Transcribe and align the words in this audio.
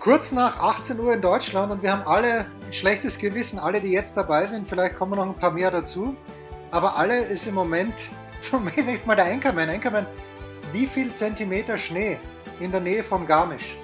Kurz 0.00 0.32
nach 0.32 0.58
18 0.58 0.98
Uhr 0.98 1.12
in 1.12 1.20
Deutschland 1.20 1.70
und 1.70 1.82
wir 1.82 1.92
haben 1.92 2.08
alle 2.08 2.46
ein 2.64 2.72
schlechtes 2.72 3.18
Gewissen, 3.18 3.58
alle, 3.58 3.82
die 3.82 3.92
jetzt 3.92 4.16
dabei 4.16 4.46
sind. 4.46 4.66
Vielleicht 4.66 4.96
kommen 4.96 5.14
noch 5.14 5.26
ein 5.26 5.34
paar 5.34 5.50
mehr 5.50 5.70
dazu. 5.70 6.16
Aber 6.70 6.96
alle 6.96 7.24
ist 7.24 7.46
im 7.46 7.54
Moment 7.54 7.92
zunächst 8.40 9.06
mal 9.06 9.14
der 9.14 9.26
Anchorman. 9.26 9.68
Anchorman, 9.68 10.06
wie 10.72 10.86
viel 10.86 11.12
Zentimeter 11.12 11.76
Schnee 11.76 12.18
in 12.60 12.70
der 12.70 12.80
Nähe 12.80 13.04
von 13.04 13.26
Garmisch? 13.26 13.76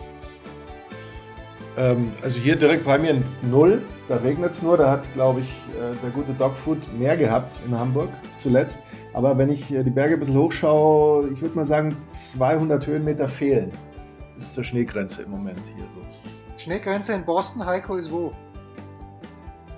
Ähm, 1.76 2.14
also 2.22 2.40
hier 2.40 2.56
direkt 2.56 2.86
bei 2.86 2.96
mir 2.98 3.22
null. 3.42 3.82
Da 4.08 4.16
regnet 4.16 4.52
es 4.52 4.62
nur. 4.62 4.78
Da 4.78 4.90
hat, 4.90 5.12
glaube 5.12 5.40
ich, 5.40 5.50
äh, 5.78 5.94
der 6.02 6.08
gute 6.08 6.32
Dogfood 6.32 6.78
mehr 6.98 7.18
gehabt 7.18 7.60
in 7.66 7.78
Hamburg 7.78 8.08
zuletzt. 8.38 8.78
Aber 9.12 9.36
wenn 9.36 9.50
ich 9.50 9.70
äh, 9.70 9.84
die 9.84 9.90
Berge 9.90 10.14
ein 10.14 10.20
bisschen 10.20 10.38
hochschaue, 10.38 11.28
ich 11.34 11.42
würde 11.42 11.56
mal 11.56 11.66
sagen, 11.66 11.94
200 12.08 12.86
Höhenmeter 12.86 13.28
fehlen 13.28 13.70
bis 14.36 14.52
zur 14.52 14.64
Schneegrenze 14.64 15.22
im 15.22 15.30
Moment 15.30 15.60
hier 15.74 15.86
so. 15.94 16.62
Schneegrenze 16.62 17.12
in 17.14 17.24
Boston, 17.24 17.64
Heiko 17.64 17.96
ist 17.96 18.10
wo? 18.10 18.32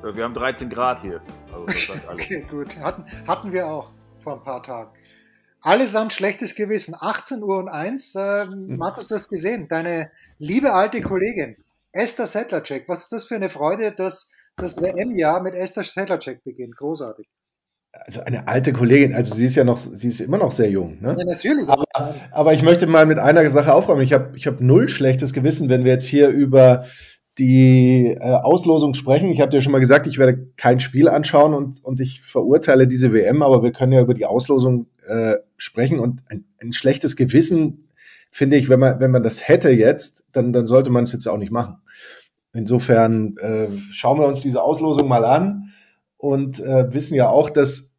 Wir 0.02 0.24
haben 0.24 0.34
13 0.34 0.70
Grad 0.70 1.00
hier. 1.00 1.20
Also 1.52 1.92
okay, 2.12 2.46
gut. 2.48 2.78
Hatten, 2.78 3.04
hatten 3.26 3.52
wir 3.52 3.66
auch 3.66 3.92
vor 4.22 4.34
ein 4.34 4.44
paar 4.44 4.62
Tagen. 4.62 4.90
Allesamt 5.60 6.12
schlechtes 6.12 6.54
Gewissen. 6.54 6.94
18 6.98 7.42
Uhr 7.42 7.58
und 7.58 7.68
1. 7.68 8.14
Äh, 8.14 8.46
Markus, 8.46 9.08
du 9.08 9.16
hast 9.16 9.28
gesehen. 9.28 9.66
Deine 9.68 10.10
liebe 10.38 10.72
alte 10.72 11.00
Kollegin, 11.00 11.56
Esther 11.90 12.26
Settlercheck. 12.26 12.88
Was 12.88 13.04
ist 13.04 13.12
das 13.12 13.26
für 13.26 13.34
eine 13.34 13.48
Freude, 13.48 13.90
dass 13.90 14.30
das 14.56 14.80
WM-Jahr 14.80 15.42
mit 15.42 15.54
Esther 15.54 15.82
Settlercheck 15.82 16.44
beginnt? 16.44 16.76
Großartig 16.76 17.28
also 17.92 18.20
eine 18.22 18.48
alte 18.48 18.72
Kollegin, 18.72 19.14
also 19.14 19.34
sie 19.34 19.46
ist 19.46 19.56
ja 19.56 19.64
noch, 19.64 19.78
sie 19.78 20.08
ist 20.08 20.20
immer 20.20 20.38
noch 20.38 20.52
sehr 20.52 20.70
jung. 20.70 20.98
Ne? 21.00 21.16
Ja, 21.18 21.24
natürlich. 21.24 21.68
Aber, 21.68 22.14
aber 22.30 22.54
ich 22.54 22.62
möchte 22.62 22.86
mal 22.86 23.06
mit 23.06 23.18
einer 23.18 23.48
Sache 23.50 23.72
aufräumen. 23.72 24.02
Ich 24.02 24.12
habe 24.12 24.36
ich 24.36 24.46
hab 24.46 24.60
null 24.60 24.88
schlechtes 24.88 25.32
Gewissen, 25.32 25.68
wenn 25.68 25.84
wir 25.84 25.92
jetzt 25.92 26.06
hier 26.06 26.28
über 26.28 26.84
die 27.38 28.16
äh, 28.18 28.18
Auslosung 28.20 28.94
sprechen. 28.94 29.30
Ich 29.30 29.40
habe 29.40 29.50
dir 29.50 29.62
schon 29.62 29.72
mal 29.72 29.78
gesagt, 29.78 30.06
ich 30.06 30.18
werde 30.18 30.48
kein 30.56 30.80
Spiel 30.80 31.08
anschauen 31.08 31.54
und, 31.54 31.84
und 31.84 32.00
ich 32.00 32.22
verurteile 32.22 32.88
diese 32.88 33.12
WM, 33.12 33.42
aber 33.42 33.62
wir 33.62 33.72
können 33.72 33.92
ja 33.92 34.00
über 34.00 34.14
die 34.14 34.26
Auslosung 34.26 34.86
äh, 35.06 35.36
sprechen 35.56 36.00
und 36.00 36.22
ein, 36.28 36.44
ein 36.60 36.72
schlechtes 36.72 37.16
Gewissen 37.16 37.88
finde 38.30 38.56
ich, 38.56 38.68
wenn 38.68 38.80
man, 38.80 39.00
wenn 39.00 39.10
man 39.10 39.22
das 39.22 39.46
hätte 39.48 39.70
jetzt, 39.70 40.24
dann, 40.32 40.52
dann 40.52 40.66
sollte 40.66 40.90
man 40.90 41.04
es 41.04 41.12
jetzt 41.12 41.26
auch 41.26 41.38
nicht 41.38 41.52
machen. 41.52 41.76
Insofern 42.52 43.36
äh, 43.36 43.68
schauen 43.92 44.18
wir 44.18 44.26
uns 44.26 44.40
diese 44.40 44.62
Auslosung 44.62 45.06
mal 45.06 45.24
an 45.24 45.70
und 46.18 46.60
äh, 46.60 46.92
wissen 46.92 47.14
ja 47.14 47.28
auch, 47.28 47.48
dass 47.48 47.98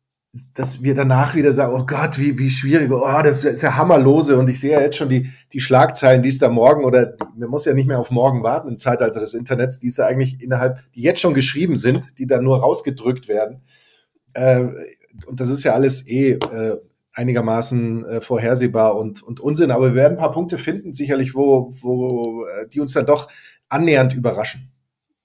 dass 0.53 0.84
wir 0.84 0.94
danach 0.94 1.34
wieder 1.36 1.53
sagen, 1.53 1.73
oh 1.73 1.86
Gott, 1.86 2.20
wie, 2.20 2.38
wie 2.38 2.52
schwierig, 2.52 2.92
oh, 2.92 3.22
das 3.23 3.44
ist 3.44 3.64
ja 3.64 3.76
hammerlose 3.76 4.38
und 4.38 4.48
ich 4.48 4.59
sehe 4.59 4.73
ja 4.73 4.81
jetzt 4.81 4.98
schon 4.98 5.09
die, 5.09 5.31
die 5.53 5.59
Schlagzeilen, 5.59 6.22
die 6.22 6.30
es 6.30 6.38
da 6.38 6.50
morgen 6.50 6.86
oder 6.86 7.16
man 7.36 7.50
muss 7.50 7.66
ja 7.66 7.73
nicht 7.73 7.88
mehr 7.88 7.98
auf 7.98 8.11
morgen 8.11 8.44
warten 8.44 8.67
im 8.67 8.78
Zeitalter 8.78 9.20
des 9.20 9.34
Internets, 9.34 9.80
die 9.80 9.88
es 9.88 9.98
ja 9.98 10.06
eigentlich 10.06 10.39
innerhalb, 10.39 10.80
die 10.94 11.02
jetzt 11.02 11.20
schon 11.20 11.34
geschrieben 11.34 11.78
sind, 11.78 12.20
die 12.20 12.28
dann 12.28 12.44
nur 12.44 12.59
rausgedrückt 12.59 13.28
werden. 13.28 13.61
Äh, 14.33 14.67
und 15.26 15.39
das 15.39 15.50
ist 15.50 15.64
ja 15.64 15.73
alles 15.73 16.08
eh 16.08 16.33
äh, 16.33 16.78
einigermaßen 17.14 18.06
äh, 18.06 18.22
vorhersehbar 18.22 18.98
und, 18.98 19.23
und 19.23 19.39
Unsinn, 19.39 19.72
aber 19.72 19.89
wir 19.89 19.95
werden 19.95 20.14
ein 20.14 20.20
paar 20.20 20.31
Punkte 20.31 20.59
finden, 20.59 20.94
sicherlich, 20.94 21.33
wo, 21.33 21.73
wo 21.82 22.45
äh, 22.45 22.67
die 22.67 22.82
uns 22.82 22.94
dann 22.94 23.08
doch 23.08 23.30
annähernd 23.67 24.14
überraschen. 24.14 24.71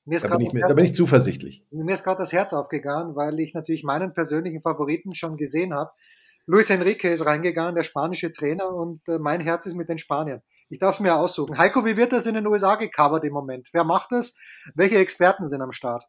Mir 0.04 0.16
ist 0.16 0.24
da, 0.24 0.36
bin 0.36 0.46
ich, 0.46 0.52
da 0.52 0.74
bin 0.74 0.84
ich 0.84 0.94
zuversichtlich. 0.94 1.64
Mir 1.70 1.94
ist 1.94 2.04
gerade 2.04 2.18
das 2.18 2.32
Herz 2.32 2.52
aufgegangen, 2.52 3.16
weil 3.16 3.40
ich 3.40 3.54
natürlich 3.54 3.84
meinen 3.84 4.12
persönlichen 4.12 4.60
Favoriten 4.60 5.14
schon 5.14 5.36
gesehen 5.36 5.72
habe. 5.72 5.90
Luis 6.46 6.68
Enrique 6.68 7.04
ist 7.04 7.24
reingegangen, 7.24 7.74
der 7.74 7.84
spanische 7.84 8.32
Trainer, 8.32 8.68
und 8.68 9.00
äh, 9.08 9.18
mein 9.18 9.40
Herz 9.40 9.64
ist 9.64 9.74
mit 9.74 9.88
den 9.88 9.98
Spaniern. 9.98 10.42
Ich 10.68 10.78
darf 10.78 11.00
mir 11.00 11.16
aussuchen. 11.16 11.56
Heiko, 11.56 11.84
wie 11.84 11.96
wird 11.96 12.12
das 12.12 12.26
in 12.26 12.34
den 12.34 12.46
USA 12.46 12.76
gecovert 12.76 13.24
im 13.24 13.32
Moment? 13.32 13.68
Wer 13.72 13.84
macht 13.84 14.12
das? 14.12 14.38
Welche 14.74 14.98
Experten 14.98 15.48
sind 15.48 15.62
am 15.62 15.72
Start? 15.72 16.04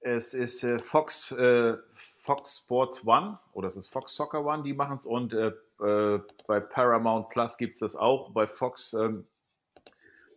Es 0.00 0.34
ist 0.34 0.62
äh, 0.62 0.78
Fox, 0.78 1.32
äh, 1.32 1.74
Fox 1.94 2.62
Sports 2.64 3.06
One 3.06 3.38
oder 3.52 3.68
es 3.68 3.76
ist 3.76 3.90
Fox 3.90 4.14
Soccer 4.14 4.44
One, 4.44 4.62
die 4.62 4.74
machen 4.74 4.96
es 4.96 5.06
und 5.06 5.32
äh, 5.32 5.52
äh, 5.80 6.20
bei 6.46 6.60
Paramount 6.60 7.30
Plus 7.30 7.56
gibt 7.56 7.74
es 7.74 7.80
das 7.80 7.96
auch. 7.96 8.32
Bei 8.32 8.46
Fox 8.46 8.92
ähm, 8.92 9.26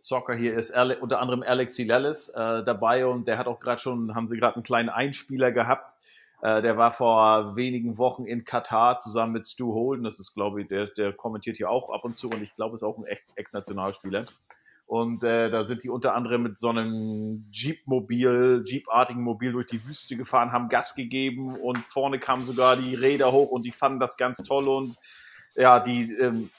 Soccer 0.02 0.34
hier 0.34 0.54
ist 0.54 0.72
Ale 0.72 0.98
unter 0.98 1.20
anderem 1.20 1.44
Alexi 1.44 1.84
Lellis 1.84 2.28
äh, 2.30 2.64
dabei 2.64 3.06
und 3.06 3.28
der 3.28 3.38
hat 3.38 3.46
auch 3.46 3.60
gerade 3.60 3.80
schon, 3.80 4.16
haben 4.16 4.26
sie 4.26 4.36
gerade 4.36 4.56
einen 4.56 4.64
kleinen 4.64 4.88
Einspieler 4.88 5.52
gehabt. 5.52 5.96
Äh, 6.42 6.60
der 6.60 6.76
war 6.76 6.90
vor 6.90 7.54
wenigen 7.54 7.98
Wochen 7.98 8.26
in 8.26 8.44
Katar 8.44 8.98
zusammen 8.98 9.32
mit 9.32 9.46
Stu 9.46 9.72
Holden. 9.72 10.02
Das 10.02 10.18
ist, 10.18 10.34
glaube 10.34 10.62
ich, 10.62 10.68
der, 10.68 10.86
der 10.86 11.12
kommentiert 11.12 11.56
hier 11.56 11.70
auch 11.70 11.88
ab 11.90 12.04
und 12.04 12.16
zu 12.16 12.28
und 12.28 12.42
ich 12.42 12.52
glaube, 12.56 12.74
ist 12.74 12.82
auch 12.82 12.98
ein 12.98 13.04
Ex-Nationalspieler. 13.36 14.24
Und 14.86 15.22
äh, 15.22 15.50
da 15.50 15.62
sind 15.62 15.84
die 15.84 15.88
unter 15.88 16.14
anderem 16.14 16.42
mit 16.42 16.58
so 16.58 16.68
einem 16.68 17.46
Jeep-Mobil, 17.52 18.62
Jeep-artigen 18.66 19.22
Mobil 19.22 19.52
durch 19.52 19.68
die 19.68 19.86
Wüste 19.86 20.16
gefahren, 20.16 20.50
haben 20.50 20.68
Gas 20.68 20.96
gegeben 20.96 21.54
und 21.54 21.78
vorne 21.78 22.18
kamen 22.18 22.44
sogar 22.44 22.76
die 22.76 22.96
Räder 22.96 23.30
hoch 23.30 23.50
und 23.50 23.62
die 23.62 23.72
fanden 23.72 24.00
das 24.00 24.16
ganz 24.16 24.38
toll 24.38 24.66
und 24.68 24.96
ja, 25.54 25.78
die 25.78 26.12
ähm, 26.14 26.50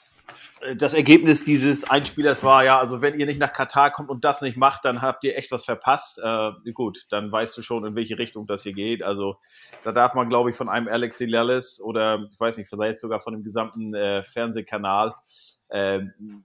das 0.76 0.94
Ergebnis 0.94 1.44
dieses 1.44 1.88
Einspielers 1.88 2.42
war 2.42 2.64
ja, 2.64 2.78
also 2.78 3.02
wenn 3.02 3.18
ihr 3.18 3.26
nicht 3.26 3.38
nach 3.38 3.52
Katar 3.52 3.90
kommt 3.90 4.08
und 4.08 4.24
das 4.24 4.40
nicht 4.40 4.56
macht, 4.56 4.84
dann 4.84 5.02
habt 5.02 5.22
ihr 5.24 5.36
echt 5.36 5.52
was 5.52 5.64
verpasst. 5.64 6.18
Äh, 6.18 6.52
gut, 6.72 7.06
dann 7.10 7.30
weißt 7.30 7.56
du 7.56 7.62
schon, 7.62 7.84
in 7.84 7.94
welche 7.94 8.18
Richtung 8.18 8.46
das 8.46 8.62
hier 8.62 8.72
geht. 8.72 9.02
Also 9.02 9.36
da 9.82 9.92
darf 9.92 10.14
man, 10.14 10.28
glaube 10.28 10.50
ich, 10.50 10.56
von 10.56 10.68
einem 10.68 10.88
Alexi 10.88 11.26
Lellis 11.26 11.80
oder 11.80 12.26
ich 12.32 12.40
weiß 12.40 12.56
nicht, 12.56 12.68
vielleicht 12.68 13.00
sogar 13.00 13.20
von 13.20 13.34
dem 13.34 13.44
gesamten 13.44 13.94
äh, 13.94 14.22
Fernsehkanal 14.22 15.14
äh, 15.68 16.00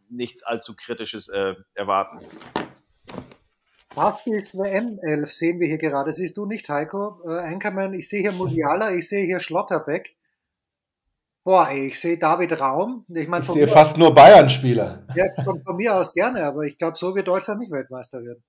nichts 0.10 0.44
allzu 0.44 0.76
Kritisches 0.76 1.30
äh, 1.30 1.56
erwarten. 1.74 2.20
Bastis 3.96 4.58
WM 4.58 5.00
11 5.02 5.34
sehen 5.34 5.60
wir 5.60 5.68
hier 5.68 5.78
gerade. 5.78 6.12
Siehst 6.14 6.38
du 6.38 6.46
nicht, 6.46 6.70
Heiko? 6.70 7.22
Äh, 7.26 7.40
Anchorman, 7.40 7.94
ich 7.94 8.10
sehe 8.10 8.22
hier 8.22 8.32
Musiala, 8.32 8.94
ich 8.94 9.08
sehe 9.08 9.26
hier 9.26 9.40
Schlotterbeck. 9.40 10.16
Boah, 11.44 11.70
ey, 11.70 11.88
ich 11.88 12.00
sehe 12.00 12.18
David 12.18 12.60
Raum. 12.60 13.06
Ich, 13.10 13.28
mein, 13.28 13.44
ich 13.44 13.50
sehe 13.50 13.68
fast 13.68 13.94
aus, 13.94 13.98
nur 13.98 14.14
Bayern-Spieler. 14.14 15.08
Ja, 15.16 15.26
von, 15.44 15.62
von, 15.62 15.78
mir 15.78 15.96
aus 15.96 16.14
gerne, 16.14 16.46
aber 16.46 16.64
ich 16.64 16.78
glaube, 16.78 16.98
so 16.98 17.16
wird 17.16 17.28
Deutschland 17.28 17.62
nicht 17.62 17.72
Weltmeister 17.72 18.24
werden. 18.24 18.44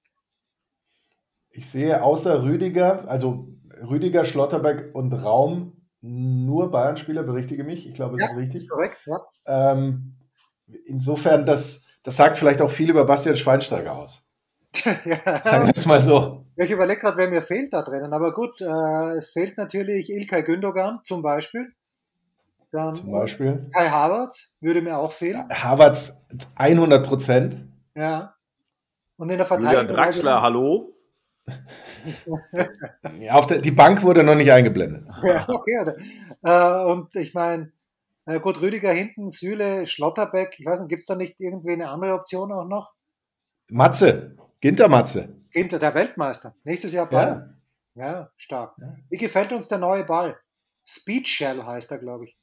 Ich 1.50 1.70
sehe 1.70 2.02
außer 2.02 2.42
Rüdiger, 2.42 3.08
also 3.08 3.48
Rüdiger, 3.88 4.24
Schlotterbeck 4.24 4.94
und 4.94 5.12
Raum 5.12 5.80
nur 6.02 6.70
Bayern-Spieler, 6.70 7.22
berichtige 7.22 7.64
mich. 7.64 7.86
Ich 7.86 7.94
glaube, 7.94 8.16
das 8.16 8.30
ja, 8.30 8.32
ist 8.32 8.40
richtig. 8.40 8.62
Ist 8.62 8.70
korrekt, 8.70 8.98
ja. 9.06 9.20
Ähm, 9.46 10.16
insofern, 10.86 11.46
das, 11.46 11.86
das 12.02 12.16
sagt 12.16 12.38
vielleicht 12.38 12.62
auch 12.62 12.70
viel 12.70 12.90
über 12.90 13.04
Bastian 13.04 13.36
Schweinsteiger 13.36 13.96
aus. 13.96 14.26
ja. 15.04 15.42
Sagen 15.42 15.66
wir 15.66 15.72
es 15.74 15.86
mal 15.86 16.02
so. 16.02 16.44
Ich 16.56 16.70
überlege 16.70 17.00
gerade, 17.00 17.16
wer 17.16 17.30
mir 17.30 17.42
fehlt 17.42 17.72
da 17.72 17.82
drinnen. 17.82 18.12
Aber 18.12 18.32
gut, 18.32 18.60
äh, 18.60 19.16
es 19.16 19.32
fehlt 19.32 19.56
natürlich 19.56 20.10
Ilkay 20.10 20.42
Gündogan 20.42 21.00
zum 21.04 21.22
Beispiel. 21.22 21.72
Dann 22.72 22.94
Zum 22.94 23.10
Beispiel? 23.10 23.68
Kai 23.74 23.88
Havertz 23.88 24.56
würde 24.60 24.80
mir 24.80 24.98
auch 24.98 25.12
fehlen. 25.12 25.44
Ja, 25.50 25.64
Havertz 25.64 26.26
100 26.54 27.04
Prozent. 27.04 27.56
Ja. 27.96 28.34
Und 29.16 29.30
in 29.30 29.38
der 29.38 29.46
Verteidigung. 29.46 29.88
Julian 29.88 29.94
Draxler, 29.94 30.42
hallo? 30.42 30.94
ja, 33.18 33.34
auch 33.34 33.46
die 33.46 33.70
Bank 33.72 34.02
wurde 34.02 34.22
noch 34.22 34.36
nicht 34.36 34.52
eingeblendet. 34.52 35.06
Ja, 35.24 35.48
okay. 35.48 35.94
Äh, 36.42 36.84
und 36.84 37.14
ich 37.16 37.34
meine, 37.34 37.72
gut, 38.40 38.60
Rüdiger 38.60 38.92
hinten, 38.92 39.30
Süle, 39.30 39.86
Schlotterbeck. 39.86 40.56
Ich 40.58 40.64
weiß 40.64 40.80
nicht, 40.80 40.88
gibt 40.88 41.00
es 41.00 41.06
da 41.06 41.16
nicht 41.16 41.40
irgendwie 41.40 41.72
eine 41.72 41.90
andere 41.90 42.14
Option 42.14 42.52
auch 42.52 42.66
noch? 42.66 42.92
Matze, 43.68 44.36
Ginter 44.60 44.88
Matze. 44.88 45.28
Ginter, 45.50 45.78
der 45.78 45.94
Weltmeister. 45.94 46.54
Nächstes 46.64 46.92
Jahr 46.92 47.08
Ball. 47.08 47.56
Ja, 47.94 48.06
ja 48.06 48.30
stark. 48.36 48.76
Ja. 48.78 48.96
Wie 49.08 49.16
gefällt 49.16 49.52
uns 49.52 49.68
der 49.68 49.78
neue 49.78 50.04
Ball? 50.04 50.38
Speed 50.86 51.28
Shell 51.28 51.64
heißt 51.64 51.90
er, 51.90 51.98
glaube 51.98 52.24
ich. 52.24 52.39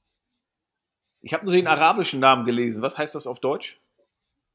Ich 1.28 1.34
habe 1.34 1.44
nur 1.44 1.54
den 1.54 1.68
arabischen 1.68 2.22
Namen 2.22 2.46
gelesen. 2.46 2.82
Was 2.82 2.98
heißt 2.98 3.14
das 3.14 3.28
auf 3.28 3.42
Deutsch? 3.42 3.78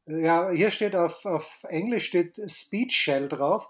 Ja, 0.06 0.48
hier 0.48 0.70
steht 0.70 0.96
auf, 0.96 1.22
auf 1.26 1.46
Englisch 1.68 2.06
steht 2.06 2.40
Speed 2.50 2.94
Shell 2.94 3.28
drauf. 3.28 3.68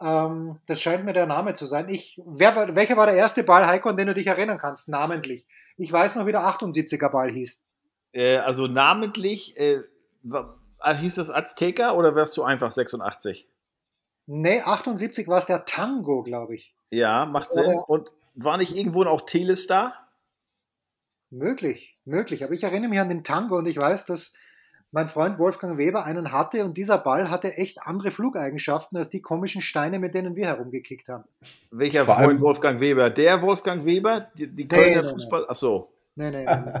Ähm, 0.00 0.58
das 0.66 0.82
scheint 0.82 1.04
mir 1.04 1.12
der 1.12 1.26
Name 1.26 1.54
zu 1.54 1.64
sein. 1.64 1.88
Ich, 1.88 2.20
wer, 2.26 2.74
welcher 2.74 2.96
war 2.96 3.06
der 3.06 3.14
erste 3.14 3.44
Ball, 3.44 3.68
Heiko, 3.68 3.88
an 3.88 3.96
den 3.96 4.08
du 4.08 4.14
dich 4.14 4.26
erinnern 4.26 4.58
kannst, 4.58 4.88
namentlich? 4.88 5.46
Ich 5.76 5.92
weiß 5.92 6.16
noch, 6.16 6.26
wie 6.26 6.32
der 6.32 6.40
78er 6.40 7.08
Ball 7.08 7.30
hieß. 7.30 7.64
Äh, 8.10 8.38
also 8.38 8.66
namentlich, 8.66 9.56
äh, 9.56 9.82
ah, 10.80 10.94
hieß 10.94 11.14
das 11.14 11.30
Azteca 11.30 11.92
oder 11.92 12.16
wärst 12.16 12.36
du 12.36 12.42
einfach 12.42 12.72
86? 12.72 13.46
Nee, 14.26 14.62
78 14.62 15.28
war 15.28 15.38
es 15.38 15.46
der 15.46 15.64
Tango, 15.66 16.24
glaube 16.24 16.56
ich. 16.56 16.74
Ja, 16.90 17.26
macht 17.26 17.50
Sinn. 17.50 17.76
Und 17.86 18.10
war 18.34 18.56
nicht 18.56 18.74
irgendwo 18.74 19.04
auch 19.04 19.20
Telestar? 19.20 19.94
Möglich, 21.30 21.97
möglich. 22.08 22.42
Aber 22.44 22.52
ich 22.52 22.64
erinnere 22.64 22.90
mich 22.90 23.00
an 23.00 23.08
den 23.08 23.24
Tango 23.24 23.58
und 23.58 23.66
ich 23.66 23.76
weiß, 23.76 24.06
dass 24.06 24.34
mein 24.90 25.08
Freund 25.08 25.38
Wolfgang 25.38 25.76
Weber 25.76 26.04
einen 26.04 26.32
hatte 26.32 26.64
und 26.64 26.76
dieser 26.76 26.98
Ball 26.98 27.30
hatte 27.30 27.56
echt 27.56 27.82
andere 27.82 28.10
Flugeigenschaften 28.10 28.96
als 28.96 29.10
die 29.10 29.20
komischen 29.20 29.60
Steine, 29.60 29.98
mit 29.98 30.14
denen 30.14 30.34
wir 30.34 30.46
herumgekickt 30.46 31.08
haben. 31.08 31.24
Welcher 31.70 32.06
Vor 32.06 32.16
Freund 32.16 32.40
Wolfgang 32.40 32.80
Weber? 32.80 33.10
Der 33.10 33.42
Wolfgang 33.42 33.84
Weber? 33.84 34.28
Die, 34.34 34.46
die 34.46 34.66
Kölner 34.66 35.02
nee, 35.02 35.08
Fußball? 35.10 35.46
Ach 35.48 35.56
so. 35.56 35.92
Nee, 36.14 36.30
nee, 36.30 36.44
nee. 36.44 36.72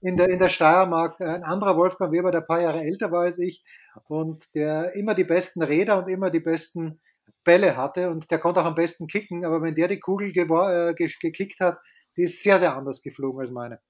In 0.00 0.16
der, 0.16 0.28
in 0.28 0.40
der 0.40 0.48
Steiermark 0.48 1.20
ein 1.20 1.44
anderer 1.44 1.76
Wolfgang 1.76 2.10
Weber, 2.10 2.32
der 2.32 2.40
ein 2.40 2.46
paar 2.46 2.60
Jahre 2.60 2.82
älter 2.82 3.12
war 3.12 3.22
als 3.22 3.38
ich 3.38 3.64
und 4.08 4.52
der 4.56 4.96
immer 4.96 5.14
die 5.14 5.22
besten 5.22 5.62
Räder 5.62 5.98
und 5.98 6.08
immer 6.10 6.30
die 6.30 6.40
besten 6.40 7.00
Bälle 7.44 7.76
hatte 7.76 8.10
und 8.10 8.30
der 8.30 8.40
konnte 8.40 8.60
auch 8.60 8.64
am 8.64 8.74
besten 8.74 9.06
kicken, 9.06 9.44
aber 9.44 9.62
wenn 9.62 9.76
der 9.76 9.86
die 9.86 10.00
Kugel 10.00 10.32
äh, 10.36 10.94
gekickt 10.94 11.60
hat, 11.60 11.78
die 12.16 12.24
ist 12.24 12.42
sehr, 12.42 12.58
sehr 12.58 12.76
anders 12.76 13.02
geflogen 13.02 13.40
als 13.40 13.52
meine. 13.52 13.80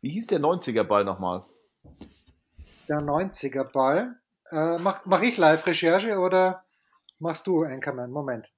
Wie 0.00 0.10
hieß 0.10 0.28
der 0.28 0.40
90er 0.40 0.84
Ball 0.84 1.04
nochmal? 1.04 1.44
Der 2.88 3.00
90er 3.00 3.64
Ball. 3.64 4.16
Äh, 4.50 4.78
mach, 4.78 5.04
mach 5.04 5.22
ich 5.22 5.36
Live-Recherche 5.36 6.18
oder 6.18 6.64
machst 7.18 7.46
du, 7.46 7.62
Anchorman? 7.62 8.10
Moment. 8.10 8.52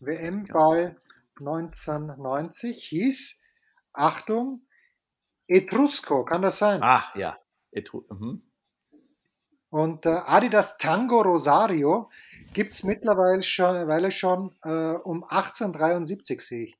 WM-Ball 0.00 0.96
1990 1.38 2.84
hieß, 2.84 3.42
Achtung, 3.92 4.66
Etrusco, 5.46 6.24
kann 6.24 6.42
das 6.42 6.58
sein? 6.58 6.82
Ah, 6.82 7.04
ja. 7.14 7.38
Etru 7.70 8.04
mhm. 8.08 8.42
Und 9.70 10.06
äh, 10.06 10.10
Adidas 10.10 10.78
Tango 10.78 11.20
Rosario 11.20 12.10
gibt 12.52 12.74
es 12.74 12.84
mittlerweile 12.84 13.42
schon, 13.42 14.10
schon 14.10 14.56
äh, 14.62 14.96
um 14.98 15.24
1873, 15.24 16.40
sehe 16.40 16.64
ich. 16.64 16.78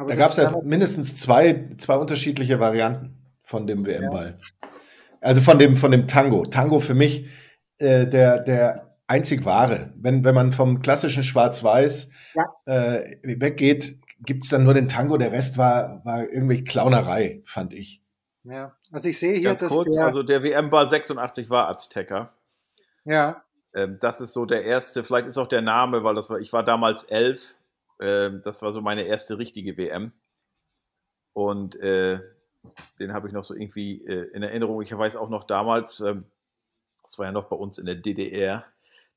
Aber 0.00 0.08
da 0.08 0.14
gab 0.14 0.30
es 0.30 0.38
ja 0.38 0.58
mindestens 0.62 1.18
zwei, 1.18 1.68
zwei 1.76 1.96
unterschiedliche 1.96 2.58
Varianten 2.58 3.18
von 3.42 3.66
dem 3.66 3.84
WM-Ball. 3.84 4.30
Ja. 4.30 4.68
Also 5.20 5.42
von 5.42 5.58
dem, 5.58 5.76
von 5.76 5.90
dem 5.90 6.08
Tango. 6.08 6.46
Tango 6.46 6.78
für 6.78 6.94
mich 6.94 7.28
äh, 7.76 8.06
der, 8.06 8.40
der 8.40 8.96
einzig 9.06 9.44
wahre. 9.44 9.92
Wenn, 9.96 10.24
wenn 10.24 10.34
man 10.34 10.52
vom 10.52 10.80
klassischen 10.80 11.22
Schwarz-Weiß 11.22 12.12
ja. 12.32 12.44
äh, 12.64 13.18
weggeht, 13.22 13.98
gibt 14.24 14.44
es 14.44 14.50
dann 14.50 14.64
nur 14.64 14.72
den 14.72 14.88
Tango. 14.88 15.18
Der 15.18 15.32
Rest 15.32 15.58
war, 15.58 16.02
war 16.06 16.26
irgendwie 16.26 16.64
Clownerei, 16.64 17.42
fand 17.44 17.74
ich. 17.74 18.02
Ja, 18.44 18.74
also 18.90 19.06
ich 19.06 19.18
sehe 19.18 19.34
hier, 19.34 19.50
Ganz 19.50 19.60
dass 19.60 19.72
kurz, 19.72 19.94
der, 19.94 20.06
also 20.06 20.22
der 20.22 20.42
WM-Ball 20.42 20.88
86 20.88 21.50
war 21.50 21.68
Azteca. 21.68 22.32
Ja. 23.04 23.44
Ähm, 23.74 23.98
das 24.00 24.22
ist 24.22 24.32
so 24.32 24.46
der 24.46 24.64
erste, 24.64 25.04
vielleicht 25.04 25.26
ist 25.26 25.36
auch 25.36 25.46
der 25.46 25.60
Name, 25.60 26.04
weil 26.04 26.14
das 26.14 26.30
war, 26.30 26.38
ich 26.38 26.54
war 26.54 26.64
damals 26.64 27.04
elf. 27.04 27.54
Ähm, 28.00 28.42
das 28.44 28.62
war 28.62 28.72
so 28.72 28.80
meine 28.80 29.02
erste 29.02 29.38
richtige 29.38 29.76
WM. 29.76 30.12
Und 31.32 31.76
äh, 31.76 32.20
den 32.98 33.12
habe 33.12 33.28
ich 33.28 33.32
noch 33.32 33.44
so 33.44 33.54
irgendwie 33.54 34.04
äh, 34.04 34.30
in 34.32 34.42
Erinnerung. 34.42 34.82
Ich 34.82 34.96
weiß 34.96 35.16
auch 35.16 35.30
noch 35.30 35.44
damals, 35.44 36.00
ähm, 36.00 36.24
das 37.02 37.18
war 37.18 37.26
ja 37.26 37.32
noch 37.32 37.48
bei 37.48 37.56
uns 37.56 37.78
in 37.78 37.86
der 37.86 37.96
DDR, 37.96 38.64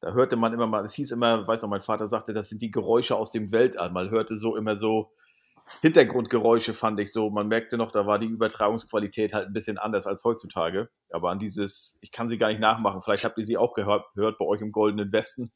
da 0.03 0.11
hörte 0.11 0.35
man 0.35 0.51
immer 0.51 0.67
mal, 0.67 0.83
es 0.83 0.93
hieß 0.95 1.11
immer, 1.11 1.47
weiß 1.47 1.61
noch, 1.61 1.69
mein 1.69 1.81
Vater 1.81 2.09
sagte, 2.09 2.33
das 2.33 2.49
sind 2.49 2.61
die 2.61 2.71
Geräusche 2.71 3.15
aus 3.15 3.31
dem 3.31 3.53
Weltall. 3.53 3.89
Man 3.89 4.09
hörte 4.09 4.35
so 4.35 4.57
immer 4.57 4.77
so 4.77 5.13
Hintergrundgeräusche, 5.79 6.73
fand 6.73 6.99
ich 6.99 7.13
so. 7.13 7.29
Man 7.29 7.47
merkte 7.47 7.77
noch, 7.77 7.89
da 7.89 8.05
war 8.05 8.19
die 8.19 8.27
Übertragungsqualität 8.27 9.33
halt 9.33 9.47
ein 9.47 9.53
bisschen 9.53 9.77
anders 9.77 10.05
als 10.05 10.25
heutzutage. 10.25 10.89
Aber 11.09 11.31
an 11.31 11.39
dieses, 11.39 11.97
ich 12.01 12.11
kann 12.11 12.27
sie 12.27 12.37
gar 12.37 12.49
nicht 12.49 12.59
nachmachen. 12.59 13.01
Vielleicht 13.01 13.23
habt 13.23 13.37
ihr 13.37 13.45
sie 13.45 13.55
auch 13.55 13.73
gehört, 13.73 14.05
gehört 14.13 14.37
bei 14.39 14.43
euch 14.43 14.59
im 14.59 14.73
Goldenen 14.73 15.13
Westen. 15.13 15.53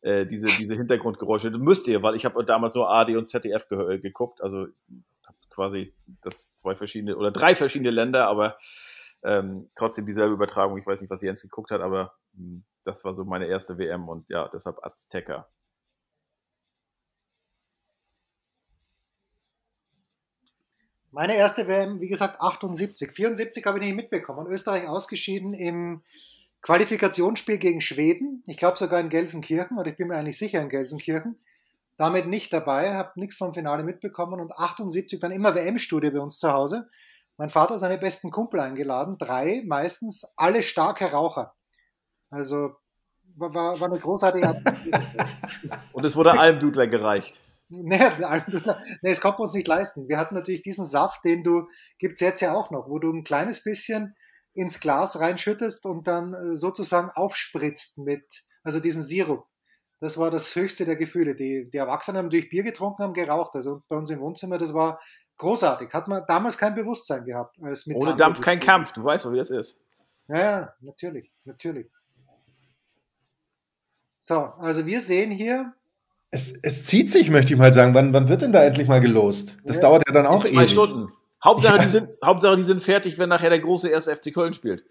Äh, 0.00 0.26
diese, 0.26 0.46
diese 0.46 0.74
Hintergrundgeräusche. 0.76 1.50
Das 1.50 1.60
müsst 1.60 1.88
ihr, 1.88 2.02
weil 2.02 2.14
ich 2.14 2.24
habe 2.24 2.44
damals 2.44 2.74
nur 2.74 2.88
AD 2.88 3.16
und 3.16 3.28
ZDF 3.28 3.68
ge 3.68 3.98
geguckt. 3.98 4.40
Also 4.40 4.68
quasi 5.50 5.92
das 6.22 6.54
zwei 6.54 6.76
verschiedene 6.76 7.16
oder 7.16 7.32
drei 7.32 7.56
verschiedene 7.56 7.90
Länder, 7.90 8.28
aber 8.28 8.58
ähm, 9.24 9.70
trotzdem 9.74 10.06
dieselbe 10.06 10.34
Übertragung. 10.34 10.78
Ich 10.78 10.86
weiß 10.86 11.00
nicht, 11.00 11.10
was 11.10 11.20
Jens 11.20 11.42
geguckt 11.42 11.72
hat, 11.72 11.80
aber 11.80 12.14
mh, 12.34 12.44
hm, 12.44 12.64
das 12.84 13.04
war 13.04 13.14
so 13.14 13.24
meine 13.24 13.46
erste 13.46 13.76
WM 13.76 14.08
und 14.08 14.28
ja, 14.28 14.48
deshalb 14.52 14.78
Azteca. 14.84 15.48
Meine 21.10 21.36
erste 21.36 21.66
WM, 21.66 22.00
wie 22.00 22.08
gesagt, 22.08 22.40
78. 22.40 23.12
74 23.12 23.66
habe 23.66 23.78
ich 23.78 23.84
nicht 23.84 23.96
mitbekommen. 23.96 24.46
Österreich 24.46 24.86
ausgeschieden 24.86 25.54
im 25.54 26.02
Qualifikationsspiel 26.62 27.58
gegen 27.58 27.80
Schweden. 27.80 28.42
Ich 28.46 28.56
glaube 28.56 28.78
sogar 28.78 29.00
in 29.00 29.08
Gelsenkirchen, 29.08 29.78
oder 29.78 29.90
ich 29.90 29.96
bin 29.96 30.08
mir 30.08 30.16
eigentlich 30.16 30.38
sicher 30.38 30.60
in 30.60 30.68
Gelsenkirchen 30.68 31.38
damit 31.98 32.26
nicht 32.26 32.52
dabei, 32.52 32.94
habe 32.94 33.10
nichts 33.16 33.36
vom 33.36 33.52
Finale 33.52 33.82
mitbekommen 33.82 34.40
und 34.40 34.52
78 34.52 35.20
dann 35.20 35.32
immer 35.32 35.54
WM-Studie 35.54 36.10
bei 36.10 36.20
uns 36.20 36.38
zu 36.38 36.50
Hause. 36.52 36.88
Mein 37.36 37.50
Vater 37.50 37.74
hat 37.74 37.80
seine 37.80 37.98
besten 37.98 38.30
Kumpel 38.30 38.60
eingeladen, 38.60 39.18
drei, 39.18 39.62
meistens 39.66 40.32
alle 40.36 40.62
starke 40.62 41.10
Raucher. 41.10 41.54
Also 42.30 42.76
war, 43.36 43.52
war 43.52 43.82
eine 43.82 43.98
großartige 43.98 44.46
Und 45.92 46.04
es 46.04 46.16
wurde 46.16 46.38
Almdudler 46.38 46.86
gereicht. 46.86 47.40
Nee, 47.70 48.00
nee, 49.02 49.10
es 49.10 49.20
konnte 49.20 49.40
man 49.40 49.44
uns 49.44 49.52
nicht 49.52 49.68
leisten. 49.68 50.08
Wir 50.08 50.16
hatten 50.16 50.34
natürlich 50.34 50.62
diesen 50.62 50.86
Saft, 50.86 51.22
den 51.26 51.44
du, 51.44 51.68
gibt's 51.98 52.20
jetzt 52.20 52.40
ja 52.40 52.54
auch 52.54 52.70
noch, 52.70 52.88
wo 52.88 52.98
du 52.98 53.12
ein 53.12 53.24
kleines 53.24 53.62
bisschen 53.62 54.16
ins 54.58 54.80
Glas 54.80 55.20
reinschüttest 55.20 55.86
und 55.86 56.06
dann 56.06 56.34
äh, 56.34 56.56
sozusagen 56.56 57.10
aufspritzt 57.10 57.98
mit, 57.98 58.24
also 58.62 58.80
diesen 58.80 59.02
Sirup 59.02 59.46
das 60.00 60.16
war 60.16 60.30
das 60.30 60.54
höchste 60.54 60.84
der 60.84 60.96
Gefühle. 60.96 61.34
Die, 61.34 61.68
die 61.70 61.76
Erwachsenen 61.76 62.18
haben 62.18 62.26
natürlich 62.26 62.50
Bier 62.50 62.62
getrunken, 62.62 63.02
haben 63.02 63.14
geraucht. 63.14 63.54
Also 63.54 63.82
bei 63.88 63.96
uns 63.96 64.10
im 64.10 64.20
Wohnzimmer, 64.20 64.58
das 64.58 64.72
war 64.72 65.00
großartig. 65.38 65.92
Hat 65.92 66.06
man 66.08 66.22
damals 66.26 66.56
kein 66.56 66.74
Bewusstsein 66.74 67.24
gehabt. 67.24 67.56
Als 67.62 67.86
Ohne 67.88 68.16
Dampf 68.16 68.40
kein 68.40 68.60
Kampf, 68.60 68.92
du 68.92 69.02
weißt 69.02 69.24
doch, 69.24 69.32
wie 69.32 69.38
das 69.38 69.50
ist. 69.50 69.80
Ja, 70.28 70.38
ja, 70.38 70.74
natürlich, 70.80 71.30
natürlich. 71.44 71.88
So, 74.24 74.34
also 74.34 74.86
wir 74.86 75.00
sehen 75.00 75.30
hier. 75.30 75.72
Es, 76.30 76.52
es 76.62 76.84
zieht 76.84 77.10
sich, 77.10 77.30
möchte 77.30 77.54
ich 77.54 77.58
mal 77.58 77.72
sagen. 77.72 77.94
Wann, 77.94 78.12
wann 78.12 78.28
wird 78.28 78.42
denn 78.42 78.52
da 78.52 78.62
endlich 78.62 78.86
mal 78.86 79.00
gelost? 79.00 79.58
Das 79.64 79.78
ja. 79.78 79.82
dauert 79.82 80.06
ja 80.06 80.12
dann 80.12 80.26
auch 80.26 80.44
ewig. 80.44 80.54
Zwei 80.54 80.68
Stunden. 80.68 81.12
Hauptsache, 81.42 81.76
ja. 81.76 81.82
die 81.84 81.90
sind, 81.90 82.08
Hauptsache, 82.24 82.56
die 82.56 82.64
sind 82.64 82.82
fertig, 82.82 83.18
wenn 83.18 83.28
nachher 83.28 83.50
der 83.50 83.60
große 83.60 83.88
erste 83.88 84.14
FC 84.14 84.34
Köln 84.34 84.54
spielt. 84.54 84.84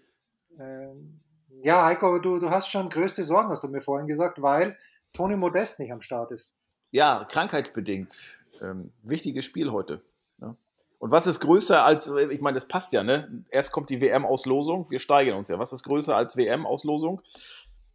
Ähm, 0.58 1.20
ja, 1.62 1.84
Heiko, 1.84 2.18
du, 2.18 2.38
du 2.38 2.50
hast 2.50 2.70
schon 2.70 2.88
größte 2.88 3.24
Sorgen, 3.24 3.50
hast 3.50 3.62
du 3.62 3.68
mir 3.68 3.82
vorhin 3.82 4.06
gesagt, 4.06 4.40
weil 4.40 4.76
Toni 5.12 5.36
Modest 5.36 5.80
nicht 5.80 5.92
am 5.92 6.02
Start 6.02 6.30
ist. 6.30 6.54
Ja, 6.90 7.26
krankheitsbedingt. 7.30 8.44
Ähm, 8.62 8.92
wichtiges 9.02 9.44
Spiel 9.44 9.70
heute. 9.70 10.00
Ne? 10.38 10.56
Und 10.98 11.10
was 11.10 11.26
ist 11.26 11.40
größer 11.40 11.84
als, 11.84 12.08
ich 12.08 12.40
meine, 12.40 12.54
das 12.54 12.66
passt 12.66 12.92
ja, 12.92 13.02
ne? 13.02 13.44
Erst 13.50 13.72
kommt 13.72 13.90
die 13.90 14.00
WM-Auslosung, 14.00 14.90
wir 14.90 14.98
steigern 14.98 15.36
uns 15.36 15.48
ja. 15.48 15.58
Was 15.58 15.72
ist 15.72 15.82
größer 15.82 16.16
als 16.16 16.36
WM-Auslosung? 16.36 17.22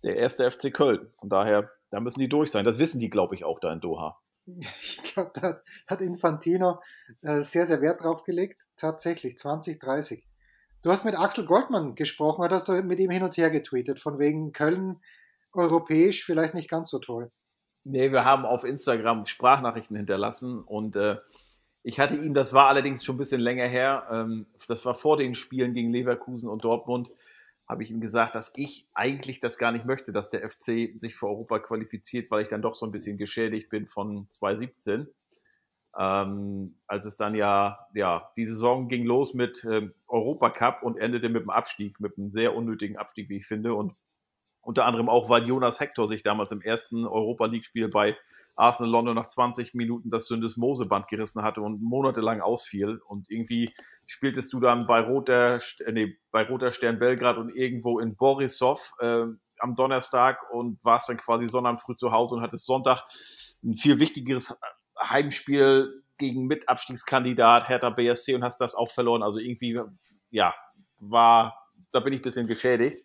Der 0.03 0.17
erste 0.17 0.49
FC 0.49 0.73
Köln. 0.73 1.11
Von 1.17 1.29
daher, 1.29 1.71
da 1.89 1.99
müssen 1.99 2.19
die 2.19 2.29
durch 2.29 2.51
sein. 2.51 2.65
Das 2.65 2.79
wissen 2.79 2.99
die, 2.99 3.09
glaube 3.09 3.35
ich, 3.35 3.43
auch 3.45 3.59
da 3.59 3.71
in 3.73 3.79
Doha. 3.79 4.17
Ich 4.81 5.01
glaube, 5.03 5.31
da 5.33 5.61
hat 5.87 6.01
Infantino 6.01 6.79
äh, 7.21 7.41
sehr, 7.41 7.65
sehr 7.65 7.81
Wert 7.81 8.01
drauf 8.01 8.23
gelegt. 8.23 8.59
Tatsächlich, 8.77 9.37
2030. 9.37 10.25
Du 10.81 10.91
hast 10.91 11.05
mit 11.05 11.17
Axel 11.17 11.45
Goldmann 11.45 11.95
gesprochen, 11.95 12.43
oder 12.43 12.57
hast 12.57 12.67
du 12.67 12.73
mit 12.81 12.99
ihm 12.99 13.09
hin 13.09 13.23
und 13.23 13.37
her 13.37 13.49
getweetet, 13.49 14.01
von 14.01 14.19
wegen 14.19 14.51
Köln 14.51 14.99
europäisch 15.53 16.25
vielleicht 16.25 16.55
nicht 16.55 16.69
ganz 16.69 16.89
so 16.89 16.99
toll. 16.99 17.31
Nee, 17.85 18.11
wir 18.11 18.25
haben 18.25 18.45
auf 18.45 18.63
Instagram 18.63 19.25
Sprachnachrichten 19.25 19.95
hinterlassen 19.95 20.61
und 20.61 20.95
äh, 20.95 21.17
ich 21.83 21.99
hatte 21.99 22.15
ihm, 22.15 22.33
das 22.33 22.53
war 22.53 22.67
allerdings 22.67 23.03
schon 23.03 23.15
ein 23.15 23.19
bisschen 23.19 23.41
länger 23.41 23.67
her, 23.67 24.07
ähm, 24.09 24.47
das 24.67 24.85
war 24.85 24.95
vor 24.95 25.17
den 25.17 25.35
Spielen 25.35 25.73
gegen 25.73 25.91
Leverkusen 25.91 26.49
und 26.49 26.63
Dortmund, 26.63 27.11
habe 27.67 27.83
ich 27.83 27.91
ihm 27.91 28.01
gesagt, 28.01 28.35
dass 28.35 28.51
ich 28.55 28.87
eigentlich 28.93 29.39
das 29.39 29.57
gar 29.57 29.71
nicht 29.71 29.85
möchte, 29.85 30.11
dass 30.11 30.29
der 30.29 30.47
FC 30.47 30.99
sich 30.99 31.15
für 31.15 31.27
Europa 31.27 31.59
qualifiziert, 31.59 32.29
weil 32.29 32.43
ich 32.43 32.49
dann 32.49 32.61
doch 32.61 32.75
so 32.75 32.85
ein 32.85 32.91
bisschen 32.91 33.17
geschädigt 33.17 33.69
bin 33.69 33.87
von 33.87 34.27
2017. 34.29 35.07
Ähm, 35.97 36.75
als 36.87 37.05
es 37.05 37.15
dann 37.15 37.35
ja, 37.35 37.87
ja, 37.93 38.31
die 38.35 38.45
Saison 38.45 38.89
ging 38.89 39.05
los 39.05 39.33
mit 39.33 39.63
ähm, 39.63 39.93
Europacup 40.07 40.81
und 40.81 40.97
endete 40.97 41.29
mit 41.29 41.43
dem 41.43 41.51
Abstieg, 41.51 41.99
mit 41.99 42.17
einem 42.17 42.31
sehr 42.31 42.55
unnötigen 42.55 42.97
Abstieg, 42.97 43.29
wie 43.29 43.37
ich 43.37 43.45
finde. 43.45 43.75
Und 43.75 43.93
unter 44.61 44.85
anderem 44.85 45.07
auch, 45.07 45.29
weil 45.29 45.47
Jonas 45.47 45.79
Hector 45.79 46.07
sich 46.07 46.23
damals 46.23 46.51
im 46.51 46.61
ersten 46.61 47.05
Europa 47.05 47.45
League-Spiel 47.45 47.89
bei 47.89 48.17
Arsenal 48.55 48.91
London 48.91 49.15
nach 49.15 49.27
20 49.27 49.73
Minuten 49.73 50.09
das 50.09 50.27
Syndesmoseband 50.27 51.07
gerissen 51.07 51.41
hatte 51.43 51.61
und 51.61 51.81
monatelang 51.81 52.41
ausfiel. 52.41 53.01
Und 53.07 53.29
irgendwie 53.29 53.73
spieltest 54.05 54.53
du 54.53 54.59
dann 54.59 54.85
bei 54.85 55.01
Roter, 55.01 55.59
äh, 55.85 55.91
nee, 55.91 56.17
bei 56.31 56.43
Roter 56.43 56.71
Stern 56.71 56.99
Belgrad 56.99 57.37
und 57.37 57.55
irgendwo 57.55 57.99
in 57.99 58.15
Borisov 58.15 58.93
äh, 58.99 59.25
am 59.59 59.75
Donnerstag 59.75 60.39
und 60.51 60.83
warst 60.83 61.09
dann 61.09 61.17
quasi 61.17 61.47
Sonntag 61.47 61.81
früh 61.81 61.95
zu 61.95 62.11
Hause 62.11 62.35
und 62.35 62.41
hattest 62.41 62.65
Sonntag 62.65 63.03
ein 63.63 63.75
viel 63.75 63.99
wichtigeres 63.99 64.57
Heimspiel 64.99 66.03
gegen 66.17 66.45
Mitabstiegskandidat 66.47 67.67
Hertha 67.69 67.89
BSC 67.89 68.35
und 68.35 68.43
hast 68.43 68.61
das 68.61 68.75
auch 68.75 68.91
verloren. 68.91 69.23
Also 69.23 69.39
irgendwie, 69.39 69.79
ja, 70.29 70.53
war, 70.97 71.57
da 71.91 71.99
bin 71.99 72.13
ich 72.13 72.21
bisschen 72.21 72.47
geschädigt. 72.47 73.03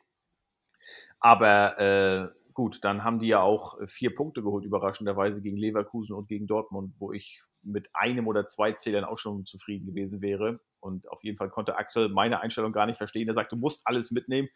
Aber 1.21 1.79
äh, 1.79 2.38
gut, 2.59 2.81
dann 2.83 3.05
haben 3.05 3.21
die 3.21 3.29
ja 3.29 3.41
auch 3.41 3.79
vier 3.87 4.13
Punkte 4.13 4.43
geholt, 4.43 4.65
überraschenderweise 4.65 5.41
gegen 5.41 5.57
Leverkusen 5.57 6.17
und 6.17 6.27
gegen 6.27 6.49
Dortmund, 6.49 6.93
wo 6.99 7.13
ich 7.13 7.41
mit 7.63 7.89
einem 7.95 8.27
oder 8.27 8.49
zwei 8.49 8.73
Zählern 8.73 9.05
auch 9.05 9.19
schon 9.19 9.47
zufrieden 9.47 9.87
gewesen 9.87 10.21
wäre. 10.23 10.59
Und 10.81 11.09
auf 11.09 11.23
jeden 11.23 11.37
Fall 11.37 11.51
konnte 11.51 11.77
Axel 11.77 12.09
meine 12.09 12.41
Einstellung 12.41 12.73
gar 12.73 12.87
nicht 12.87 12.97
verstehen. 12.97 13.29
Er 13.29 13.35
sagt, 13.35 13.53
du 13.53 13.57
musst 13.57 13.83
alles 13.85 14.11
mitnehmen. 14.11 14.49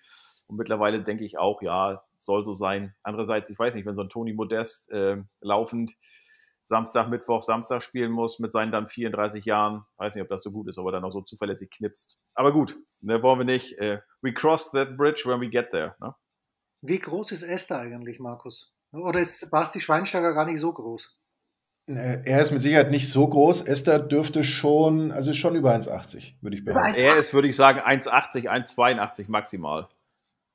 Und 0.49 0.57
mittlerweile 0.57 1.05
denke 1.05 1.25
ich 1.25 1.39
auch, 1.39 1.63
ja, 1.63 2.03
soll 2.19 2.45
so 2.45 2.57
sein. 2.57 2.93
Andererseits, 3.05 3.49
ich 3.51 3.59
weiß 3.59 3.73
nicht, 3.77 3.87
wenn 3.87 3.95
so 3.95 4.03
ein 4.03 4.09
Toni 4.09 4.33
Modest 4.33 4.91
äh, 4.91 5.23
laufend 5.41 5.93
Samstag, 6.65 7.09
Mittwoch, 7.09 7.43
Samstag 7.43 7.85
spielen 7.85 8.11
muss 8.11 8.41
mit 8.41 8.51
seinen 8.51 8.73
dann 8.73 8.89
34 8.89 9.45
Jahren, 9.45 9.85
weiß 9.99 10.17
nicht, 10.17 10.23
ob 10.23 10.29
das 10.29 10.43
so 10.43 10.51
gut 10.51 10.67
ist, 10.67 10.77
ob 10.77 10.87
er 10.87 10.93
dann 10.93 11.05
auch 11.05 11.13
so 11.13 11.21
zuverlässig 11.21 11.71
knipst. 11.71 12.19
Aber 12.35 12.51
gut, 12.51 12.77
ne, 13.01 13.23
wollen 13.23 13.39
wir 13.39 13.45
nicht. 13.45 13.79
Äh, 13.79 14.01
we 14.23 14.35
cross 14.35 14.73
that 14.73 14.97
bridge 14.97 15.23
when 15.25 15.41
we 15.41 15.49
get 15.49 15.71
there. 15.71 15.95
Ne? 16.01 16.13
Wie 16.83 16.99
groß 16.99 17.33
ist 17.33 17.45
Esther 17.45 17.79
eigentlich, 17.79 18.19
Markus? 18.19 18.75
Oder 18.93 19.21
ist 19.21 19.51
Basti 19.51 19.81
Schweinsteiger 19.81 20.35
gar 20.35 20.45
nicht 20.45 20.61
so 20.61 20.73
groß? 20.73 21.17
Äh, 21.89 22.23
er 22.25 22.43
ist 22.43 22.51
mit 22.51 22.61
Sicherheit 22.61 22.91
nicht 22.91 23.09
so 23.09 23.27
groß. 23.27 23.63
Esther 23.63 24.01
dürfte 24.01 24.45
schon, 24.45 25.13
also 25.13 25.33
schon 25.33 25.55
über 25.55 25.75
1,80, 25.75 26.35
würde 26.41 26.57
ich 26.57 26.65
behaupten. 26.65 26.95
Er 26.95 27.17
ist, 27.17 27.33
würde 27.33 27.49
ich 27.49 27.57
sagen, 27.57 27.81
1,80, 27.81 28.49
1,82 28.49 29.27
maximal. 29.29 29.89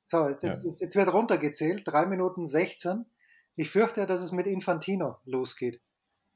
So, 0.08 0.28
jetzt, 0.28 0.42
ja. 0.42 0.72
jetzt, 0.78 0.96
wird 0.96 1.12
runtergezählt, 1.12 1.82
3 1.86 2.06
Minuten 2.06 2.48
16. 2.48 3.06
Ich 3.56 3.70
fürchte, 3.70 4.06
dass 4.06 4.20
es 4.20 4.32
mit 4.32 4.46
Infantino 4.46 5.16
losgeht. 5.24 5.80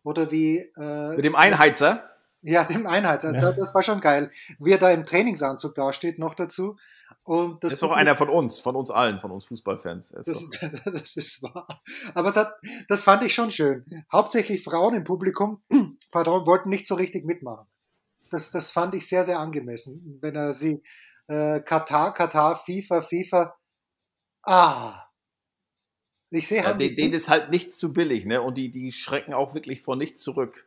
Oder 0.03 0.31
wie. 0.31 0.59
Äh, 0.59 1.17
mit 1.17 1.25
dem 1.25 1.37
Einheizer? 1.37 2.11
Ja, 2.43 2.65
dem 2.65 2.87
Einheizer. 2.87 3.33
Ja. 3.35 3.53
Das 3.53 3.75
war 3.75 3.83
schon 3.83 4.01
geil. 4.01 4.31
Wie 4.59 4.73
er 4.73 4.79
da 4.79 4.91
im 4.91 5.07
Trainingsanzug 5.07 5.75
dasteht, 5.75 6.19
noch 6.19 6.35
dazu. 6.35 6.77
Und 7.25 7.63
das 7.63 7.75
ist 7.75 7.83
doch 7.83 7.93
einer 7.93 8.17
von 8.17 8.29
uns, 8.29 8.59
von 8.59 8.77
uns 8.77 8.91
allen, 8.91 9.21
von 9.21 9.31
uns 9.31 9.45
Fußballfans. 9.47 10.11
Das, 10.11 10.27
das, 10.85 11.17
ist 11.17 11.43
wahr. 11.43 11.83
Aber 12.15 12.35
hat, 12.35 12.55
das 12.89 13.03
fand 13.03 13.25
ich 13.25 13.35
schon 13.35 13.51
schön. 13.51 13.85
Hauptsächlich 14.11 14.65
Frauen 14.65 14.95
im 14.95 15.05
Publikum, 15.05 15.63
pardon, 16.11 16.47
wollten 16.47 16.69
nicht 16.69 16.87
so 16.87 16.95
richtig 16.95 17.25
mitmachen. 17.25 17.67
Das, 18.31 18.51
das 18.51 18.71
fand 18.71 18.95
ich 18.95 19.09
sehr, 19.09 19.25
sehr 19.25 19.39
angemessen. 19.39 20.19
Wenn 20.21 20.37
er 20.37 20.55
sie 20.55 20.83
äh, 21.29 21.61
Katar, 21.61 22.15
Katar, 22.15 22.57
FIFA, 22.65 23.03
FIFA. 23.03 23.57
Ah. 24.43 25.07
Ich 26.31 26.49
sehe 26.49 26.63
ja, 26.63 26.73
denen, 26.73 26.97
denen 26.97 27.15
ist 27.15 27.29
halt 27.29 27.51
nichts 27.51 27.77
zu 27.77 27.93
billig, 27.93 28.25
ne? 28.25 28.41
Und 28.41 28.57
die, 28.57 28.71
die 28.71 28.93
schrecken 28.93 29.35
auch 29.35 29.55
wirklich 29.55 29.83
vor 29.83 29.97
nichts 29.97 30.21
zurück. 30.23 30.67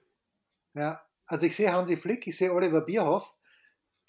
Ja, 0.76 1.02
also 1.26 1.46
ich 1.48 1.56
sehe 1.56 1.74
Hansi 1.74 1.98
Flick, 1.98 2.28
ich 2.28 2.38
sehe 2.38 2.54
Oliver 2.54 2.82
Bierhoff 2.82 3.35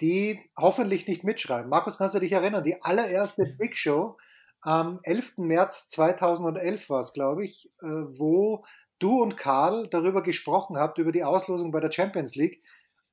die 0.01 0.41
hoffentlich 0.57 1.07
nicht 1.07 1.25
mitschreiben. 1.25 1.71
Markus, 1.71 1.99
kannst 1.99 2.15
du 2.15 2.19
dich 2.19 2.33
erinnern? 2.33 2.65
Die 2.65 2.83
allererste 2.83 3.47
Big 3.47 3.77
Show 3.77 4.17
am 4.61 5.01
11. 5.03 5.39
März 5.39 5.89
2011 5.91 6.91
war 6.91 7.01
es, 7.01 7.13
glaube 7.13 7.45
ich, 7.45 7.73
äh, 7.83 7.87
wo 7.87 8.65
du 8.99 9.23
und 9.23 9.37
Karl 9.37 9.89
darüber 9.89 10.23
gesprochen 10.23 10.77
habt, 10.77 10.99
über 10.99 11.13
die 11.13 11.25
Auslosung 11.25 11.71
bei 11.71 11.81
der 11.81 11.93
Champions 11.93 12.35
League. 12.35 12.63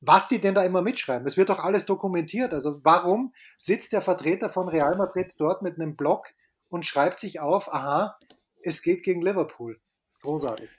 Was 0.02 0.28
die 0.28 0.40
denn 0.40 0.56
da 0.56 0.64
immer 0.64 0.82
mitschreiben? 0.82 1.28
Es 1.28 1.38
wird 1.38 1.50
doch 1.50 1.64
alles 1.64 1.86
dokumentiert. 1.86 2.54
Also 2.54 2.84
warum 2.84 3.34
sitzt 3.58 3.94
der 3.94 4.02
Vertreter 4.02 4.50
von 4.50 4.68
Real 4.68 4.98
Madrid 4.98 5.34
dort 5.38 5.62
mit 5.62 5.76
einem 5.76 5.96
Blog 5.96 6.28
und 6.70 6.86
schreibt 6.86 7.20
sich 7.20 7.40
auf, 7.40 7.72
aha, 7.72 8.18
es 8.62 8.82
geht 8.82 9.04
gegen 9.04 9.22
Liverpool. 9.22 9.80
Großartig. 10.22 10.70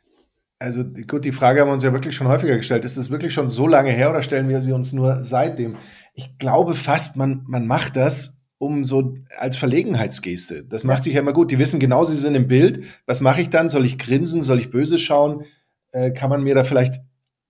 Also 0.64 0.82
gut, 0.82 1.26
die 1.26 1.32
Frage 1.32 1.60
haben 1.60 1.68
wir 1.68 1.74
uns 1.74 1.82
ja 1.82 1.92
wirklich 1.92 2.16
schon 2.16 2.26
häufiger 2.26 2.56
gestellt. 2.56 2.86
Ist 2.86 2.96
das 2.96 3.10
wirklich 3.10 3.34
schon 3.34 3.50
so 3.50 3.66
lange 3.66 3.90
her 3.90 4.08
oder 4.08 4.22
stellen 4.22 4.48
wir 4.48 4.62
sie 4.62 4.72
uns 4.72 4.94
nur 4.94 5.22
seitdem? 5.22 5.76
Ich 6.14 6.38
glaube 6.38 6.74
fast, 6.74 7.18
man, 7.18 7.44
man 7.46 7.66
macht 7.66 7.96
das 7.96 8.40
um 8.56 8.86
so 8.86 9.14
als 9.36 9.58
Verlegenheitsgeste. 9.58 10.64
Das 10.64 10.82
macht 10.82 11.04
sich 11.04 11.12
ja 11.12 11.20
immer 11.20 11.34
gut. 11.34 11.50
Die 11.50 11.58
wissen 11.58 11.80
genau, 11.80 12.04
sie 12.04 12.16
sind 12.16 12.34
im 12.34 12.48
Bild. 12.48 12.82
Was 13.04 13.20
mache 13.20 13.42
ich 13.42 13.50
dann? 13.50 13.68
Soll 13.68 13.84
ich 13.84 13.98
grinsen? 13.98 14.42
Soll 14.42 14.58
ich 14.58 14.70
böse 14.70 14.98
schauen? 14.98 15.44
Äh, 15.92 16.12
kann 16.12 16.30
man 16.30 16.42
mir 16.42 16.54
da 16.54 16.64
vielleicht 16.64 17.02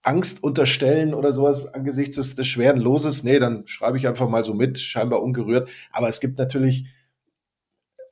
Angst 0.02 0.42
unterstellen 0.42 1.14
oder 1.14 1.32
sowas 1.32 1.72
angesichts 1.72 2.16
des, 2.16 2.34
des 2.34 2.48
schweren 2.48 2.80
Loses? 2.80 3.22
Nee, 3.22 3.38
dann 3.38 3.64
schreibe 3.68 3.96
ich 3.96 4.08
einfach 4.08 4.28
mal 4.28 4.42
so 4.42 4.54
mit, 4.54 4.80
scheinbar 4.80 5.22
ungerührt. 5.22 5.68
Aber 5.92 6.08
es 6.08 6.18
gibt 6.18 6.36
natürlich 6.36 6.86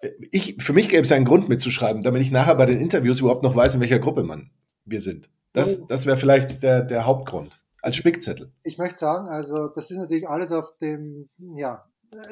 äh, 0.01 0.11
ich, 0.31 0.59
für 0.61 0.73
mich 0.73 0.89
gäbe 0.89 1.03
es 1.03 1.11
einen 1.11 1.25
Grund 1.25 1.49
mitzuschreiben, 1.49 2.03
damit 2.03 2.23
ich 2.23 2.31
nachher 2.31 2.55
bei 2.55 2.67
den 2.67 2.79
Interviews 2.79 3.19
überhaupt 3.19 3.43
noch 3.43 3.57
weiß, 3.57 3.75
in 3.75 3.81
welcher 3.81 3.99
Gruppe 3.99 4.23
man 4.23 4.53
wir 4.85 5.01
sind. 5.01 5.31
Das, 5.53 5.87
das 5.87 6.07
wäre 6.07 6.17
vielleicht 6.17 6.63
der, 6.63 6.83
der 6.83 7.07
Hauptgrund. 7.07 7.61
Als 7.83 7.97
Spickzettel. 7.97 8.53
Ich 8.63 8.79
möchte 8.79 8.99
sagen, 8.99 9.29
also 9.29 9.67
das 9.69 9.91
ist 9.91 9.99
natürlich 9.99 10.29
alles 10.29 10.53
auf 10.53 10.79
dem, 10.81 11.29
ja, 11.39 11.85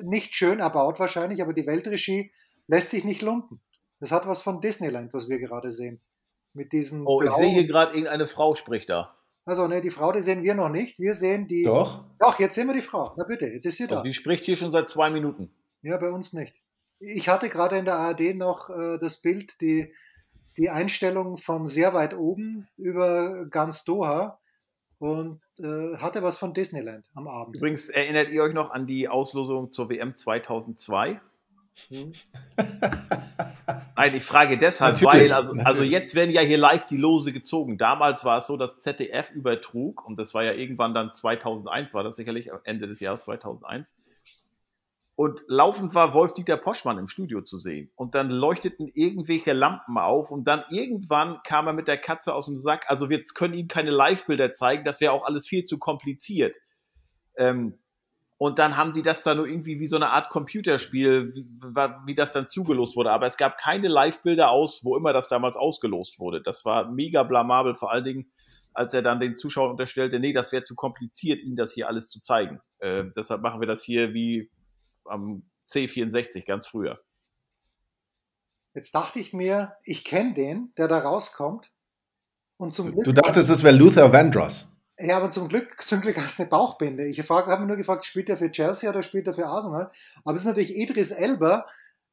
nicht 0.02 0.34
schön 0.34 0.60
erbaut 0.60 1.00
wahrscheinlich, 1.00 1.42
aber 1.42 1.52
die 1.52 1.66
Weltregie 1.66 2.32
lässt 2.68 2.90
sich 2.90 3.04
nicht 3.04 3.22
lumpen. 3.22 3.60
Das 3.98 4.12
hat 4.12 4.26
was 4.26 4.42
von 4.42 4.60
Disneyland, 4.60 5.12
was 5.12 5.28
wir 5.28 5.38
gerade 5.38 5.72
sehen. 5.72 6.00
Mit 6.52 6.72
diesen. 6.72 7.06
Oh, 7.06 7.22
ich 7.22 7.32
sehe 7.32 7.50
hier 7.50 7.66
gerade 7.66 7.92
irgendeine 7.92 8.26
Frau 8.26 8.54
spricht 8.54 8.88
da. 8.90 9.14
Also, 9.44 9.66
ne, 9.66 9.80
die 9.80 9.90
Frau, 9.90 10.12
die 10.12 10.22
sehen 10.22 10.42
wir 10.42 10.54
noch 10.54 10.68
nicht. 10.68 10.98
Wir 10.98 11.14
sehen 11.14 11.46
die. 11.46 11.64
Doch. 11.64 12.04
Doch, 12.18 12.38
jetzt 12.38 12.54
sehen 12.54 12.66
wir 12.66 12.74
die 12.74 12.82
Frau. 12.82 13.14
Na 13.16 13.24
bitte, 13.24 13.46
jetzt 13.46 13.66
ist 13.66 13.76
sie 13.76 13.86
da. 13.86 14.02
die 14.02 14.12
spricht 14.12 14.44
hier 14.44 14.56
schon 14.56 14.72
seit 14.72 14.88
zwei 14.88 15.10
Minuten. 15.10 15.50
Ja, 15.82 15.96
bei 15.96 16.10
uns 16.10 16.32
nicht. 16.32 16.54
Ich 16.98 17.28
hatte 17.28 17.48
gerade 17.48 17.78
in 17.78 17.84
der 17.84 17.96
ARD 17.96 18.36
noch 18.36 18.68
äh, 18.68 18.98
das 18.98 19.22
Bild, 19.22 19.60
die 19.60 19.92
die 20.56 20.70
Einstellung 20.70 21.38
von 21.38 21.66
sehr 21.66 21.94
weit 21.94 22.14
oben 22.14 22.66
über 22.76 23.46
ganz 23.46 23.84
Doha 23.84 24.38
und 24.98 25.40
äh, 25.58 25.96
hatte 25.96 26.22
was 26.22 26.38
von 26.38 26.52
Disneyland 26.52 27.06
am 27.14 27.26
Abend. 27.26 27.56
Übrigens, 27.56 27.88
erinnert 27.88 28.28
ihr 28.28 28.42
euch 28.42 28.52
noch 28.52 28.70
an 28.70 28.86
die 28.86 29.08
Auslosung 29.08 29.70
zur 29.70 29.88
WM 29.88 30.14
2002? 30.14 31.20
Hm. 31.88 32.12
Nein, 33.96 34.14
ich 34.14 34.24
frage 34.24 34.58
deshalb, 34.58 35.00
natürlich, 35.00 35.30
weil, 35.30 35.32
also, 35.32 35.52
also 35.64 35.82
jetzt 35.82 36.14
werden 36.14 36.30
ja 36.30 36.42
hier 36.42 36.58
live 36.58 36.86
die 36.86 36.96
Lose 36.96 37.32
gezogen. 37.32 37.78
Damals 37.78 38.24
war 38.24 38.38
es 38.38 38.46
so, 38.46 38.56
dass 38.56 38.80
ZDF 38.80 39.30
übertrug, 39.30 40.04
und 40.06 40.18
das 40.18 40.34
war 40.34 40.42
ja 40.42 40.52
irgendwann 40.52 40.94
dann 40.94 41.12
2001, 41.12 41.94
war 41.94 42.02
das 42.02 42.16
sicherlich 42.16 42.50
Ende 42.64 42.86
des 42.86 43.00
Jahres 43.00 43.22
2001, 43.22 43.94
und 45.20 45.44
laufend 45.48 45.94
war 45.94 46.14
Wolf-Dieter 46.14 46.56
Poschmann 46.56 46.96
im 46.96 47.06
Studio 47.06 47.42
zu 47.42 47.58
sehen. 47.58 47.90
Und 47.94 48.14
dann 48.14 48.30
leuchteten 48.30 48.90
irgendwelche 48.94 49.52
Lampen 49.52 49.98
auf. 49.98 50.30
Und 50.30 50.44
dann 50.44 50.64
irgendwann 50.70 51.42
kam 51.42 51.66
er 51.66 51.74
mit 51.74 51.88
der 51.88 51.98
Katze 51.98 52.34
aus 52.34 52.46
dem 52.46 52.58
Sack. 52.58 52.86
Also 52.88 53.10
wir 53.10 53.22
können 53.34 53.52
ihm 53.52 53.68
keine 53.68 53.90
Live-Bilder 53.90 54.52
zeigen. 54.52 54.82
Das 54.82 54.98
wäre 55.02 55.12
auch 55.12 55.26
alles 55.26 55.46
viel 55.46 55.64
zu 55.64 55.76
kompliziert. 55.76 56.56
Ähm, 57.36 57.78
und 58.38 58.58
dann 58.58 58.78
haben 58.78 58.94
die 58.94 59.02
das 59.02 59.22
da 59.22 59.34
nur 59.34 59.46
irgendwie 59.46 59.78
wie 59.78 59.88
so 59.88 59.96
eine 59.96 60.08
Art 60.08 60.30
Computerspiel, 60.30 61.34
wie, 61.34 61.44
wie 62.06 62.14
das 62.14 62.32
dann 62.32 62.48
zugelost 62.48 62.96
wurde. 62.96 63.10
Aber 63.10 63.26
es 63.26 63.36
gab 63.36 63.58
keine 63.58 63.88
Live-Bilder 63.88 64.50
aus, 64.50 64.86
wo 64.86 64.96
immer 64.96 65.12
das 65.12 65.28
damals 65.28 65.56
ausgelost 65.56 66.18
wurde. 66.18 66.40
Das 66.40 66.64
war 66.64 66.90
mega 66.90 67.24
blamabel, 67.24 67.74
vor 67.74 67.92
allen 67.92 68.04
Dingen, 68.04 68.32
als 68.72 68.94
er 68.94 69.02
dann 69.02 69.20
den 69.20 69.36
Zuschauern 69.36 69.72
unterstellte, 69.72 70.18
nee, 70.18 70.32
das 70.32 70.50
wäre 70.50 70.62
zu 70.62 70.74
kompliziert, 70.74 71.42
ihnen 71.42 71.56
das 71.56 71.74
hier 71.74 71.88
alles 71.88 72.08
zu 72.08 72.22
zeigen. 72.22 72.62
Äh, 72.78 73.04
deshalb 73.14 73.42
machen 73.42 73.60
wir 73.60 73.68
das 73.68 73.82
hier 73.82 74.14
wie 74.14 74.48
am 75.04 75.42
C64 75.68 76.44
ganz 76.46 76.66
früher. 76.66 77.00
Jetzt 78.74 78.94
dachte 78.94 79.18
ich 79.18 79.32
mir, 79.32 79.76
ich 79.84 80.04
kenne 80.04 80.34
den, 80.34 80.72
der 80.76 80.88
da 80.88 80.98
rauskommt. 80.98 81.70
Und 82.56 82.72
zum 82.72 82.86
du, 82.86 82.92
Glück, 82.92 83.04
du 83.04 83.12
dachtest, 83.12 83.48
das 83.48 83.64
wäre 83.64 83.74
Luther 83.74 84.12
Vandross. 84.12 84.76
Ja, 84.98 85.16
aber 85.16 85.30
zum 85.30 85.48
Glück, 85.48 85.80
zum 85.80 86.02
Glück 86.02 86.18
hast 86.18 86.38
du 86.38 86.42
eine 86.42 86.50
Bauchbinde. 86.50 87.06
Ich 87.06 87.18
habe 87.18 87.60
mir 87.60 87.66
nur 87.66 87.76
gefragt, 87.76 88.04
spielt 88.04 88.28
er 88.28 88.36
für 88.36 88.50
Chelsea 88.50 88.88
oder 88.88 89.02
spielt 89.02 89.26
er 89.26 89.34
für 89.34 89.46
Arsenal? 89.46 89.90
Aber 90.24 90.36
es 90.36 90.42
ist 90.42 90.48
natürlich 90.48 90.76
Idris 90.76 91.10
Elba, 91.10 91.66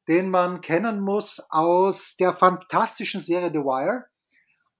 den 0.08 0.30
man 0.30 0.62
kennen 0.62 1.00
muss 1.00 1.48
aus 1.50 2.16
der 2.16 2.34
fantastischen 2.34 3.20
Serie 3.20 3.50
The 3.52 3.58
Wire 3.58 4.06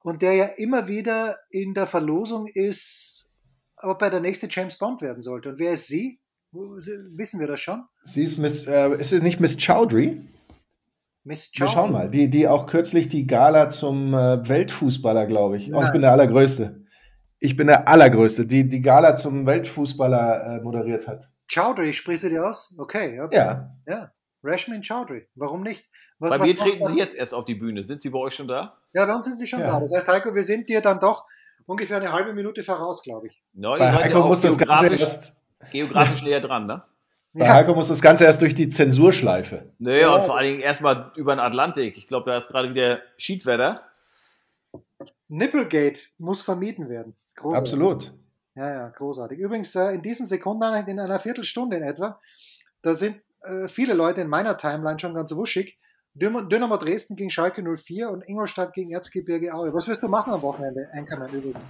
und 0.01 0.23
der 0.23 0.33
ja 0.35 0.47
immer 0.47 0.89
wieder 0.89 1.39
in 1.51 1.75
der 1.75 1.87
Verlosung 1.87 2.47
ist, 2.47 3.31
ob 3.77 4.01
er 4.01 4.11
der 4.11 4.21
nächste 4.21 4.49
James 4.51 4.79
Bond 4.79 5.03
werden 5.03 5.23
sollte. 5.23 5.51
Und 5.51 5.59
wer 5.59 5.73
ist 5.73 5.87
sie? 5.87 6.19
Wissen 6.53 7.41
wir 7.41 7.47
das 7.47 7.61
schon? 7.61 7.85
Sie 8.05 8.25
ist 8.25 8.39
Miss, 8.39 8.67
äh, 8.67 8.95
ist 8.95 9.13
es 9.13 9.23
nicht 9.23 9.41
Miss 9.41 9.59
Chowdhury? 9.59 10.23
Miss 11.25 11.53
Chowdhury. 11.53 11.61
Wir 11.61 11.69
schauen 11.69 11.93
mal, 11.93 12.11
die, 12.11 12.31
die 12.31 12.49
auch 12.49 12.67
kürzlich 12.67 13.09
die 13.09 13.27
Gala 13.27 13.71
zum 13.71 14.15
äh, 14.15 14.49
Weltfußballer, 14.49 15.27
glaube 15.27 15.59
ich. 15.59 15.73
Oh, 15.75 15.83
ich 15.83 15.93
bin 15.93 16.01
der 16.01 16.13
Allergrößte. 16.13 16.85
Ich 17.39 17.57
bin 17.57 17.67
der 17.67 17.87
Allergrößte, 17.87 18.47
die 18.47 18.69
die 18.69 18.81
Gala 18.81 19.17
zum 19.17 19.47
Weltfußballer 19.47 20.59
äh, 20.59 20.63
moderiert 20.63 21.07
hat. 21.07 21.29
Chowdhury, 21.53 21.93
sprichst 21.93 22.25
du 22.25 22.31
dir 22.31 22.47
aus? 22.47 22.75
Okay. 22.79 23.21
okay. 23.21 23.37
Ja. 23.37 23.71
Ja. 23.87 24.13
Rashmin 24.43 24.83
Chowdhury. 24.83 25.29
Warum 25.35 25.63
nicht? 25.63 25.85
Was, 26.19 26.31
bei 26.31 26.39
mir 26.39 26.57
treten 26.57 26.85
Sie 26.85 26.97
jetzt 26.97 27.17
erst 27.17 27.33
auf 27.33 27.45
die 27.45 27.55
Bühne. 27.55 27.85
Sind 27.85 28.03
Sie 28.03 28.11
bei 28.11 28.19
euch 28.19 28.35
schon 28.35 28.49
da? 28.49 28.79
Ja, 28.93 29.07
bei 29.07 29.15
uns 29.15 29.27
sind 29.27 29.39
Sie 29.39 29.47
schon 29.47 29.61
ja. 29.61 29.73
da. 29.73 29.81
Das 29.81 29.95
heißt, 29.95 30.09
Heiko, 30.09 30.35
wir 30.35 30.43
sind 30.43 30.69
dir 30.69 30.81
dann 30.81 30.99
doch 30.99 31.25
ungefähr 31.67 31.99
eine 31.99 32.13
halbe 32.13 32.33
Minute 32.33 32.63
voraus, 32.65 33.03
glaube 33.03 33.29
ich. 33.29 33.45
No, 33.53 33.77
bei 33.79 33.93
Heiko 33.93 34.27
muss 34.27 34.41
das 34.41 34.59
Ganze 34.59 34.89
erst 34.97 35.38
geografisch 35.71 36.23
näher 36.23 36.41
dran, 36.41 36.67
ne? 36.67 36.83
Bei 37.35 37.45
ja. 37.45 37.55
Heiko 37.55 37.75
muss 37.75 37.89
das 37.89 38.01
Ganze 38.01 38.25
erst 38.25 38.41
durch 38.41 38.55
die 38.55 38.69
Zensurschleife. 38.69 39.71
Naja, 39.79 40.15
und 40.15 40.25
vor 40.25 40.37
allen 40.37 40.47
Dingen 40.47 40.61
erstmal 40.61 41.13
über 41.15 41.37
den 41.37 41.41
Atlantik. 41.41 41.97
Ich 41.97 42.07
glaube, 42.07 42.31
da 42.31 42.39
ist 42.39 42.49
gerade 42.49 42.71
wieder 42.71 43.01
Schiedwetter. 43.17 43.83
Nipplegate 45.29 46.01
muss 46.17 46.41
vermieden 46.41 46.89
werden. 46.89 47.15
Großartig. 47.37 47.73
Absolut. 47.73 48.13
Ja, 48.55 48.69
ja, 48.69 48.89
großartig. 48.89 49.39
Übrigens, 49.39 49.75
äh, 49.77 49.91
in 49.91 50.03
diesen 50.03 50.27
Sekunden, 50.27 50.89
in 50.89 50.99
einer 50.99 51.21
Viertelstunde 51.21 51.77
in 51.77 51.85
etwa, 51.85 52.19
da 52.83 52.95
sind 52.95 53.21
äh, 53.43 53.69
viele 53.69 53.95
Leute 53.95 54.21
in 54.21 54.29
meiner 54.29 54.57
Timeline 54.57 54.99
schon 54.99 55.15
ganz 55.15 55.33
wuschig, 55.35 55.79
Dynamo 56.15 56.77
Dresden 56.77 57.15
gegen 57.15 57.31
Schalke 57.31 57.63
04 57.63 58.11
und 58.11 58.29
Ingolstadt 58.29 58.73
gegen 58.73 58.91
Erzgebirge 58.91 59.55
Aue. 59.55 59.73
Was 59.73 59.87
wirst 59.87 60.03
du 60.03 60.09
machen 60.09 60.33
am 60.33 60.43
Wochenende, 60.43 60.89
Einkommen 60.93 61.29
übrigens? 61.29 61.61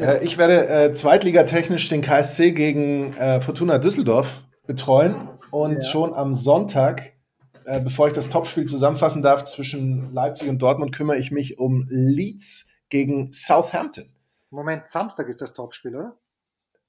Äh, 0.00 0.24
ich 0.24 0.38
werde 0.38 0.68
äh, 0.68 0.94
zweitligatechnisch 0.94 1.88
den 1.88 2.02
KSC 2.02 2.52
gegen 2.52 3.12
äh, 3.14 3.40
Fortuna 3.40 3.78
Düsseldorf 3.78 4.42
betreuen 4.66 5.14
und 5.50 5.74
ja. 5.74 5.80
schon 5.80 6.14
am 6.14 6.34
Sonntag, 6.34 7.12
äh, 7.64 7.80
bevor 7.80 8.08
ich 8.08 8.12
das 8.12 8.30
Topspiel 8.30 8.66
zusammenfassen 8.66 9.22
darf 9.22 9.44
zwischen 9.44 10.12
Leipzig 10.12 10.48
und 10.48 10.60
Dortmund, 10.60 10.94
kümmere 10.94 11.18
ich 11.18 11.30
mich 11.30 11.58
um 11.58 11.86
Leeds 11.90 12.68
gegen 12.88 13.32
Southampton. 13.32 14.10
Moment, 14.50 14.88
Samstag 14.88 15.28
ist 15.28 15.40
das 15.40 15.52
Topspiel, 15.52 15.94
oder? 15.94 16.16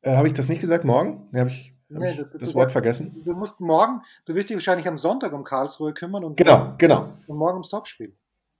Äh, 0.02 0.16
habe 0.16 0.28
ich 0.28 0.34
das 0.34 0.48
nicht 0.48 0.62
gesagt? 0.62 0.86
Morgen? 0.86 1.28
Nee, 1.32 1.40
habe 1.40 1.50
ich, 1.50 1.74
hab 1.94 2.00
nee, 2.00 2.12
ich 2.12 2.18
du, 2.18 2.26
das 2.38 2.50
du, 2.50 2.56
Wort 2.56 2.72
vergessen? 2.72 3.22
Du 3.26 3.34
musst 3.34 3.60
morgen, 3.60 4.02
du 4.26 4.36
wirst 4.36 4.50
dich 4.50 4.56
wahrscheinlich 4.56 4.88
am 4.88 4.98
Sonntag 4.98 5.34
um 5.34 5.44
Karlsruhe 5.44 5.94
kümmern 5.94 6.24
und 6.24 6.38
genau, 6.38 6.76
genau. 6.78 7.10
Und 7.28 7.38
morgen 7.38 7.56
ums 7.56 7.70
Topspiel. 7.70 8.16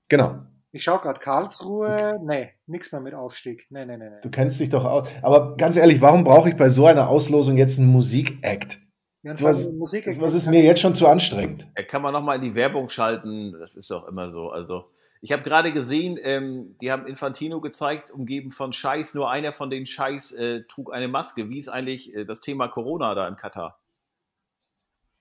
Genau. 0.10 0.40
Ich 0.72 0.84
schaue 0.84 1.00
gerade 1.00 1.20
Karlsruhe, 1.20 2.20
nee, 2.24 2.52
nichts 2.68 2.92
mehr 2.92 3.02
mit 3.02 3.16
Aufstieg. 3.16 3.66
Nee, 3.72 3.86
nee, 3.86 3.98
nee, 3.98 4.10
nee. 4.10 4.22
Du 4.22 4.30
kennst 4.30 4.60
dich 4.60 4.70
doch 4.70 4.86
aus. 4.86 5.08
Aber 5.24 5.58
ganz 5.58 5.76
ehrlich, 5.78 6.00
warum 6.00 6.24
brauche 6.24 6.50
ich 6.50 6.56
bei 6.56 6.70
so 6.70 6.86
einer 6.86 7.10
Auslosung 7.10 7.58
jetzt 7.58 7.80
einen 7.80 7.92
Musik-Act? 7.92 8.78
Ja, 9.24 9.34
was, 9.42 9.72
Musik 9.74 10.06
was 10.22 10.34
ist 10.34 10.48
mir 10.48 10.64
jetzt 10.64 10.80
schon 10.80 10.96
zu 10.96 11.08
anstrengend? 11.08 11.68
Kann 11.88 12.02
man 12.02 12.14
nochmal 12.14 12.38
in 12.38 12.44
die 12.44 12.56
Werbung 12.56 12.88
schalten, 12.90 13.54
das 13.60 13.76
ist 13.76 13.90
doch 13.90 14.08
immer 14.08 14.32
so. 14.32 14.50
Also, 14.50 14.86
ich 15.22 15.32
habe 15.34 15.44
gerade 15.44 15.74
gesehen, 15.74 16.18
ähm, 16.22 16.78
die 16.82 16.92
haben 16.92 17.06
Infantino 17.06 17.60
gezeigt, 17.60 18.12
umgeben 18.12 18.52
von 18.52 18.72
Scheiß. 18.72 19.16
Nur 19.16 19.30
einer 19.30 19.52
von 19.52 19.70
den 19.70 19.86
Scheiß 19.86 20.32
äh, 20.34 20.64
trug 20.70 20.94
eine 20.94 21.10
Maske. 21.10 21.50
Wie 21.50 21.58
ist 21.58 21.68
eigentlich 21.68 22.16
äh, 22.16 22.26
das 22.26 22.40
Thema 22.40 22.70
Corona 22.70 23.14
da 23.16 23.28
in 23.28 23.36
Katar? 23.36 23.80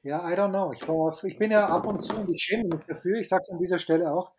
Ja, 0.04 0.30
I 0.30 0.34
don't 0.34 0.50
know. 0.50 0.72
Ich, 0.72 0.86
war, 0.86 1.12
ich 1.24 1.38
bin 1.38 1.50
ja 1.50 1.66
ab 1.66 1.86
und 1.86 2.00
zu 2.00 2.16
und 2.16 2.30
ich 2.30 2.40
schäme 2.40 2.68
mich 2.68 2.84
dafür. 2.86 3.18
Ich 3.18 3.28
sage 3.28 3.42
es 3.42 3.50
an 3.50 3.58
dieser 3.58 3.80
Stelle 3.80 4.12
auch. 4.12 4.32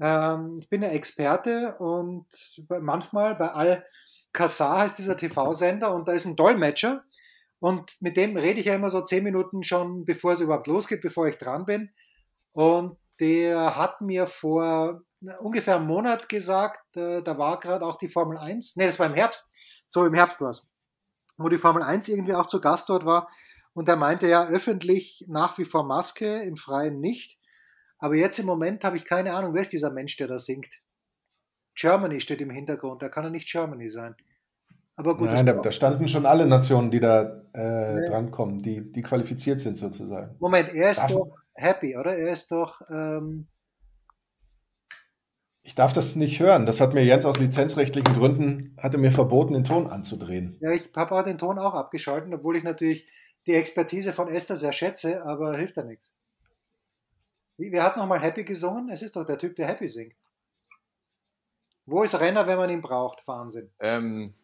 Ähm, 0.00 0.58
ich 0.60 0.68
bin 0.68 0.82
ja 0.82 0.90
Experte 0.90 1.76
und 1.78 2.26
manchmal 2.68 3.34
bei 3.34 3.50
Al 3.50 3.84
Kassar 4.32 4.80
heißt 4.80 4.98
dieser 4.98 5.16
TV-Sender 5.16 5.94
und 5.94 6.06
da 6.06 6.12
ist 6.12 6.26
ein 6.26 6.36
Dolmetscher 6.36 7.02
und 7.60 8.00
mit 8.00 8.16
dem 8.16 8.36
rede 8.36 8.60
ich 8.60 8.66
ja 8.66 8.74
immer 8.74 8.90
so 8.90 9.02
zehn 9.02 9.24
Minuten 9.24 9.64
schon, 9.64 10.04
bevor 10.04 10.32
es 10.32 10.40
überhaupt 10.40 10.66
losgeht, 10.66 11.00
bevor 11.00 11.26
ich 11.26 11.38
dran 11.38 11.64
bin. 11.64 11.90
Und 12.52 12.96
der 13.20 13.76
hat 13.76 14.00
mir 14.00 14.26
vor 14.26 15.02
ungefähr 15.40 15.76
einem 15.76 15.86
Monat 15.86 16.28
gesagt, 16.28 16.96
äh, 16.96 17.22
da 17.22 17.38
war 17.38 17.58
gerade 17.58 17.84
auch 17.84 17.98
die 17.98 18.08
Formel 18.08 18.38
1, 18.38 18.76
nee, 18.76 18.86
das 18.86 18.98
war 18.98 19.06
im 19.06 19.14
Herbst, 19.14 19.50
so 19.88 20.06
im 20.06 20.14
Herbst 20.14 20.40
war 20.40 20.50
es, 20.50 20.68
wo 21.36 21.48
die 21.48 21.58
Formel 21.58 21.82
1 21.82 22.08
irgendwie 22.08 22.34
auch 22.34 22.48
zu 22.48 22.60
Gast 22.60 22.88
dort 22.88 23.04
war. 23.04 23.28
Und 23.74 23.88
er 23.88 23.96
meinte 23.96 24.28
ja 24.28 24.46
öffentlich 24.46 25.24
nach 25.28 25.58
wie 25.58 25.64
vor 25.64 25.84
Maske, 25.84 26.42
im 26.42 26.56
Freien 26.56 27.00
nicht. 27.00 27.37
Aber 27.98 28.14
jetzt 28.14 28.38
im 28.38 28.46
Moment 28.46 28.84
habe 28.84 28.96
ich 28.96 29.04
keine 29.04 29.34
Ahnung, 29.34 29.54
wer 29.54 29.62
ist 29.62 29.72
dieser 29.72 29.90
Mensch, 29.90 30.16
der 30.16 30.28
da 30.28 30.38
singt. 30.38 30.70
Germany 31.74 32.20
steht 32.20 32.40
im 32.40 32.50
Hintergrund, 32.50 33.02
da 33.02 33.08
kann 33.08 33.24
er 33.24 33.30
nicht 33.30 33.50
Germany 33.50 33.90
sein. 33.90 34.14
Aber 34.96 35.16
gut. 35.16 35.28
Nein, 35.28 35.46
da, 35.46 35.52
da, 35.52 35.70
standen 35.70 36.08
schon 36.08 36.26
alle 36.26 36.44
Nationen, 36.46 36.90
die 36.90 36.98
da 36.98 37.40
äh, 37.54 37.94
nee. 37.94 38.08
drankommen, 38.08 38.62
die, 38.62 38.90
die 38.90 39.02
qualifiziert 39.02 39.60
sind 39.60 39.78
sozusagen. 39.78 40.34
Moment, 40.40 40.74
er 40.74 40.90
ist 40.90 40.98
Darf 40.98 41.12
doch 41.12 41.36
happy, 41.54 41.96
oder? 41.96 42.16
Er 42.16 42.32
ist 42.32 42.50
doch. 42.50 42.80
Ähm 42.90 43.46
ich 45.62 45.76
darf 45.76 45.92
das 45.92 46.16
nicht 46.16 46.40
hören. 46.40 46.66
Das 46.66 46.80
hat 46.80 46.94
mir 46.94 47.04
Jens 47.04 47.26
aus 47.26 47.38
lizenzrechtlichen 47.38 48.16
Gründen 48.16 48.76
hatte 48.76 48.98
mir 48.98 49.12
verboten, 49.12 49.52
den 49.52 49.64
Ton 49.64 49.86
anzudrehen. 49.86 50.56
Ja, 50.60 50.72
ich 50.72 50.90
habe 50.96 51.22
den 51.22 51.38
Ton 51.38 51.60
auch 51.60 51.74
abgeschaltet, 51.74 52.32
obwohl 52.32 52.56
ich 52.56 52.64
natürlich 52.64 53.06
die 53.46 53.54
Expertise 53.54 54.12
von 54.12 54.28
Esther 54.28 54.56
sehr 54.56 54.72
schätze, 54.72 55.24
aber 55.24 55.56
hilft 55.56 55.76
da 55.76 55.84
nichts. 55.84 56.17
Wer 57.58 57.82
hat 57.82 57.96
nochmal 57.96 58.20
Happy 58.20 58.44
gesungen? 58.44 58.88
Es 58.88 59.02
ist 59.02 59.16
doch 59.16 59.26
der 59.26 59.36
Typ, 59.36 59.56
der 59.56 59.66
Happy 59.66 59.88
singt. 59.88 60.14
Wo 61.86 62.02
ist 62.02 62.18
Renner, 62.20 62.46
wenn 62.46 62.56
man 62.56 62.70
ihn 62.70 62.82
braucht? 62.82 63.26
Wahnsinn. 63.26 63.70
Ähm, 63.80 64.34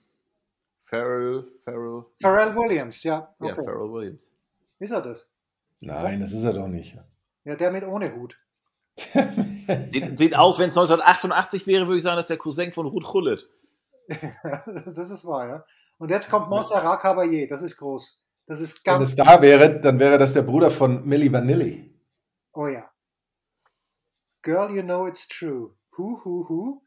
Pharrell, 0.85 1.47
Pharrell. 1.65 2.05
Pharrell 2.21 2.57
Williams, 2.57 3.03
ja. 3.05 3.35
Okay. 3.39 3.51
Ja, 3.51 3.55
Pharrell 3.55 3.93
Williams. 3.93 4.31
Ist 4.81 4.91
er 4.91 5.03
das? 5.03 5.29
Nein, 5.81 6.21
das 6.21 6.33
ist 6.33 6.43
er 6.43 6.55
doch 6.55 6.67
nicht. 6.67 6.99
Ja, 7.45 7.55
der 7.55 7.71
mit 7.71 7.85
ohne 7.85 8.15
Hut. 8.15 8.37
sieht, 9.91 10.19
sieht 10.19 10.37
aus, 10.37 10.59
wenn 10.59 10.69
es 10.71 10.77
1988 10.77 11.67
wäre, 11.67 11.87
würde 11.87 11.99
ich 11.99 12.03
sagen, 12.03 12.17
dass 12.17 12.29
der 12.29 12.37
Cousin 12.37 12.73
von 12.73 12.87
Ruth 12.87 13.05
Gullit. 13.05 13.49
das 14.09 15.11
ist 15.11 15.25
wahr, 15.25 15.49
ja. 15.49 15.65
Und 15.99 16.11
jetzt 16.11 16.31
kommt 16.31 16.49
Montserrat 16.49 17.03
Caballé, 17.03 17.49
das 17.49 17.63
ist 17.63 17.77
groß. 17.77 18.27
Das 18.47 18.61
ist 18.61 18.85
ganz. 18.85 18.99
Wenn 18.99 19.05
es 19.05 19.17
da 19.17 19.41
wäre, 19.41 19.81
dann 19.81 19.99
wäre 19.99 20.19
das 20.19 20.35
der 20.35 20.43
Bruder 20.43 20.71
von 20.71 21.07
Milli 21.07 21.33
Vanilli. 21.33 21.95
Oh 22.53 22.67
ja. 22.67 22.84
Girl, 24.45 24.71
you 24.71 24.83
know 24.83 25.07
it's 25.07 25.27
true. 25.27 25.75
Hu, 25.97 26.21
hu, 26.23 26.47
hu. 26.49 26.83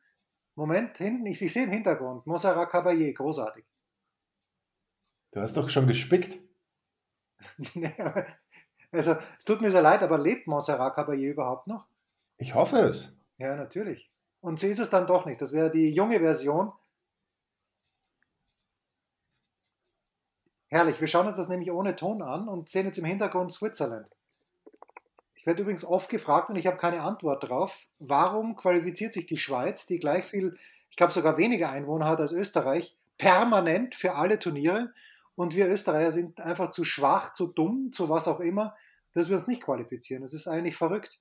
Moment, 0.55 0.97
hinten, 0.97 1.25
ich, 1.25 1.41
ich 1.41 1.51
sehe 1.51 1.63
im 1.63 1.71
Hintergrund. 1.71 2.25
Montserrat 2.27 2.69
Caballé, 2.69 3.13
großartig. 3.13 3.65
Du 5.31 5.41
hast 5.41 5.57
doch 5.57 5.67
schon 5.67 5.87
gespickt. 5.87 6.37
also, 8.91 9.17
es 9.39 9.45
tut 9.45 9.61
mir 9.61 9.71
sehr 9.71 9.81
leid, 9.81 10.03
aber 10.03 10.19
lebt 10.19 10.47
Montserrat 10.47 10.95
Caballé 10.95 11.31
überhaupt 11.31 11.65
noch? 11.67 11.87
Ich 12.37 12.53
hoffe 12.53 12.77
es. 12.77 13.17
Ja, 13.39 13.55
natürlich. 13.55 14.11
Und 14.39 14.59
sie 14.59 14.69
ist 14.69 14.79
es 14.79 14.91
dann 14.91 15.07
doch 15.07 15.25
nicht. 15.25 15.41
Das 15.41 15.51
wäre 15.51 15.71
die 15.71 15.89
junge 15.89 16.19
Version. 16.19 16.71
Herrlich, 20.69 21.01
wir 21.01 21.07
schauen 21.07 21.27
uns 21.27 21.37
das 21.37 21.49
nämlich 21.49 21.71
ohne 21.71 21.95
Ton 21.95 22.21
an 22.21 22.47
und 22.47 22.69
sehen 22.69 22.85
jetzt 22.85 22.99
im 22.99 23.05
Hintergrund 23.05 23.51
Switzerland 23.51 24.16
werde 25.47 25.61
übrigens 25.61 25.85
oft 25.85 26.09
gefragt 26.09 26.49
und 26.49 26.57
ich 26.57 26.67
habe 26.67 26.77
keine 26.77 27.01
Antwort 27.01 27.47
drauf. 27.47 27.73
Warum 27.99 28.57
qualifiziert 28.57 29.13
sich 29.13 29.27
die 29.27 29.37
Schweiz, 29.37 29.87
die 29.87 29.97
gleich 29.97 30.25
viel, 30.25 30.57
ich 30.89 30.97
glaube 30.97 31.13
sogar 31.13 31.37
weniger 31.37 31.71
Einwohner 31.71 32.07
hat 32.07 32.19
als 32.19 32.33
Österreich, 32.33 32.95
permanent 33.17 33.95
für 33.95 34.15
alle 34.15 34.39
Turniere 34.39 34.91
und 35.35 35.55
wir 35.55 35.69
Österreicher 35.69 36.11
sind 36.11 36.41
einfach 36.41 36.71
zu 36.71 36.83
schwach, 36.83 37.33
zu 37.33 37.47
dumm, 37.47 37.91
zu 37.93 38.09
was 38.09 38.27
auch 38.27 38.41
immer, 38.41 38.75
dass 39.13 39.29
wir 39.29 39.37
uns 39.37 39.47
nicht 39.47 39.63
qualifizieren. 39.63 40.21
Das 40.21 40.33
ist 40.33 40.49
eigentlich 40.49 40.75
verrückt. 40.75 41.17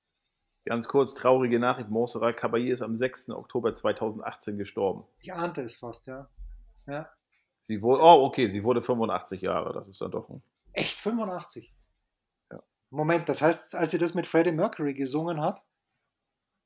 Ganz 0.65 0.89
kurz, 0.89 1.15
traurige 1.15 1.61
Nachricht, 1.61 1.89
Montserrat 1.89 2.37
Caballé 2.37 2.73
ist 2.73 2.83
am 2.83 2.97
6. 2.97 3.31
Oktober 3.31 3.77
2018 3.77 4.59
gestorben. 4.59 5.05
Ich 5.21 5.33
ahnte 5.33 5.63
es 5.63 5.77
fast, 5.77 6.09
ja. 6.09 6.29
ja. 6.89 7.09
Sie 7.61 7.81
wurde, 7.81 8.03
oh, 8.03 8.25
okay, 8.25 8.49
sie 8.49 8.65
wurde 8.65 8.83
85 8.83 9.41
Jahre, 9.43 9.73
das 9.73 9.87
ist 9.87 10.01
dann 10.01 10.11
doch 10.11 10.29
ein... 10.29 10.43
Echt, 10.73 10.99
85? 10.99 11.73
Moment, 12.97 13.29
das 13.29 13.43
heißt, 13.43 13.75
als 13.75 13.91
sie 13.91 13.99
das 13.99 14.15
mit 14.15 14.27
Freddie 14.27 14.53
Mercury 14.53 14.95
gesungen 14.95 15.41
hat, 15.41 15.63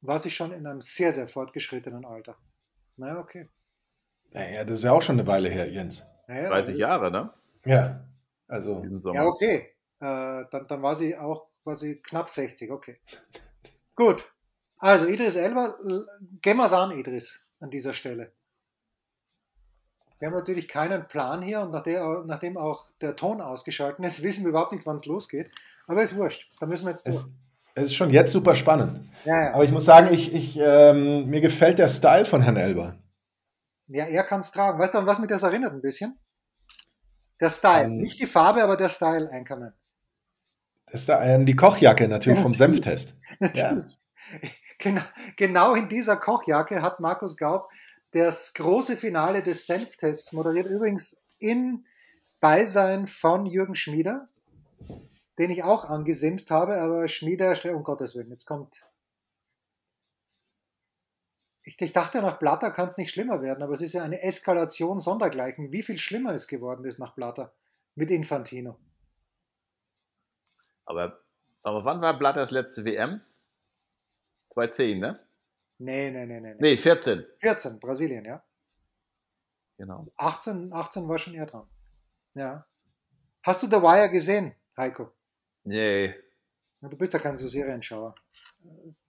war 0.00 0.18
sie 0.18 0.30
schon 0.30 0.52
in 0.52 0.66
einem 0.66 0.80
sehr, 0.80 1.12
sehr 1.12 1.28
fortgeschrittenen 1.28 2.04
Alter. 2.04 2.36
Na, 2.96 3.18
okay. 3.18 3.48
Naja, 4.32 4.64
das 4.64 4.78
ist 4.78 4.84
ja 4.84 4.92
auch 4.92 5.02
schon 5.02 5.18
eine 5.18 5.26
Weile 5.26 5.48
her, 5.48 5.70
Jens. 5.70 6.06
Naja, 6.28 6.48
30 6.48 6.76
Jahre, 6.76 7.10
ne? 7.10 7.32
Ja, 7.64 8.04
also. 8.46 8.82
Ja, 9.12 9.26
okay. 9.26 9.74
Äh, 9.98 10.44
dann, 10.50 10.66
dann 10.68 10.82
war 10.82 10.94
sie 10.94 11.16
auch 11.16 11.48
quasi 11.64 11.96
knapp 11.96 12.30
60, 12.30 12.70
okay. 12.70 13.00
Gut. 13.96 14.24
Also, 14.78 15.06
Idris 15.06 15.36
Elba, 15.36 15.76
gehen 16.40 16.56
wir 16.56 16.72
an, 16.72 16.92
Idris, 16.92 17.52
an 17.58 17.70
dieser 17.70 17.92
Stelle. 17.92 18.32
Wir 20.20 20.28
haben 20.28 20.34
natürlich 20.34 20.68
keinen 20.68 21.08
Plan 21.08 21.42
hier 21.42 21.60
und 21.60 21.72
nachdem 21.72 22.56
auch 22.56 22.90
der 23.00 23.16
Ton 23.16 23.40
ausgeschaltet 23.40 24.04
ist, 24.04 24.22
wissen 24.22 24.44
wir 24.44 24.50
überhaupt 24.50 24.72
nicht, 24.72 24.86
wann 24.86 24.96
es 24.96 25.06
losgeht. 25.06 25.50
Aber 25.90 26.02
ist 26.02 26.16
wurscht. 26.16 26.48
Da 26.60 26.66
müssen 26.66 26.84
wir 26.84 26.90
jetzt 26.90 27.04
durch. 27.04 27.16
Es, 27.16 27.30
es 27.74 27.84
ist 27.86 27.94
schon 27.94 28.10
jetzt 28.10 28.30
super 28.30 28.54
spannend. 28.54 29.00
Ja, 29.24 29.46
ja. 29.46 29.54
Aber 29.54 29.64
ich 29.64 29.72
muss 29.72 29.84
sagen, 29.84 30.14
ich, 30.14 30.32
ich, 30.32 30.56
ähm, 30.56 31.26
mir 31.26 31.40
gefällt 31.40 31.80
der 31.80 31.88
Style 31.88 32.26
von 32.26 32.42
Herrn 32.42 32.56
Elber. 32.56 32.96
Ja, 33.88 34.04
er 34.04 34.22
kann 34.22 34.38
es 34.38 34.52
tragen. 34.52 34.78
Weißt 34.78 34.94
du, 34.94 34.98
an 34.98 35.06
was 35.06 35.18
mich 35.18 35.28
das 35.28 35.42
erinnert 35.42 35.72
ein 35.72 35.82
bisschen? 35.82 36.16
Der 37.40 37.50
Style. 37.50 37.86
Um, 37.86 37.96
Nicht 37.96 38.20
die 38.20 38.28
Farbe, 38.28 38.62
aber 38.62 38.76
der 38.76 38.88
Style, 38.88 39.32
Einkommen. 39.32 39.72
Das 40.86 41.06
da, 41.06 41.24
ähm, 41.24 41.44
die 41.44 41.56
Kochjacke 41.56 42.06
natürlich 42.06 42.38
ja, 42.38 42.42
vom 42.42 42.52
Senftest. 42.52 43.16
Ja. 43.54 43.84
Genau, 44.78 45.02
genau 45.36 45.74
in 45.74 45.88
dieser 45.88 46.16
Kochjacke 46.16 46.82
hat 46.82 47.00
Markus 47.00 47.36
Gaub 47.36 47.68
das 48.12 48.54
große 48.54 48.96
Finale 48.96 49.42
des 49.42 49.66
Senftests 49.66 50.32
moderiert. 50.32 50.66
Übrigens 50.66 51.24
in 51.40 51.84
Beisein 52.38 53.08
von 53.08 53.46
Jürgen 53.46 53.74
Schmieder 53.74 54.28
den 55.40 55.50
ich 55.50 55.64
auch 55.64 55.86
angesimst 55.86 56.50
habe, 56.50 56.82
aber 56.82 57.08
Schmieder, 57.08 57.54
um 57.74 57.82
Gottes 57.82 58.14
Willen, 58.14 58.28
jetzt 58.28 58.44
kommt. 58.44 58.86
Ich, 61.62 61.80
ich 61.80 61.94
dachte, 61.94 62.20
nach 62.20 62.38
Blatter 62.38 62.70
kann 62.70 62.88
es 62.88 62.98
nicht 62.98 63.10
schlimmer 63.10 63.40
werden, 63.40 63.62
aber 63.62 63.72
es 63.72 63.80
ist 63.80 63.94
ja 63.94 64.02
eine 64.04 64.20
Eskalation 64.20 65.00
sondergleichen. 65.00 65.72
Wie 65.72 65.82
viel 65.82 65.96
schlimmer 65.96 66.34
es 66.34 66.46
geworden 66.46 66.84
ist 66.84 66.98
nach 66.98 67.14
Blatter 67.14 67.54
mit 67.94 68.10
Infantino. 68.10 68.78
Aber, 70.84 71.22
aber 71.62 71.86
wann 71.86 72.02
war 72.02 72.18
Blatters 72.18 72.50
letzte 72.50 72.84
WM? 72.84 73.22
2010, 74.50 75.00
ne? 75.00 75.26
Nee, 75.78 76.10
nee, 76.10 76.26
nee, 76.26 76.40
nee. 76.40 76.54
Nee, 76.58 76.76
14. 76.76 77.24
14, 77.38 77.80
Brasilien, 77.80 78.26
ja. 78.26 78.44
Genau. 79.78 80.06
18, 80.18 80.70
18 80.74 81.08
war 81.08 81.16
schon 81.16 81.32
eher 81.32 81.46
dran. 81.46 81.66
Ja. 82.34 82.66
Hast 83.42 83.62
du 83.62 83.68
The 83.68 83.80
Wire 83.80 84.10
gesehen, 84.10 84.54
Heiko? 84.76 85.14
Nee. 85.64 86.14
Du 86.80 86.96
bist 86.96 87.12
ja 87.12 87.18
kein 87.18 87.36
so 87.36 87.48
Serienschauer. 87.48 88.14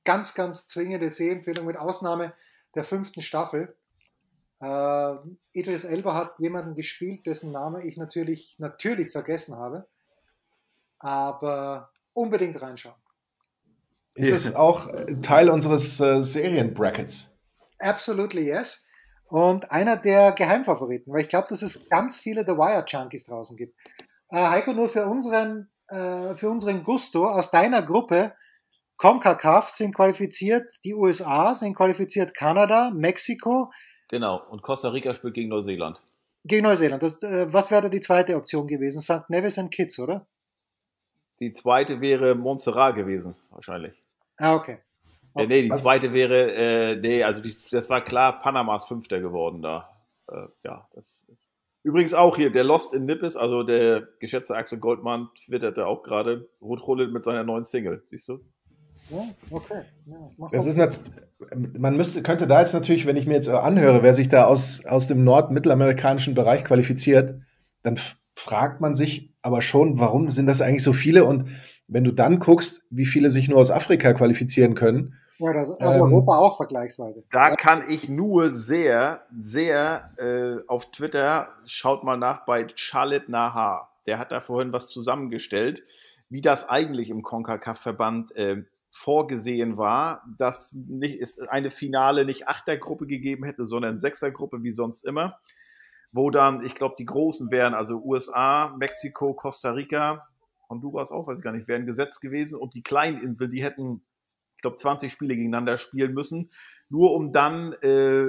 Ganz, 0.04 0.34
ganz 0.34 0.68
zwingende 0.68 1.12
Sehempfehlung 1.12 1.66
mit 1.66 1.78
Ausnahme 1.78 2.34
der 2.76 2.84
fünften 2.84 3.22
Staffel. 3.22 3.76
Äh, 4.62 5.16
Idris 5.54 5.86
Elba 5.86 6.14
hat 6.14 6.40
jemanden 6.40 6.76
gespielt, 6.76 7.26
dessen 7.26 7.52
Name 7.52 7.86
ich 7.86 7.98
natürlich, 7.98 8.56
natürlich 8.60 9.12
vergessen 9.12 9.56
habe. 9.56 9.88
Aber 11.00 11.92
unbedingt 12.14 12.62
reinschauen. 12.62 12.96
Ist 14.14 14.32
es 14.32 14.56
auch 14.56 14.90
Teil 15.22 15.50
unseres 15.50 16.00
äh, 16.00 16.22
Serienbrackets? 16.22 17.36
Absolutely 17.80 18.48
yes. 18.48 18.86
Und 19.28 19.72
einer 19.72 19.96
der 19.96 20.34
Geheimfavoriten, 20.34 21.14
weil 21.14 21.22
ich 21.22 21.30
glaube, 21.30 21.48
dass 21.50 21.62
es 21.62 21.88
ganz 21.88 22.20
viele 22.20 22.44
The 22.44 22.52
Wire 22.52 22.84
Junkies 22.86 23.26
draußen 23.26 23.56
gibt. 23.56 23.76
Äh, 24.30 24.38
Heiko, 24.38 24.74
nur 24.74 24.90
für 24.90 25.06
unseren, 25.06 25.71
äh, 25.92 26.36
für 26.36 26.50
unseren 26.50 26.84
Gusto 26.84 27.28
aus 27.28 27.52
deiner 27.52 27.84
Gruppe, 27.84 28.34
CONCACAF 28.98 29.70
sind 29.70 29.96
qualifiziert, 29.96 30.74
die 30.84 30.94
USA 30.94 31.56
sind 31.56 31.76
qualifiziert, 31.76 32.34
Kanada, 32.34 32.92
Mexiko. 32.92 33.72
Genau, 34.10 34.42
und 34.50 34.62
Costa 34.62 34.90
Rica 34.90 35.14
spielt 35.14 35.34
gegen 35.34 35.50
Neuseeland. 35.50 36.02
Gegen 36.44 36.64
Neuseeland. 36.64 37.02
Das, 37.02 37.22
äh, 37.24 37.52
was 37.52 37.72
wäre 37.72 37.90
die 37.90 38.00
zweite 38.00 38.36
Option 38.36 38.68
gewesen? 38.68 39.02
St. 39.02 39.30
Nevis 39.30 39.58
and 39.58 39.72
Kitts, 39.72 40.00
oder? 40.00 40.28
Die 41.40 41.52
zweite 41.52 42.02
wäre 42.02 42.36
Montserrat 42.36 42.96
gewesen, 42.96 43.36
wahrscheinlich. 43.50 43.94
Ah, 44.38 44.56
okay. 44.56 44.78
Äh, 45.36 45.48
nee, 45.48 45.64
die 45.64 45.70
Was? 45.70 45.84
zweite 45.84 46.14
wäre, 46.14 46.52
äh, 46.54 46.96
nee, 46.96 47.24
also 47.24 47.42
die, 47.42 47.56
das 47.72 47.90
war 47.90 48.02
klar, 48.02 48.42
Panamas 48.42 48.86
Fünfter 48.86 49.20
geworden 49.20 49.62
da. 49.62 49.90
Äh, 50.30 50.48
ja, 50.64 50.88
das. 50.94 51.26
Übrigens 51.84 52.14
auch 52.14 52.36
hier, 52.36 52.52
der 52.52 52.64
Lost 52.64 52.94
in 52.94 53.06
Nippes, 53.06 53.36
also 53.36 53.64
der 53.64 54.08
geschätzte 54.20 54.56
Axel 54.56 54.78
Goldmann 54.78 55.30
twitterte 55.46 55.88
auch 55.88 56.04
gerade, 56.04 56.48
Ruth 56.62 57.12
mit 57.12 57.24
seiner 57.24 57.44
neuen 57.44 57.66
Single, 57.66 58.04
siehst 58.08 58.30
du? 58.30 58.40
Ja, 59.10 59.24
okay. 59.50 59.82
Ja, 60.06 60.16
das, 60.26 60.52
das 60.52 60.66
ist 60.68 60.78
nicht, 60.78 61.00
man 61.78 61.98
müsste, 61.98 62.22
könnte 62.22 62.48
da 62.48 62.62
jetzt 62.62 62.74
natürlich, 62.74 63.06
wenn 63.06 63.18
ich 63.18 63.26
mir 63.26 63.34
jetzt 63.34 63.50
anhöre, 63.50 64.04
wer 64.04 64.14
sich 64.14 64.30
da 64.30 64.46
aus, 64.46 64.86
aus 64.86 65.08
dem 65.08 65.24
nord-mittelamerikanischen 65.24 66.36
Bereich 66.36 66.64
qualifiziert, 66.64 67.42
dann 67.84 68.00
fragt 68.36 68.80
man 68.80 68.96
sich 68.96 69.34
aber 69.42 69.62
schon, 69.62 70.00
warum 70.00 70.30
sind 70.30 70.46
das 70.46 70.62
eigentlich 70.62 70.84
so 70.84 70.94
viele? 70.94 71.26
Und 71.26 71.50
wenn 71.88 72.04
du 72.04 72.12
dann 72.12 72.40
guckst, 72.40 72.86
wie 72.90 73.06
viele 73.06 73.32
sich 73.32 73.50
nur 73.50 73.58
aus 73.58 73.72
Afrika 73.72 74.14
qualifizieren 74.14 74.76
können, 74.76 75.16
ja, 75.40 75.54
das, 75.54 75.72
also 75.80 76.06
ähm, 76.06 76.14
Europa 76.14 76.38
auch 76.38 76.58
vergleichsweise. 76.58 77.24
Da 77.32 77.56
kann 77.56 77.90
ich 77.90 78.10
nur 78.10 78.52
sehr, 78.52 79.26
sehr 79.38 80.12
äh, 80.18 80.68
auf 80.68 80.92
Twitter, 80.92 81.50
schaut 81.66 82.04
mal 82.04 82.18
nach 82.18 82.46
bei 82.46 82.68
Charlotte 82.76 83.32
Nahar. 83.32 83.92
Der 84.06 84.20
hat 84.20 84.32
da 84.32 84.42
vorhin 84.42 84.74
was 84.74 84.88
zusammengestellt, 84.88 85.84
wie 86.30 86.42
das 86.42 86.70
eigentlich 86.70 87.10
im 87.10 87.24
CONCACAF-Verband 87.24 88.36
äh, 88.36 88.64
vorgesehen 88.92 89.78
war, 89.78 90.24
dass 90.38 90.74
nicht, 90.74 91.22
es 91.22 91.40
eine 91.40 91.72
Finale 91.72 92.26
nicht 92.26 92.48
Achtergruppe 92.48 93.08
gegeben 93.08 93.46
hätte, 93.46 93.66
sondern 93.66 94.00
Sechsergruppe 94.00 94.64
wie 94.64 94.74
sonst 94.74 95.06
immer, 95.06 95.40
wo 96.12 96.30
dann, 96.30 96.64
ich 96.64 96.76
glaube, 96.76 96.96
die 97.00 97.06
Großen 97.06 97.52
wären, 97.52 97.74
also 97.74 98.02
USA, 98.04 98.76
Mexiko, 98.78 99.34
Costa 99.34 99.72
Rica, 99.72 100.28
Honduras 100.70 101.12
auch, 101.12 101.28
weiß 101.28 101.40
ich 101.40 101.44
gar 101.44 101.54
nicht, 101.54 101.68
wären 101.68 101.86
gesetzt 101.86 102.22
gewesen 102.22 102.60
und 102.60 102.74
die 102.74 102.84
kleinen 102.84 103.22
Inseln, 103.22 103.52
die 103.52 103.64
hätten 103.64 104.04
ich 104.62 104.64
glaube, 104.64 104.78
20 104.78 105.12
Spiele 105.12 105.36
gegeneinander 105.36 105.80
spielen 105.80 106.14
müssen, 106.14 106.52
nur 106.88 107.16
um 107.16 107.34
dann 107.34 107.74
äh, 107.82 108.28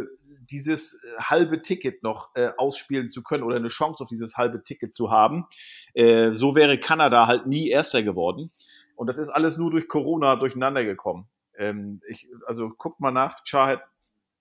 dieses 0.51 0.95
äh, 0.95 1.21
halbe 1.21 1.61
Ticket 1.61 2.03
noch 2.03 2.31
äh, 2.35 2.53
ausspielen 2.57 3.11
zu 3.11 3.23
können 3.23 3.43
oder 3.43 3.57
eine 3.57 3.69
Chance 3.69 4.03
auf 4.03 4.09
dieses 4.09 4.39
halbe 4.39 4.65
Ticket 4.65 4.95
zu 4.95 5.11
haben. 5.11 5.45
Äh, 5.93 6.33
so 6.33 6.55
wäre 6.55 6.79
Kanada 6.79 7.27
halt 7.27 7.47
nie 7.47 7.69
Erster 7.69 8.03
geworden. 8.03 8.51
Und 8.97 9.09
das 9.09 9.19
ist 9.19 9.29
alles 9.29 9.59
nur 9.59 9.71
durch 9.71 9.89
Corona 9.89 10.37
durcheinander 10.37 10.85
gekommen. 10.85 11.29
Ähm, 11.59 12.01
ich, 12.09 12.27
also 12.47 12.71
guckt 12.71 12.99
mal 12.99 13.11
nach, 13.11 13.37
Charlotte, 13.45 13.85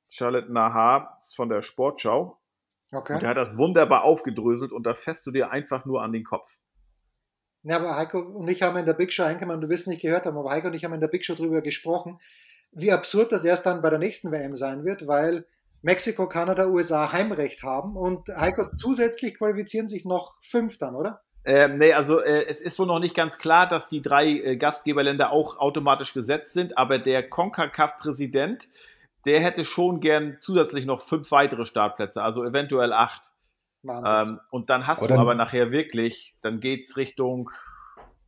Charlotte 0.08 0.50
Nahar 0.50 1.18
von 1.36 1.50
der 1.50 1.62
Sportschau. 1.62 2.40
Okay. 2.94 3.16
Und 3.16 3.22
der 3.24 3.32
hat 3.32 3.38
das 3.38 3.58
wunderbar 3.58 4.06
aufgedröselt 4.06 4.72
und 4.72 4.84
da 4.86 4.94
fässt 4.94 5.26
du 5.26 5.32
dir 5.32 5.52
einfach 5.52 5.84
nur 5.84 6.02
an 6.04 6.14
den 6.14 6.24
Kopf. 6.24 6.56
Ja, 7.64 7.76
aber 7.78 7.96
Heiko 7.96 8.20
und 8.20 8.48
ich 8.48 8.64
haben 8.64 8.78
in 8.78 8.86
der 8.86 8.94
Big 8.94 9.14
Show 9.14 9.24
eingekommen, 9.24 9.62
du 9.62 9.70
wirst 9.70 9.82
es 9.82 9.88
nicht 9.88 10.02
gehört 10.02 10.26
haben, 10.26 10.38
aber 10.38 10.50
Heiko 10.50 10.68
und 10.68 10.74
ich 10.74 10.84
haben 10.84 10.94
in 10.94 11.02
der 11.02 11.08
Big 11.08 11.24
Show 11.24 11.36
darüber 11.36 11.62
gesprochen, 11.62 12.20
wie 12.72 12.92
absurd 12.92 13.32
das 13.32 13.44
erst 13.44 13.66
dann 13.66 13.82
bei 13.82 13.90
der 13.90 14.00
nächsten 14.00 14.32
WM 14.32 14.56
sein 14.56 14.84
wird, 14.84 15.08
weil 15.08 15.46
Mexiko, 15.84 16.28
Kanada, 16.28 16.68
USA 16.68 17.12
Heimrecht 17.12 17.64
haben 17.64 17.96
und 17.96 18.30
Heiko 18.30 18.68
zusätzlich 18.76 19.38
qualifizieren 19.38 19.88
sich 19.88 20.06
noch 20.06 20.36
fünf 20.42 20.78
dann, 20.78 20.96
oder? 20.96 21.22
Ähm, 21.44 21.80
nee, 21.80 21.94
also 21.94 22.20
äh, 22.20 22.46
es 22.48 22.62
ist 22.62 22.78
wohl 22.78 22.86
noch 22.86 23.00
nicht 23.00 23.16
ganz 23.16 23.40
klar, 23.40 23.68
dass 23.68 23.90
die 23.90 24.02
drei 24.02 24.30
äh, 24.30 24.58
Gastgeberländer 24.58 25.32
auch 25.32 25.58
automatisch 25.58 26.14
gesetzt 26.14 26.54
sind, 26.54 26.78
aber 26.78 27.00
der 27.00 27.28
CONCACAF-Präsident, 27.28 28.68
der 29.26 29.40
hätte 29.42 29.66
schon 29.66 30.02
gern 30.02 30.38
zusätzlich 30.40 30.86
noch 30.86 31.02
fünf 31.02 31.32
weitere 31.32 31.66
Startplätze, 31.66 32.22
also 32.22 32.44
eventuell 32.44 32.94
acht. 32.94 33.32
Ähm, 33.84 34.40
und 34.50 34.70
dann 34.70 34.88
hast 34.88 35.02
Oder 35.02 35.16
du 35.16 35.22
aber 35.22 35.36
nachher 35.36 35.72
wirklich, 35.72 36.36
dann 36.42 36.60
geht's 36.60 36.98
Richtung, 36.98 37.50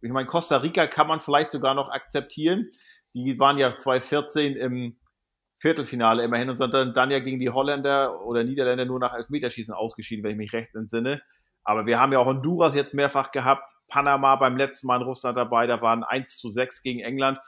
ich 0.02 0.12
meine, 0.12 0.28
Costa 0.28 0.58
Rica 0.58 0.88
kann 0.88 1.08
man 1.08 1.20
vielleicht 1.20 1.52
sogar 1.52 1.76
noch 1.76 1.90
akzeptieren. 1.90 2.72
Die 3.14 3.40
waren 3.40 3.58
ja 3.58 3.78
2014 3.78 4.56
im 4.56 4.98
Viertelfinale 5.60 6.24
immerhin 6.24 6.50
und 6.50 6.58
sind 6.58 6.74
dann, 6.74 6.94
dann 6.94 7.12
ja 7.12 7.20
gegen 7.20 7.40
die 7.40 7.50
Holländer 7.50 8.22
oder 8.22 8.44
Niederländer 8.44 8.86
nur 8.86 9.00
nach 9.00 9.14
Elfmeterschießen 9.14 9.74
ausgeschieden, 9.74 10.24
wenn 10.24 10.32
ich 10.32 10.38
mich 10.38 10.54
recht 10.54 10.76
entsinne. 10.76 11.22
Aber 11.64 11.86
wir 11.86 12.00
haben 12.00 12.12
ja 12.12 12.20
auch 12.20 12.26
Honduras 12.26 12.76
jetzt 12.76 12.94
mehrfach 12.94 13.32
gehabt, 13.32 13.72
Panama 13.88 14.36
beim 14.36 14.58
letzten 14.58 14.88
Mal 14.88 14.98
in 14.98 15.04
Russland 15.04 15.38
dabei, 15.38 15.68
da 15.68 15.82
waren 15.82 16.04
1 16.04 16.38
zu 16.38 16.52
6 16.52 16.82
gegen 16.82 17.00
England. 17.00 17.40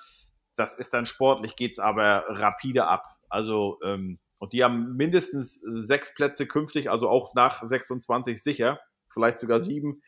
Das 0.56 0.78
ist 0.78 0.94
dann 0.94 1.06
sportlich, 1.06 1.58
geht's 1.58 1.80
aber 1.80 2.24
rapide 2.30 2.88
ab. 2.88 3.04
Also 3.28 3.80
ähm, 3.84 4.20
und 4.38 4.54
die 4.54 4.64
haben 4.64 4.96
mindestens 4.96 5.62
sechs 5.64 6.14
Plätze 6.14 6.48
künftig, 6.48 6.90
also 6.90 7.10
auch 7.10 7.34
nach 7.36 7.66
26 7.66 8.42
sicher, 8.42 8.80
vielleicht 9.10 9.40
sogar 9.40 9.62
sieben. 9.62 10.02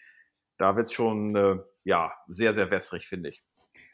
Da 0.57 0.75
wird's 0.75 0.93
schon 0.93 1.35
äh, 1.35 1.57
ja 1.83 2.11
sehr, 2.27 2.53
sehr 2.53 2.71
wässrig, 2.71 3.07
finde 3.07 3.29
ich. 3.29 3.43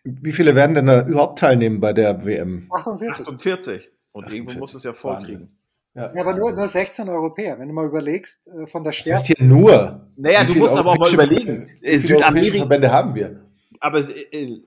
Wie 0.04 0.34
viele 0.34 0.56
werden 0.56 0.76
denn 0.76 0.88
da 0.88 1.06
überhaupt 1.06 1.40
teilnehmen 1.40 1.80
bei 1.80 1.94
der 1.94 2.26
WM? 2.26 2.70
48. 2.72 3.28
48. 3.28 3.90
Und 4.12 4.26
48. 4.26 4.40
irgendwo 4.40 4.60
muss 4.60 4.74
es 4.74 4.84
ja 4.84 4.94
vorkriegen. 4.94 5.58
Ja. 5.96 6.14
ja. 6.14 6.22
aber 6.22 6.36
nur, 6.36 6.52
nur 6.52 6.68
16 6.68 7.08
Europäer, 7.08 7.60
wenn 7.60 7.68
du 7.68 7.74
mal 7.74 7.86
überlegst, 7.86 8.48
äh, 8.48 8.68
von 8.68 8.84
der 8.84 8.92
Stärke. 8.92 9.12
Das 9.12 9.30
heißt 9.30 9.38
hier 9.38 9.46
nur. 9.46 10.08
Naja, 10.16 10.44
du 10.44 10.56
musst 10.56 10.76
aber 10.76 10.92
auch 10.92 10.98
mal 10.98 11.14
überlegen. 11.14 11.70
Südamerika. 11.84 12.58
Verbände 12.58 12.92
haben 12.92 13.16
wir. 13.16 13.46
Aber 13.80 14.00
äh, 14.00 14.62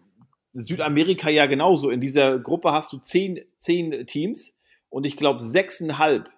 Südamerika 0.52 1.28
ja 1.28 1.46
genauso. 1.46 1.90
In 1.90 2.00
dieser 2.00 2.38
Gruppe 2.38 2.72
hast 2.72 2.92
du 2.92 2.98
zehn, 2.98 3.40
zehn 3.58 4.06
Teams 4.06 4.55
und 4.96 5.04
ich 5.04 5.18
glaube 5.18 5.42
sechseinhalb 5.42 6.30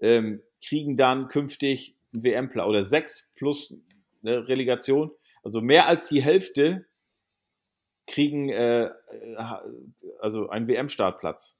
ähm, 0.00 0.40
kriegen 0.66 0.96
dann 0.96 1.28
künftig 1.28 1.94
einen 2.14 2.24
WM-Platz 2.24 2.66
oder 2.66 2.84
sechs 2.84 3.28
plus 3.34 3.74
eine 4.22 4.48
Relegation. 4.48 5.10
Also 5.42 5.60
mehr 5.60 5.86
als 5.86 6.08
die 6.08 6.22
Hälfte 6.22 6.86
kriegen 8.06 8.48
äh, 8.48 8.84
äh 8.84 9.36
also 10.20 10.48
einen 10.48 10.68
WM-Startplatz. 10.68 11.54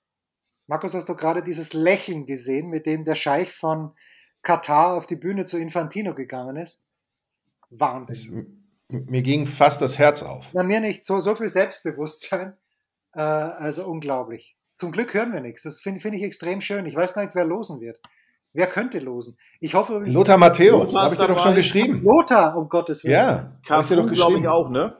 Markus, 0.69 0.95
hast 0.95 1.11
du 1.11 1.17
gerade 1.17 1.43
dieses 1.43 1.75
Lächeln 1.75 2.25
gesehen, 2.25 2.71
mit 2.71 2.87
dem 2.87 3.05
der 3.05 3.15
Scheich 3.15 3.53
von 3.53 3.95
Katar 4.41 4.95
auf 4.95 5.05
die 5.05 5.17
Bühne 5.17 5.45
zu 5.45 5.59
Infantino 5.59 6.15
gegangen 6.15 6.57
ist? 6.57 6.83
Wahnsinn. 7.69 8.73
Es, 8.89 9.03
mir 9.05 9.21
ging 9.21 9.47
fast 9.47 9.83
das 9.83 9.99
Herz 9.99 10.23
auf. 10.23 10.47
Na, 10.55 10.63
mir 10.63 10.81
nicht. 10.81 11.05
So, 11.05 11.21
so 11.21 11.35
viel 11.35 11.51
Selbstbewusstsein. 11.51 12.57
Äh, 13.13 13.21
also 13.21 13.87
unglaublich. 13.87 14.54
Zum 14.77 14.93
Glück 14.93 15.15
hören 15.15 15.33
wir 15.33 15.41
nichts. 15.41 15.63
Das 15.63 15.81
finde 15.81 16.01
find 16.01 16.15
ich 16.15 16.23
extrem 16.23 16.61
schön. 16.61 16.87
Ich 16.87 16.95
weiß 16.95 17.15
gar 17.15 17.25
nicht, 17.25 17.35
wer 17.35 17.45
losen 17.45 17.81
wird. 17.81 18.01
Wer 18.53 18.67
könnte 18.69 18.99
losen? 18.99 19.37
Ich 19.61 19.75
hoffe. 19.75 20.03
Lothar 20.07 20.39
Matthäus, 20.39 20.95
habe 20.95 21.13
ich 21.13 21.19
dir 21.19 21.27
doch 21.27 21.41
schon 21.41 21.55
geschrieben. 21.55 22.03
Lothar, 22.03 22.57
um 22.57 22.69
Gottes 22.69 23.03
Willen. 23.03 23.13
Ja, 23.13 23.53
doch 23.69 24.13
glaube 24.13 24.39
ich 24.39 24.49
auch, 24.49 24.71
ne? 24.71 24.97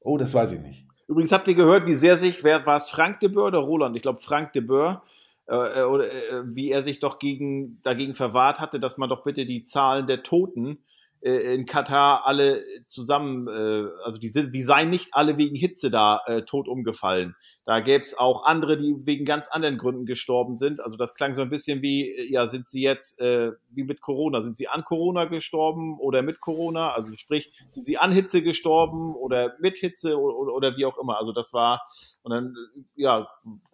Oh, 0.00 0.18
das 0.18 0.34
weiß 0.34 0.52
ich 0.52 0.60
nicht. 0.60 0.86
Übrigens 1.08 1.32
habt 1.32 1.48
ihr 1.48 1.54
gehört, 1.54 1.86
wie 1.86 1.94
sehr 1.94 2.18
sich, 2.18 2.44
wer 2.44 2.66
war 2.66 2.76
es, 2.76 2.88
Frank 2.88 3.20
de 3.20 3.28
Boer 3.28 3.46
oder 3.46 3.58
Roland? 3.58 3.96
Ich 3.96 4.02
glaube 4.02 4.20
Frank 4.20 4.52
de 4.52 4.62
Boer, 4.62 5.02
äh, 5.48 5.80
äh, 5.80 5.82
oder 5.84 6.12
äh, 6.12 6.42
wie 6.44 6.70
er 6.70 6.82
sich 6.82 6.98
doch 6.98 7.18
gegen, 7.18 7.80
dagegen 7.82 8.14
verwahrt 8.14 8.60
hatte, 8.60 8.80
dass 8.80 8.98
man 8.98 9.08
doch 9.08 9.22
bitte 9.22 9.46
die 9.46 9.62
Zahlen 9.64 10.06
der 10.06 10.22
Toten 10.22 10.78
äh, 11.26 11.54
in 11.54 11.66
Katar 11.66 12.24
alle 12.24 12.62
zusammen, 12.86 13.48
äh, 13.48 13.90
also 14.04 14.18
die, 14.18 14.28
sind, 14.28 14.54
die 14.54 14.62
seien 14.62 14.90
nicht 14.90 15.08
alle 15.12 15.36
wegen 15.36 15.56
Hitze 15.56 15.90
da 15.90 16.20
äh, 16.26 16.42
tot 16.42 16.68
umgefallen. 16.68 17.34
Da 17.64 17.80
gäbe 17.80 18.04
es 18.04 18.16
auch 18.16 18.44
andere, 18.44 18.76
die 18.76 18.94
wegen 19.06 19.24
ganz 19.24 19.48
anderen 19.48 19.76
Gründen 19.76 20.06
gestorben 20.06 20.54
sind. 20.54 20.80
Also 20.80 20.96
das 20.96 21.14
klang 21.14 21.34
so 21.34 21.42
ein 21.42 21.50
bisschen 21.50 21.82
wie, 21.82 22.08
äh, 22.08 22.32
ja, 22.32 22.46
sind 22.46 22.68
sie 22.68 22.80
jetzt 22.80 23.20
äh, 23.20 23.52
wie 23.70 23.82
mit 23.82 24.00
Corona? 24.00 24.40
Sind 24.40 24.56
sie 24.56 24.68
an 24.68 24.84
Corona 24.84 25.24
gestorben 25.24 25.98
oder 25.98 26.22
mit 26.22 26.40
Corona? 26.40 26.92
Also 26.92 27.12
sprich, 27.16 27.52
sind 27.70 27.84
sie 27.84 27.98
an 27.98 28.12
Hitze 28.12 28.42
gestorben 28.42 29.16
oder 29.16 29.56
mit 29.58 29.78
Hitze 29.78 30.20
oder, 30.20 30.52
oder 30.54 30.76
wie 30.76 30.86
auch 30.86 30.96
immer? 30.96 31.18
Also 31.18 31.32
das 31.32 31.52
war, 31.52 31.82
und 32.22 32.30
dann, 32.30 32.54
ja, 32.94 33.26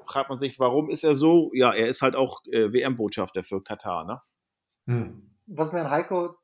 fragt 0.07 0.31
man 0.31 0.39
sich, 0.39 0.59
warum 0.59 0.89
ist 0.89 1.05
er 1.05 1.15
so? 1.15 1.51
Ja, 1.53 1.75
er 1.75 1.89
ist 1.89 2.01
halt 2.01 2.17
auch 2.17 2.41
äh, 2.51 2.73
WM-Botschafter 2.73 3.45
für 3.45 3.63
Katar, 3.63 4.07
ne? 4.07 4.23
Hm. 4.87 5.29
Was 5.47 5.73
mir 5.73 5.81
an 5.81 5.91
Heiko 5.91 6.37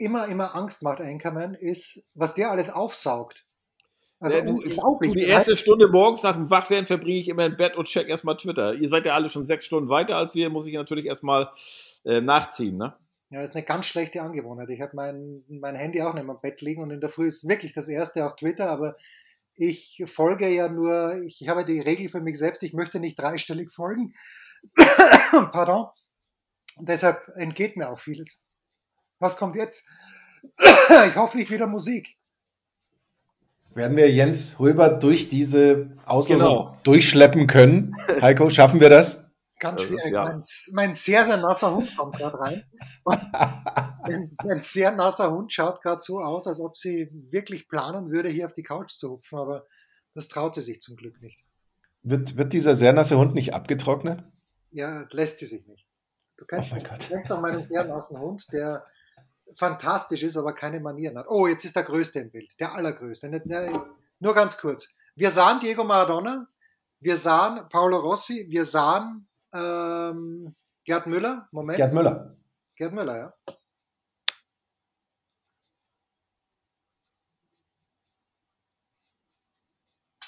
immer, 0.00 0.28
immer 0.28 0.54
Angst 0.54 0.82
macht, 0.82 1.00
Anchorman, 1.00 1.54
ist, 1.54 2.08
was 2.14 2.34
der 2.34 2.50
alles 2.50 2.70
aufsaugt. 2.70 3.44
Also 4.18 4.36
ja, 4.36 4.42
du, 4.42 4.60
du, 4.60 5.12
die 5.14 5.22
erste 5.22 5.56
Stunde 5.56 5.88
morgens 5.88 6.22
nach 6.22 6.36
dem 6.36 6.50
Wachwerden 6.50 6.86
verbringe 6.86 7.20
ich 7.20 7.28
immer 7.28 7.46
im 7.46 7.56
Bett 7.56 7.76
und 7.76 7.88
check 7.88 8.08
erstmal 8.08 8.36
Twitter. 8.36 8.74
Ihr 8.74 8.88
seid 8.90 9.06
ja 9.06 9.14
alle 9.14 9.30
schon 9.30 9.46
sechs 9.46 9.64
Stunden 9.64 9.88
weiter 9.88 10.16
als 10.16 10.34
wir, 10.34 10.50
muss 10.50 10.66
ich 10.66 10.74
natürlich 10.74 11.06
erstmal 11.06 11.48
äh, 12.04 12.20
nachziehen, 12.20 12.76
ne? 12.76 12.94
Ja, 13.30 13.40
das 13.40 13.50
ist 13.50 13.56
eine 13.56 13.64
ganz 13.64 13.86
schlechte 13.86 14.20
Angewohnheit. 14.20 14.68
Ich 14.70 14.80
habe 14.80 14.96
mein, 14.96 15.44
mein 15.48 15.76
Handy 15.76 16.02
auch 16.02 16.12
nicht 16.12 16.26
mehr 16.26 16.34
im 16.34 16.40
Bett 16.40 16.60
liegen 16.60 16.82
und 16.82 16.90
in 16.90 17.00
der 17.00 17.10
Früh 17.10 17.28
ist 17.28 17.48
wirklich 17.48 17.72
das 17.72 17.88
erste 17.88 18.26
auch 18.26 18.36
Twitter, 18.36 18.68
aber 18.68 18.96
ich 19.54 20.02
folge 20.06 20.48
ja 20.48 20.68
nur, 20.68 21.22
ich, 21.22 21.40
ich 21.40 21.48
habe 21.48 21.64
die 21.64 21.80
Regel 21.80 22.08
für 22.08 22.20
mich 22.20 22.38
selbst, 22.38 22.62
ich 22.62 22.72
möchte 22.72 22.98
nicht 22.98 23.18
dreistellig 23.18 23.70
folgen. 23.72 24.14
Pardon. 25.30 25.86
deshalb 26.80 27.28
entgeht 27.36 27.76
mir 27.76 27.88
auch 27.88 28.00
vieles. 28.00 28.44
Was 29.20 29.36
kommt 29.36 29.54
jetzt? 29.54 29.86
ich 30.58 31.16
hoffe 31.16 31.36
nicht 31.36 31.50
wieder 31.50 31.68
Musik 31.68 32.16
werden 33.74 33.96
wir 33.96 34.10
Jens 34.10 34.58
Röber 34.58 34.88
durch 34.88 35.28
diese 35.28 35.90
Auslosung 36.04 36.48
genau. 36.48 36.76
durchschleppen 36.82 37.46
können. 37.46 37.96
Heiko, 38.20 38.50
schaffen 38.50 38.80
wir 38.80 38.90
das? 38.90 39.26
Ganz 39.58 39.82
schwierig. 39.82 40.12
Ja. 40.12 40.24
Mein, 40.24 40.42
mein, 40.72 40.94
sehr, 40.94 41.24
sehr 41.24 41.36
nasser 41.36 41.74
Hund 41.74 41.94
kommt 41.96 42.16
gerade 42.16 42.40
rein. 42.40 42.64
mein, 43.04 44.36
mein, 44.42 44.62
sehr 44.62 44.92
nasser 44.92 45.30
Hund 45.30 45.52
schaut 45.52 45.82
gerade 45.82 46.00
so 46.00 46.20
aus, 46.20 46.46
als 46.46 46.60
ob 46.60 46.76
sie 46.76 47.10
wirklich 47.30 47.68
planen 47.68 48.10
würde, 48.10 48.30
hier 48.30 48.46
auf 48.46 48.54
die 48.54 48.62
Couch 48.62 48.92
zu 48.92 49.10
hupfen, 49.10 49.38
aber 49.38 49.66
das 50.14 50.28
traut 50.28 50.54
sie 50.54 50.62
sich 50.62 50.80
zum 50.80 50.96
Glück 50.96 51.20
nicht. 51.20 51.38
Wird, 52.02 52.38
wird 52.38 52.54
dieser 52.54 52.74
sehr 52.74 52.94
nasse 52.94 53.18
Hund 53.18 53.34
nicht 53.34 53.52
abgetrocknet? 53.52 54.22
Ja, 54.70 55.06
lässt 55.10 55.38
sie 55.38 55.46
sich 55.46 55.66
nicht. 55.66 55.86
Du 56.38 56.46
kennst, 56.46 56.72
oh 56.72 56.76
mein 56.76 56.84
Gott. 56.84 57.00
kennst 57.06 57.30
doch 57.30 57.40
meinen 57.40 57.66
sehr 57.66 57.84
nassen 57.84 58.18
Hund, 58.18 58.46
der 58.52 58.86
fantastisch 59.56 60.22
ist, 60.22 60.36
aber 60.36 60.54
keine 60.54 60.80
Manieren 60.80 61.18
hat. 61.18 61.26
Oh, 61.28 61.46
jetzt 61.46 61.64
ist 61.64 61.76
der 61.76 61.84
Größte 61.84 62.20
im 62.20 62.30
Bild, 62.30 62.58
der 62.60 62.74
Allergrößte. 62.74 63.28
Nur 64.18 64.34
ganz 64.34 64.58
kurz. 64.58 64.94
Wir 65.14 65.30
sahen 65.30 65.60
Diego 65.60 65.84
Maradona, 65.84 66.46
wir 67.00 67.16
sahen 67.16 67.68
Paolo 67.68 67.98
Rossi, 67.98 68.46
wir 68.48 68.64
sahen 68.64 69.26
ähm, 69.52 70.54
Gerd 70.84 71.06
Müller. 71.06 71.48
Moment. 71.52 71.76
Gerd 71.76 71.92
Müller. 71.92 72.36
Gerd 72.76 72.92
Müller, 72.92 73.16
ja. 73.16 73.54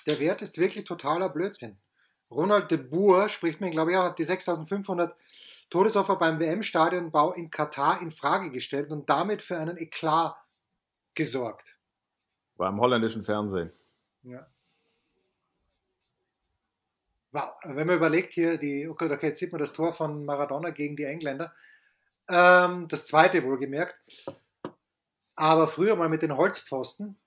Der 0.06 0.18
Wert 0.18 0.42
ist 0.42 0.58
wirklich 0.58 0.84
totaler 0.84 1.28
Blödsinn. 1.28 1.78
Ronald 2.30 2.70
de 2.70 2.78
Boer 2.78 3.28
spricht 3.28 3.60
mir, 3.60 3.70
glaube 3.70 3.92
ich, 3.92 3.96
auch, 3.96 4.04
hat 4.04 4.18
die 4.18 4.24
6500 4.24 5.14
Todesopfer 5.72 6.16
beim 6.16 6.38
WM-Stadionbau 6.38 7.32
in 7.32 7.50
Katar 7.50 8.02
in 8.02 8.10
Frage 8.10 8.50
gestellt 8.50 8.90
und 8.90 9.08
damit 9.08 9.42
für 9.42 9.56
einen 9.56 9.78
Eklat 9.78 10.36
gesorgt. 11.14 11.78
Beim 12.58 12.78
holländischen 12.78 13.22
Fernsehen. 13.22 13.72
Ja. 14.22 14.46
Wow. 17.30 17.54
Wenn 17.64 17.86
man 17.86 17.96
überlegt 17.96 18.34
hier, 18.34 18.58
die, 18.58 18.86
okay, 18.86 19.10
okay, 19.10 19.28
jetzt 19.28 19.38
sieht 19.38 19.50
man 19.50 19.62
das 19.62 19.72
Tor 19.72 19.94
von 19.94 20.26
Maradona 20.26 20.68
gegen 20.68 20.94
die 20.94 21.04
Engländer. 21.04 21.54
Ähm, 22.28 22.86
das 22.88 23.06
zweite 23.06 23.42
wohlgemerkt. 23.42 23.96
Aber 25.36 25.68
früher 25.68 25.96
mal 25.96 26.10
mit 26.10 26.20
den 26.20 26.36
Holzpfosten. 26.36 27.18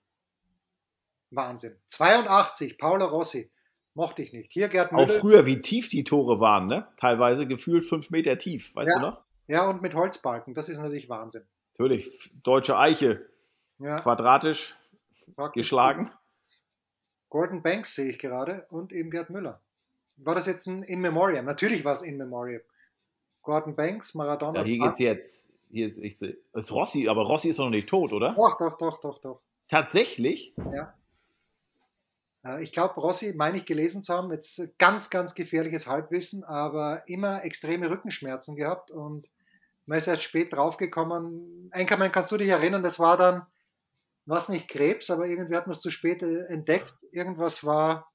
Wahnsinn. 1.31 1.75
82, 1.87 2.77
Paolo 2.77 3.07
Rossi. 3.07 3.51
Mochte 3.95 4.21
ich 4.21 4.33
nicht. 4.33 4.51
Hier 4.51 4.67
Gerd 4.67 4.91
Müller. 4.91 5.05
Auch 5.05 5.09
früher, 5.09 5.45
wie 5.45 5.61
tief 5.61 5.87
die 5.87 6.03
Tore 6.03 6.41
waren, 6.41 6.67
ne? 6.67 6.85
Teilweise 6.97 7.47
gefühlt 7.47 7.85
fünf 7.85 8.09
Meter 8.09 8.37
tief, 8.37 8.75
weißt 8.75 8.91
ja. 8.91 8.99
du 8.99 9.05
noch? 9.05 9.21
Ja, 9.47 9.69
und 9.69 9.81
mit 9.81 9.95
Holzbalken, 9.95 10.53
das 10.53 10.67
ist 10.67 10.79
natürlich 10.79 11.07
Wahnsinn. 11.07 11.43
Natürlich, 11.71 12.31
deutsche 12.43 12.77
Eiche. 12.77 13.25
Ja. 13.79 13.95
Quadratisch 13.95 14.75
Praktisch 15.35 15.61
geschlagen. 15.61 16.11
Gordon 17.29 17.61
Banks 17.61 17.95
sehe 17.95 18.11
ich 18.11 18.19
gerade 18.19 18.65
und 18.69 18.91
eben 18.91 19.11
Gerd 19.11 19.29
Müller. 19.29 19.61
War 20.17 20.35
das 20.35 20.45
jetzt 20.45 20.67
ein 20.67 20.83
In 20.83 20.99
Memoriam? 20.99 21.45
Natürlich 21.45 21.83
war 21.85 21.93
es 21.93 22.01
In 22.01 22.17
Memoriam. 22.17 22.61
Gordon 23.41 23.75
Banks, 23.75 24.13
Maradona. 24.13 24.59
Ja, 24.59 24.65
hier 24.65 24.79
20. 24.79 24.81
geht's 24.81 24.99
jetzt. 24.99 25.49
Hier 25.71 25.87
ist, 25.87 25.97
ich 25.97 26.17
sehe, 26.17 26.37
ist 26.53 26.71
Rossi, 26.71 27.07
aber 27.07 27.23
Rossi 27.23 27.49
ist 27.49 27.59
noch 27.59 27.69
nicht 27.69 27.89
tot, 27.89 28.13
oder? 28.13 28.33
Doch, 28.33 28.57
doch, 28.57 28.77
doch, 28.77 28.99
doch, 28.99 29.19
doch. 29.19 29.41
Tatsächlich? 29.67 30.53
Ja. 30.73 30.93
Äh, 32.45 32.63
ich 32.63 32.71
glaube, 32.71 32.99
Rossi, 32.99 33.33
meine 33.35 33.57
ich 33.57 33.65
gelesen 33.65 34.03
zu 34.03 34.13
haben, 34.13 34.31
jetzt 34.31 34.61
ganz, 34.77 35.09
ganz 35.09 35.35
gefährliches 35.35 35.87
Halbwissen, 35.87 36.43
aber 36.43 37.03
immer 37.07 37.43
extreme 37.43 37.89
Rückenschmerzen 37.89 38.55
gehabt 38.55 38.91
und 38.91 39.27
man 39.85 39.97
ist 39.97 40.07
erst 40.07 40.23
spät 40.23 40.53
draufgekommen. 40.53 41.69
Enkermann, 41.71 42.11
kannst 42.11 42.31
du 42.31 42.37
dich 42.37 42.49
erinnern, 42.49 42.83
das 42.83 42.99
war 42.99 43.17
dann, 43.17 43.45
was 44.25 44.49
nicht 44.49 44.67
Krebs, 44.67 45.09
aber 45.09 45.27
irgendwie 45.27 45.55
hat 45.55 45.67
man 45.67 45.75
es 45.75 45.81
zu 45.81 45.91
spät 45.91 46.23
äh, 46.23 46.45
entdeckt. 46.45 46.95
Irgendwas 47.11 47.63
war 47.63 48.11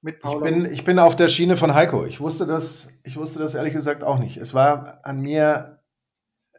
mit 0.00 0.20
Paula. 0.20 0.46
Ich 0.46 0.54
bin, 0.54 0.64
ich 0.72 0.84
bin 0.84 0.98
auf 0.98 1.16
der 1.16 1.28
Schiene 1.28 1.58
von 1.58 1.74
Heiko. 1.74 2.06
Ich 2.06 2.20
wusste 2.20 2.46
das, 2.46 2.98
ich 3.04 3.18
wusste 3.18 3.38
das 3.38 3.54
ehrlich 3.54 3.74
gesagt 3.74 4.02
auch 4.02 4.18
nicht. 4.18 4.38
Es 4.38 4.54
war 4.54 5.00
an 5.02 5.20
mir, 5.20 5.82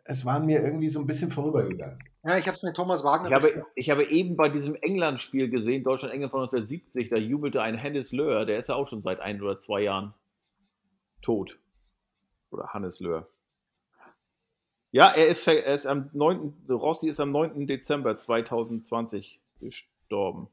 es 0.04 0.26
war 0.26 0.36
an 0.36 0.46
mir 0.46 0.62
irgendwie 0.62 0.90
so 0.90 1.00
ein 1.00 1.08
bisschen 1.08 1.32
vorübergegangen. 1.32 1.98
Ja, 2.24 2.38
ich 2.38 2.46
habe 2.46 2.56
es 2.56 2.62
mit 2.62 2.76
Thomas 2.76 3.04
Wagner. 3.04 3.30
Ich 3.30 3.34
habe, 3.34 3.66
ich 3.76 3.90
habe 3.90 4.06
eben 4.06 4.36
bei 4.36 4.48
diesem 4.48 4.76
England-Spiel 4.76 5.50
gesehen, 5.50 5.84
Deutschland-England 5.84 6.32
von 6.32 6.42
1970, 6.42 7.10
da 7.10 7.18
jubelte 7.18 7.62
ein 7.64 7.76
Hennes 7.76 8.12
Löhr, 8.12 8.46
der 8.46 8.60
ist 8.60 8.70
ja 8.70 8.76
auch 8.76 8.88
schon 8.88 9.02
seit 9.02 9.20
ein 9.20 9.42
oder 9.42 9.58
zwei 9.58 9.82
Jahren 9.82 10.14
tot. 11.22 11.58
Oder 12.52 12.68
Hannes 12.74 13.00
Löhr. 13.00 13.28
Ja, 14.92 15.10
er 15.10 15.28
ist, 15.28 15.48
er 15.48 15.74
ist 15.74 15.86
am 15.86 16.10
9. 16.14 16.66
Rossi 16.70 17.08
ist 17.08 17.20
am 17.20 17.32
9. 17.32 17.66
Dezember 17.66 18.18
2020 18.18 19.40
gestorben. 19.60 20.50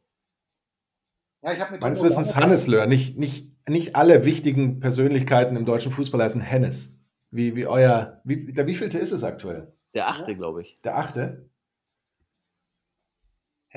Ja, 1.43 1.53
ich 1.53 1.71
mit 1.71 1.81
Meines 1.81 2.03
Wissens 2.03 2.35
Hannes 2.37 2.67
Löhr. 2.67 2.87
Nicht, 2.87 3.19
nicht, 3.19 3.51
nicht 3.69 3.97
alle 3.97 4.25
wichtigen 4.25 4.81
Persönlichkeiten 4.81 5.57
im 5.57 5.67
deutschen 5.67 5.93
Fußball 5.93 6.23
heißen 6.23 6.41
Hennes. 6.41 6.99
Wie, 7.31 7.57
wie 7.57 7.67
euer, 7.67 8.21
wie, 8.25 8.53
der 8.53 8.67
wievielte 8.67 8.99
ist 8.99 9.13
es 9.13 9.23
aktuell? 9.23 9.73
Der 9.95 10.09
achte, 10.09 10.35
glaube 10.35 10.63
ich. 10.63 10.79
Der 10.85 10.97
achte? 10.97 11.49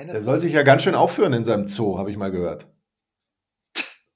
Der 0.08 0.22
soll 0.22 0.40
sich 0.40 0.52
ja 0.52 0.62
ganz 0.62 0.82
schön 0.82 0.94
aufführen 0.94 1.32
in 1.32 1.44
seinem 1.44 1.68
Zoo, 1.68 1.98
habe 1.98 2.10
ich 2.10 2.16
mal 2.16 2.30
gehört. 2.30 2.66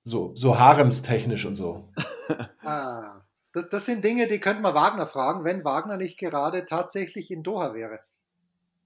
So, 0.03 0.35
so 0.37 0.59
haremstechnisch 0.59 1.46
und 1.46 1.57
so. 1.57 1.92
ah, 2.62 3.22
das, 3.53 3.68
das 3.70 3.87
sind 3.87 4.05
Dinge, 4.05 4.29
die 4.29 4.38
könnte 4.38 4.62
man 4.62 4.75
Wagner 4.75 5.07
fragen, 5.07 5.44
wenn 5.44 5.64
Wagner 5.64 5.96
nicht 5.96 6.18
gerade 6.18 6.66
tatsächlich 6.66 7.31
in 7.31 7.42
Doha 7.42 7.75
wäre, 7.75 8.01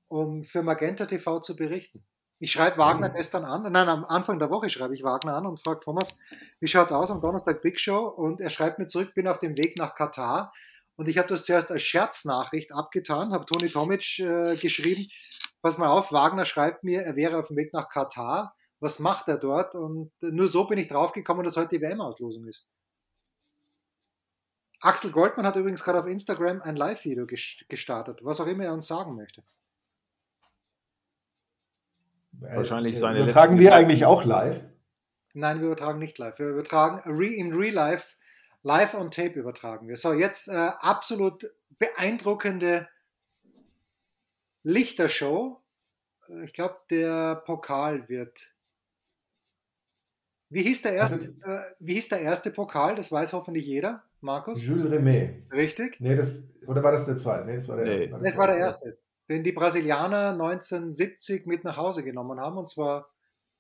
um 0.08 0.44
für 0.44 0.62
Magenta 0.62 1.06
TV 1.06 1.40
zu 1.40 1.56
berichten. 1.56 2.02
Ich 2.38 2.52
schreibe 2.52 2.78
Wagner 2.78 3.10
gestern 3.10 3.44
an, 3.44 3.70
nein, 3.70 3.88
am 3.88 4.06
Anfang 4.06 4.38
der 4.38 4.48
Woche 4.48 4.70
schreibe 4.70 4.94
ich 4.94 5.02
Wagner 5.02 5.34
an 5.34 5.44
und 5.44 5.60
frage 5.60 5.80
Thomas, 5.80 6.08
wie 6.58 6.68
schaut's 6.68 6.90
aus 6.90 7.10
am 7.10 7.20
Donnerstag 7.20 7.60
Big 7.60 7.78
Show? 7.78 8.06
Und 8.06 8.40
er 8.40 8.48
schreibt 8.48 8.78
mir 8.78 8.86
zurück, 8.86 9.12
bin 9.14 9.28
auf 9.28 9.40
dem 9.40 9.58
Weg 9.58 9.78
nach 9.78 9.94
Katar 9.94 10.52
und 11.00 11.08
ich 11.08 11.16
habe 11.16 11.28
das 11.28 11.46
zuerst 11.46 11.72
als 11.72 11.82
Scherznachricht 11.82 12.74
abgetan, 12.74 13.32
habe 13.32 13.46
Toni 13.46 13.70
Tomic 13.70 14.18
äh, 14.18 14.54
geschrieben, 14.56 15.10
pass 15.62 15.78
mal 15.78 15.88
auf, 15.88 16.12
Wagner 16.12 16.44
schreibt 16.44 16.84
mir, 16.84 17.00
er 17.00 17.16
wäre 17.16 17.38
auf 17.38 17.46
dem 17.46 17.56
Weg 17.56 17.72
nach 17.72 17.88
Katar. 17.88 18.54
Was 18.80 18.98
macht 18.98 19.26
er 19.26 19.38
dort? 19.38 19.74
Und 19.74 20.12
nur 20.20 20.48
so 20.48 20.66
bin 20.66 20.76
ich 20.76 20.88
draufgekommen, 20.88 21.42
dass 21.42 21.56
heute 21.56 21.78
die 21.78 21.80
WM-Auslosung 21.80 22.46
ist. 22.46 22.68
Axel 24.82 25.10
Goldmann 25.10 25.46
hat 25.46 25.56
übrigens 25.56 25.82
gerade 25.82 26.00
auf 26.00 26.06
Instagram 26.06 26.60
ein 26.60 26.76
Live-Video 26.76 27.26
gestartet, 27.26 28.22
was 28.22 28.38
auch 28.38 28.46
immer 28.46 28.64
er 28.64 28.74
uns 28.74 28.86
sagen 28.86 29.16
möchte. 29.16 29.42
Wahrscheinlich 32.32 32.98
seine 32.98 33.20
Übertragen 33.20 33.58
wir 33.58 33.74
eigentlich 33.74 34.04
auch 34.04 34.26
live? 34.26 34.62
Nein, 35.32 35.60
wir 35.60 35.68
übertragen 35.68 35.98
nicht 35.98 36.18
live. 36.18 36.38
Wir 36.38 36.48
übertragen 36.48 36.98
in 37.22 37.54
Real 37.54 37.72
Life 37.72 38.04
live 38.62 38.94
on 38.94 39.10
tape 39.10 39.38
übertragen 39.38 39.88
wir. 39.88 39.96
So, 39.96 40.12
jetzt 40.12 40.48
äh, 40.48 40.72
absolut 40.80 41.50
beeindruckende 41.78 42.88
Lichtershow. 44.62 45.60
Äh, 46.28 46.44
ich 46.44 46.52
glaube, 46.52 46.76
der 46.90 47.36
Pokal 47.36 48.08
wird. 48.08 48.52
Wie 50.52 50.62
hieß, 50.62 50.82
der 50.82 50.94
erste, 50.94 51.16
äh, 51.44 51.74
wie 51.78 51.94
hieß 51.94 52.08
der 52.08 52.20
erste 52.20 52.50
Pokal? 52.50 52.96
Das 52.96 53.12
weiß 53.12 53.32
hoffentlich 53.34 53.66
jeder, 53.66 54.02
Markus. 54.20 54.60
Jules 54.60 54.90
Rimet. 54.90 55.44
Richtig? 55.52 56.00
Nee, 56.00 56.16
das, 56.16 56.48
oder 56.66 56.82
war 56.82 56.90
das 56.90 57.06
der 57.06 57.18
zweite? 57.18 57.46
Nee, 57.46 57.54
das 57.54 57.68
war 57.68 57.76
der, 57.76 57.84
nee. 57.84 58.10
war 58.10 58.18
das, 58.18 58.28
das 58.30 58.38
war 58.38 58.46
der 58.48 58.56
erste. 58.56 58.98
Den 59.28 59.44
die 59.44 59.52
Brasilianer 59.52 60.30
1970 60.30 61.46
mit 61.46 61.62
nach 61.62 61.76
Hause 61.76 62.02
genommen 62.02 62.40
haben, 62.40 62.58
und 62.58 62.68
zwar 62.68 63.08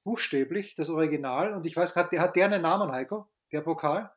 buchstäblich, 0.02 0.74
das 0.74 0.90
Original. 0.90 1.54
Und 1.54 1.64
ich 1.64 1.76
weiß, 1.76 1.94
hat 1.94 2.10
der, 2.10 2.20
hat 2.20 2.34
der 2.34 2.46
einen 2.46 2.62
Namen, 2.62 2.90
Heiko? 2.90 3.28
Der 3.52 3.60
Pokal? 3.60 4.10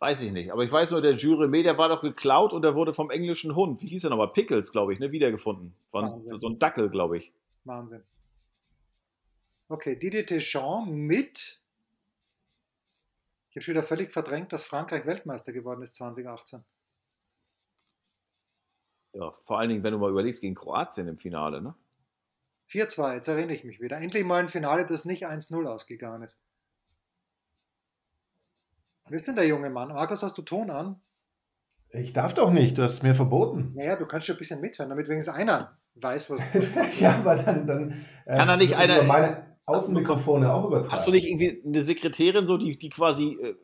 Weiß 0.00 0.22
ich 0.22 0.32
nicht. 0.32 0.50
Aber 0.50 0.64
ich 0.64 0.72
weiß 0.72 0.90
nur, 0.92 1.02
der 1.02 1.12
Jury 1.12 1.62
der 1.62 1.76
war 1.76 1.90
doch 1.90 2.00
geklaut 2.00 2.54
und 2.54 2.62
der 2.62 2.74
wurde 2.74 2.94
vom 2.94 3.10
englischen 3.10 3.54
Hund, 3.54 3.82
wie 3.82 3.88
hieß 3.88 4.04
er 4.04 4.10
nochmal? 4.10 4.32
Pickles, 4.32 4.72
glaube 4.72 4.94
ich, 4.94 4.98
ne, 4.98 5.12
wiedergefunden. 5.12 5.74
Von 5.90 6.24
so 6.24 6.48
ein 6.48 6.58
Dackel, 6.58 6.88
glaube 6.88 7.18
ich. 7.18 7.32
Wahnsinn. 7.64 8.02
Okay, 9.68 9.96
Didier 9.96 10.24
Deschamps 10.24 10.90
mit. 10.90 11.60
Ich 13.50 13.56
habe 13.56 13.62
schon 13.62 13.74
wieder 13.74 13.84
völlig 13.84 14.10
verdrängt, 14.10 14.52
dass 14.52 14.64
Frankreich 14.64 15.04
Weltmeister 15.04 15.52
geworden 15.52 15.82
ist 15.82 15.96
2018. 15.96 16.64
Ja, 19.12 19.32
vor 19.44 19.58
allen 19.58 19.68
Dingen, 19.68 19.82
wenn 19.82 19.92
du 19.92 19.98
mal 19.98 20.10
überlegst, 20.10 20.40
gegen 20.40 20.54
Kroatien 20.54 21.08
im 21.08 21.18
Finale, 21.18 21.60
ne? 21.60 21.74
4-2, 22.70 23.14
jetzt 23.16 23.28
erinnere 23.28 23.54
ich 23.54 23.64
mich 23.64 23.80
wieder. 23.80 23.98
Endlich 23.98 24.24
mal 24.24 24.40
ein 24.40 24.48
Finale, 24.48 24.86
das 24.86 25.04
nicht 25.04 25.26
1-0 25.26 25.66
ausgegangen 25.66 26.22
ist. 26.22 26.38
Wer 29.10 29.16
ist 29.16 29.26
denn 29.26 29.34
der 29.34 29.46
junge 29.46 29.70
Mann? 29.70 29.88
Markus, 29.88 30.22
hast 30.22 30.38
du 30.38 30.42
Ton 30.42 30.70
an? 30.70 31.00
Ich 31.90 32.12
darf 32.12 32.32
doch 32.32 32.52
nicht, 32.52 32.78
du 32.78 32.82
hast 32.84 32.92
es 32.94 33.02
mir 33.02 33.16
verboten. 33.16 33.72
Naja, 33.74 33.96
du 33.96 34.06
kannst 34.06 34.28
schon 34.28 34.36
ein 34.36 34.38
bisschen 34.38 34.60
mithören, 34.60 34.88
damit 34.88 35.08
wenigstens 35.08 35.34
einer 35.34 35.76
weiß, 35.96 36.30
was. 36.30 36.40
ja, 37.00 37.16
aber 37.16 37.34
dann. 37.42 37.66
dann 37.66 38.06
äh, 38.24 38.36
Kann 38.36 38.48
er 38.48 38.56
nicht 38.56 38.76
einer. 38.76 39.02
Meine 39.02 39.56
Außenmikrofone 39.66 40.52
auch 40.52 40.68
übertragen. 40.68 40.92
Hast 40.92 41.08
du 41.08 41.10
nicht 41.10 41.26
irgendwie 41.26 41.60
eine 41.66 41.82
Sekretärin, 41.82 42.46
so, 42.46 42.56
die, 42.56 42.78
die 42.78 42.88
quasi 42.88 43.36
äh, 43.42 43.56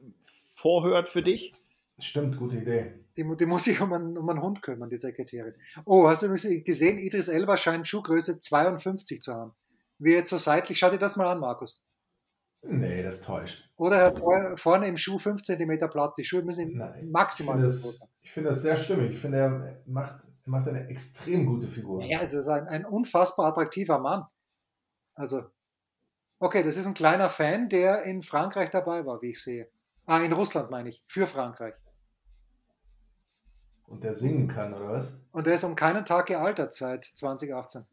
vorhört 0.55 1.09
für 1.09 1.23
dich? 1.23 1.53
Stimmt, 2.01 2.39
gute 2.39 2.57
Idee. 2.57 2.95
Die, 3.17 3.25
die 3.37 3.47
muss 3.47 3.65
sich 3.65 3.81
um 3.81 3.93
einen, 3.93 4.19
um 4.19 4.29
einen 4.29 4.43
Hund 4.43 4.63
kümmern, 4.63 4.91
die 4.91 4.99
Sekretärin. 4.99 5.55
Oh, 5.85 6.09
hast 6.09 6.23
du 6.23 6.29
gesehen, 6.29 6.99
Idris 6.99 7.29
Elba 7.29 7.57
scheint 7.57 7.87
Schuhgröße 7.87 8.41
52 8.41 9.23
zu 9.23 9.33
haben. 9.33 9.53
Wie 9.99 10.13
jetzt 10.13 10.31
so 10.31 10.39
seitlich, 10.39 10.81
schau 10.81 10.91
dir 10.91 10.99
das 10.99 11.15
mal 11.15 11.29
an, 11.29 11.39
Markus. 11.39 11.86
Nee, 12.69 13.03
das 13.03 13.23
täuscht. 13.23 13.71
Oder 13.77 13.97
er 13.97 14.07
hat 14.07 14.61
vorne 14.61 14.89
im 14.89 14.97
Schuh 14.97 15.19
5 15.19 15.43
cm 15.43 15.89
Platz. 15.91 16.15
Die 16.17 16.25
Schuhe 16.25 16.43
müssen 16.43 16.77
Nein, 16.77 17.11
maximal 17.11 17.57
ich 17.57 17.63
finde, 17.63 17.67
das, 17.67 18.09
ich 18.23 18.33
finde 18.33 18.51
das 18.51 18.63
sehr 18.63 18.77
stimmig. 18.77 19.13
Ich 19.13 19.19
finde, 19.19 19.39
er 19.39 19.83
macht, 19.87 20.21
er 20.45 20.51
macht 20.51 20.69
eine 20.69 20.89
extrem 20.89 21.47
gute 21.47 21.69
Figur. 21.69 22.03
Ja, 22.03 22.21
also 22.21 22.41
ist 22.41 22.49
ein, 22.49 22.67
ein 22.69 22.85
unfassbar 22.85 23.47
attraktiver 23.47 23.99
Mann. 23.99 24.25
Also, 25.15 25.45
okay, 26.39 26.63
das 26.63 26.77
ist 26.77 26.87
ein 26.87 26.95
kleiner 26.95 27.31
Fan, 27.31 27.69
der 27.69 28.03
in 28.03 28.23
Frankreich 28.23 28.71
dabei 28.71 29.07
war, 29.07 29.23
wie 29.23 29.31
ich 29.31 29.43
sehe. 29.43 29.69
Ah, 30.07 30.21
in 30.21 30.33
Russland 30.33 30.71
meine 30.71 30.89
ich, 30.89 31.03
für 31.07 31.27
Frankreich. 31.27 31.75
Und 33.87 34.03
der 34.03 34.17
singen 34.17 34.49
kann, 34.49 34.75
oder 34.75 34.89
was? 34.89 35.25
Und 35.33 35.47
der 35.47 35.55
ist 35.55 35.65
um 35.65 35.77
keinen 35.77 36.05
Tag 36.05 36.27
gealtert 36.27 36.73
seit 36.73 37.05
2018. 37.05 37.85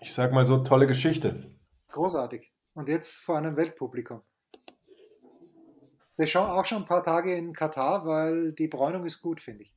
Ich 0.00 0.12
sag 0.12 0.32
mal 0.32 0.44
so, 0.44 0.64
tolle 0.64 0.86
Geschichte. 0.86 1.50
Großartig. 1.88 2.49
Und 2.80 2.88
jetzt 2.88 3.16
vor 3.16 3.36
einem 3.36 3.58
Weltpublikum. 3.58 4.22
Wir 6.16 6.26
schauen 6.26 6.48
auch 6.48 6.64
schon 6.64 6.78
ein 6.78 6.88
paar 6.88 7.04
Tage 7.04 7.36
in 7.36 7.52
Katar, 7.52 8.06
weil 8.06 8.52
die 8.52 8.68
Bräunung 8.68 9.04
ist 9.04 9.20
gut, 9.20 9.42
finde 9.42 9.64
ich. 9.64 9.76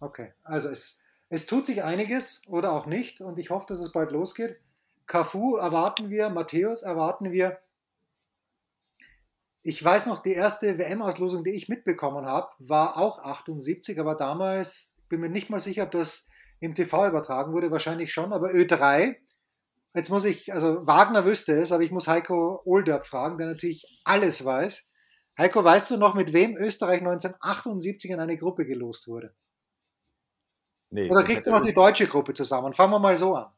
Okay, 0.00 0.34
also 0.44 0.68
es, 0.68 1.00
es 1.30 1.46
tut 1.46 1.64
sich 1.64 1.82
einiges 1.82 2.46
oder 2.46 2.72
auch 2.74 2.84
nicht 2.84 3.22
und 3.22 3.38
ich 3.38 3.48
hoffe, 3.48 3.64
dass 3.68 3.80
es 3.80 3.90
bald 3.90 4.10
losgeht. 4.10 4.60
Cafu 5.06 5.56
erwarten 5.56 6.10
wir, 6.10 6.28
Matthäus 6.28 6.82
erwarten 6.82 7.32
wir. 7.32 7.58
Ich 9.62 9.82
weiß 9.82 10.04
noch, 10.04 10.22
die 10.22 10.34
erste 10.34 10.76
WM-Auslosung, 10.76 11.42
die 11.42 11.52
ich 11.52 11.70
mitbekommen 11.70 12.26
habe, 12.26 12.50
war 12.58 12.98
auch 12.98 13.18
78, 13.20 13.98
aber 13.98 14.14
damals 14.14 14.98
bin 15.08 15.20
mir 15.20 15.30
nicht 15.30 15.48
mal 15.48 15.60
sicher, 15.60 15.84
ob 15.84 15.90
das 15.92 16.30
im 16.60 16.74
TV 16.74 17.08
übertragen 17.08 17.52
wurde, 17.52 17.70
wahrscheinlich 17.70 18.12
schon, 18.12 18.32
aber 18.32 18.50
Ö3. 18.50 19.16
Jetzt 19.94 20.10
muss 20.10 20.24
ich, 20.24 20.52
also 20.52 20.86
Wagner 20.86 21.24
wüsste 21.24 21.58
es, 21.58 21.72
aber 21.72 21.82
ich 21.82 21.90
muss 21.90 22.08
Heiko 22.08 22.60
Olderb 22.64 23.06
fragen, 23.06 23.38
der 23.38 23.48
natürlich 23.48 24.00
alles 24.04 24.44
weiß. 24.44 24.90
Heiko, 25.38 25.64
weißt 25.64 25.90
du 25.90 25.96
noch, 25.96 26.14
mit 26.14 26.32
wem 26.32 26.56
Österreich 26.56 26.98
1978 26.98 28.10
in 28.10 28.20
eine 28.20 28.36
Gruppe 28.36 28.66
gelost 28.66 29.06
wurde? 29.06 29.34
Nee, 30.90 31.10
Oder 31.10 31.22
kriegst 31.22 31.46
du 31.46 31.50
noch 31.50 31.64
die 31.64 31.74
deutsche 31.74 32.06
Gruppe 32.06 32.34
zusammen? 32.34 32.72
Fangen 32.72 32.92
wir 32.92 32.98
mal 32.98 33.16
so 33.16 33.36
an. 33.36 33.52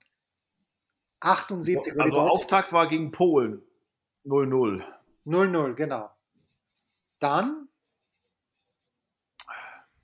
78. 1.20 2.00
Also 2.00 2.18
Auftakt 2.18 2.72
war 2.72 2.88
gegen 2.88 3.12
Polen. 3.12 3.62
0-0. 4.24 4.84
0-0, 5.26 5.74
genau. 5.74 6.10
Dann 7.20 7.68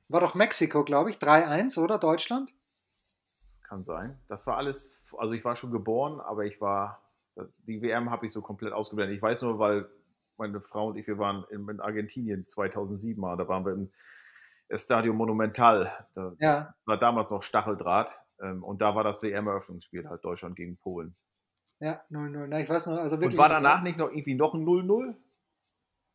war 0.09 0.21
doch 0.21 0.35
Mexiko, 0.35 0.85
glaube 0.85 1.11
ich, 1.11 1.17
3-1, 1.17 1.83
oder 1.83 1.99
Deutschland? 1.99 2.53
Kann 3.69 3.83
sein. 3.83 4.19
Das 4.29 4.47
war 4.47 4.57
alles, 4.57 5.13
also 5.19 5.33
ich 5.33 5.45
war 5.45 5.57
schon 5.57 5.73
geboren, 5.73 6.21
aber 6.21 6.45
ich 6.45 6.61
war, 6.61 7.03
die 7.67 7.83
WM 7.83 8.11
habe 8.11 8.27
ich 8.27 8.33
so 8.33 8.41
komplett 8.41 8.73
ausgeblendet. 8.73 9.17
Ich 9.17 9.23
weiß 9.23 9.43
nur, 9.43 9.59
weil 9.59 9.89
meine 10.37 10.61
Frau 10.61 10.89
und 10.89 10.97
ich, 10.97 11.07
wir 11.07 11.19
waren 11.19 11.45
in, 11.51 11.69
in 11.69 11.81
Argentinien 11.81 12.47
2007 12.47 13.21
mal, 13.21 13.37
da 13.37 13.49
waren 13.49 13.65
wir 13.65 13.73
im 13.73 13.91
Estadio 14.69 15.15
Monumental. 15.15 15.91
Da 16.15 16.33
ja. 16.39 16.75
war 16.85 16.99
damals 16.99 17.31
noch 17.31 17.43
Stacheldraht. 17.43 18.15
Ähm, 18.41 18.63
und 18.63 18.83
da 18.83 18.95
war 18.95 19.05
das 19.05 19.23
WM-Eröffnungsspiel 19.23 20.09
halt 20.09 20.25
Deutschland 20.25 20.57
gegen 20.57 20.77
Polen. 20.77 21.15
Ja, 21.81 22.03
0-0. 22.11 22.47
Na, 22.49 22.61
ich 22.61 22.69
weiß 22.69 22.87
noch, 22.87 22.99
also 22.99 23.21
wirklich. 23.21 23.35
Und 23.35 23.39
war 23.39 23.49
danach 23.49 23.83
nicht 23.83 23.99
noch 23.99 24.11
irgendwie 24.11 24.35
noch 24.35 24.55
ein 24.55 24.65
0-0? 24.65 25.15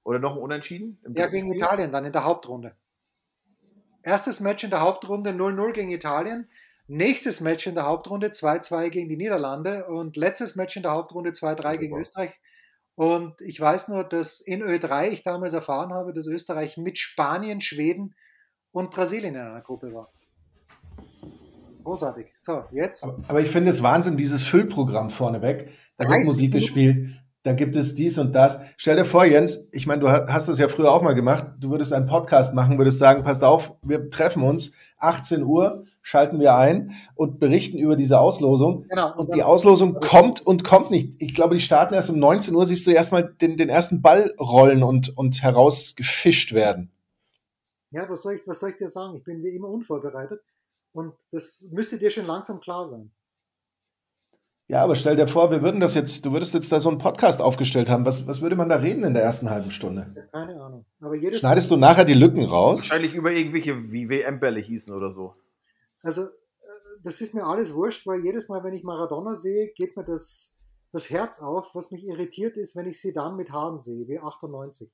Oder 0.03 0.19
noch 0.19 0.35
ein 0.35 0.41
Unentschieden? 0.41 0.99
Ja, 1.15 1.27
gegen 1.27 1.47
Spiel? 1.47 1.57
Italien 1.57 1.91
dann 1.91 2.05
in 2.05 2.11
der 2.11 2.23
Hauptrunde. 2.23 2.75
Erstes 4.03 4.39
Match 4.39 4.63
in 4.63 4.71
der 4.71 4.81
Hauptrunde 4.81 5.31
0-0 5.31 5.73
gegen 5.73 5.91
Italien. 5.91 6.49
Nächstes 6.93 7.39
Match 7.39 7.67
in 7.67 7.75
der 7.75 7.85
Hauptrunde 7.85 8.31
2-2 8.31 8.89
gegen 8.89 9.07
die 9.07 9.15
Niederlande 9.15 9.85
und 9.85 10.17
letztes 10.17 10.57
Match 10.57 10.75
in 10.75 10.83
der 10.83 10.91
Hauptrunde 10.91 11.29
2-3 11.29 11.77
gegen 11.77 11.97
Österreich. 11.97 12.33
Und 12.95 13.39
ich 13.39 13.57
weiß 13.57 13.87
nur, 13.87 14.03
dass 14.03 14.41
in 14.41 14.61
Ö3 14.61 15.07
ich 15.07 15.23
damals 15.23 15.53
erfahren 15.53 15.93
habe, 15.93 16.13
dass 16.13 16.27
Österreich 16.27 16.75
mit 16.75 16.99
Spanien, 16.99 17.61
Schweden 17.61 18.13
und 18.73 18.91
Brasilien 18.91 19.35
in 19.35 19.39
einer 19.39 19.61
Gruppe 19.61 19.93
war. 19.93 20.09
Großartig. 21.85 22.27
So, 22.41 22.65
jetzt. 22.71 23.05
Aber, 23.05 23.23
aber 23.25 23.39
ich 23.39 23.51
finde 23.51 23.69
es 23.69 23.81
Wahnsinn, 23.81 24.17
dieses 24.17 24.43
Füllprogramm 24.43 25.11
vorneweg. 25.11 25.69
Da 25.95 26.09
wird 26.09 26.25
Musik 26.25 26.51
gespielt, 26.51 27.15
da 27.43 27.53
gibt 27.53 27.77
es 27.77 27.95
dies 27.95 28.17
und 28.17 28.33
das. 28.33 28.63
Stell 28.75 28.97
dir 28.97 29.05
vor, 29.05 29.23
Jens, 29.23 29.69
ich 29.71 29.87
meine, 29.87 30.01
du 30.01 30.09
hast 30.09 30.49
das 30.49 30.59
ja 30.59 30.67
früher 30.67 30.91
auch 30.91 31.03
mal 31.03 31.15
gemacht. 31.15 31.47
Du 31.57 31.71
würdest 31.71 31.93
einen 31.93 32.07
Podcast 32.07 32.53
machen, 32.53 32.77
würdest 32.77 32.99
sagen, 32.99 33.23
passt 33.23 33.45
auf, 33.45 33.77
wir 33.81 34.09
treffen 34.09 34.43
uns 34.43 34.73
18 34.97 35.43
Uhr, 35.43 35.85
schalten 36.01 36.39
wir 36.39 36.55
ein 36.55 36.91
und 37.15 37.39
berichten 37.39 37.77
über 37.77 37.95
diese 37.95 38.19
Auslosung. 38.19 38.85
Genau. 38.89 39.15
Und 39.17 39.35
die 39.35 39.43
Auslosung 39.43 39.99
kommt 39.99 40.45
und 40.45 40.63
kommt 40.63 40.91
nicht. 40.91 41.21
Ich 41.21 41.35
glaube, 41.35 41.55
die 41.55 41.61
starten 41.61 41.93
erst 41.93 42.09
um 42.09 42.19
19 42.19 42.55
Uhr, 42.55 42.65
siehst 42.65 42.87
du 42.87 42.91
erstmal 42.91 43.23
den, 43.23 43.57
den 43.57 43.69
ersten 43.69 44.01
Ball 44.01 44.33
rollen 44.39 44.83
und, 44.83 45.15
und 45.17 45.41
herausgefischt 45.41 46.53
werden. 46.53 46.91
Ja, 47.91 48.09
was 48.09 48.23
soll, 48.23 48.35
ich, 48.35 48.47
was 48.47 48.59
soll 48.59 48.71
ich 48.71 48.77
dir 48.77 48.87
sagen? 48.87 49.15
Ich 49.15 49.23
bin 49.23 49.43
wie 49.43 49.55
immer 49.55 49.67
unvorbereitet 49.67 50.41
und 50.93 51.13
das 51.31 51.67
müsste 51.71 51.97
dir 51.97 52.09
schon 52.09 52.25
langsam 52.25 52.61
klar 52.61 52.87
sein. 52.87 53.11
Ja, 54.71 54.83
aber 54.83 54.95
stell 54.95 55.17
dir 55.17 55.27
vor, 55.27 55.51
wir 55.51 55.61
würden 55.61 55.81
das 55.81 55.95
jetzt, 55.95 56.25
du 56.25 56.31
würdest 56.31 56.53
jetzt 56.53 56.71
da 56.71 56.79
so 56.79 56.87
einen 56.87 56.97
Podcast 56.97 57.41
aufgestellt 57.41 57.89
haben. 57.89 58.05
Was, 58.05 58.25
was 58.25 58.41
würde 58.41 58.55
man 58.55 58.69
da 58.69 58.77
reden 58.77 59.03
in 59.03 59.13
der 59.13 59.21
ersten 59.21 59.49
halben 59.49 59.69
Stunde? 59.69 60.29
Keine 60.31 60.61
Ahnung. 60.61 60.85
Schneidest 61.33 61.69
du 61.69 61.75
nachher 61.75 62.05
die 62.05 62.13
Lücken 62.13 62.45
raus? 62.45 62.79
Wahrscheinlich 62.79 63.13
über 63.13 63.33
irgendwelche, 63.33 63.91
wie 63.91 64.09
WM-Bälle 64.09 64.61
hießen 64.61 64.95
oder 64.95 65.11
so. 65.13 65.35
Also, 66.01 66.23
äh, 66.23 66.29
das 67.03 67.21
ist 67.21 67.33
mir 67.33 67.45
alles 67.45 67.73
wurscht, 67.73 68.07
weil 68.07 68.23
jedes 68.23 68.49
Mal, 68.49 68.63
wenn 68.63 68.73
ich 68.73 68.83
Maradona 68.83 69.35
sehe, 69.35 69.71
geht 69.75 69.95
mir 69.95 70.03
das, 70.03 70.59
das 70.91 71.09
Herz 71.09 71.39
auf. 71.39 71.73
Was 71.73 71.91
mich 71.91 72.03
irritiert 72.03 72.57
ist, 72.57 72.75
wenn 72.75 72.87
ich 72.87 73.01
sie 73.01 73.13
dann 73.13 73.35
mit 73.35 73.51
Haaren 73.51 73.79
sehe, 73.79 74.07
wie 74.07 74.19
98. 74.19 74.91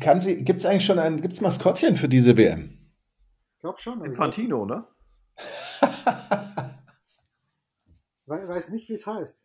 Kann 0.00 0.20
sie, 0.20 0.42
gibt's 0.44 0.66
eigentlich 0.66 0.84
schon 0.84 0.98
ein, 0.98 1.22
gibt's 1.22 1.40
Maskottchen 1.40 1.96
für 1.96 2.08
diese 2.08 2.36
WM? 2.36 2.76
Ich 3.54 3.60
glaube 3.60 3.78
schon. 3.78 4.04
Infantino, 4.04 4.66
ne? 4.66 4.86
weiß 8.26 8.70
nicht, 8.70 8.88
wie 8.88 8.94
es 8.94 9.06
heißt. 9.06 9.44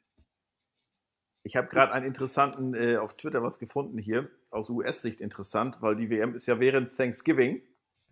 Ich 1.43 1.55
habe 1.55 1.67
gerade 1.67 1.93
einen 1.93 2.07
interessanten 2.07 2.73
äh, 2.73 2.97
auf 2.97 3.15
Twitter 3.17 3.43
was 3.43 3.59
gefunden 3.59 3.99
hier, 3.99 4.29
aus 4.49 4.69
US-Sicht 4.69 5.21
interessant, 5.21 5.81
weil 5.81 5.95
die 5.95 6.09
WM 6.09 6.33
ist 6.33 6.47
ja 6.47 6.59
während 6.59 6.97
Thanksgiving. 6.97 7.61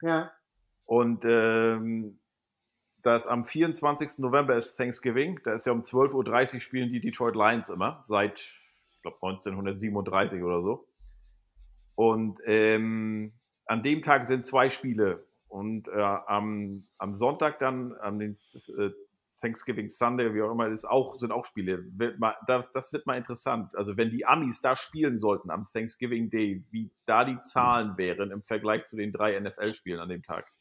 Ja. 0.02 0.32
Und 0.94 1.26
ähm, 1.26 2.20
das 3.02 3.26
am 3.26 3.46
24. 3.46 4.20
November 4.20 4.54
ist 4.54 4.76
Thanksgiving. 4.76 5.40
Da 5.44 5.54
ist 5.54 5.66
ja 5.66 5.72
um 5.72 5.82
12.30 5.82 6.54
Uhr 6.54 6.62
spielen 6.62 6.92
die 6.92 7.00
Detroit 7.02 7.36
Lions 7.36 7.70
immer, 7.70 8.00
seit, 8.04 8.38
ich 8.92 9.02
glaube, 9.02 9.18
1937 9.24 10.44
oder 10.44 10.62
so. 10.62 10.88
Und 11.96 12.40
ähm, 12.46 13.34
an 13.66 13.82
dem 13.82 14.04
Tag 14.04 14.28
sind 14.28 14.46
zwei 14.46 14.70
Spiele. 14.70 15.26
Und 15.48 15.88
äh, 15.88 16.00
am, 16.00 16.86
am 17.00 17.16
Sonntag 17.16 17.58
dann, 17.58 17.96
am 18.00 18.20
den, 18.20 18.38
äh, 18.78 18.92
Thanksgiving 19.42 19.90
Sunday, 19.90 20.32
wie 20.36 20.44
auch 20.44 20.52
immer, 20.52 20.68
ist 20.68 20.86
auch, 20.86 21.16
sind 21.16 21.32
auch 21.32 21.46
Spiele. 21.46 21.84
Das 22.46 22.94
wird 22.94 23.08
mal 23.08 23.18
interessant. 23.18 23.76
Also 23.76 23.98
wenn 23.98 24.12
die 24.12 24.28
Amis 24.28 24.62
da 24.62 24.76
spielen 24.76 25.18
sollten 25.18 25.50
am 25.50 25.68
Thanksgiving 25.74 26.30
Day, 26.30 26.64
wie 26.70 26.92
da 27.08 27.26
die 27.26 27.42
Zahlen 27.42 27.98
wären 27.98 28.30
im 28.30 28.44
Vergleich 28.44 28.86
zu 28.86 28.96
den 28.96 29.12
drei 29.12 29.40
NFL-Spielen 29.40 30.00
an 30.00 30.10
dem 30.10 30.22
Tag. 30.22 30.53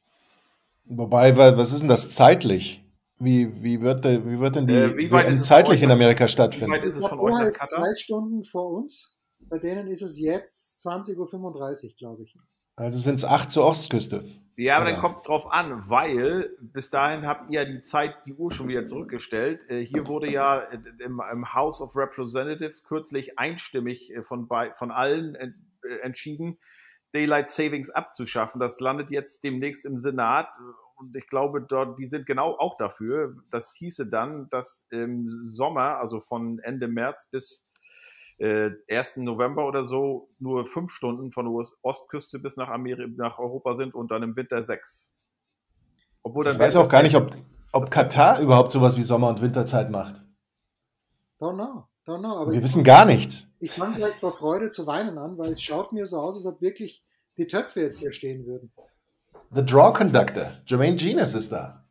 Wobei, 0.85 1.37
was 1.37 1.73
ist 1.73 1.81
denn 1.81 1.89
das 1.89 2.11
zeitlich? 2.11 2.85
Wie, 3.19 3.63
wie, 3.63 3.81
wird, 3.81 4.05
wie 4.05 4.41
wird 4.41 4.57
denn 4.57 4.67
die 4.67 4.75
äh, 4.75 4.97
wie 4.97 5.11
weit 5.13 5.29
ist 5.29 5.45
zeitlich 5.45 5.81
in 5.83 5.93
Amerika 5.93 6.27
stattfinden? 6.27 6.73
Wie 6.73 6.77
weit 6.77 6.85
ist 6.85 6.97
es 6.97 7.07
von 7.07 7.21
euch 7.21 7.35
nach 7.35 7.45
Katar? 7.45 7.69
zwei 7.69 7.95
Stunden 7.95 8.43
vor 8.43 8.73
uns. 8.73 9.21
Bei 9.39 9.59
denen 9.59 9.87
ist 9.87 10.03
es 10.03 10.19
jetzt 10.19 10.85
20.35 10.85 11.19
Uhr, 11.19 11.95
glaube 11.97 12.25
ich. 12.25 12.35
Also 12.75 12.99
sind 12.99 13.17
es 13.17 13.25
acht 13.25 13.53
zur 13.53 13.65
Ostküste. 13.65 14.25
Ja, 14.57 14.77
aber 14.77 14.85
Oder? 14.85 14.93
dann 14.93 15.01
kommt 15.01 15.17
es 15.17 15.23
drauf 15.23 15.51
an, 15.51 15.89
weil 15.89 16.51
bis 16.61 16.91
dahin 16.91 17.27
habt 17.27 17.51
ihr 17.51 17.63
ja 17.63 17.65
die 17.65 17.81
Zeit, 17.81 18.17
die 18.27 18.35
Uhr 18.35 18.51
schon 18.51 18.69
wieder 18.69 18.85
zurückgestellt. 18.85 19.69
Äh, 19.69 19.85
hier 19.85 20.07
wurde 20.07 20.31
ja 20.31 20.59
im, 20.99 21.23
im, 21.33 21.55
House 21.55 21.81
of 21.81 21.97
Representatives 21.97 22.83
kürzlich 22.83 23.39
einstimmig 23.39 24.11
äh, 24.11 24.23
von, 24.23 24.49
bei, 24.49 24.73
von 24.73 24.91
allen 24.91 25.35
äh, 25.37 25.53
entschieden, 26.03 26.59
Daylight 27.15 27.51
Savings 27.51 27.91
abzuschaffen. 27.91 28.61
Das 28.61 28.81
landet 28.81 29.11
jetzt 29.11 29.45
demnächst 29.45 29.85
im 29.85 29.99
Senat. 29.99 30.49
und 30.97 31.17
ich 31.17 31.27
glaube, 31.27 31.63
dort, 31.63 31.99
die 31.99 32.07
sind 32.07 32.27
genau 32.27 32.57
auch 32.59 32.77
dafür. 32.77 33.37
Das 33.51 33.75
hieße 33.75 34.07
dann, 34.07 34.49
dass 34.51 34.87
im 34.91 35.47
Sommer, 35.47 35.99
also 35.99 36.21
von 36.21 36.59
Ende 36.61 36.89
März 36.89 37.29
bis 37.31 37.69
äh, 38.39 38.71
1. 38.91 39.19
November 39.19 39.67
oder 39.67 39.85
so, 39.85 40.29
nur 40.39 40.67
fünf 40.67 40.93
Stunden 40.93 41.31
von 41.31 41.47
der 41.47 41.69
Ostküste 41.83 42.39
bis 42.39 42.57
nach, 42.57 42.69
Amerika, 42.69 43.13
nach 43.17 43.39
Europa 43.39 43.75
sind 43.75 43.95
und 43.95 44.11
dann 44.11 44.23
im 44.23 44.37
Winter 44.37 44.63
sechs. 44.63 45.15
Obwohl 46.23 46.45
dann 46.45 46.55
ich 46.55 46.61
weiß 46.61 46.77
auch 46.77 46.89
gar 46.89 47.03
nicht, 47.03 47.17
ob, 47.17 47.35
ob 47.73 47.91
Katar 47.91 48.41
überhaupt 48.41 48.73
sowas 48.73 48.97
wie 48.97 49.03
Sommer- 49.03 49.29
und 49.29 49.41
Winterzeit 49.41 49.91
macht. 49.91 50.23
Don't 51.41 51.55
know. 51.55 51.89
Don't 52.07 52.21
know. 52.21 52.37
Aber 52.37 52.53
wir 52.53 52.63
wissen 52.63 52.83
gar 52.85 53.05
nichts. 53.05 53.53
Ich 53.61 53.73
fange 53.73 53.97
gleich 53.97 54.15
vor 54.15 54.37
Freude 54.37 54.71
zu 54.71 54.87
weinen 54.87 55.19
an, 55.19 55.39
weil 55.39 55.53
es 55.53 55.63
schaut 55.63 55.93
mir 55.93 56.07
so 56.07 56.19
aus, 56.19 56.37
als 56.37 56.47
ob 56.47 56.61
wirklich 56.61 57.05
die 57.37 57.47
Töpfe 57.47 57.81
jetzt 57.81 57.99
hier 57.99 58.13
stehen 58.13 58.45
würden. 58.47 58.73
The 59.55 59.65
Draw 59.65 59.93
Conductor, 59.93 60.53
Jermaine 60.67 60.97
Genius 60.97 61.35
ist 61.35 61.53
da. 61.53 61.87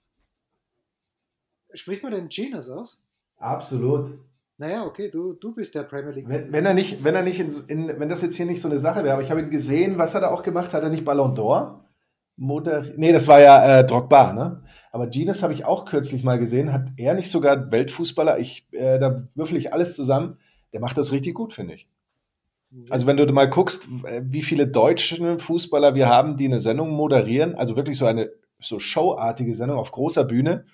Spricht 1.74 2.04
man 2.04 2.12
den 2.12 2.28
Genius 2.28 2.70
aus? 2.70 3.02
Absolut. 3.38 4.12
Naja, 4.58 4.86
okay, 4.86 5.10
du, 5.10 5.34
du 5.34 5.56
bist 5.56 5.74
der 5.74 5.84
Premier 5.84 6.12
League. 6.12 6.28
Wenn, 6.28 6.52
wenn 6.52 6.66
er 6.66 6.74
nicht, 6.74 7.04
wenn 7.04 7.16
er 7.16 7.24
nicht 7.24 7.40
in, 7.40 7.50
in, 7.68 8.00
wenn 8.00 8.10
das 8.10 8.22
jetzt 8.22 8.36
hier 8.36 8.46
nicht 8.46 8.62
so 8.62 8.70
eine 8.70 8.80
Sache 8.80 9.04
wäre, 9.04 9.14
aber 9.14 9.24
ich 9.24 9.32
habe 9.32 9.42
ihn 9.42 9.50
gesehen, 9.50 9.98
was 9.98 10.14
hat 10.14 10.24
er 10.24 10.32
auch 10.32 10.44
gemacht? 10.44 10.74
Hat 10.74 10.84
er 10.84 10.90
nicht 10.90 11.06
Ballon 11.06 11.36
d'Or? 11.36 11.80
Moder 12.42 12.86
nee, 12.98 13.12
das 13.12 13.28
war 13.28 13.40
ja 13.40 13.80
äh, 13.80 13.86
Drogba, 13.86 14.34
ne? 14.34 14.64
Aber 14.92 15.08
Genius 15.08 15.44
habe 15.44 15.54
ich 15.54 15.64
auch 15.64 15.86
kürzlich 15.86 16.24
mal 16.24 16.40
gesehen. 16.40 16.74
Hat 16.74 16.88
er 16.98 17.14
nicht 17.14 17.30
sogar 17.30 17.72
Weltfußballer? 17.72 18.40
Ich, 18.40 18.68
äh, 18.72 19.00
da 19.00 19.28
würfel 19.36 19.58
ich 19.58 19.74
alles 19.74 19.96
zusammen. 19.96 20.38
Der 20.74 20.82
macht 20.82 20.98
das 20.98 21.12
richtig 21.12 21.36
gut, 21.36 21.54
finde 21.54 21.76
ich. 21.76 21.88
Also 22.90 23.06
wenn 23.06 23.18
du 23.18 23.26
mal 23.32 23.50
guckst, 23.50 23.88
äh, 24.06 24.22
wie 24.26 24.42
viele 24.42 24.68
deutsche 24.68 25.38
Fußballer 25.40 25.94
wir 25.94 26.10
haben, 26.10 26.36
die 26.36 26.46
eine 26.46 26.60
Sendung 26.60 26.90
moderieren, 26.90 27.56
also 27.56 27.76
wirklich 27.76 27.98
so 27.98 28.06
eine 28.06 28.32
so 28.60 28.80
showartige 28.80 29.56
Sendung 29.56 29.78
auf 29.78 29.92
großer 29.92 30.24
Bühne, 30.24 30.66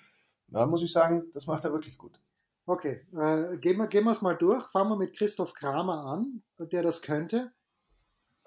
da 0.48 0.66
muss 0.68 0.84
ich 0.84 0.92
sagen, 0.94 1.26
das 1.34 1.48
macht 1.48 1.66
er 1.66 1.74
wirklich 1.74 1.98
gut. 1.98 2.20
Okay, 2.66 3.02
äh, 3.14 3.58
gehen 3.58 3.78
wir 3.78 3.88
gehen 3.88 4.08
es 4.08 4.22
mal 4.22 4.36
durch. 4.36 4.64
Fangen 4.72 4.90
wir 4.90 4.98
mit 4.98 5.16
Christoph 5.18 5.54
Kramer 5.54 6.06
an, 6.06 6.44
der 6.60 6.84
das 6.84 7.02
könnte. 7.02 7.52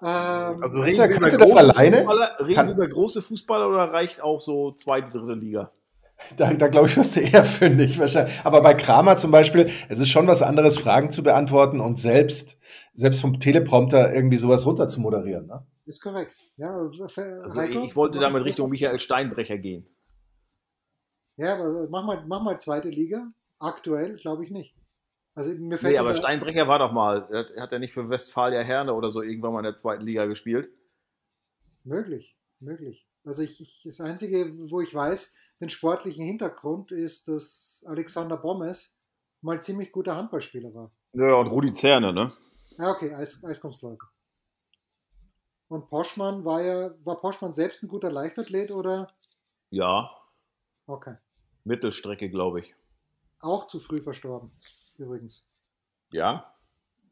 Ähm, 0.01 0.63
also 0.63 0.81
reden 0.81 1.09
wir 1.09 1.17
über 1.17 1.37
das 1.37 1.55
alleine? 1.55 2.05
Reden 2.39 2.55
kann, 2.55 2.69
über 2.69 2.87
große 2.87 3.21
Fußballer 3.21 3.69
oder 3.69 3.93
reicht 3.93 4.21
auch 4.21 4.41
so 4.41 4.71
zweite, 4.71 5.11
dritte 5.11 5.33
Liga? 5.33 5.71
Da, 6.37 6.53
da 6.53 6.67
glaube 6.67 6.87
ich, 6.87 6.97
wirst 6.97 7.15
du 7.15 7.19
eher 7.19 7.45
fündig 7.45 7.99
wahrscheinlich. 7.99 8.39
Aber 8.43 8.61
bei 8.61 8.73
Kramer 8.73 9.17
zum 9.17 9.31
Beispiel, 9.31 9.69
es 9.89 9.99
ist 9.99 10.09
schon 10.09 10.27
was 10.27 10.41
anderes, 10.41 10.77
Fragen 10.77 11.11
zu 11.11 11.23
beantworten 11.23 11.79
und 11.79 11.99
selbst, 11.99 12.59
selbst 12.93 13.21
vom 13.21 13.39
Teleprompter 13.39 14.13
irgendwie 14.13 14.37
sowas 14.37 14.65
runter 14.65 14.87
zu 14.87 15.01
moderieren. 15.01 15.47
Ne? 15.47 15.65
Ist 15.85 16.01
korrekt. 16.01 16.35
Ja, 16.57 16.75
also 16.75 17.61
ich, 17.61 17.75
ich 17.75 17.95
wollte 17.95 18.19
damit 18.19 18.45
Richtung 18.45 18.69
Michael 18.69 18.99
Steinbrecher 18.99 19.57
gehen. 19.57 19.87
Ja, 21.37 21.55
aber 21.55 21.87
mach 21.89 22.05
mal, 22.05 22.23
mach 22.27 22.41
mal 22.41 22.59
zweite 22.59 22.89
Liga. 22.89 23.27
Aktuell 23.59 24.15
glaube 24.15 24.43
ich 24.43 24.51
nicht. 24.51 24.75
Also 25.33 25.51
mir 25.51 25.77
fällt 25.77 25.93
nee, 25.93 25.97
aber 25.97 26.13
Steinbrecher 26.13 26.67
war 26.67 26.79
doch 26.79 26.91
mal, 26.91 27.27
hat 27.57 27.71
er 27.71 27.79
nicht 27.79 27.93
für 27.93 28.09
Westfalia 28.09 28.61
Herne 28.61 28.93
oder 28.93 29.09
so 29.09 29.21
irgendwann 29.21 29.53
mal 29.53 29.59
in 29.59 29.65
der 29.65 29.75
zweiten 29.75 30.03
Liga 30.03 30.25
gespielt? 30.25 30.69
Möglich, 31.83 32.37
möglich. 32.59 33.07
Also 33.23 33.41
ich, 33.41 33.61
ich, 33.61 33.83
das 33.85 34.01
Einzige, 34.01 34.53
wo 34.69 34.81
ich 34.81 34.93
weiß, 34.93 35.35
den 35.61 35.69
sportlichen 35.69 36.25
Hintergrund 36.25 36.91
ist, 36.91 37.29
dass 37.29 37.85
Alexander 37.87 38.35
Bommes 38.35 38.99
mal 39.41 39.61
ziemlich 39.61 39.91
guter 39.91 40.17
Handballspieler 40.17 40.73
war. 40.73 40.91
Ja, 41.13 41.35
und 41.35 41.47
Rudi 41.47 41.71
Zerne, 41.71 42.11
ne? 42.11 42.33
Ja, 42.77 42.91
okay, 42.91 43.13
Eis, 43.13 43.43
Eiskunstläufer. 43.43 44.11
Und 45.69 45.89
Poschmann 45.89 46.43
war 46.43 46.61
ja, 46.61 46.93
war 47.05 47.21
Poschmann 47.21 47.53
selbst 47.53 47.83
ein 47.83 47.87
guter 47.87 48.11
Leichtathlet 48.11 48.71
oder? 48.71 49.13
Ja. 49.69 50.11
Okay. 50.87 51.15
Mittelstrecke, 51.63 52.29
glaube 52.29 52.59
ich. 52.59 52.75
Auch 53.39 53.67
zu 53.67 53.79
früh 53.79 54.01
verstorben 54.01 54.51
übrigens. 54.97 55.49
Ja. 56.11 56.53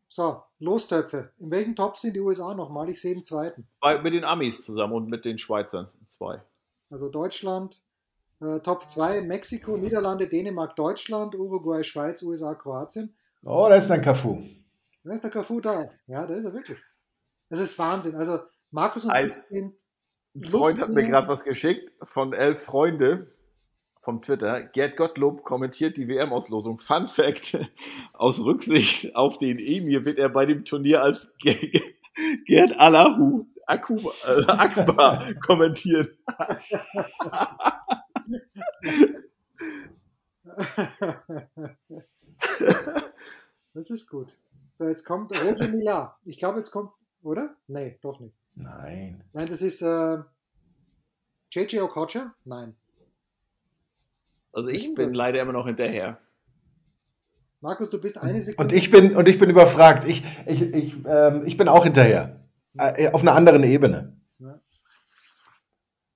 So, 0.08 0.44
Lostöpfe. 0.58 1.32
In 1.38 1.52
welchem 1.52 1.76
Topf 1.76 1.98
sind 2.00 2.16
die 2.16 2.20
USA 2.20 2.56
nochmal? 2.56 2.90
Ich 2.90 3.00
sehe 3.00 3.14
den 3.14 3.24
zweiten. 3.24 3.68
Bei, 3.80 4.02
mit 4.02 4.14
den 4.14 4.24
Amis 4.24 4.64
zusammen 4.64 4.94
und 4.94 5.10
mit 5.10 5.24
den 5.24 5.38
Schweizern. 5.38 5.88
Zwei. 6.08 6.42
Also 6.90 7.10
Deutschland, 7.10 7.82
äh, 8.42 8.60
Top 8.60 8.90
2, 8.90 9.22
Mexiko, 9.22 9.78
Niederlande, 9.78 10.28
Dänemark, 10.28 10.76
Deutschland, 10.76 11.36
Uruguay, 11.36 11.84
Schweiz, 11.84 12.24
USA, 12.24 12.56
Kroatien. 12.56 13.16
Oh, 13.44 13.68
da 13.70 13.76
ist 13.76 13.92
ein 13.92 14.02
Cafu. 14.02 14.44
Da 15.04 15.14
ist 15.14 15.24
der 15.24 15.30
Cafu 15.30 15.62
da. 15.62 15.90
Ja, 16.08 16.26
da 16.26 16.34
ist 16.34 16.46
er 16.46 16.54
wirklich. 16.54 16.80
Das 17.50 17.60
ist 17.60 17.78
Wahnsinn. 17.78 18.16
Also 18.16 18.40
Markus 18.72 19.06
und 19.06 19.16
ich 19.16 19.34
sind. 19.50 19.80
Ein 20.36 20.44
Freund 20.44 20.80
hat 20.80 20.90
mir 20.90 21.08
gerade 21.08 21.28
was 21.28 21.44
geschickt 21.44 21.94
von 22.04 22.34
elf 22.34 22.64
Freunde 22.64 23.32
vom 24.10 24.24
Twitter. 24.24 24.64
Gerd 24.64 24.98
Gottlob 24.98 25.44
kommentiert 25.44 25.96
die 25.96 26.08
WM-Auslosung. 26.08 26.80
Fun 26.80 27.08
Fact: 27.08 27.60
Aus 28.14 28.40
Rücksicht 28.40 29.16
auf 29.16 29.38
den 29.38 29.60
Emir 29.60 30.04
wird 30.04 30.18
er 30.18 30.30
bei 30.30 30.48
dem 30.48 30.66
Turnier 30.66 31.04
als 31.04 31.28
Gerd 32.48 32.80
Allahu 32.80 33.46
Akuma, 33.68 34.10
äh, 34.26 34.46
Akbar 34.48 35.32
kommentieren. 35.46 36.10
das 43.76 43.92
ist 43.92 44.10
gut. 44.10 44.36
So, 44.80 44.88
jetzt 44.88 45.06
kommt 45.06 45.32
Roger 45.46 45.68
Millar. 45.68 46.20
Ich 46.26 46.40
glaube, 46.40 46.58
jetzt 46.58 46.72
kommt, 46.72 46.90
oder? 47.22 47.56
Nee, 47.68 48.00
doch 48.02 48.20
nicht. 48.20 48.36
Nein. 48.56 49.24
Nein, 49.34 49.48
das 49.48 49.62
ist 49.62 49.84
äh, 49.84 50.18
JJ 51.52 51.82
Okocha? 51.82 52.34
Nein. 52.44 52.76
Also 54.60 54.72
ich 54.72 54.94
bin 54.94 55.10
leider 55.12 55.42
immer 55.42 55.54
noch 55.54 55.66
hinterher. 55.66 56.20
Markus, 57.62 57.90
du 57.90 58.02
bist 58.02 58.18
eine 58.18 58.42
Sekunde. 58.42 58.74
Und 58.74 58.78
ich 58.78 58.92
bin, 58.92 59.16
und 59.16 59.30
ich 59.30 59.40
bin 59.40 59.50
überfragt. 59.50 60.06
Ich, 60.06 60.22
ich, 60.46 60.62
ich, 60.62 60.96
ähm, 61.06 61.44
ich 61.46 61.56
bin 61.56 61.70
auch 61.70 61.86
hinterher. 61.86 62.46
Äh, 62.78 63.10
auf 63.12 63.22
einer 63.22 63.36
anderen 63.36 63.64
Ebene. 63.64 64.20
Ja. 64.40 64.60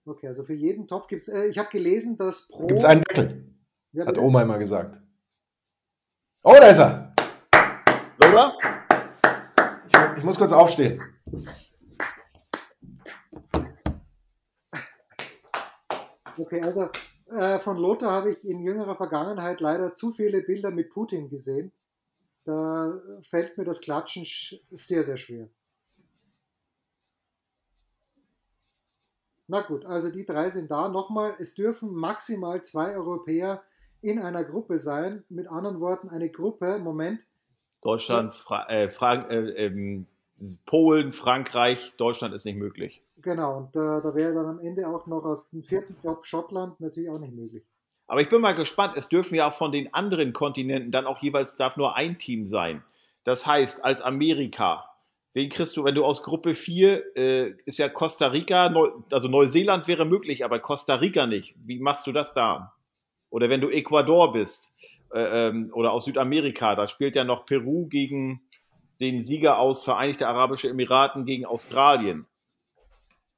Okay, 0.05 0.27
also 0.27 0.43
für 0.43 0.55
jeden 0.55 0.89
Topf 0.89 1.07
gibt 1.07 1.21
es, 1.21 1.29
äh, 1.29 1.45
ich 1.45 1.57
habe 1.57 1.69
gelesen, 1.69 2.17
dass 2.17 2.49
pro. 2.49 2.67
Gibt 2.67 2.79
es 2.79 2.85
einen 2.85 3.01
Deckel? 3.03 3.55
Ja, 3.93 4.07
hat 4.07 4.17
Oma 4.17 4.41
immer 4.41 4.57
gesagt. 4.57 5.01
Oh, 6.43 6.55
da 6.59 6.67
ist 6.67 6.79
er! 6.79 7.15
Lola? 8.21 8.57
Ich, 9.87 10.17
ich 10.17 10.23
muss 10.25 10.37
kurz 10.37 10.51
aufstehen. 10.51 11.01
Okay, 16.37 16.61
also 16.61 16.89
äh, 17.27 17.59
von 17.59 17.77
Lothar 17.77 18.11
habe 18.11 18.31
ich 18.31 18.43
in 18.43 18.59
jüngerer 18.59 18.95
Vergangenheit 18.95 19.61
leider 19.61 19.93
zu 19.93 20.11
viele 20.11 20.41
Bilder 20.41 20.71
mit 20.71 20.89
Putin 20.89 21.29
gesehen. 21.29 21.71
Da 22.45 23.01
fällt 23.29 23.57
mir 23.57 23.63
das 23.63 23.79
Klatschen 23.79 24.25
sehr, 24.25 25.03
sehr 25.03 25.17
schwer. 25.17 25.49
Na 29.47 29.61
gut, 29.61 29.85
also 29.85 30.09
die 30.09 30.25
drei 30.25 30.49
sind 30.49 30.71
da. 30.71 30.89
Nochmal, 30.89 31.35
es 31.39 31.53
dürfen 31.53 31.93
maximal 31.93 32.63
zwei 32.63 32.95
Europäer 32.95 33.63
in 34.01 34.19
einer 34.19 34.43
Gruppe 34.43 34.79
sein. 34.79 35.23
Mit 35.29 35.47
anderen 35.47 35.79
Worten, 35.79 36.09
eine 36.09 36.29
Gruppe, 36.29 36.79
Moment. 36.79 37.25
Deutschland, 37.81 38.33
Fra 38.33 38.67
äh, 38.69 38.89
Fra 38.89 39.13
äh, 39.29 39.65
ähm, 39.65 40.07
Polen, 40.65 41.11
Frankreich, 41.11 41.93
Deutschland 41.97 42.33
ist 42.33 42.45
nicht 42.45 42.57
möglich. 42.57 43.01
Genau, 43.21 43.57
und 43.57 43.75
äh, 43.75 44.01
da 44.01 44.13
wäre 44.15 44.33
dann 44.33 44.45
am 44.45 44.59
Ende 44.59 44.87
auch 44.87 45.07
noch 45.07 45.23
aus 45.23 45.49
dem 45.49 45.63
vierten 45.63 45.95
Job 46.03 46.25
Schottland 46.25 46.79
natürlich 46.79 47.09
auch 47.09 47.19
nicht 47.19 47.33
möglich. 47.33 47.63
Aber 48.07 48.21
ich 48.21 48.29
bin 48.29 48.41
mal 48.41 48.53
gespannt, 48.53 48.95
es 48.97 49.07
dürfen 49.07 49.35
ja 49.35 49.47
auch 49.47 49.53
von 49.53 49.71
den 49.71 49.93
anderen 49.93 50.33
Kontinenten 50.33 50.91
dann 50.91 51.07
auch 51.07 51.21
jeweils 51.21 51.55
darf 51.55 51.77
nur 51.77 51.95
ein 51.95 52.17
Team 52.17 52.45
sein. 52.45 52.83
Das 53.23 53.47
heißt, 53.47 53.83
als 53.83 54.01
Amerika, 54.01 54.85
wen 55.33 55.49
kriegst 55.49 55.77
du, 55.77 55.85
wenn 55.85 55.95
du 55.95 56.03
aus 56.03 56.21
Gruppe 56.21 56.55
4, 56.55 57.15
äh, 57.15 57.49
ist 57.65 57.79
ja 57.79 57.87
Costa 57.87 58.27
Rica, 58.27 58.69
Neu 58.69 58.89
also 59.11 59.29
Neuseeland 59.29 59.87
wäre 59.87 60.05
möglich, 60.05 60.43
aber 60.43 60.59
Costa 60.59 60.95
Rica 60.95 61.25
nicht. 61.25 61.55
Wie 61.65 61.79
machst 61.79 62.05
du 62.05 62.11
das 62.11 62.33
da? 62.33 62.73
Oder 63.29 63.49
wenn 63.49 63.61
du 63.61 63.69
Ecuador 63.69 64.33
bist 64.33 64.69
äh, 65.13 65.47
ähm, 65.47 65.71
oder 65.73 65.91
aus 65.93 66.05
Südamerika, 66.05 66.75
da 66.75 66.87
spielt 66.87 67.15
ja 67.15 67.23
noch 67.23 67.45
Peru 67.45 67.87
gegen 67.87 68.41
den 69.03 69.19
Sieger 69.21 69.59
aus 69.59 69.83
Vereinigte 69.83 70.27
Arabische 70.27 70.69
Emiraten 70.69 71.25
gegen 71.25 71.45
Australien. 71.45 72.25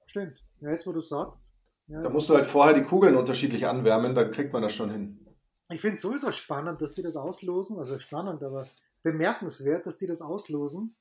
Stimmt. 0.08 0.38
Ja, 0.62 0.72
jetzt 0.72 0.88
wo 0.88 0.94
du 0.94 1.02
sagst. 1.02 1.44
Ja, 1.88 2.02
da 2.02 2.10
musst 2.10 2.30
du 2.30 2.36
halt 2.36 2.46
vorher 2.46 2.74
die 2.74 2.84
Kugeln 2.84 3.16
unterschiedlich 3.16 3.68
anwärmen, 3.68 4.16
dann 4.16 4.32
kriegt 4.32 4.54
man 4.54 4.62
das 4.62 4.74
schon 4.74 4.90
hin. 4.90 5.20
Ich 5.70 5.82
finde 5.82 5.96
es 5.96 6.02
sowieso 6.02 6.32
spannend, 6.32 6.82
dass 6.82 6.94
die 6.96 7.04
das 7.04 7.16
auslosen, 7.16 7.78
also 7.78 8.00
spannend, 8.00 8.44
aber 8.44 8.68
bemerkenswert, 9.04 9.86
dass 9.86 9.98
die 9.98 10.08
das 10.08 10.22
auslosen, 10.22 10.96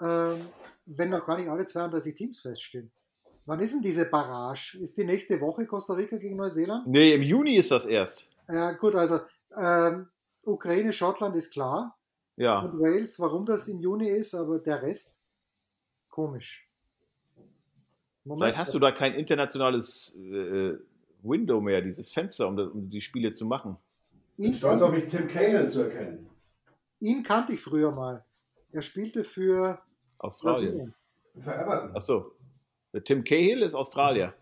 ähm, 0.00 0.40
wenn 0.86 1.10
noch 1.10 1.26
gar 1.26 1.38
nicht 1.38 1.48
alle 1.48 1.66
32 1.66 2.14
Teams 2.14 2.40
feststehen. 2.40 2.92
Wann 3.46 3.60
ist 3.60 3.74
denn 3.74 3.82
diese 3.82 4.04
Barrage? 4.04 4.78
Ist 4.80 4.96
die 4.96 5.04
nächste 5.04 5.40
Woche 5.40 5.66
Costa 5.66 5.94
Rica 5.94 6.16
gegen 6.16 6.36
Neuseeland? 6.36 6.86
Nee, 6.86 7.14
im 7.14 7.22
Juni 7.22 7.56
ist 7.56 7.70
das 7.70 7.84
erst. 7.84 8.28
Ja, 8.48 8.72
gut, 8.72 8.94
also 8.94 9.20
ähm, 9.56 10.08
Ukraine, 10.42 10.92
Schottland 10.92 11.34
ist 11.36 11.50
klar. 11.50 11.96
Ja. 12.36 12.60
Und 12.60 12.80
Wales, 12.80 13.18
warum 13.20 13.44
das 13.44 13.68
im 13.68 13.80
Juni 13.80 14.08
ist, 14.08 14.34
aber 14.34 14.58
der 14.58 14.82
Rest, 14.82 15.20
komisch. 16.08 16.66
Moment. 18.24 18.42
Vielleicht 18.42 18.58
hast 18.58 18.74
du 18.74 18.78
da 18.78 18.92
kein 18.92 19.14
internationales 19.14 20.14
äh, 20.16 20.74
Window 21.22 21.60
mehr, 21.60 21.82
dieses 21.82 22.12
Fenster, 22.12 22.48
um, 22.48 22.56
das, 22.56 22.68
um 22.68 22.88
die 22.88 23.00
Spiele 23.00 23.32
zu 23.32 23.44
machen. 23.44 23.76
Ich 24.36 24.44
bin 24.46 24.54
stolz 24.54 24.82
auf 24.82 24.92
mich, 24.92 25.06
Tim 25.06 25.28
Cahill 25.28 25.68
zu 25.68 25.82
erkennen. 25.82 26.28
Ihn 27.00 27.22
kannte 27.22 27.54
ich 27.54 27.60
früher 27.60 27.90
mal. 27.90 28.24
Er 28.70 28.82
spielte 28.82 29.24
für 29.24 29.80
Australien. 30.18 30.72
Brasilien. 30.72 30.94
Für 31.40 31.54
Everton. 31.54 31.96
Achso. 31.96 32.32
Der 32.92 33.02
Tim 33.02 33.24
Cahill 33.24 33.62
ist 33.62 33.74
Australier. 33.74 34.34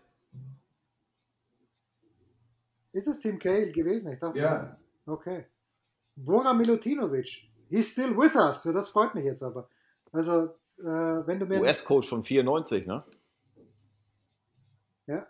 Ist 2.93 3.07
es 3.07 3.19
Tim 3.19 3.39
Cahill 3.39 3.71
gewesen? 3.71 4.13
Ich 4.13 4.19
dachte, 4.19 4.37
Ja. 4.37 4.77
Okay. 5.05 5.45
Bora 6.15 6.53
Milutinovic. 6.53 7.49
He's 7.71 7.89
still 7.89 8.17
with 8.17 8.35
us. 8.35 8.63
Das 8.63 8.89
freut 8.89 9.15
mich 9.15 9.23
jetzt 9.23 9.41
aber. 9.41 9.69
Also, 10.11 10.49
äh, 10.77 10.83
wenn 10.83 11.39
du 11.39 11.45
mir. 11.45 11.61
US-Coach 11.61 12.09
von 12.09 12.21
94, 12.21 12.85
ne? 12.85 13.03
Ja. 15.07 15.25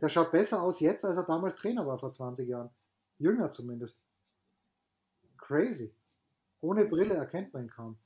Der 0.00 0.08
schaut 0.08 0.32
besser 0.32 0.62
aus 0.62 0.80
jetzt, 0.80 1.04
als 1.04 1.18
er 1.18 1.24
damals 1.24 1.56
Trainer 1.56 1.86
war 1.86 1.98
vor 1.98 2.10
20 2.10 2.48
Jahren. 2.48 2.70
Jünger 3.18 3.50
zumindest. 3.50 3.98
Crazy. 5.36 5.92
Ohne 6.62 6.86
Brille 6.86 7.14
erkennt 7.14 7.52
man 7.52 7.64
ihn 7.64 7.70
kaum. 7.70 7.98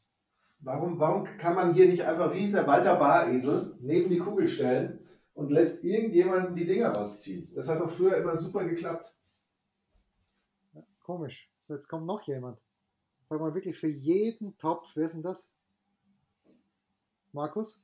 Warum, 0.60 0.98
warum 0.98 1.24
kann 1.38 1.54
man 1.54 1.72
hier 1.72 1.86
nicht 1.86 2.02
einfach 2.02 2.32
wie 2.34 2.50
der 2.50 2.66
Walter 2.66 2.96
Baresel 2.96 3.76
neben 3.80 4.08
die 4.08 4.18
Kugel 4.18 4.48
stellen 4.48 5.06
und 5.34 5.52
lässt 5.52 5.84
irgendjemanden 5.84 6.56
die 6.56 6.66
Dinger 6.66 6.92
rausziehen? 6.92 7.48
Das 7.54 7.68
hat 7.68 7.80
doch 7.80 7.90
früher 7.90 8.16
immer 8.16 8.34
super 8.34 8.64
geklappt. 8.64 9.14
Komisch. 11.04 11.48
Jetzt 11.68 11.88
kommt 11.88 12.06
noch 12.06 12.22
jemand. 12.22 12.58
Sag 13.28 13.40
mal 13.40 13.54
wirklich 13.54 13.76
für 13.78 13.88
jeden 13.88 14.56
Topf, 14.58 14.86
wer 14.94 15.06
ist 15.06 15.14
denn 15.14 15.22
das? 15.22 15.50
Markus? 17.32 17.80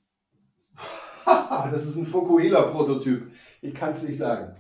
das 1.27 1.85
ist 1.85 1.97
ein 1.97 2.07
Fokuhila-Prototyp. 2.07 3.31
Ich 3.61 3.75
kann 3.75 3.91
es 3.91 4.03
nicht 4.03 4.19
sagen. 4.19 4.57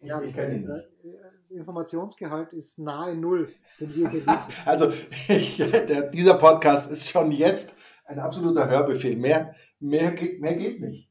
Ich, 0.00 0.08
Ja, 0.08 0.20
ich 0.22 0.34
kenne 0.34 0.56
ihn 0.56 0.66
nicht. 0.66 1.14
äh, 1.50 1.54
Informationsgehalt 1.56 2.52
ist 2.52 2.78
nahe 2.78 3.14
Null. 3.14 3.52
Also, 4.66 4.92
ich, 5.28 5.56
der, 5.56 6.10
dieser 6.10 6.34
Podcast 6.34 6.90
ist 6.92 7.08
schon 7.08 7.32
jetzt 7.32 7.76
ein 8.04 8.18
absoluter 8.20 8.68
Hörbefehl. 8.68 9.16
Mehr, 9.16 9.54
mehr, 9.80 10.12
geht- 10.12 10.40
mehr 10.40 10.54
geht 10.56 10.80
nicht. 10.80 11.10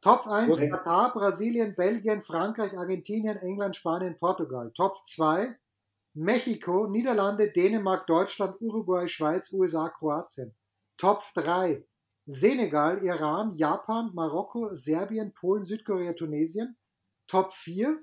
Top 0.00 0.26
1 0.26 0.56
Okay. 0.58 0.68
Katar, 0.70 1.12
Brasilien, 1.12 1.74
Belgien, 1.74 2.22
Frankreich, 2.22 2.76
Argentinien, 2.76 3.36
England, 3.38 3.76
Spanien, 3.76 4.16
Portugal. 4.18 4.72
Top 4.74 4.98
2 5.06 5.54
Mexiko, 6.16 6.86
Niederlande, 6.86 7.52
Dänemark, 7.52 8.06
Deutschland, 8.06 8.56
Uruguay, 8.60 9.06
Schweiz, 9.06 9.52
USA, 9.52 9.90
Kroatien. 9.90 10.54
Top 10.96 11.22
3 11.34 11.84
Senegal, 12.24 13.04
Iran, 13.04 13.52
Japan, 13.52 14.10
Marokko, 14.14 14.74
Serbien, 14.74 15.32
Polen, 15.34 15.62
Südkorea, 15.62 16.14
Tunesien. 16.14 16.76
Top 17.28 17.52
4 17.52 18.02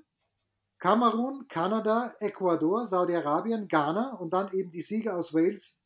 Kamerun, 0.78 1.46
Kanada, 1.48 2.14
Ecuador, 2.20 2.86
Saudi-Arabien, 2.86 3.68
Ghana 3.68 4.14
und 4.14 4.32
dann 4.32 4.52
eben 4.52 4.70
die 4.70 4.82
Sieger 4.82 5.16
aus 5.16 5.34
Wales 5.34 5.82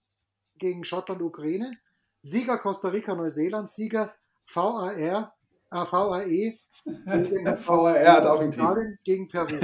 gegen 0.58 0.84
Schottland, 0.84 1.22
Ukraine. 1.22 1.78
Sieger 2.20 2.58
Costa 2.58 2.88
Rica, 2.88 3.14
Neuseeland, 3.14 3.70
Sieger 3.70 4.12
VAR, 4.52 4.96
äh, 4.96 5.24
VAE 5.70 6.58
VR 7.64 8.12
hat 8.12 8.24
auch 8.26 8.40
ein 8.40 8.50
Team. 8.50 8.98
Gegen 9.04 9.28
Peru. 9.28 9.60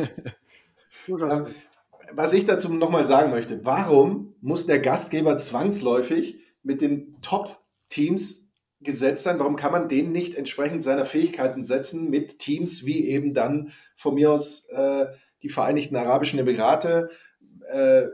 So 1.07 1.19
Ja. 1.19 1.43
aus. 1.43 1.49
Was 2.13 2.33
ich 2.33 2.47
dazu 2.47 2.73
nochmal 2.73 3.05
sagen 3.07 3.31
möchte, 3.31 3.65
warum 3.65 4.35
muss 4.41 4.67
der 4.67 4.79
Gastgeber 4.81 5.39
zwangsläufig 5.39 6.39
mit 6.63 6.81
den 6.81 7.17
Top-Teams 7.23 8.49
gesetzt 8.81 9.25
sein? 9.25 9.39
Warum 9.39 9.57
kann 9.57 9.73
man 9.73 9.89
den 9.89 10.13
nicht 10.13 10.37
entsprechend 10.37 10.83
seiner 10.85 11.07
Fähigkeiten 11.07 11.65
setzen 11.65 12.11
mit 12.11 12.39
Teams 12.39 12.85
wie 12.85 13.09
eben 13.09 13.33
dann 13.35 13.73
von 13.97 14.15
mir 14.15 14.31
aus 14.33 14.67
äh, 14.71 15.07
die 15.43 15.49
Vereinigten 15.49 15.97
Arabischen 15.97 16.39
Emirate? 16.39 17.11
Äh, 17.69 18.05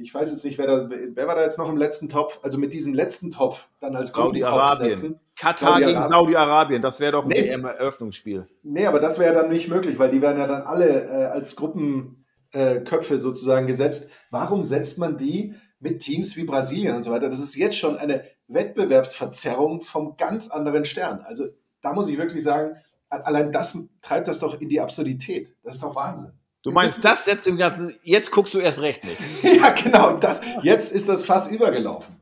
ich 0.00 0.12
weiß 0.12 0.32
jetzt 0.32 0.44
nicht, 0.44 0.58
wer, 0.58 0.66
da, 0.66 0.90
wer 0.90 1.28
war 1.28 1.36
da 1.36 1.44
jetzt 1.44 1.58
noch 1.58 1.68
im 1.68 1.76
letzten 1.76 2.08
Topf? 2.08 2.40
Also 2.42 2.58
mit 2.58 2.72
diesem 2.72 2.92
letzten 2.92 3.30
Topf 3.30 3.68
dann 3.80 3.94
als 3.94 4.10
Saudi-Arabien. 4.10 4.96
setzen. 4.96 5.20
Katar 5.38 5.80
gegen 5.80 6.02
Saudi-Arabien. 6.02 6.82
Das 6.82 6.98
wäre 6.98 7.12
doch 7.12 7.22
ein 7.22 7.28
Nee. 7.28 7.48
WM-Eröffnungsspiel. 7.48 8.48
Nee, 8.64 8.86
aber 8.86 8.98
das 8.98 9.18
wäre 9.20 9.32
dann 9.32 9.48
nicht 9.48 9.68
möglich, 9.68 9.98
weil 9.98 10.10
die 10.10 10.20
werden 10.20 10.38
ja 10.38 10.48
dann 10.48 10.62
alle 10.62 11.04
äh, 11.04 11.24
als 11.26 11.54
Gruppenköpfe 11.54 12.19
äh, 12.52 12.80
Köpfe 12.80 13.18
sozusagen 13.18 13.66
gesetzt. 13.66 14.10
Warum 14.30 14.62
setzt 14.62 14.98
man 14.98 15.18
die 15.18 15.54
mit 15.78 16.00
Teams 16.00 16.36
wie 16.36 16.44
Brasilien 16.44 16.94
und 16.96 17.02
so 17.02 17.10
weiter? 17.10 17.28
Das 17.28 17.40
ist 17.40 17.56
jetzt 17.56 17.76
schon 17.76 17.96
eine 17.96 18.24
Wettbewerbsverzerrung 18.48 19.82
vom 19.82 20.16
ganz 20.16 20.50
anderen 20.50 20.84
Stern. 20.84 21.20
Also 21.20 21.46
da 21.82 21.92
muss 21.92 22.08
ich 22.08 22.18
wirklich 22.18 22.44
sagen, 22.44 22.76
allein 23.08 23.52
das 23.52 23.78
treibt 24.02 24.28
das 24.28 24.38
doch 24.38 24.60
in 24.60 24.68
die 24.68 24.80
Absurdität. 24.80 25.54
Das 25.62 25.76
ist 25.76 25.82
doch 25.82 25.94
Wahnsinn. 25.94 26.32
Du 26.62 26.70
meinst, 26.70 27.04
das 27.04 27.24
setzt 27.24 27.46
im 27.46 27.56
Ganzen, 27.56 27.94
jetzt 28.02 28.30
guckst 28.30 28.54
du 28.54 28.58
erst 28.58 28.80
recht 28.80 29.04
nicht. 29.04 29.20
ja, 29.42 29.70
genau. 29.70 30.16
Das, 30.16 30.40
jetzt 30.62 30.92
ist 30.92 31.08
das 31.08 31.24
Fass 31.24 31.48
übergelaufen. 31.48 32.16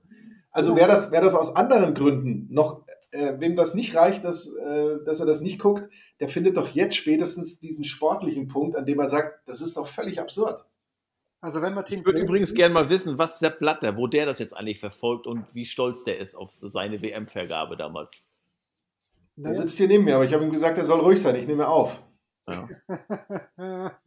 Also 0.50 0.74
wer 0.76 0.88
das, 0.88 1.12
wer 1.12 1.20
das 1.20 1.34
aus 1.34 1.54
anderen 1.54 1.94
Gründen 1.94 2.52
noch, 2.52 2.82
äh, 3.10 3.34
wem 3.38 3.56
das 3.56 3.74
nicht 3.74 3.94
reicht, 3.94 4.24
dass, 4.24 4.54
äh, 4.54 4.98
dass 5.04 5.20
er 5.20 5.26
das 5.26 5.40
nicht 5.40 5.58
guckt, 5.58 5.88
der 6.20 6.28
findet 6.28 6.56
doch 6.56 6.68
jetzt 6.68 6.96
spätestens 6.96 7.60
diesen 7.60 7.84
sportlichen 7.84 8.48
Punkt, 8.48 8.76
an 8.76 8.86
dem 8.86 8.98
er 8.98 9.08
sagt, 9.08 9.48
das 9.48 9.60
ist 9.60 9.76
doch 9.76 9.86
völlig 9.86 10.20
absurd. 10.20 10.64
Also 11.40 11.62
wenn 11.62 11.74
man 11.74 11.84
Tim 11.84 12.00
Ich 12.00 12.04
würde 12.04 12.20
übrigens 12.20 12.52
gerne 12.52 12.74
mal 12.74 12.90
wissen, 12.90 13.16
was 13.16 13.38
Sepp 13.38 13.60
Blatter, 13.60 13.96
wo 13.96 14.08
der 14.08 14.26
das 14.26 14.40
jetzt 14.40 14.54
eigentlich 14.54 14.80
verfolgt 14.80 15.26
und 15.26 15.54
wie 15.54 15.66
stolz 15.66 16.02
der 16.02 16.18
ist 16.18 16.34
auf 16.34 16.50
seine 16.52 17.00
WM-Vergabe 17.00 17.76
damals. 17.76 18.10
Der 19.36 19.54
sitzt 19.54 19.76
hier 19.76 19.86
neben 19.86 20.04
mir, 20.04 20.16
aber 20.16 20.24
ich 20.24 20.34
habe 20.34 20.44
ihm 20.44 20.50
gesagt, 20.50 20.78
er 20.78 20.84
soll 20.84 20.98
ruhig 20.98 21.22
sein, 21.22 21.36
ich 21.36 21.46
nehme 21.46 21.68
auf. 21.68 22.02
Ja. 22.48 22.68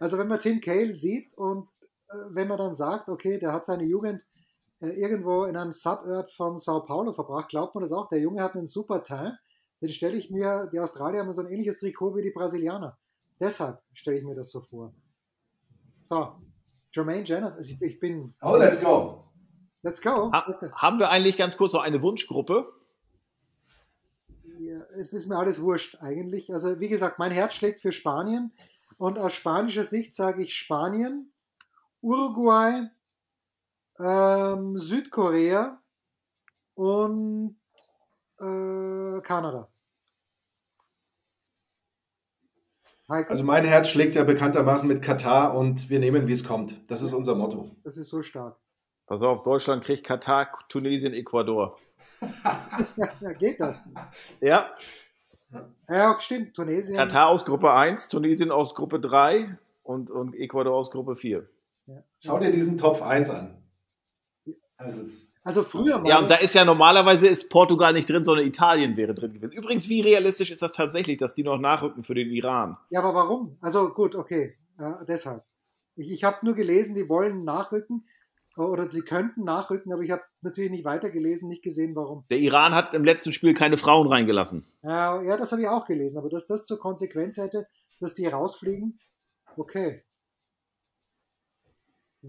also 0.00 0.16
wenn 0.16 0.28
man 0.28 0.38
Tim 0.38 0.60
Cahill 0.60 0.94
sieht 0.94 1.34
und 1.34 1.68
äh, 2.08 2.14
wenn 2.30 2.48
man 2.48 2.56
dann 2.56 2.74
sagt, 2.74 3.10
okay, 3.10 3.38
der 3.38 3.52
hat 3.52 3.66
seine 3.66 3.84
Jugend 3.84 4.22
äh, 4.22 4.47
irgendwo 4.80 5.44
in 5.44 5.56
einem 5.56 5.72
Suburb 5.72 6.30
von 6.32 6.56
Sao 6.56 6.82
Paulo 6.82 7.12
verbracht, 7.12 7.48
glaubt 7.48 7.74
man 7.74 7.82
das 7.82 7.92
auch. 7.92 8.08
Der 8.08 8.20
Junge 8.20 8.42
hat 8.42 8.54
einen 8.54 8.66
super 8.66 9.02
Teint. 9.02 9.34
Den 9.80 9.92
stelle 9.92 10.16
ich 10.16 10.30
mir, 10.30 10.68
die 10.72 10.80
Australier 10.80 11.20
haben 11.20 11.32
so 11.32 11.40
ein 11.42 11.48
ähnliches 11.48 11.78
Trikot 11.78 12.16
wie 12.16 12.22
die 12.22 12.30
Brasilianer. 12.30 12.98
Deshalb 13.40 13.80
stelle 13.92 14.18
ich 14.18 14.24
mir 14.24 14.34
das 14.34 14.50
so 14.50 14.60
vor. 14.60 14.92
So, 16.00 16.32
Jermaine 16.92 17.24
Jenners, 17.24 17.56
also 17.56 17.70
ich, 17.70 17.80
ich 17.82 18.00
bin, 18.00 18.34
Oh, 18.42 18.56
let's 18.56 18.82
go. 18.82 19.24
let's 19.82 20.00
go. 20.00 20.32
Ha 20.32 20.72
haben 20.72 20.98
wir 20.98 21.10
eigentlich 21.10 21.36
ganz 21.36 21.56
kurz 21.56 21.72
noch 21.72 21.82
eine 21.82 22.02
Wunschgruppe? 22.02 22.72
Ja, 24.58 24.80
es 24.96 25.12
ist 25.12 25.28
mir 25.28 25.36
alles 25.36 25.60
wurscht 25.60 25.98
eigentlich. 26.00 26.52
Also 26.52 26.80
wie 26.80 26.88
gesagt, 26.88 27.18
mein 27.18 27.30
Herz 27.30 27.54
schlägt 27.54 27.80
für 27.80 27.92
Spanien 27.92 28.52
und 28.96 29.18
aus 29.18 29.32
spanischer 29.32 29.84
Sicht 29.84 30.14
sage 30.14 30.42
ich 30.42 30.54
Spanien, 30.54 31.32
Uruguay, 32.00 32.88
ähm, 33.98 34.76
Südkorea 34.76 35.80
und 36.74 37.56
äh, 38.40 39.20
Kanada. 39.22 39.68
Heiko, 43.08 43.30
Also 43.30 43.42
mein 43.42 43.64
Herz 43.64 43.88
schlägt 43.88 44.14
ja 44.14 44.24
bekanntermaßen 44.24 44.86
mit 44.86 45.02
Katar 45.02 45.56
und 45.56 45.88
wir 45.88 45.98
nehmen, 45.98 46.26
wie 46.26 46.32
es 46.32 46.44
kommt. 46.46 46.90
Das 46.90 47.00
ist 47.00 47.12
unser 47.14 47.34
Motto. 47.34 47.70
das 47.84 47.96
ist 47.96 48.10
so 48.10 48.22
stark. 48.22 48.56
Pass 49.06 49.22
auf, 49.22 49.42
Deutschland 49.42 49.82
kriegt 49.82 50.04
Katar, 50.04 50.50
Tunesien, 50.68 51.14
Ecuador. 51.14 51.78
Ja, 52.20 53.32
geht 53.38 53.58
das? 53.58 53.82
Ja, 54.40 54.70
Ja, 55.88 56.16
stimmt. 56.20 56.54
Tunesien. 56.54 56.98
Katar 56.98 57.28
aus 57.28 57.46
Gruppe 57.46 57.72
1, 57.72 58.10
Tunesien 58.10 58.50
aus 58.50 58.74
Gruppe 58.74 59.00
3 59.00 59.56
und, 59.82 60.10
und 60.10 60.34
Ecuador 60.34 60.74
aus 60.74 60.90
Gruppe 60.90 61.16
4. 61.16 61.48
Ja. 61.86 62.04
Schau 62.20 62.38
dir 62.38 62.52
diesen 62.52 62.76
Top 62.76 63.00
1 63.00 63.30
an. 63.30 63.57
Ist 64.86 65.34
Also 65.42 65.64
früher 65.64 65.98
mal. 65.98 66.08
Ja, 66.08 66.18
und 66.20 66.30
da 66.30 66.36
ist 66.36 66.54
ja 66.54 66.64
normalerweise 66.64 67.26
ist 67.26 67.50
Portugal 67.50 67.92
nicht 67.92 68.08
drin, 68.08 68.24
sondern 68.24 68.46
Italien 68.46 68.96
wäre 68.96 69.14
drin 69.14 69.32
gewesen. 69.32 69.52
Übrigens, 69.52 69.88
wie 69.88 70.00
realistisch 70.00 70.50
ist 70.50 70.62
das 70.62 70.72
tatsächlich, 70.72 71.18
dass 71.18 71.34
die 71.34 71.42
noch 71.42 71.58
nachrücken 71.58 72.04
für 72.04 72.14
den 72.14 72.30
Iran? 72.30 72.76
Ja, 72.90 73.00
aber 73.00 73.14
warum? 73.14 73.56
Also 73.60 73.88
gut, 73.88 74.14
okay, 74.14 74.54
ja, 74.78 75.04
deshalb. 75.08 75.42
Ich, 75.96 76.12
ich 76.12 76.24
habe 76.24 76.44
nur 76.44 76.54
gelesen, 76.54 76.94
die 76.94 77.08
wollen 77.08 77.44
nachrücken 77.44 78.06
oder 78.56 78.90
sie 78.90 79.02
könnten 79.02 79.44
nachrücken, 79.44 79.92
aber 79.92 80.02
ich 80.02 80.10
habe 80.10 80.22
natürlich 80.42 80.70
nicht 80.70 80.84
weitergelesen, 80.84 81.48
nicht 81.48 81.62
gesehen, 81.62 81.94
warum. 81.94 82.24
Der 82.30 82.38
Iran 82.38 82.74
hat 82.74 82.94
im 82.94 83.04
letzten 83.04 83.32
Spiel 83.32 83.54
keine 83.54 83.76
Frauen 83.76 84.08
reingelassen. 84.08 84.66
Ja, 84.82 85.22
ja 85.22 85.36
das 85.36 85.52
habe 85.52 85.62
ich 85.62 85.68
auch 85.68 85.86
gelesen, 85.86 86.18
aber 86.18 86.28
dass 86.28 86.46
das 86.46 86.64
zur 86.64 86.78
Konsequenz 86.78 87.36
hätte, 87.36 87.66
dass 88.00 88.14
die 88.14 88.26
rausfliegen, 88.26 89.00
okay. 89.56 90.04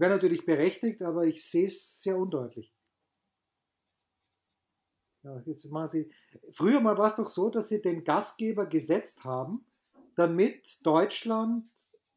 Wäre 0.00 0.12
natürlich 0.12 0.46
berechtigt, 0.46 1.02
aber 1.02 1.24
ich 1.24 1.44
sehe 1.44 1.66
es 1.66 2.00
sehr 2.02 2.16
undeutlich. 2.16 2.74
Ja, 5.22 5.42
jetzt 5.44 5.70
machen 5.70 5.88
sie. 5.88 6.10
Früher 6.52 6.80
mal 6.80 6.96
war 6.96 7.06
es 7.06 7.16
doch 7.16 7.28
so, 7.28 7.50
dass 7.50 7.68
sie 7.68 7.82
den 7.82 8.02
Gastgeber 8.02 8.64
gesetzt 8.64 9.24
haben, 9.24 9.66
damit 10.16 10.78
Deutschland 10.86 11.66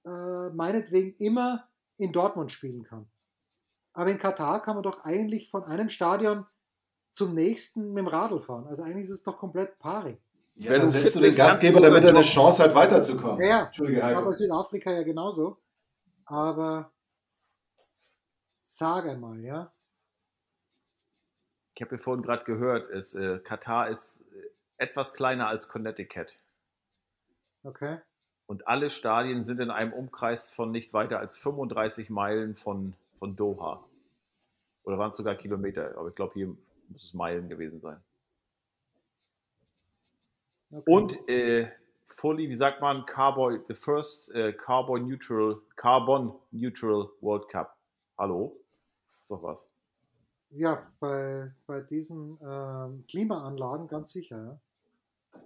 äh, 0.06 0.50
meinetwegen 0.52 1.18
immer 1.18 1.68
in 1.98 2.14
Dortmund 2.14 2.54
spielen 2.54 2.84
kann. 2.84 3.06
Aber 3.92 4.10
in 4.10 4.18
Katar 4.18 4.62
kann 4.62 4.76
man 4.76 4.84
doch 4.84 5.04
eigentlich 5.04 5.52
von 5.52 5.66
einem 5.66 5.90
Stadion 5.90 6.46
zum 7.12 7.36
nächsten 7.36 7.90
mit 7.90 8.06
dem 8.06 8.08
Radl 8.08 8.40
fahren. 8.42 8.66
Also 8.68 8.84
eigentlich 8.84 9.04
ist 9.04 9.12
es 9.12 9.24
doch 9.24 9.38
komplett 9.38 9.78
pari. 9.80 10.18
Ja, 10.56 10.72
wenn 10.72 10.82
du 10.82 10.88
setzt 10.88 11.18
du 11.18 11.20
den 11.20 11.36
Gastgeber, 11.36 11.82
damit 11.82 12.04
er 12.04 12.12
eine 12.12 12.22
Chance 12.22 12.64
hat, 12.64 12.74
weiterzukommen. 12.74 13.46
Ja, 13.46 13.70
ja. 13.74 14.18
Aber 14.18 14.34
Südafrika 14.34 14.94
ja 14.94 15.04
genauso. 15.04 15.58
Aber 16.26 16.93
sag 18.78 19.06
einmal, 19.06 19.40
ja. 19.40 19.72
Ich 21.76 21.82
habe 21.82 21.96
ja 21.96 21.98
vorhin 21.98 22.24
gerade 22.24 22.44
gehört, 22.44 22.90
ist, 22.90 23.16
äh, 23.16 23.40
Katar 23.40 23.90
ist 23.90 24.22
äh, 24.22 24.50
etwas 24.78 25.14
kleiner 25.14 25.48
als 25.48 25.68
Connecticut. 25.68 26.38
Okay. 27.64 28.00
Und 28.46 28.68
alle 28.68 28.90
Stadien 28.90 29.44
sind 29.44 29.60
in 29.60 29.72
einem 29.72 29.94
Umkreis 29.94 30.52
von 30.52 30.72
nicht 30.72 30.94
weiter 30.94 31.20
als 31.20 31.38
35 31.38 32.10
Meilen 32.10 32.56
von, 32.56 32.94
von 33.18 33.36
Doha. 33.36 33.84
Oder 34.84 34.98
waren 34.98 35.12
es 35.12 35.18
sogar 35.18 35.36
Kilometer? 35.36 35.98
Aber 35.98 36.10
ich 36.10 36.16
glaube, 36.16 36.34
hier 36.34 36.48
muss 36.90 37.06
es 37.06 37.14
Meilen 37.14 37.50
gewesen 37.50 37.80
sein. 37.80 38.04
Okay. 40.72 40.92
Und 40.92 41.30
äh, 41.30 41.72
fully, 42.06 42.50
wie 42.50 42.56
sagt 42.56 42.82
man, 42.82 43.06
Carbon, 43.06 43.64
the 43.68 43.74
first 43.74 44.30
uh, 44.36 44.52
Carbon 44.52 45.08
Neutral, 45.08 45.62
Carbon 45.76 46.34
Neutral 46.52 47.10
World 47.22 47.48
Cup. 47.48 47.78
Hallo? 48.18 48.63
Ist 49.24 49.32
doch 49.32 49.42
was. 49.42 49.70
Ja, 50.50 50.86
bei, 51.00 51.50
bei 51.66 51.80
diesen 51.80 52.38
ähm, 52.42 53.06
Klimaanlagen 53.08 53.88
ganz 53.88 54.12
sicher. 54.12 54.60
Ja. 55.34 55.42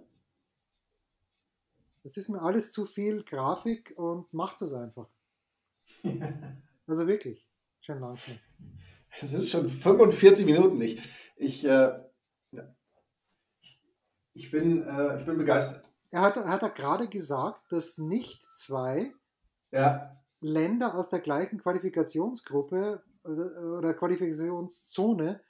Das 2.02 2.16
ist 2.16 2.28
mir 2.28 2.42
alles 2.42 2.72
zu 2.72 2.86
viel 2.86 3.22
Grafik 3.22 3.94
und 3.96 4.34
macht 4.34 4.62
es 4.62 4.72
einfach. 4.72 5.06
also 6.88 7.06
wirklich, 7.06 7.48
schon 7.80 8.00
langsam. 8.00 8.40
Es 9.20 9.32
ist 9.32 9.48
schon 9.48 9.70
45 9.70 10.44
Minuten. 10.44 10.80
Ich, 10.80 11.00
ich, 11.36 11.64
äh, 11.64 12.00
ich, 14.34 14.50
bin, 14.50 14.82
äh, 14.88 15.20
ich 15.20 15.24
bin 15.24 15.38
begeistert. 15.38 15.88
Er 16.10 16.22
hat, 16.22 16.34
hat 16.34 16.62
er 16.62 16.70
gerade 16.70 17.06
gesagt, 17.08 17.70
dass 17.70 17.96
nicht 17.96 18.42
zwei 18.56 19.12
ja. 19.70 20.20
Länder 20.40 20.96
aus 20.96 21.10
der 21.10 21.20
gleichen 21.20 21.60
Qualifikationsgruppe 21.60 23.04
oder, 23.28 23.78
oder 23.78 23.94
Qualifikationszone 23.94 25.40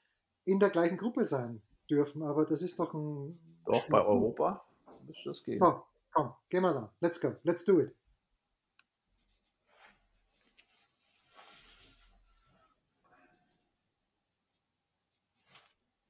in 0.44 0.58
der 0.58 0.70
gleichen 0.70 0.96
Gruppe 0.96 1.24
sein 1.24 1.62
dürfen. 1.88 2.22
Aber 2.22 2.44
das 2.44 2.62
ist 2.62 2.78
doch 2.78 2.92
ein. 2.94 3.38
Doch, 3.64 3.88
bei 3.88 4.04
Europa 4.04 4.64
müsste 5.06 5.28
das 5.28 5.42
gehen. 5.42 5.58
So, 5.58 5.82
komm, 6.12 6.34
gehen 6.48 6.62
wir 6.62 6.74
an. 6.74 6.88
Let's 7.00 7.20
go. 7.20 7.34
Let's 7.42 7.64
do 7.64 7.80
it. 7.80 7.94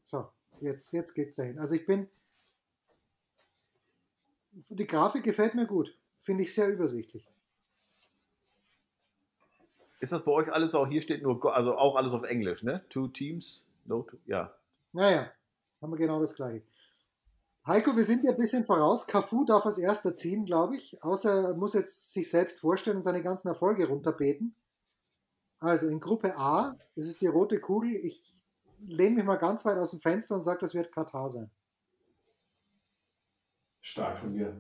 So, 0.05 0.27
jetzt, 0.61 0.93
jetzt 0.93 1.13
geht's 1.15 1.35
dahin. 1.35 1.59
Also 1.59 1.75
ich 1.75 1.85
bin. 1.85 2.09
Die 4.71 4.87
Grafik 4.87 5.23
gefällt 5.23 5.55
mir 5.55 5.67
gut. 5.67 5.95
Finde 6.23 6.45
ich 6.45 6.55
sehr 6.55 6.69
übersichtlich. 6.71 7.27
Ist 10.01 10.13
das 10.13 10.25
bei 10.25 10.33
euch 10.33 10.53
alles 10.53 10.75
auch, 10.75 10.87
hier 10.87 11.01
steht 11.01 11.23
nur, 11.23 11.55
also 11.55 11.77
auch 11.77 11.97
alles 11.97 12.13
auf 12.13 12.23
Englisch, 12.25 12.63
ne? 12.63 12.85
Two 12.89 13.09
Teams? 13.09 13.67
No, 13.85 14.03
two, 14.03 14.17
ja. 14.27 14.55
Naja, 14.93 15.31
haben 15.83 15.93
wir 15.93 15.99
genau 15.99 16.21
das 16.21 16.35
gleiche. 16.35 16.65
Heiko, 17.67 17.97
wir 17.97 18.05
sind 18.05 18.25
ja 18.25 18.31
ein 18.31 18.39
bisschen 18.39 18.65
voraus. 18.65 19.07
Cafu 19.07 19.45
darf 19.45 19.67
als 19.67 19.77
erster 19.77 20.15
ziehen, 20.15 20.47
glaube 20.47 20.77
ich. 20.77 21.03
Außer 21.03 21.49
er 21.49 21.55
muss 21.55 21.75
jetzt 21.75 22.15
sich 22.15 22.31
selbst 22.31 22.61
vorstellen 22.61 22.97
und 22.97 23.03
seine 23.03 23.23
ganzen 23.23 23.49
Erfolge 23.49 23.89
runterbeten. 23.89 24.55
Also 25.61 25.89
in 25.89 26.01
Gruppe 26.01 26.39
A, 26.39 26.77
das 26.97 27.07
ist 27.07 27.21
die 27.21 27.27
rote 27.27 27.61
Kugel. 27.61 27.95
Ich 27.95 28.35
lehne 28.87 29.17
mich 29.17 29.25
mal 29.25 29.37
ganz 29.37 29.65
weit 29.67 29.77
aus 29.77 29.91
dem 29.91 30.01
Fenster 30.01 30.37
und 30.37 30.43
sage, 30.43 30.61
das 30.61 30.75
wird 30.75 30.93
Katar 30.93 31.29
sein. 31.29 31.51
Stark 33.83 34.19
von 34.19 34.33
mir. 34.33 34.57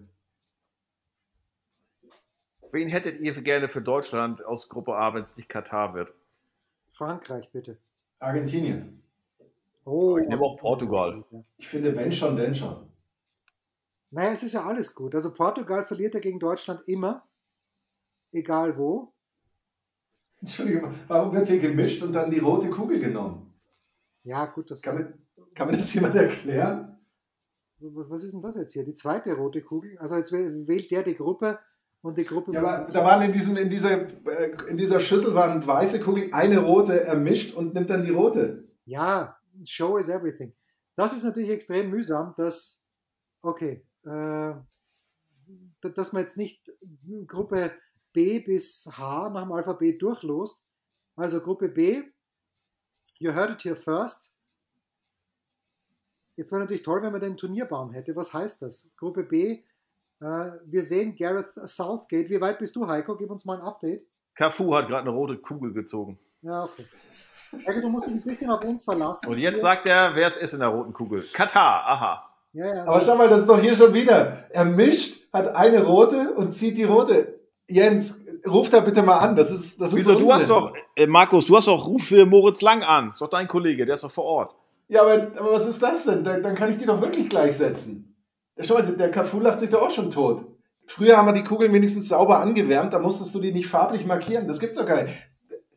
Wen 2.70 2.88
hättet 2.88 3.20
ihr 3.20 3.32
gerne 3.40 3.68
für 3.68 3.80
Deutschland 3.80 4.44
aus 4.44 4.68
Gruppe 4.68 4.94
A, 4.96 5.14
wenn 5.14 5.22
es 5.22 5.36
nicht 5.36 5.48
Katar 5.48 5.94
wird? 5.94 6.12
Frankreich, 6.92 7.48
bitte. 7.50 7.78
Argentinien. 8.18 9.02
Oh, 9.84 10.18
ich 10.18 10.28
nehme 10.28 10.42
auch 10.42 10.58
Portugal. 10.58 11.24
Ich 11.56 11.68
finde, 11.68 11.96
wenn 11.96 12.12
schon, 12.12 12.36
denn 12.36 12.54
schon. 12.54 12.88
Naja, 14.10 14.32
es 14.32 14.42
ist 14.42 14.54
ja 14.54 14.64
alles 14.64 14.94
gut. 14.94 15.14
Also 15.14 15.32
Portugal 15.32 15.84
verliert 15.84 16.14
ja 16.14 16.20
gegen 16.20 16.38
Deutschland 16.38 16.86
immer, 16.86 17.26
egal 18.32 18.76
wo. 18.76 19.12
Entschuldigung, 20.40 20.94
warum 21.08 21.34
wird 21.34 21.48
hier 21.48 21.60
gemischt 21.60 22.02
und 22.02 22.12
dann 22.12 22.30
die 22.30 22.38
rote 22.38 22.70
Kugel 22.70 23.00
genommen? 23.00 23.52
Ja, 24.24 24.46
gut, 24.46 24.70
das 24.70 24.82
kann 24.82 24.96
mir, 24.96 25.14
kann 25.54 25.68
mir 25.68 25.76
das 25.76 25.92
jemand 25.94 26.14
erklären? 26.14 26.98
Was, 27.80 28.10
was 28.10 28.24
ist 28.24 28.32
denn 28.32 28.42
das 28.42 28.56
jetzt 28.56 28.72
hier? 28.72 28.84
Die 28.84 28.94
zweite 28.94 29.34
rote 29.34 29.62
Kugel? 29.62 29.98
Also 29.98 30.16
jetzt 30.16 30.32
wählt 30.32 30.90
der 30.90 31.02
die 31.02 31.16
Gruppe 31.16 31.58
und 32.02 32.16
die 32.16 32.24
Gruppe. 32.24 32.52
Ja, 32.52 32.60
aber 32.60 32.92
da 32.92 33.04
waren 33.04 33.22
in, 33.22 33.32
diesem, 33.32 33.56
in, 33.56 33.68
dieser, 33.68 34.08
äh, 34.26 34.56
in 34.68 34.76
dieser 34.76 35.00
Schüssel 35.00 35.34
waren 35.34 35.66
weiße 35.66 36.00
Kugeln, 36.00 36.32
eine 36.32 36.58
rote 36.60 37.00
ermischt 37.00 37.54
und 37.54 37.74
nimmt 37.74 37.90
dann 37.90 38.04
die 38.04 38.12
rote. 38.12 38.64
Ja, 38.84 39.38
Show 39.64 39.96
is 39.96 40.08
everything. 40.08 40.54
Das 40.96 41.12
ist 41.12 41.24
natürlich 41.24 41.50
extrem 41.50 41.90
mühsam, 41.90 42.34
dass, 42.36 42.86
okay, 43.42 43.84
äh, 44.04 44.54
dass 45.80 46.12
man 46.12 46.22
jetzt 46.22 46.36
nicht 46.36 46.70
Gruppe 47.26 47.72
B 48.12 48.40
bis 48.40 48.90
H 48.96 49.30
nach 49.30 49.42
dem 49.42 49.52
Alphabet 49.52 50.00
durchlost. 50.02 50.64
Also 51.16 51.40
Gruppe 51.40 51.68
B, 51.68 52.02
you 53.18 53.32
heard 53.32 53.50
it 53.50 53.62
here 53.62 53.76
first. 53.76 54.34
Jetzt 56.36 56.52
wäre 56.52 56.60
natürlich 56.60 56.82
toll, 56.82 57.02
wenn 57.02 57.12
man 57.12 57.20
den 57.20 57.36
Turnierbaum 57.36 57.92
hätte. 57.92 58.14
Was 58.14 58.32
heißt 58.32 58.62
das? 58.62 58.92
Gruppe 58.96 59.24
B, 59.24 59.64
wir 60.20 60.82
sehen 60.82 61.14
Gareth 61.16 61.52
Southgate. 61.54 62.28
Wie 62.30 62.40
weit 62.40 62.58
bist 62.58 62.74
du, 62.76 62.86
Heiko? 62.86 63.16
Gib 63.16 63.30
uns 63.30 63.44
mal 63.44 63.56
ein 63.58 63.62
Update. 63.62 64.04
Cafu 64.34 64.74
hat 64.74 64.88
gerade 64.88 65.02
eine 65.02 65.10
rote 65.10 65.36
Kugel 65.36 65.72
gezogen. 65.72 66.18
Ja, 66.42 66.64
okay. 66.64 66.84
Heiko, 67.66 67.80
du 67.80 67.88
musst 67.88 68.06
dich 68.06 68.14
ein 68.14 68.22
bisschen 68.22 68.50
auf 68.50 68.62
uns 68.62 68.84
verlassen. 68.84 69.28
Und 69.28 69.38
jetzt 69.38 69.60
sagt 69.60 69.86
er, 69.86 70.14
wer 70.14 70.28
es 70.28 70.36
ist 70.36 70.54
in 70.54 70.60
der 70.60 70.68
roten 70.68 70.92
Kugel. 70.92 71.24
Katar, 71.32 71.84
aha. 71.86 72.24
Ja, 72.52 72.74
ja, 72.74 72.84
Aber 72.86 73.00
schau 73.00 73.16
mal, 73.16 73.28
das 73.28 73.42
ist 73.42 73.48
doch 73.48 73.60
hier 73.60 73.74
schon 73.76 73.92
wieder. 73.94 74.44
Er 74.50 74.64
mischt, 74.64 75.32
hat 75.32 75.54
eine 75.54 75.84
rote 75.84 76.34
und 76.34 76.52
zieht 76.52 76.76
die 76.76 76.84
rote. 76.84 77.38
Jens, 77.68 78.24
ruf 78.46 78.70
da 78.70 78.80
bitte 78.80 79.02
mal 79.02 79.18
an. 79.18 79.36
Das 79.36 79.50
ist, 79.50 79.80
das 79.80 79.90
ist 79.90 79.98
Wieso? 79.98 80.18
Du 80.18 80.32
hast 80.32 80.48
doch, 80.48 80.72
äh, 80.96 81.06
Markus, 81.06 81.46
du 81.46 81.56
hast 81.56 81.68
doch 81.68 81.86
Ruf 81.86 82.04
für 82.04 82.24
Moritz 82.26 82.62
Lang 82.62 82.82
an. 82.82 83.10
Ist 83.10 83.20
doch 83.20 83.28
dein 83.28 83.48
Kollege, 83.48 83.84
der 83.86 83.96
ist 83.96 84.04
doch 84.04 84.10
vor 84.10 84.24
Ort. 84.24 84.54
Ja, 84.88 85.02
aber, 85.02 85.30
aber 85.36 85.52
was 85.52 85.66
ist 85.66 85.82
das 85.82 86.04
denn? 86.04 86.24
Da, 86.24 86.38
dann 86.38 86.54
kann 86.54 86.70
ich 86.70 86.78
die 86.78 86.86
doch 86.86 87.00
wirklich 87.00 87.28
gleichsetzen. 87.28 88.16
Schau 88.60 88.74
mal, 88.74 88.96
der 88.96 89.10
Cafu 89.10 89.40
lacht 89.40 89.60
sich 89.60 89.70
doch 89.70 89.82
auch 89.82 89.90
schon 89.90 90.10
tot. 90.10 90.44
Früher 90.86 91.16
haben 91.16 91.26
wir 91.26 91.32
die 91.34 91.44
Kugeln 91.44 91.72
wenigstens 91.72 92.08
sauber 92.08 92.40
angewärmt, 92.40 92.92
da 92.92 92.98
musstest 92.98 93.34
du 93.34 93.40
die 93.40 93.52
nicht 93.52 93.68
farblich 93.68 94.06
markieren. 94.06 94.48
Das 94.48 94.58
gibt's 94.58 94.78
doch 94.78 94.86
gar 94.86 95.02
nicht. 95.02 95.14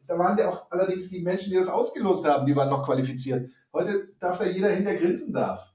Da 0.07 0.17
waren 0.17 0.37
ja 0.37 0.49
auch 0.49 0.71
allerdings 0.71 1.09
die 1.09 1.21
Menschen, 1.21 1.51
die 1.51 1.57
das 1.57 1.69
ausgelost 1.69 2.25
haben, 2.25 2.45
die 2.45 2.55
waren 2.55 2.69
noch 2.69 2.85
qualifiziert. 2.85 3.49
Heute 3.73 4.09
darf 4.19 4.39
da 4.39 4.45
jeder 4.45 4.69
hin, 4.69 4.85
der 4.85 4.95
grinsen 4.97 5.33
darf. 5.33 5.65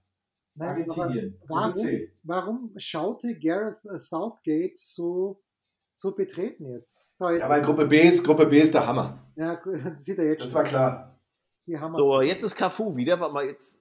Nein, 0.54 0.68
Argentinien. 0.70 1.38
Warum, 1.48 1.74
warum 2.22 2.72
schaute 2.76 3.38
Gareth 3.38 3.78
Southgate 4.00 4.74
so, 4.76 5.42
so 5.96 6.14
betreten 6.14 6.66
jetzt? 6.72 7.07
So, 7.12 7.28
jetzt 7.28 7.40
ja, 7.40 7.48
weil 7.48 7.62
Gruppe 7.62 7.86
B 7.86 8.00
ist, 8.00 8.24
Gruppe 8.24 8.46
B 8.46 8.61
ist 8.61 8.72
der 8.74 8.86
Hammer. 8.86 9.18
Ja, 9.36 9.61
das 9.84 10.02
sieht 10.04 10.18
er 10.18 10.26
jetzt 10.26 10.42
Das 10.42 10.50
schon. 10.52 10.62
war 10.62 10.64
klar. 10.64 11.12
So, 11.94 12.20
jetzt 12.22 12.42
ist 12.42 12.54
Cafu 12.54 12.96
wieder, 12.96 13.18
warte 13.20 13.34
mal, 13.34 13.44
jetzt 13.44 13.76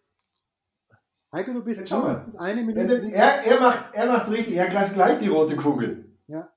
Heiko, 1.35 1.51
du 1.51 1.65
bist 1.65 1.91
mindestens 1.91 2.37
eine 2.37 2.63
Minute. 2.63 3.11
Er, 3.11 3.45
er 3.45 3.59
macht 3.59 3.93
er 3.93 4.07
macht's 4.07 4.31
richtig, 4.31 4.55
er 4.55 4.69
greift 4.69 4.93
gleich 4.93 5.19
die 5.19 5.27
rote 5.27 5.57
Kugel. 5.57 6.05
Ja. 6.27 6.49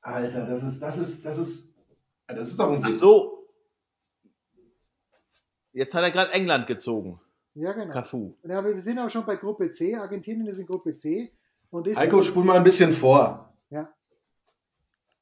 Alter, 0.00 0.46
das 0.46 0.62
ist, 0.62 0.80
das 0.80 0.96
ist, 0.96 1.22
das 1.22 1.36
ist, 1.36 1.76
das 2.26 2.48
ist 2.48 2.58
doch 2.58 2.72
ein 2.72 2.82
Witz. 2.82 2.94
Ach 2.96 2.98
so. 2.98 3.46
Jetzt 5.72 5.94
hat 5.94 6.02
er 6.02 6.10
gerade 6.10 6.32
England 6.32 6.66
gezogen. 6.66 7.20
Ja, 7.54 7.74
genau. 7.74 7.92
Cafu. 7.92 8.32
Ja, 8.42 8.60
aber 8.60 8.72
wir 8.72 8.80
sind 8.80 8.98
auch 8.98 9.10
schon 9.10 9.26
bei 9.26 9.36
Gruppe 9.36 9.70
C. 9.70 9.94
Argentinien 9.94 10.46
ist 10.46 10.58
in 10.58 10.66
Gruppe 10.66 10.96
C. 10.96 11.30
Und 11.70 11.86
ist 11.86 11.98
Heiko, 11.98 12.22
spul 12.22 12.44
mal 12.44 12.56
ein 12.56 12.64
bisschen 12.64 12.94
vor. 12.94 13.52
Ja. 13.68 13.92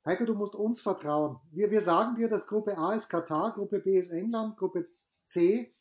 Heiko, 0.07 0.25
du 0.25 0.35
musst 0.35 0.55
uns 0.55 0.81
vertrauen. 0.81 1.41
Wir, 1.51 1.69
wir 1.73 1.81
sagen 1.81 2.15
dir, 2.15 2.29
dass 2.29 2.47
Gruppe 2.47 2.79
A 2.79 2.95
ist 2.95 3.09
Katar, 3.09 3.55
Gruppe 3.55 3.81
B 3.81 3.99
ist 3.99 4.13
England, 4.13 4.57
Gruppe 4.57 4.87
C 5.25 5.73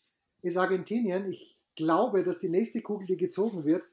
ist 0.42 0.58
Argentinien. 0.58 1.30
Ich 1.30 1.57
glaube, 1.78 2.26
dass 2.26 2.40
die 2.40 2.50
nächste 2.50 2.82
Kugel, 2.82 3.08
die 3.08 3.16
gezogen 3.16 3.64
wird, 3.64 3.84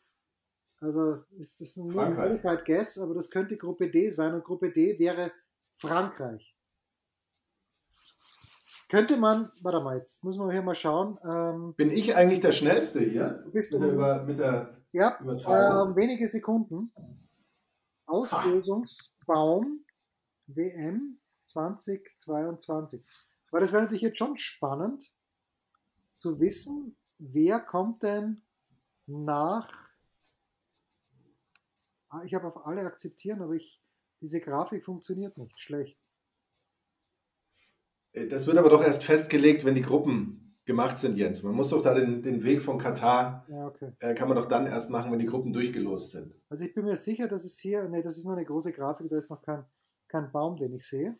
also 0.81 1.23
ist 1.39 1.61
das 1.61 1.77
nur 1.77 2.03
ein 2.03 2.15
Qualified 2.15 2.65
Guess, 2.65 2.99
aber 2.99 3.15
das 3.15 3.31
könnte 3.31 3.57
Gruppe 3.57 3.91
D 3.91 4.11
sein 4.11 4.35
und 4.35 4.45
Gruppe 4.45 4.71
D 4.71 4.99
wäre 4.99 5.31
Frankreich. 5.77 6.55
Könnte 8.91 9.17
man, 9.17 9.51
warte 9.63 9.81
mal, 9.81 9.97
jetzt 9.97 10.23
muss 10.25 10.37
man 10.37 10.51
hier 10.51 10.63
mal 10.63 10.75
schauen. 10.75 11.19
Ähm, 11.25 11.75
Bin 11.75 11.91
ich 11.91 12.15
eigentlich 12.15 12.41
der 12.41 12.53
Schnellste 12.53 13.01
hier? 13.01 13.45
Bist 13.53 13.73
mit, 13.73 13.81
du, 13.81 13.87
der, 13.87 13.95
über, 13.95 14.23
mit 14.25 14.39
der 14.39 14.77
ja, 14.93 15.19
äh, 15.21 15.97
wenige 15.97 16.29
Sekunden. 16.29 16.93
Auslösungsbaum 18.07 19.85
WM 20.47 21.19
2022. 21.45 23.03
Weil 23.51 23.61
das 23.61 23.73
wäre 23.73 23.83
natürlich 23.83 24.03
jetzt 24.03 24.19
schon 24.19 24.37
spannend 24.37 25.13
zu 26.17 26.39
wissen, 26.39 26.97
wer 27.19 27.61
kommt 27.61 28.03
denn 28.03 28.43
nach 29.07 29.85
ich 32.23 32.35
habe 32.35 32.47
auf 32.47 32.67
alle 32.67 32.83
akzeptieren, 32.83 33.43
aber 33.43 33.55
ich, 33.55 33.83
diese 34.21 34.41
Grafik 34.41 34.85
funktioniert 34.85 35.37
nicht. 35.37 35.59
Schlecht. 35.59 35.99
Äh, 38.13 38.29
das 38.29 38.47
wird 38.47 38.57
aber 38.57 38.71
doch 38.71 38.83
erst 38.83 39.05
festgelegt, 39.05 39.65
wenn 39.65 39.75
die 39.75 39.83
Gruppen 39.83 40.41
gemacht 40.65 40.99
sind, 40.99 41.17
Jens. 41.17 41.43
Man 41.43 41.55
muss 41.55 41.71
doch 41.71 41.83
da 41.83 41.95
den, 41.95 42.23
den 42.23 42.43
Weg 42.45 42.63
von 42.63 42.79
Katar, 42.79 43.45
Ja, 43.49 43.67
okay. 43.67 43.93
äh, 43.99 44.15
kann 44.15 44.29
man 44.29 44.37
doch 44.37 44.47
dann 44.47 44.67
erst 44.67 44.91
machen, 44.91 45.13
wenn 45.13 45.19
die 45.19 45.27
Gruppen 45.27 45.53
durchgelost 45.53 46.13
sind. 46.13 46.35
Also 46.49 46.65
ich 46.65 46.75
bin 46.75 46.85
mir 46.85 46.97
sicher, 46.97 47.29
dass 47.29 47.45
es 47.45 47.59
hier, 47.59 47.89
nee, 47.89 48.03
das 48.03 48.17
ist 48.17 48.25
nur 48.25 48.35
eine 48.37 48.47
große 48.47 48.73
Grafik, 48.73 49.11
da 49.11 49.17
ist 49.17 49.31
noch 49.31 49.43
kein, 49.43 49.65
kein 50.09 50.31
Baum, 50.31 50.57
den 50.57 50.75
ich 50.75 50.87
sehe. 50.87 51.19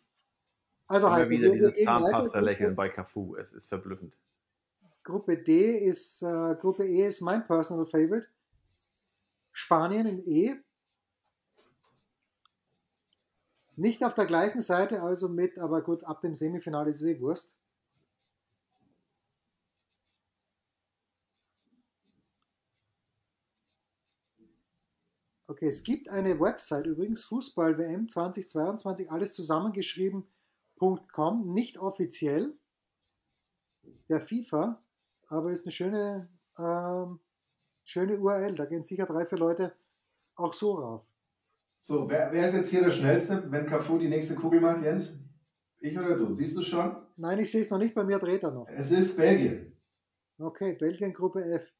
Also 0.87 1.07
Immer 1.07 1.15
Heiko, 1.17 1.29
wieder 1.29 1.51
dieses. 1.51 1.75
Zahnpasta-Lächeln 1.83 2.75
bei 2.75 2.89
Cafu. 2.89 3.35
Es 3.35 3.53
ist 3.53 3.67
verblüffend. 3.67 4.15
Gruppe 5.05 5.37
D 5.37 5.77
ist, 5.77 6.21
äh, 6.23 6.55
Gruppe 6.59 6.85
E 6.85 7.07
ist 7.07 7.21
mein 7.21 7.45
personal 7.45 7.85
favorite. 7.85 8.27
Spanien 9.53 10.07
in 10.07 10.27
E. 10.27 10.55
Nicht 13.77 14.03
auf 14.03 14.15
der 14.15 14.25
gleichen 14.25 14.61
Seite, 14.61 15.03
also 15.03 15.29
mit, 15.29 15.59
aber 15.59 15.81
gut, 15.83 16.03
ab 16.03 16.21
dem 16.21 16.33
Semifinale 16.35 16.89
ist 16.89 17.01
es 17.01 17.07
eh 17.07 17.21
Wurst. 17.21 17.55
Okay, 25.47 25.67
es 25.67 25.83
gibt 25.83 26.09
eine 26.09 26.39
Website 26.39 26.87
übrigens, 26.87 27.25
Fußball-WM 27.25 28.09
2022, 28.09 29.11
alles 29.11 29.33
zusammengeschrieben.com, 29.33 31.53
nicht 31.53 31.77
offiziell 31.77 32.57
der 34.09 34.21
FIFA, 34.21 34.81
aber 35.27 35.51
ist 35.51 35.65
eine 35.65 35.71
schöne, 35.71 36.29
ähm, 36.57 37.19
schöne 37.83 38.17
URL. 38.19 38.55
Da 38.55 38.65
gehen 38.65 38.83
sicher 38.83 39.05
drei, 39.05 39.25
vier 39.25 39.37
Leute 39.37 39.73
auch 40.35 40.53
so 40.53 40.73
rauf. 40.75 41.05
So, 41.81 42.09
wer, 42.09 42.31
wer 42.31 42.47
ist 42.47 42.55
jetzt 42.55 42.69
hier 42.69 42.83
der 42.83 42.91
Schnellste, 42.91 43.51
wenn 43.51 43.67
Cafu 43.67 43.97
die 43.99 44.07
nächste 44.09 44.35
Kugel 44.35 44.59
macht, 44.59 44.83
Jens? 44.83 45.19
Ich 45.79 45.97
oder 45.97 46.15
du? 46.17 46.33
Siehst 46.33 46.57
du 46.57 46.63
schon? 46.63 46.95
Nein, 47.15 47.39
ich 47.39 47.51
sehe 47.51 47.61
es 47.61 47.69
noch 47.69 47.77
nicht, 47.77 47.93
bei 47.93 48.03
mir 48.03 48.17
dreht 48.17 48.43
er 48.43 48.51
noch. 48.51 48.67
Es 48.69 48.91
ist 48.91 49.17
Belgien. 49.17 49.71
Okay, 50.39 50.73
Belgien 50.73 51.13
Gruppe 51.13 51.43
F. 51.45 51.71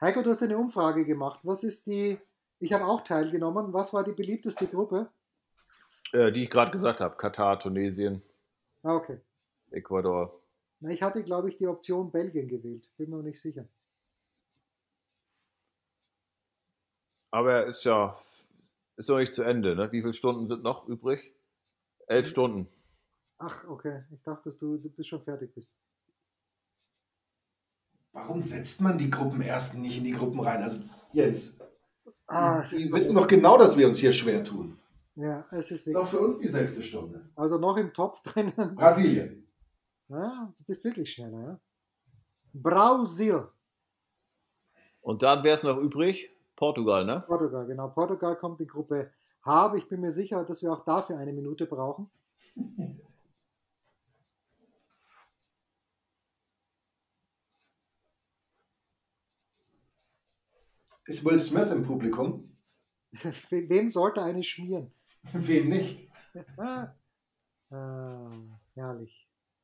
Heiko, 0.00 0.22
du 0.22 0.30
hast 0.30 0.42
eine 0.44 0.56
Umfrage 0.56 1.04
gemacht. 1.04 1.40
Was 1.42 1.64
ist 1.64 1.86
die, 1.88 2.18
ich 2.60 2.72
habe 2.72 2.84
auch 2.86 3.00
teilgenommen, 3.00 3.72
was 3.72 3.92
war 3.92 4.04
die 4.04 4.12
beliebteste 4.12 4.68
Gruppe? 4.68 5.10
Äh, 6.12 6.30
die 6.30 6.44
ich 6.44 6.50
gerade 6.50 6.70
gesagt 6.70 7.00
habe. 7.00 7.16
Katar, 7.16 7.58
Tunesien, 7.58 8.22
Ah, 8.84 8.94
okay. 8.94 9.20
Ecuador. 9.72 10.40
Na, 10.80 10.90
ich 10.90 11.02
hatte, 11.02 11.24
glaube 11.24 11.48
ich, 11.50 11.58
die 11.58 11.66
Option 11.66 12.10
Belgien 12.10 12.48
gewählt. 12.48 12.90
Bin 12.96 13.10
mir 13.10 13.16
noch 13.16 13.22
nicht 13.22 13.40
sicher. 13.40 13.68
Aber 17.30 17.66
ist 17.66 17.84
ja 17.84 18.16
ist 18.96 19.08
noch 19.08 19.18
nicht 19.18 19.34
zu 19.34 19.42
Ende. 19.42 19.76
Ne? 19.76 19.92
Wie 19.92 20.00
viele 20.00 20.12
Stunden 20.12 20.48
sind 20.48 20.62
noch 20.62 20.88
übrig? 20.88 21.32
Elf 22.08 22.28
Stunden. 22.28 22.68
Ach, 23.38 23.64
okay. 23.68 24.04
Ich 24.12 24.22
dachte, 24.22 24.50
dass 24.50 24.58
du, 24.58 24.76
du 24.76 24.88
bist 24.90 25.08
schon 25.08 25.22
fertig 25.22 25.54
bist. 25.54 25.72
Warum 28.12 28.40
setzt 28.40 28.80
man 28.80 28.98
die 28.98 29.10
Gruppenersten 29.10 29.82
nicht 29.82 29.98
in 29.98 30.04
die 30.04 30.12
Gruppen 30.12 30.40
rein? 30.40 30.62
Also, 30.62 30.82
Jens, 31.12 31.60
Ah, 32.26 32.60
ist 32.60 32.92
wissen 32.92 33.14
doch 33.14 33.26
genau, 33.26 33.56
dass 33.56 33.76
wir 33.78 33.86
uns 33.86 33.98
hier 33.98 34.12
schwer 34.12 34.44
tun. 34.44 34.78
Ja, 35.14 35.46
es 35.50 35.70
ist 35.70 35.86
Das 35.86 35.94
ist 35.94 35.96
auch 35.96 36.06
für 36.06 36.20
uns 36.20 36.38
die 36.38 36.48
sechste 36.48 36.82
Stunde. 36.82 37.30
Also 37.36 37.58
noch 37.58 37.76
im 37.76 37.92
Topf 37.92 38.20
drinnen. 38.22 38.74
Brasilien. 38.74 39.47
Ja, 40.08 40.52
du 40.58 40.64
bist 40.64 40.84
wirklich 40.84 41.12
schneller, 41.12 41.40
ja. 41.40 41.60
Brasil. 42.54 43.48
Und 45.02 45.22
dann 45.22 45.44
wäre 45.44 45.56
es 45.56 45.62
noch 45.62 45.76
übrig, 45.76 46.30
Portugal, 46.56 47.04
ne? 47.04 47.22
Portugal, 47.26 47.66
genau. 47.66 47.88
Portugal 47.88 48.36
kommt 48.36 48.60
in 48.60 48.68
Gruppe 48.68 49.10
H, 49.44 49.50
aber 49.50 49.76
ich 49.76 49.88
bin 49.88 50.00
mir 50.00 50.10
sicher, 50.10 50.44
dass 50.44 50.62
wir 50.62 50.72
auch 50.72 50.84
dafür 50.84 51.18
eine 51.18 51.32
Minute 51.32 51.66
brauchen. 51.66 52.10
Ist 61.06 61.24
Will 61.24 61.38
Smith 61.38 61.70
im 61.70 61.84
Publikum? 61.84 62.54
Wem 63.50 63.88
sollte 63.88 64.22
eine 64.22 64.42
schmieren? 64.42 64.92
Wem 65.32 65.68
nicht? 65.68 66.08
Ah, 67.70 68.30
herrlich. 68.74 69.17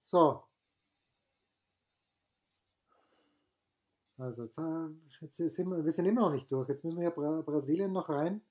So. 0.04 0.44
Also, 4.18 4.44
jetzt, 4.44 4.56
sind 4.56 5.70
wir, 5.70 5.82
wir 5.82 5.92
sind 5.92 6.04
immer 6.04 6.20
noch 6.20 6.32
nicht 6.32 6.52
durch. 6.52 6.68
Jetzt 6.68 6.84
müssen 6.84 6.98
wir 6.98 7.04
ja 7.04 7.10
Bra 7.10 7.40
Brasilien 7.40 7.92
noch 7.92 8.10
rein 8.10 8.42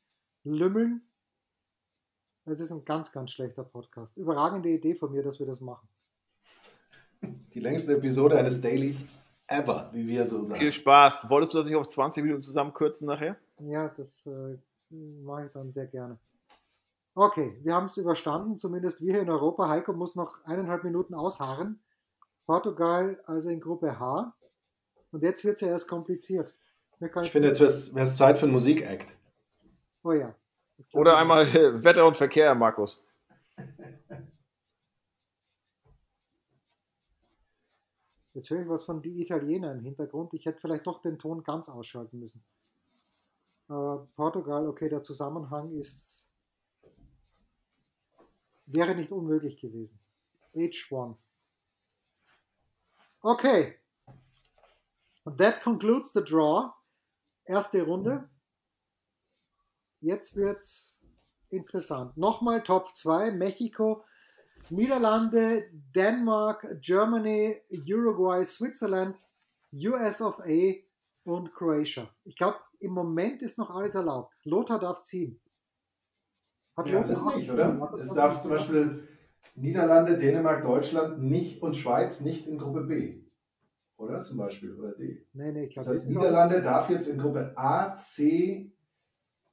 lümmeln. 0.43 1.03
Es 2.45 2.59
ist 2.59 2.71
ein 2.71 2.83
ganz, 2.85 3.11
ganz 3.11 3.31
schlechter 3.31 3.63
Podcast. 3.63 4.17
Überragende 4.17 4.69
Idee 4.69 4.95
von 4.95 5.11
mir, 5.11 5.21
dass 5.21 5.39
wir 5.39 5.45
das 5.45 5.61
machen. 5.61 5.87
Die 7.21 7.59
längste 7.59 7.97
Episode 7.97 8.35
eines 8.35 8.59
Dailies 8.59 9.07
ever, 9.45 9.91
wie 9.93 10.07
wir 10.07 10.25
so 10.25 10.41
sagen. 10.43 10.59
Viel 10.59 10.71
Spaß. 10.71 11.29
Wolltest 11.29 11.53
du 11.53 11.59
das 11.59 11.67
nicht 11.67 11.75
auf 11.75 11.87
20 11.87 12.23
Minuten 12.23 12.41
zusammenkürzen 12.41 13.07
nachher? 13.07 13.37
Ja, 13.59 13.89
das 13.89 14.25
äh, 14.25 14.57
mache 14.89 15.45
ich 15.45 15.51
dann 15.51 15.69
sehr 15.69 15.85
gerne. 15.85 16.17
Okay, 17.15 17.59
wir 17.61 17.75
haben 17.75 17.85
es 17.85 17.97
überstanden, 17.97 18.57
zumindest 18.57 19.01
wir 19.01 19.13
hier 19.13 19.21
in 19.21 19.29
Europa. 19.29 19.69
Heiko 19.69 19.93
muss 19.93 20.15
noch 20.15 20.43
eineinhalb 20.45 20.83
Minuten 20.83 21.13
ausharren. 21.13 21.79
Portugal 22.45 23.21
also 23.25 23.49
in 23.49 23.59
Gruppe 23.59 23.99
H. 23.99 24.35
Und 25.11 25.21
jetzt 25.21 25.43
wird 25.43 25.55
es 25.55 25.61
ja 25.61 25.67
erst 25.67 25.87
kompliziert. 25.87 26.55
Ich 27.21 27.31
finde, 27.31 27.49
jetzt 27.49 27.59
wäre 27.59 28.05
es 28.05 28.15
Zeit 28.15 28.37
für 28.37 28.45
einen 28.45 28.53
Musik-Act. 28.53 29.15
Oh 30.03 30.13
ja. 30.13 30.35
Oder 30.93 31.17
einmal 31.17 31.45
äh, 31.47 31.83
Wetter 31.83 32.07
und 32.07 32.17
Verkehr, 32.17 32.55
Markus. 32.55 33.01
Jetzt 38.33 38.49
höre 38.49 38.61
ich 38.61 38.69
was 38.69 38.83
von 38.83 39.01
die 39.01 39.21
Italiener 39.21 39.71
im 39.73 39.81
Hintergrund. 39.81 40.33
Ich 40.33 40.45
hätte 40.45 40.59
vielleicht 40.59 40.87
doch 40.87 41.01
den 41.01 41.19
Ton 41.19 41.43
ganz 41.43 41.69
ausschalten 41.69 42.19
müssen. 42.19 42.43
Aber 43.67 44.07
Portugal, 44.15 44.67
okay, 44.67 44.89
der 44.89 45.03
Zusammenhang 45.03 45.71
ist. 45.73 46.32
Wäre 48.65 48.95
nicht 48.95 49.11
unmöglich 49.11 49.59
gewesen. 49.59 49.99
H1. 50.55 51.17
Okay. 53.21 53.75
That 55.25 55.61
concludes 55.61 56.11
the 56.13 56.23
draw. 56.23 56.73
Erste 57.45 57.83
Runde. 57.83 58.29
Jetzt 59.99 60.35
wird's 60.35 61.05
interessant. 61.49 62.17
Nochmal 62.17 62.61
Top 62.63 62.95
2. 62.95 63.31
Mexiko, 63.31 64.03
Niederlande, 64.69 65.69
Denmark, 65.95 66.65
Germany, 66.81 67.61
Uruguay, 67.69 68.43
Switzerland, 68.43 69.21
US 69.73 70.21
of 70.21 70.39
A 70.39 70.73
und 71.23 71.53
Croatia. 71.53 72.09
Ich 72.25 72.35
glaube, 72.35 72.59
im 72.79 72.91
Moment 72.91 73.41
ist 73.41 73.57
noch 73.57 73.69
alles 73.69 73.95
erlaubt. 73.95 74.33
Lothar 74.43 74.79
darf 74.79 75.01
ziehen. 75.03 75.39
Hat 76.75 76.87
Ja, 76.89 77.03
das 77.03 77.21
auch- 77.23 77.35
nicht, 77.35 77.49
oder? 77.51 77.91
Es 77.95 78.13
darf 78.13 78.41
zum. 78.41 78.51
Beispiel 78.51 79.07
Niederlande, 79.55 80.17
Dänemark, 80.17 80.63
Deutschland 80.63 81.21
nicht 81.21 81.61
und 81.61 81.77
Schweiz 81.77 82.21
nicht 82.21 82.47
in 82.47 82.57
Gruppe 82.57 82.81
B. 82.85 83.21
Oder 83.97 84.23
zum 84.23 84.37
Beispiel, 84.37 84.73
oder 84.79 84.93
D. 84.93 85.25
Nee, 85.33 85.51
nee, 85.51 85.65
ich 85.65 85.75
Das 85.75 85.85
glaube, 85.85 85.99
heißt, 85.99 86.09
Niederlande 86.09 86.61
darf 86.63 86.89
jetzt 86.89 87.07
in 87.09 87.19
Gruppe 87.19 87.53
A, 87.55 87.95
C, 87.95 88.71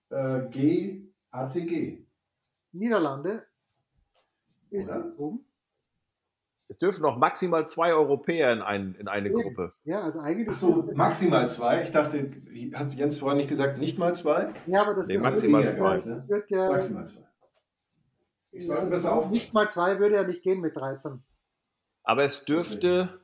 äh, 0.08 0.48
G, 0.48 1.08
ACG. 1.30 2.06
Niederlande 2.72 3.44
ist 4.70 4.90
oben. 5.18 5.44
Es 6.70 6.78
dürfen 6.78 7.02
noch 7.02 7.16
maximal 7.18 7.66
zwei 7.66 7.92
Europäer 7.92 8.52
in, 8.52 8.62
ein, 8.62 8.94
in 8.94 9.08
eine 9.08 9.28
Eben. 9.30 9.42
Gruppe. 9.42 9.74
Ja, 9.82 10.02
also 10.02 10.20
eigentlich. 10.20 10.48
Achso, 10.48 10.88
maximal 10.94 11.48
zwei. 11.48 11.82
Ich 11.82 11.90
dachte, 11.90 12.30
hat 12.74 12.94
Jens 12.94 13.18
vorhin 13.18 13.38
nicht 13.38 13.48
gesagt, 13.48 13.78
nicht 13.78 13.98
mal 13.98 14.14
zwei? 14.14 14.54
Ja, 14.66 14.82
aber 14.82 14.94
das 14.94 15.08
Nee, 15.08 15.16
ist 15.16 15.24
maximal 15.24 15.64
das 15.64 15.74
zwei, 15.74 15.96
ja- 15.98 16.02
Das 16.06 16.28
wird 16.28 16.48
ja. 16.52 16.70
Maximal 16.70 17.06
zwei. 17.08 17.26
Ich 18.52 18.68
sollte 18.68 18.86
besser 18.86 19.12
aufpassen. 19.12 19.32
Nichts 19.32 19.52
mal 19.52 19.68
zwei 19.68 19.98
würde 19.98 20.14
ja 20.14 20.22
nicht 20.22 20.42
gehen 20.44 20.60
mit 20.60 20.76
13. 20.76 21.24
Aber 22.04 22.22
es 22.22 22.44
dürfte. 22.44 23.20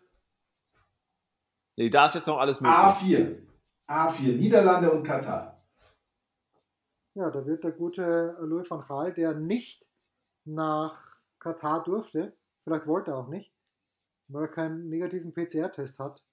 Nee, 1.76 1.88
da 1.90 2.06
ist 2.06 2.14
jetzt 2.16 2.26
noch 2.26 2.38
alles 2.38 2.60
möglich. 2.60 2.76
A4. 2.76 3.42
A4, 3.88 4.36
Niederlande 4.38 4.90
und 4.90 5.04
Katar. 5.04 5.62
Ja, 7.14 7.30
da 7.30 7.46
wird 7.46 7.62
der 7.62 7.70
gute 7.72 8.36
Louis 8.40 8.68
van 8.68 8.84
Gaal, 8.88 9.12
der 9.14 9.34
nicht 9.34 9.88
nach 10.44 11.16
Katar 11.38 11.84
durfte, 11.84 12.36
vielleicht 12.66 12.88
wollte 12.88 13.12
er 13.12 13.18
auch 13.18 13.28
nicht, 13.28 13.52
weil 14.28 14.42
er 14.42 14.48
keinen 14.48 14.88
negativen 14.88 15.32
PCR-Test 15.32 16.00
hat, 16.00 16.24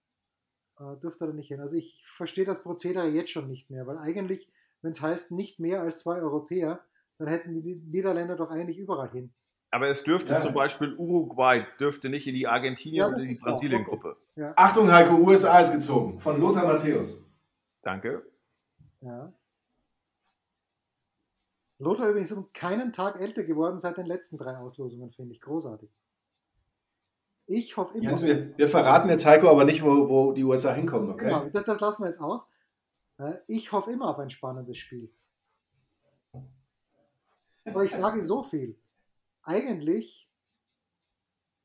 äh, 0.79 0.95
dürfte 0.97 1.25
er 1.25 1.27
da 1.27 1.33
nicht 1.33 1.47
hin. 1.49 1.61
Also 1.61 1.75
ich 1.77 2.03
verstehe 2.07 2.43
das 2.45 2.63
Prozedere 2.63 3.07
jetzt 3.07 3.29
schon 3.29 3.47
nicht 3.47 3.69
mehr, 3.69 3.85
weil 3.85 3.99
eigentlich, 3.99 4.51
wenn 4.81 4.91
es 4.91 5.01
heißt 5.01 5.31
nicht 5.31 5.59
mehr 5.59 5.81
als 5.83 5.99
zwei 5.99 6.19
Europäer, 6.19 6.83
dann 7.19 7.27
hätten 7.27 7.61
die 7.61 7.75
Niederländer 7.75 8.35
doch 8.35 8.49
eigentlich 8.49 8.79
überall 8.79 9.11
hin. 9.11 9.31
Aber 9.69 9.87
es 9.87 10.03
dürfte 10.03 10.33
Ja. 10.33 10.39
zum 10.39 10.53
Beispiel 10.55 10.95
Uruguay 10.95 11.65
dürfte 11.79 12.09
nicht 12.09 12.25
in 12.27 12.33
die 12.33 12.47
Argentinien 12.47 13.01
Ja, 13.01 13.07
und 13.07 13.21
in 13.21 13.27
die. 13.29 13.39
Brasilien-Gruppe. 13.39 14.17
Achtung, 14.55 14.91
Heiko, 14.91 15.15
USA 15.17 15.59
ist 15.61 15.71
gezogen. 15.71 16.19
Von 16.19 16.39
Lothar 16.41 16.65
Matthäus. 16.65 17.23
Danke. 17.83 18.25
Ja. 19.01 19.31
Lothar 21.79 22.09
übrigens 22.09 22.31
um 22.31 22.51
keinen 22.53 22.91
Tag 22.93 23.19
älter 23.19 23.43
geworden 23.43 23.77
seit 23.77 23.97
den 23.97 24.05
letzten 24.07 24.37
drei 24.37 24.57
Auslosungen, 24.57 25.11
finde 25.11 25.33
ich 25.33 25.41
großartig. 25.41 25.89
Ich 27.47 27.75
hoffe 27.77 27.97
immer. 27.97 28.09
Jens, 28.09 28.23
wir, 28.23 28.57
wir 28.57 28.69
verraten 28.69 29.09
jetzt 29.09 29.25
Heiko 29.25 29.49
aber 29.49 29.65
nicht, 29.65 29.83
wo, 29.83 30.07
wo 30.09 30.31
die 30.33 30.43
USA 30.43 30.73
hinkommen, 30.73 31.09
okay? 31.09 31.25
Genau, 31.25 31.49
das, 31.49 31.65
das 31.65 31.79
lassen 31.81 32.03
wir 32.03 32.07
jetzt 32.07 32.21
aus. 32.21 32.47
Ich 33.47 33.71
hoffe 33.71 33.91
immer 33.91 34.09
auf 34.09 34.19
ein 34.19 34.29
spannendes 34.29 34.77
Spiel. 34.77 35.11
Aber 37.65 37.83
ich 37.83 37.93
sage 37.93 38.23
so 38.23 38.43
viel. 38.43 38.77
Eigentlich, 39.43 40.27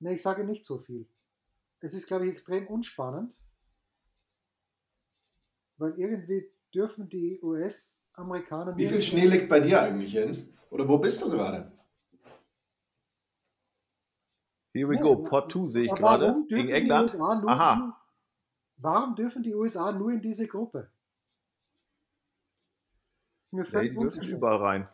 ne, 0.00 0.14
ich 0.14 0.22
sage 0.22 0.44
nicht 0.44 0.64
so 0.64 0.78
viel. 0.78 1.06
Es 1.80 1.94
ist, 1.94 2.06
glaube 2.06 2.26
ich, 2.26 2.32
extrem 2.32 2.66
unspannend, 2.66 3.36
weil 5.78 5.94
irgendwie 5.96 6.50
dürfen 6.74 7.08
die 7.08 7.40
US-Amerikaner 7.42 8.76
Wie 8.76 8.86
viel 8.86 9.02
Schnee 9.02 9.26
liegt 9.26 9.48
bei 9.48 9.60
dir 9.60 9.80
eigentlich, 9.80 10.12
Jens? 10.12 10.52
Oder 10.70 10.88
wo 10.88 10.98
bist 10.98 11.22
du 11.22 11.30
gerade? 11.30 11.72
Here 14.74 14.88
we 14.88 14.96
Ja, 14.96 15.02
go. 15.02 15.16
Pot 15.24 15.50
2 15.52 15.66
sehe 15.66 15.84
ich 15.84 15.94
gerade. 15.94 16.26
warum 16.26 16.46
dürfen 16.48 16.66
Gegen 16.66 16.68
die 16.68 16.74
England. 16.74 17.10
USA 17.14 17.34
nur 17.40 17.50
Aha. 17.50 17.74
in- 17.74 17.92
warum 18.76 19.14
dürfen 19.16 19.42
die 19.42 19.54
USA 19.54 19.92
nur 19.92 20.10
in 20.12 20.20
diese 20.20 20.46
Gruppe? 20.46 20.90
Ist 23.44 23.52
mir 23.52 23.64
völlig 23.64 23.92
die 23.92 23.98
dürfen 23.98 24.22
überall 24.28 24.56
rein. 24.58 24.88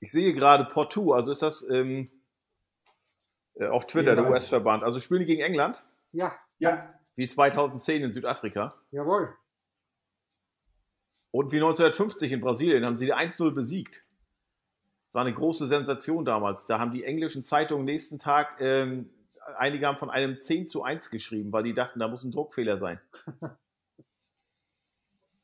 Ich 0.00 0.12
sehe 0.12 0.32
gerade 0.34 0.64
Pot 0.66 0.92
2, 0.92 1.14
also 1.14 1.30
ist 1.32 1.42
das 1.42 1.66
ähm, 1.68 2.10
äh, 3.54 3.66
auf 3.66 3.86
Twitter, 3.86 4.14
der. 4.14 4.30
US-Verband. 4.30 4.82
Also 4.82 5.00
spielen 5.00 5.20
die 5.20 5.26
gegen 5.26 5.42
England, 5.42 5.84
Ja, 6.12 6.34
Ja. 6.58 6.94
wie 7.14 7.26
2010 7.28 8.02
in 8.02 8.12
Südafrika. 8.12 8.74
jawohl. 8.90 9.34
Und 11.32 11.52
wie 11.52 11.56
1950 11.60 12.32
in 12.32 12.40
Brasilien 12.40 12.84
haben 12.84 12.96
sie 12.96 13.06
die 13.06 13.14
1-0 13.14 13.52
besiegt. 13.52 14.04
Das 15.10 15.14
war 15.16 15.22
eine 15.22 15.34
große 15.34 15.66
Sensation 15.66 16.24
damals. 16.24 16.66
Da 16.66 16.78
haben 16.78 16.92
die 16.92 17.02
englischen 17.02 17.42
Zeitungen 17.42 17.84
nächsten 17.84 18.20
Tag, 18.20 18.60
ähm, 18.60 19.10
einige 19.56 19.88
haben 19.88 19.98
von 19.98 20.08
einem 20.08 20.40
10 20.40 20.68
zu 20.68 20.84
1 20.84 21.10
geschrieben, 21.10 21.52
weil 21.52 21.64
die 21.64 21.74
dachten, 21.74 21.98
da 21.98 22.06
muss 22.06 22.22
ein 22.22 22.30
Druckfehler 22.30 22.78
sein. 22.78 23.00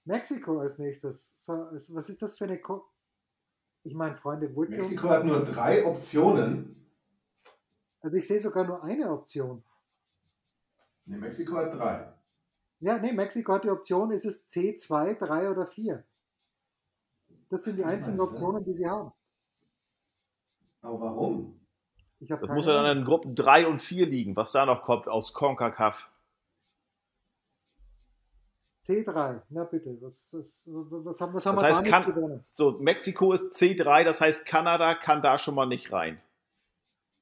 Mexiko 0.04 0.60
als 0.60 0.78
nächstes. 0.78 1.34
So, 1.38 1.52
was 1.72 2.08
ist 2.08 2.22
das 2.22 2.38
für 2.38 2.44
eine. 2.44 2.60
Ko 2.60 2.86
ich 3.82 3.94
meine, 3.94 4.16
Freunde, 4.16 4.54
Wurzel. 4.54 4.78
Mexiko 4.78 5.08
hat 5.08 5.24
nur 5.24 5.44
drei 5.44 5.84
Optionen. 5.84 6.88
Also 8.00 8.16
ich 8.18 8.28
sehe 8.28 8.38
sogar 8.38 8.64
nur 8.64 8.84
eine 8.84 9.10
Option. 9.10 9.64
Nee, 11.06 11.16
Mexiko 11.16 11.56
hat 11.56 11.74
drei. 11.74 12.12
Ja, 12.78 12.98
nee, 12.98 13.12
Mexiko 13.12 13.54
hat 13.54 13.64
die 13.64 13.70
Option, 13.70 14.12
ist 14.12 14.26
es 14.26 14.46
C2, 14.48 15.18
3 15.18 15.50
oder 15.50 15.66
4. 15.66 16.04
Das 17.48 17.64
sind 17.64 17.78
die 17.78 17.82
Das 17.82 17.94
einzigen 17.94 18.20
Optionen, 18.20 18.64
die 18.64 18.74
sie 18.74 18.88
haben. 18.88 19.12
Aber 20.82 21.00
warum? 21.00 21.60
Das 22.20 22.40
muss 22.48 22.66
ja 22.66 22.72
dann 22.82 22.98
in 22.98 23.04
Gruppen 23.04 23.34
3 23.34 23.66
und 23.66 23.80
4 23.82 24.06
liegen, 24.06 24.36
was 24.36 24.52
da 24.52 24.64
noch 24.64 24.82
kommt 24.82 25.06
aus 25.08 25.32
CONCACAF. 25.34 26.08
C3, 28.82 29.42
na 29.50 29.64
bitte, 29.64 30.00
was, 30.00 30.32
was, 30.32 30.62
was, 30.68 31.20
haben, 31.20 31.34
was 31.34 31.44
haben 31.44 31.56
Das 31.56 31.64
wir 31.64 31.68
heißt, 31.68 31.86
da 31.92 31.98
nicht 32.00 32.14
gewonnen? 32.14 32.44
So, 32.50 32.72
Mexiko 32.78 33.32
ist 33.32 33.52
C3, 33.54 34.04
das 34.04 34.20
heißt, 34.20 34.46
Kanada 34.46 34.94
kann 34.94 35.22
da 35.22 35.38
schon 35.38 35.56
mal 35.56 35.66
nicht 35.66 35.92
rein. 35.92 36.20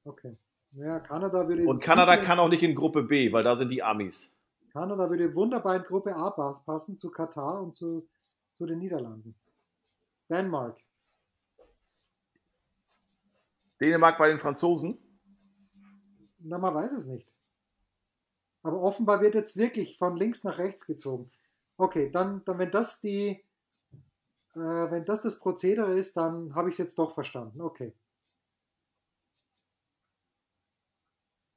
Okay. 0.03 0.37
Ja, 0.73 0.99
Kanada 0.99 1.47
würde. 1.47 1.65
Und 1.65 1.81
Kanada 1.81 2.13
super- 2.13 2.25
kann 2.25 2.39
auch 2.39 2.49
nicht 2.49 2.61
in 2.61 2.75
Gruppe 2.75 3.01
B, 3.03 3.31
weil 3.33 3.43
da 3.43 3.55
sind 3.55 3.69
die 3.69 3.81
Amis. 3.81 4.31
Kanada 4.71 5.09
würde 5.09 5.33
wunderbar 5.33 5.77
in 5.77 5.83
Gruppe 5.83 6.15
A 6.15 6.29
pa- 6.29 6.61
passen 6.65 6.97
zu 6.97 7.09
Katar 7.09 7.61
und 7.61 7.73
zu, 7.73 8.07
zu 8.53 8.65
den 8.67 8.79
Niederlanden. 8.79 9.33
Dänemark. 10.29 10.77
Dänemark 13.85 14.17
bei 14.17 14.27
den 14.29 14.39
Franzosen. 14.39 14.97
Na, 16.39 16.57
man 16.57 16.73
weiß 16.75 16.91
es 16.93 17.07
nicht. 17.07 17.35
Aber 18.63 18.81
offenbar 18.81 19.21
wird 19.21 19.35
jetzt 19.35 19.57
wirklich 19.57 19.97
von 19.97 20.17
links 20.17 20.43
nach 20.43 20.57
rechts 20.57 20.85
gezogen. 20.85 21.31
Okay, 21.77 22.09
dann, 22.11 22.43
dann 22.45 22.57
wenn 22.57 22.71
das 22.71 22.99
die, 23.01 23.43
äh, 24.53 24.59
wenn 24.59 25.05
das 25.05 25.21
das 25.21 25.39
Prozedere 25.39 25.97
ist, 25.97 26.17
dann 26.17 26.55
habe 26.55 26.69
ich 26.69 26.73
es 26.73 26.79
jetzt 26.79 26.97
doch 26.97 27.13
verstanden. 27.13 27.61
Okay. 27.61 27.93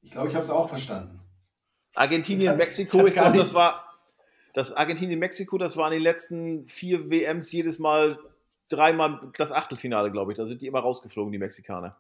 Ich 0.03 0.11
glaube, 0.11 0.29
ich 0.29 0.35
habe 0.35 0.45
es 0.45 0.51
auch 0.51 0.69
verstanden. 0.69 1.21
Argentinien, 1.95 2.45
Das 2.47 2.53
hat- 2.53 2.59
Mexiko, 2.59 3.07
ich 3.07 3.13
glaube, 3.15 3.39
das 3.39 3.55
war 3.55 3.85
das 4.55 4.73
Argentinien, 4.73 5.19
Mexiko, 5.19 5.59
das 5.59 5.77
waren 5.77 5.93
die 5.93 5.99
letzten 5.99 6.67
vier 6.69 7.11
WMs 7.11 7.51
jedes 7.53 7.79
Mal 7.79 8.19
dreimal 8.69 9.31
das 9.37 9.53
Achtelfinale, 9.53 10.11
glaube 10.11 10.33
ich. 10.33 10.39
Da 10.39 10.47
sind 10.47 10.61
die 10.63 10.67
immer 10.67 10.81
rausgeflogen, 10.81 11.33
die 11.33 11.39
Mexikaner. 11.39 11.97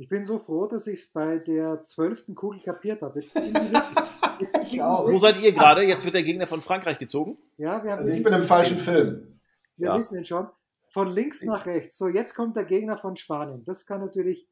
Ich 0.00 0.08
bin 0.08 0.24
so 0.24 0.38
froh, 0.38 0.66
dass 0.66 0.86
ich 0.86 1.00
es 1.00 1.12
bei 1.12 1.36
der 1.36 1.84
zwölften 1.84 2.34
Kugel 2.34 2.62
kapiert 2.62 3.02
habe. 3.02 3.20
Jetzt 3.20 3.34
jetzt. 4.40 4.78
Wo 4.78 5.18
seid 5.18 5.38
ihr 5.42 5.52
gerade? 5.52 5.82
Jetzt 5.82 6.06
wird 6.06 6.14
der 6.14 6.22
Gegner 6.22 6.46
von 6.46 6.62
Frankreich 6.62 6.98
gezogen. 6.98 7.36
Ja, 7.58 7.84
wir 7.84 7.92
haben 7.92 7.98
Also 7.98 8.10
ich 8.10 8.22
bin 8.22 8.32
im 8.32 8.42
falschen 8.42 8.78
Film. 8.78 9.38
Wir 9.76 9.88
Ja. 9.88 9.98
wissen 9.98 10.16
ihn 10.16 10.24
schon. 10.24 10.48
Von 10.94 11.10
links 11.10 11.44
nach 11.44 11.66
rechts. 11.66 11.98
So, 11.98 12.08
jetzt 12.08 12.34
kommt 12.34 12.56
der 12.56 12.64
Gegner 12.64 12.96
von 12.96 13.14
Spanien. 13.16 13.62
Das 13.66 13.84
kann 13.84 14.00
natürlich 14.00 14.48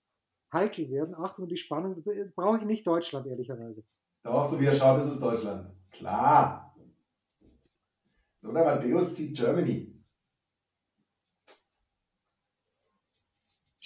heikel 0.52 0.90
werden. 0.90 1.14
Achtung, 1.14 1.48
die 1.48 1.56
Spannung. 1.56 2.04
Brauche 2.36 2.58
ich 2.58 2.64
nicht 2.64 2.86
Deutschland, 2.86 3.26
ehrlicherweise. 3.26 3.84
Doch, 4.24 4.44
so 4.44 4.60
wie 4.60 4.66
er 4.66 4.74
schaut, 4.74 5.00
ist 5.00 5.06
es 5.06 5.18
Deutschland. 5.18 5.70
Klar. 5.92 6.76
Lothar 8.42 8.76
Matthäus 8.76 9.14
zieht 9.14 9.34
Germany. 9.34 9.97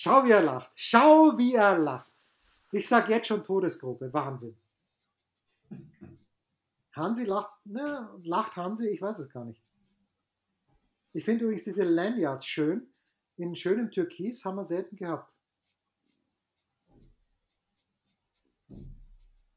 Schau, 0.03 0.25
wie 0.25 0.33
er 0.33 0.43
lacht. 0.43 0.73
Schau, 0.75 1.39
wie 1.39 1.55
er 1.55 1.79
lacht. 1.79 2.11
Ich 2.73 2.89
sag 2.89 3.09
jetzt 3.09 3.29
schon 3.29 3.45
Todesgruppe. 3.45 4.13
Wahnsinn. 4.13 4.57
Hansi 6.97 7.25
lacht. 7.25 7.53
Ne, 7.65 8.11
lacht 8.25 8.57
Hansi? 8.57 8.89
Ich 8.89 9.01
weiß 9.01 9.21
es 9.21 9.31
gar 9.31 9.45
nicht. 9.45 9.63
Ich 11.13 11.25
finde 11.25 11.45
übrigens 11.45 11.63
diese 11.63 11.85
Lanyards 11.85 12.47
schön. 12.47 12.93
In 13.37 13.55
schönem 13.55 13.93
Türkis 13.93 14.45
haben 14.45 14.57
wir 14.57 14.65
selten 14.65 14.97
gehabt. 14.97 15.37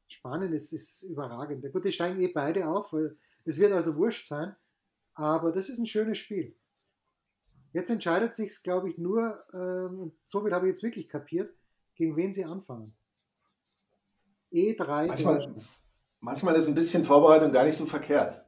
Spanien 0.06 0.52
ist, 0.52 0.72
ist 0.72 1.02
überragend. 1.02 1.72
Gut, 1.72 1.84
die 1.84 1.90
steigen 1.90 2.20
eh 2.20 2.28
beide 2.28 2.68
auf, 2.68 2.92
weil 2.92 3.18
es 3.46 3.58
wird 3.58 3.72
also 3.72 3.96
wurscht 3.96 4.28
sein. 4.28 4.54
Aber 5.14 5.50
das 5.50 5.68
ist 5.68 5.80
ein 5.80 5.86
schönes 5.88 6.18
Spiel. 6.18 6.54
Jetzt 7.76 7.90
entscheidet 7.90 8.34
sich 8.34 8.62
glaube 8.62 8.88
ich, 8.88 8.96
nur, 8.96 9.44
ähm, 9.52 10.10
viel 10.40 10.54
habe 10.54 10.64
ich 10.66 10.70
jetzt 10.70 10.82
wirklich 10.82 11.10
kapiert, 11.10 11.54
gegen 11.94 12.16
wen 12.16 12.32
sie 12.32 12.46
anfangen. 12.46 12.96
E3. 14.50 15.08
Manchmal, 15.08 15.54
manchmal 16.20 16.54
ist 16.56 16.68
ein 16.68 16.74
bisschen 16.74 17.04
Vorbereitung 17.04 17.52
gar 17.52 17.64
nicht 17.64 17.76
so 17.76 17.84
verkehrt. 17.84 18.42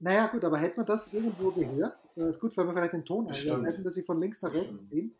Naja, 0.00 0.26
gut, 0.26 0.44
aber 0.44 0.58
hätten 0.58 0.76
wir 0.76 0.84
das 0.84 1.14
irgendwo 1.14 1.50
gehört? 1.50 1.96
Äh, 2.16 2.34
gut, 2.34 2.54
weil 2.58 2.66
wir 2.66 2.74
vielleicht 2.74 2.92
den 2.92 3.06
Ton 3.06 3.26
Das 3.26 3.38
stimmt. 3.38 3.66
hätten, 3.66 3.82
dass 3.82 3.94
sie 3.94 4.02
von 4.02 4.20
links 4.20 4.42
nach 4.42 4.52
Das 4.52 4.60
rechts 4.60 4.74
stimmt. 4.74 4.90
ziehen. 4.90 5.16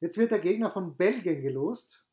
Jetzt 0.00 0.16
wird 0.16 0.30
der 0.30 0.38
Gegner 0.38 0.70
von 0.70 0.96
Belgien 0.96 1.42
gelost. 1.42 2.06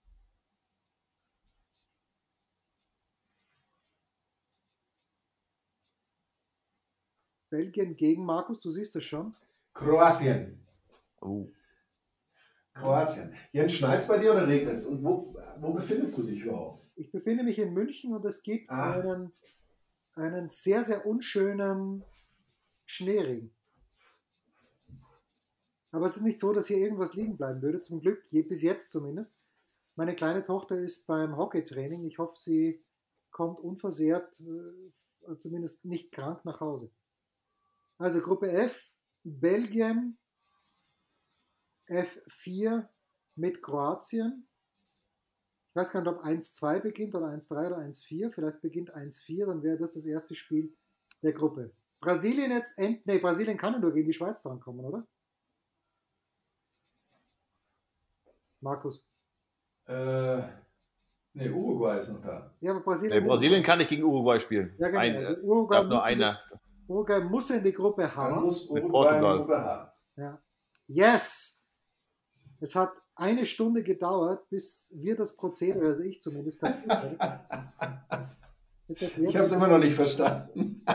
Belgien 7.49 7.95
gegen 7.95 8.25
Markus, 8.25 8.61
du 8.61 8.71
siehst 8.71 8.93
es 8.97 9.05
schon. 9.05 9.33
Kroatien. 9.77 10.59
Oh. 11.21 11.47
Kroatien. 12.73 13.33
Jens, 13.51 13.73
schneit's 13.73 14.07
bei 14.07 14.17
dir 14.17 14.31
oder 14.31 14.47
regnet's? 14.47 14.85
Und 14.85 15.03
wo, 15.03 15.35
wo 15.59 15.73
befindest 15.73 16.17
du 16.17 16.23
dich 16.23 16.41
überhaupt? 16.41 16.85
Ich 16.95 17.11
befinde 17.11 17.43
mich 17.43 17.59
in 17.59 17.73
München 17.73 18.13
und 18.13 18.25
es 18.25 18.41
gibt 18.43 18.69
Ah. 18.69 18.93
einen, 18.93 19.31
einen 20.13 20.47
sehr, 20.47 20.83
sehr 20.83 21.05
unschönen 21.05 22.03
Schneeregen. 22.85 23.51
Aber 25.91 26.05
es 26.05 26.17
ist 26.17 26.23
nicht 26.23 26.39
so, 26.39 26.53
dass 26.53 26.67
hier 26.67 26.77
irgendwas 26.77 27.13
liegen 27.13 27.37
bleiben 27.37 27.61
würde. 27.61 27.79
Zum 27.79 28.01
Glück, 28.01 28.23
je, 28.29 28.41
bis 28.41 28.61
jetzt 28.61 28.91
zumindest. 28.91 29.39
Meine 29.95 30.15
kleine 30.15 30.45
Tochter 30.45 30.77
ist 30.77 31.07
beim 31.07 31.37
Hockeytraining. 31.37 32.05
Ich 32.05 32.19
hoffe, 32.19 32.35
sie 32.37 32.83
kommt 33.31 33.59
unversehrt, 33.59 34.41
äh, 34.41 35.35
zumindest 35.37 35.85
nicht 35.85 36.11
krank 36.11 36.45
nach 36.45 36.59
Hause. 36.59 36.91
Also 37.97 38.21
Gruppe 38.21 38.51
F, 38.51 38.91
Belgien, 39.27 40.17
F4 41.87 42.87
mit 43.35 43.61
Kroatien. 43.61 44.47
Ich 45.69 45.75
weiß 45.75 45.91
gar 45.91 46.01
nicht, 46.01 46.09
ob 46.09 46.23
1-2 46.23 46.79
beginnt 46.79 47.15
oder 47.15 47.27
1-3 47.27 47.67
oder 47.67 47.77
1-4. 47.77 48.31
Vielleicht 48.31 48.61
beginnt 48.61 48.95
1-4, 48.95 49.45
dann 49.45 49.63
wäre 49.63 49.77
das 49.77 49.93
das 49.93 50.05
erste 50.05 50.33
Spiel 50.33 50.75
der 51.21 51.33
Gruppe. 51.33 51.71
Brasilien 51.99 52.51
jetzt, 52.51 52.77
end, 52.77 53.05
nee, 53.05 53.19
Brasilien 53.19 53.57
kann 53.57 53.73
ja 53.73 53.79
nur 53.79 53.93
gegen 53.93 54.07
die 54.07 54.13
Schweiz 54.13 54.41
drankommen, 54.41 54.85
oder? 54.85 55.07
Markus. 58.61 59.05
Äh, 59.87 59.93
ne, 61.33 61.51
Uruguay 61.51 61.99
ist 61.99 62.09
noch 62.09 62.21
da. 62.21 62.51
Ja, 62.59 62.71
aber 62.71 62.81
Brasilien. 62.81 63.21
Nee, 63.21 63.27
Brasilien 63.27 63.63
kann 63.63 63.79
nicht 63.79 63.89
gegen 63.89 64.03
Uruguay 64.03 64.39
spielen. 64.39 64.73
Ja, 64.77 64.87
genau. 64.87 64.99
Ein, 64.99 65.15
Also 65.17 65.33
äh, 65.35 65.41
Uruguay 65.41 65.75
darf 65.75 65.87
nur 65.87 66.03
einer. 66.03 66.39
Uruguay 66.87 67.19
muss 67.21 67.49
in 67.49 67.63
die 67.63 67.73
Gruppe 67.73 68.03
Dann 68.03 68.15
H. 68.15 68.39
muss 68.41 68.69
Uruguay 68.69 68.85
in 68.85 68.91
Portugal. 68.91 69.37
Gruppe 69.39 69.57
H. 69.63 69.93
Ja. 70.15 70.41
Yes! 70.87 71.61
Es 72.59 72.75
hat 72.75 72.91
eine 73.15 73.45
Stunde 73.45 73.83
gedauert, 73.83 74.47
bis 74.49 74.91
wir 74.95 75.15
das 75.15 75.35
Prozedere, 75.35 75.87
also 75.87 76.01
ich 76.03 76.21
zumindest, 76.21 76.61
haben. 76.63 76.83
Ich 78.89 79.35
habe 79.35 79.43
es 79.45 79.51
immer 79.51 79.67
noch 79.67 79.79
nicht 79.79 79.95
verstanden. 79.95 80.83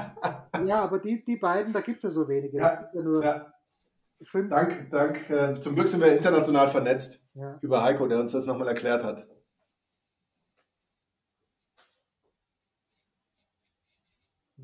Ja, 0.65 0.81
aber 0.81 0.99
die, 1.01 1.25
die 1.25 1.37
beiden, 1.39 1.73
da 1.73 1.81
gibt 1.81 1.99
es 1.99 2.05
ja 2.05 2.11
so 2.11 2.29
wenige. 2.29 2.59
Ja, 2.59 2.89
ja 2.95 3.03
nur 3.03 3.25
Ja, 3.25 3.53
fünf. 4.23 4.49
dank, 4.49 4.91
dank. 4.91 5.29
Äh, 5.29 5.61
zum 5.61 5.75
Glück 5.75 5.89
sind 5.89 6.01
wir 6.01 6.13
international 6.15 6.69
vernetzt 6.71 7.21
Ja. 7.35 7.59
über 7.63 7.83
Heiko, 7.83 8.07
der 8.07 8.21
uns 8.21 8.31
das 8.33 8.47
nochmal 8.47 8.69
erklärt 8.69 9.03
hat. 9.03 9.27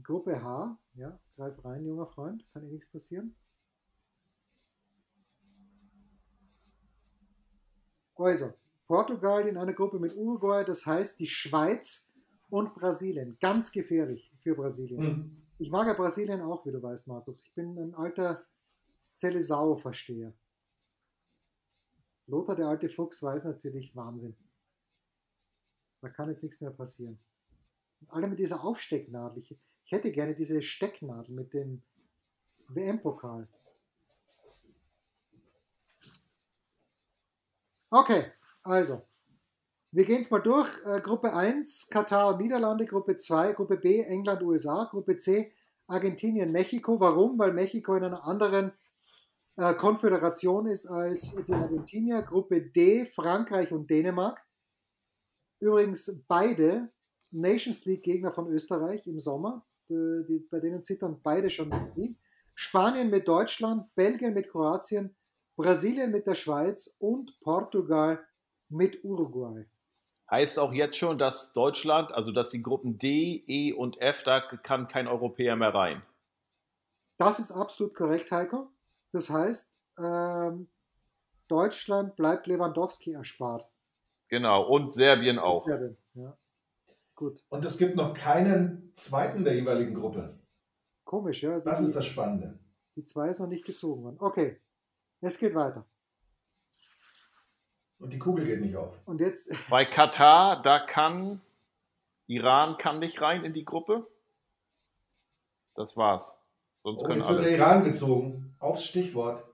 Gruppe 0.02 0.42
H, 0.42 0.78
ja, 0.98 1.18
greif 1.36 1.64
rein, 1.64 1.84
junger 1.84 2.06
Freund, 2.06 2.44
kann 2.52 2.64
eh 2.64 2.70
nichts 2.70 2.90
passieren. 2.90 3.34
Also, 8.16 8.52
Portugal 8.86 9.46
in 9.46 9.56
einer 9.56 9.74
Gruppe 9.74 10.00
mit 10.00 10.16
Uruguay, 10.16 10.64
das 10.64 10.84
heißt 10.84 11.20
die 11.20 11.28
Schweiz 11.28 12.12
und 12.50 12.74
Brasilien. 12.74 13.38
Ganz 13.40 13.70
gefährlich 13.70 14.32
für 14.42 14.56
Brasilien. 14.56 15.00
Hm. 15.00 15.42
Ich 15.58 15.70
mag 15.70 15.86
ja 15.86 15.94
Brasilien 15.94 16.40
auch, 16.40 16.66
wie 16.66 16.72
du 16.72 16.82
weißt, 16.82 17.06
Markus. 17.06 17.44
Ich 17.44 17.54
bin 17.54 17.78
ein 17.78 17.94
alter 17.94 18.44
Seleção-Versteher. 19.12 20.32
Lothar, 22.26 22.56
der 22.56 22.68
alte 22.68 22.88
Fuchs, 22.88 23.22
weiß 23.22 23.44
natürlich 23.44 23.94
Wahnsinn. 23.94 24.36
Da 26.00 26.08
kann 26.08 26.30
jetzt 26.30 26.42
nichts 26.42 26.60
mehr 26.60 26.70
passieren. 26.70 27.18
Und 28.00 28.10
alle 28.10 28.28
mit 28.28 28.38
dieser 28.38 28.64
Aufstecknadel. 28.64 29.42
Ich, 29.42 29.56
ich 29.88 29.92
hätte 29.92 30.12
gerne 30.12 30.34
diese 30.34 30.60
Stecknadel 30.60 31.34
mit 31.34 31.54
dem 31.54 31.82
WM-Pokal. 32.68 33.48
Okay, 37.88 38.26
also. 38.62 39.00
Wir 39.90 40.04
gehen 40.04 40.20
es 40.20 40.30
mal 40.30 40.42
durch. 40.42 40.68
Äh, 40.84 41.00
Gruppe 41.00 41.32
1, 41.32 41.88
Katar 41.88 42.34
und 42.34 42.42
Niederlande. 42.42 42.84
Gruppe 42.84 43.16
2, 43.16 43.54
Gruppe 43.54 43.78
B, 43.78 44.02
England, 44.02 44.42
USA. 44.42 44.84
Gruppe 44.90 45.16
C, 45.16 45.54
Argentinien, 45.86 46.52
Mexiko. 46.52 47.00
Warum? 47.00 47.38
Weil 47.38 47.54
Mexiko 47.54 47.94
in 47.94 48.04
einer 48.04 48.26
anderen 48.26 48.72
äh, 49.56 49.72
Konföderation 49.72 50.66
ist 50.66 50.84
als 50.84 51.42
die 51.46 51.54
Argentinier. 51.54 52.20
Gruppe 52.20 52.60
D, 52.60 53.06
Frankreich 53.06 53.72
und 53.72 53.88
Dänemark. 53.88 54.38
Übrigens 55.60 56.22
beide 56.28 56.92
Nations 57.30 57.86
League 57.86 58.02
Gegner 58.02 58.34
von 58.34 58.52
Österreich 58.52 59.06
im 59.06 59.18
Sommer. 59.18 59.64
Äh, 59.90 60.24
die, 60.28 60.46
bei 60.50 60.60
denen 60.60 60.82
zittern 60.82 61.20
beide 61.22 61.50
schon 61.50 61.70
die. 61.96 62.16
Spanien 62.54 63.10
mit 63.10 63.28
Deutschland, 63.28 63.94
Belgien 63.94 64.34
mit 64.34 64.50
Kroatien, 64.50 65.14
Brasilien 65.56 66.10
mit 66.10 66.26
der 66.26 66.34
Schweiz 66.34 66.96
und 66.98 67.38
Portugal 67.40 68.24
mit 68.68 69.04
Uruguay. 69.04 69.64
Heißt 70.30 70.58
auch 70.58 70.72
jetzt 70.72 70.96
schon, 70.96 71.18
dass 71.18 71.52
Deutschland, 71.52 72.12
also 72.12 72.32
dass 72.32 72.50
die 72.50 72.62
Gruppen 72.62 72.98
D, 72.98 73.42
E 73.46 73.72
und 73.72 74.00
F, 74.00 74.22
da 74.24 74.40
kann 74.40 74.88
kein 74.88 75.08
Europäer 75.08 75.56
mehr 75.56 75.74
rein. 75.74 76.02
Das 77.16 77.38
ist 77.38 77.50
absolut 77.50 77.94
korrekt, 77.94 78.30
Heiko. 78.30 78.68
Das 79.12 79.30
heißt, 79.30 79.72
ähm, 79.98 80.68
Deutschland 81.48 82.14
bleibt 82.16 82.46
Lewandowski 82.46 83.12
erspart. 83.12 83.66
Genau, 84.28 84.68
und 84.68 84.92
Serbien 84.92 85.38
auch. 85.38 85.64
Serbien, 85.64 85.96
Ja. 86.14 86.36
Gut, 87.18 87.42
Und 87.48 87.64
es 87.64 87.78
gibt 87.78 87.96
noch 87.96 88.14
keinen 88.14 88.92
zweiten 88.94 89.42
der 89.42 89.56
jeweiligen 89.56 89.92
Gruppe. 89.94 90.38
komisch, 91.04 91.42
ja. 91.42 91.50
Also 91.54 91.68
Das 91.68 91.80
die, 91.80 91.86
ist 91.86 91.96
das 91.96 92.06
Spannende. 92.06 92.56
die 92.94 93.02
zwei 93.02 93.28
ist 93.28 93.40
noch 93.40 93.48
nicht 93.48 93.64
gezogen 93.64 94.04
worden. 94.04 94.16
Okay, 94.20 94.60
es 95.20 95.36
geht 95.36 95.52
weiter. 95.56 95.84
Und 97.98 98.10
die 98.12 98.20
Kugel 98.20 98.44
geht 98.46 98.60
nicht 98.60 98.76
auf. 98.76 98.94
Und 99.04 99.20
jetzt, 99.20 99.52
Bei 99.68 99.84
Katar, 99.84 100.62
da 100.62 100.78
kann 100.86 101.40
Iran 102.28 102.78
kann 102.78 103.00
nicht 103.00 103.20
rein 103.20 103.44
in 103.44 103.52
die 103.52 103.64
Gruppe. 103.64 104.06
Das 105.74 105.96
war's. 105.96 106.38
Sonst 106.84 107.00
Oh, 107.02 107.04
können 107.06 107.18
jetzt 107.22 107.30
wird 107.30 107.40
der 107.40 107.46
alle. 107.48 107.56
Iran 107.56 107.84
gezogen. 107.84 108.54
Aufs 108.60 108.84
Stichwort. 108.84 109.44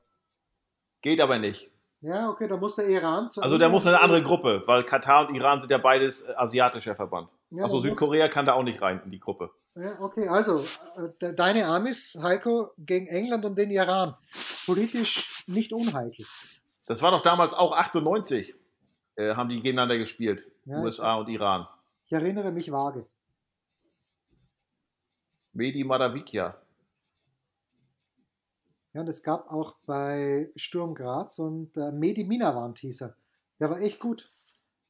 Geht 1.01 1.21
aber 1.23 1.39
nicht. 1.39 1.71
Ja, 2.07 2.29
okay, 2.29 2.47
da 2.49 2.57
muss 2.57 2.77
der 2.77 2.87
Iran 2.89 3.31
zu. 3.31 3.41
Also 3.43 3.57
der 3.59 3.69
muss 3.69 3.85
in 3.85 3.89
eine 3.89 4.01
andere 4.01 4.23
Gruppe, 4.23 4.63
weil 4.67 4.85
Katar 4.85 5.29
und 5.29 5.35
Iran 5.35 5.61
sind 5.61 5.71
ja 5.71 5.79
beides 5.79 6.21
äh, 6.23 6.33
asiatischer 6.37 6.95
Verband. 6.95 7.29
Ja, 7.51 7.67
muss- 7.67 7.83
Südkorea 7.83 8.29
kann 8.29 8.45
da 8.47 8.53
auch 8.55 8.63
nicht 8.63 8.81
rein 8.83 9.01
in 9.05 9.11
die 9.11 9.21
Gruppe. 9.21 9.51
Ja, 9.75 10.01
okay, 10.01 10.29
also 10.29 10.59
äh, 10.97 11.09
de- 11.21 11.35
deine 11.35 11.67
Amis, 11.67 12.19
Heiko, 12.23 12.71
gegen 12.79 13.07
England 13.07 13.45
und 13.45 13.57
den 13.59 13.71
Iran. 13.71 14.15
Politisch 14.67 15.45
nicht 15.47 15.73
unheikel. 15.73 16.25
Das 16.87 17.01
war 17.03 17.11
doch 17.11 17.23
damals 17.23 17.55
auch 17.55 17.73
98, 17.73 18.55
äh, 19.17 19.35
haben 19.35 19.49
die 19.49 19.57
gegeneinander 19.63 19.97
gespielt. 19.99 20.45
Ja, 20.67 20.79
USA 20.81 21.15
und 21.17 21.29
Iran. 21.29 21.67
Ich 22.07 22.13
erinnere 22.13 22.53
mich 22.53 22.71
vage. 22.71 23.07
Medi 25.53 25.85
Madavikia. 25.85 26.57
Ja, 28.95 29.01
und 29.01 29.09
es 29.09 29.23
gab 29.23 29.51
auch 29.51 29.75
bei 29.87 30.51
Sturm 30.57 30.95
Graz 30.95 31.39
und 31.39 31.77
äh, 31.77 31.91
Medi 31.93 32.25
Minavant 32.25 32.79
hieß 32.79 33.03
er. 33.03 33.17
Der 33.61 33.69
war 33.71 33.81
echt 33.81 33.99
gut. 34.01 34.31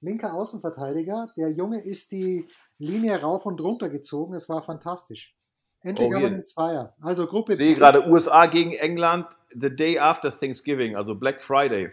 Linker 0.00 0.34
Außenverteidiger. 0.34 1.32
Der 1.36 1.50
Junge 1.50 1.80
ist 1.82 2.12
die 2.12 2.46
Linie 2.78 3.20
rauf 3.22 3.46
und 3.46 3.60
runter 3.60 3.88
gezogen. 3.88 4.34
Es 4.34 4.48
war 4.50 4.62
fantastisch. 4.62 5.34
Endlich 5.80 6.08
Oh, 6.08 6.12
haben 6.12 6.20
wir 6.20 6.28
hier. 6.28 6.34
einen 6.36 6.44
Zweier. 6.44 6.94
Also 7.00 7.26
Gruppe 7.26 7.54
Ich 7.54 7.58
sehe 7.58 7.74
gerade 7.74 8.06
USA 8.06 8.46
gegen 8.46 8.72
England, 8.74 9.26
the 9.54 9.74
day 9.74 9.98
after 9.98 10.30
Thanksgiving, 10.38 10.96
also 10.96 11.14
Black 11.14 11.40
Friday. 11.42 11.90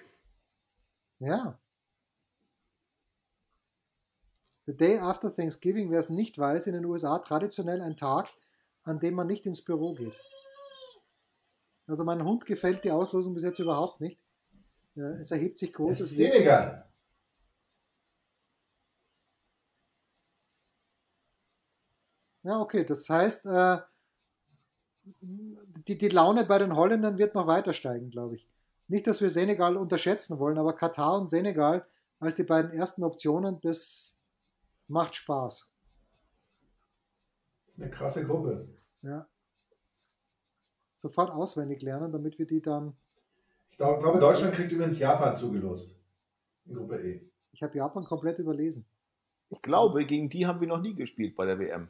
Ja. 1.20 1.58
The 4.66 4.76
day 4.76 4.98
after 4.98 5.34
Thanksgiving, 5.34 5.92
wer 5.92 6.00
es 6.00 6.10
nicht 6.10 6.38
weiß, 6.38 6.68
in 6.68 6.74
den 6.74 6.86
USA 6.86 7.20
traditionell 7.20 7.82
ein 7.82 7.96
Tag, 7.98 8.30
an 8.84 9.00
dem 9.00 9.16
man 9.16 9.28
nicht 9.28 9.46
ins 9.46 9.64
Büro 9.64 9.94
geht. 9.94 10.18
Also 11.92 12.06
meinem 12.06 12.26
Hund 12.26 12.46
gefällt 12.46 12.86
die 12.86 12.92
Auslosung 12.92 13.34
bis 13.34 13.44
jetzt 13.44 13.60
überhaupt 13.60 14.00
nicht. 14.00 14.24
Ja, 14.96 15.10
es 15.10 15.30
erhebt 15.30 15.58
sich 15.58 15.72
Das 15.72 15.76
großes 15.76 16.12
ist 16.12 16.16
Senegal. 16.16 16.90
Ja, 22.44 22.62
okay, 22.62 22.86
das 22.86 23.10
heißt, 23.10 23.46
äh, 23.48 23.80
die, 25.20 25.98
die 25.98 26.08
Laune 26.08 26.46
bei 26.46 26.60
den 26.60 26.78
Holländern 26.78 27.18
wird 27.18 27.36
noch 27.36 27.46
weiter 27.46 27.74
steigen, 27.74 28.10
glaube 28.10 28.36
ich. 28.36 28.48
Nicht, 28.88 29.06
dass 29.06 29.20
wir 29.20 29.30
Senegal 29.30 29.76
unterschätzen 29.76 30.40
wollen, 30.40 30.58
aber 30.58 30.72
Katar 30.72 31.20
und 31.20 31.28
Senegal 31.28 31.86
als 32.22 32.38
die 32.38 32.44
beiden 32.44 32.72
ersten 32.72 33.04
Optionen, 33.04 33.60
das 33.60 34.22
macht 34.88 35.16
Spaß. 35.16 35.74
Das 37.66 37.76
ist 37.76 37.82
eine 37.82 37.92
krasse 37.92 38.26
Gruppe. 38.26 38.70
Ja. 39.02 39.28
Sofort 41.02 41.32
auswendig 41.32 41.82
lernen, 41.82 42.12
damit 42.12 42.38
wir 42.38 42.46
die 42.46 42.62
dann. 42.62 42.94
Ich 43.72 43.78
glaub- 43.78 44.02
glaube, 44.04 44.20
Deutschland 44.20 44.54
kriegt 44.54 44.72
übrigens 44.72 45.00
Japan 45.00 45.36
zugelost. 45.36 46.00
In 46.66 46.76
Gruppe 46.76 47.02
E. 47.02 47.28
Ich 47.54 47.64
habe 47.64 47.76
Japan 47.76 48.04
komplett 48.06 48.38
überlesen. 48.38 48.86
Ich 49.50 49.60
glaube, 49.64 50.06
gegen 50.06 50.30
die 50.30 50.46
haben 50.46 50.62
wir 50.62 50.68
noch 50.68 50.80
nie 50.80 50.94
gespielt 50.94 51.36
bei 51.36 51.46
der 51.48 51.58
WM. 51.58 51.88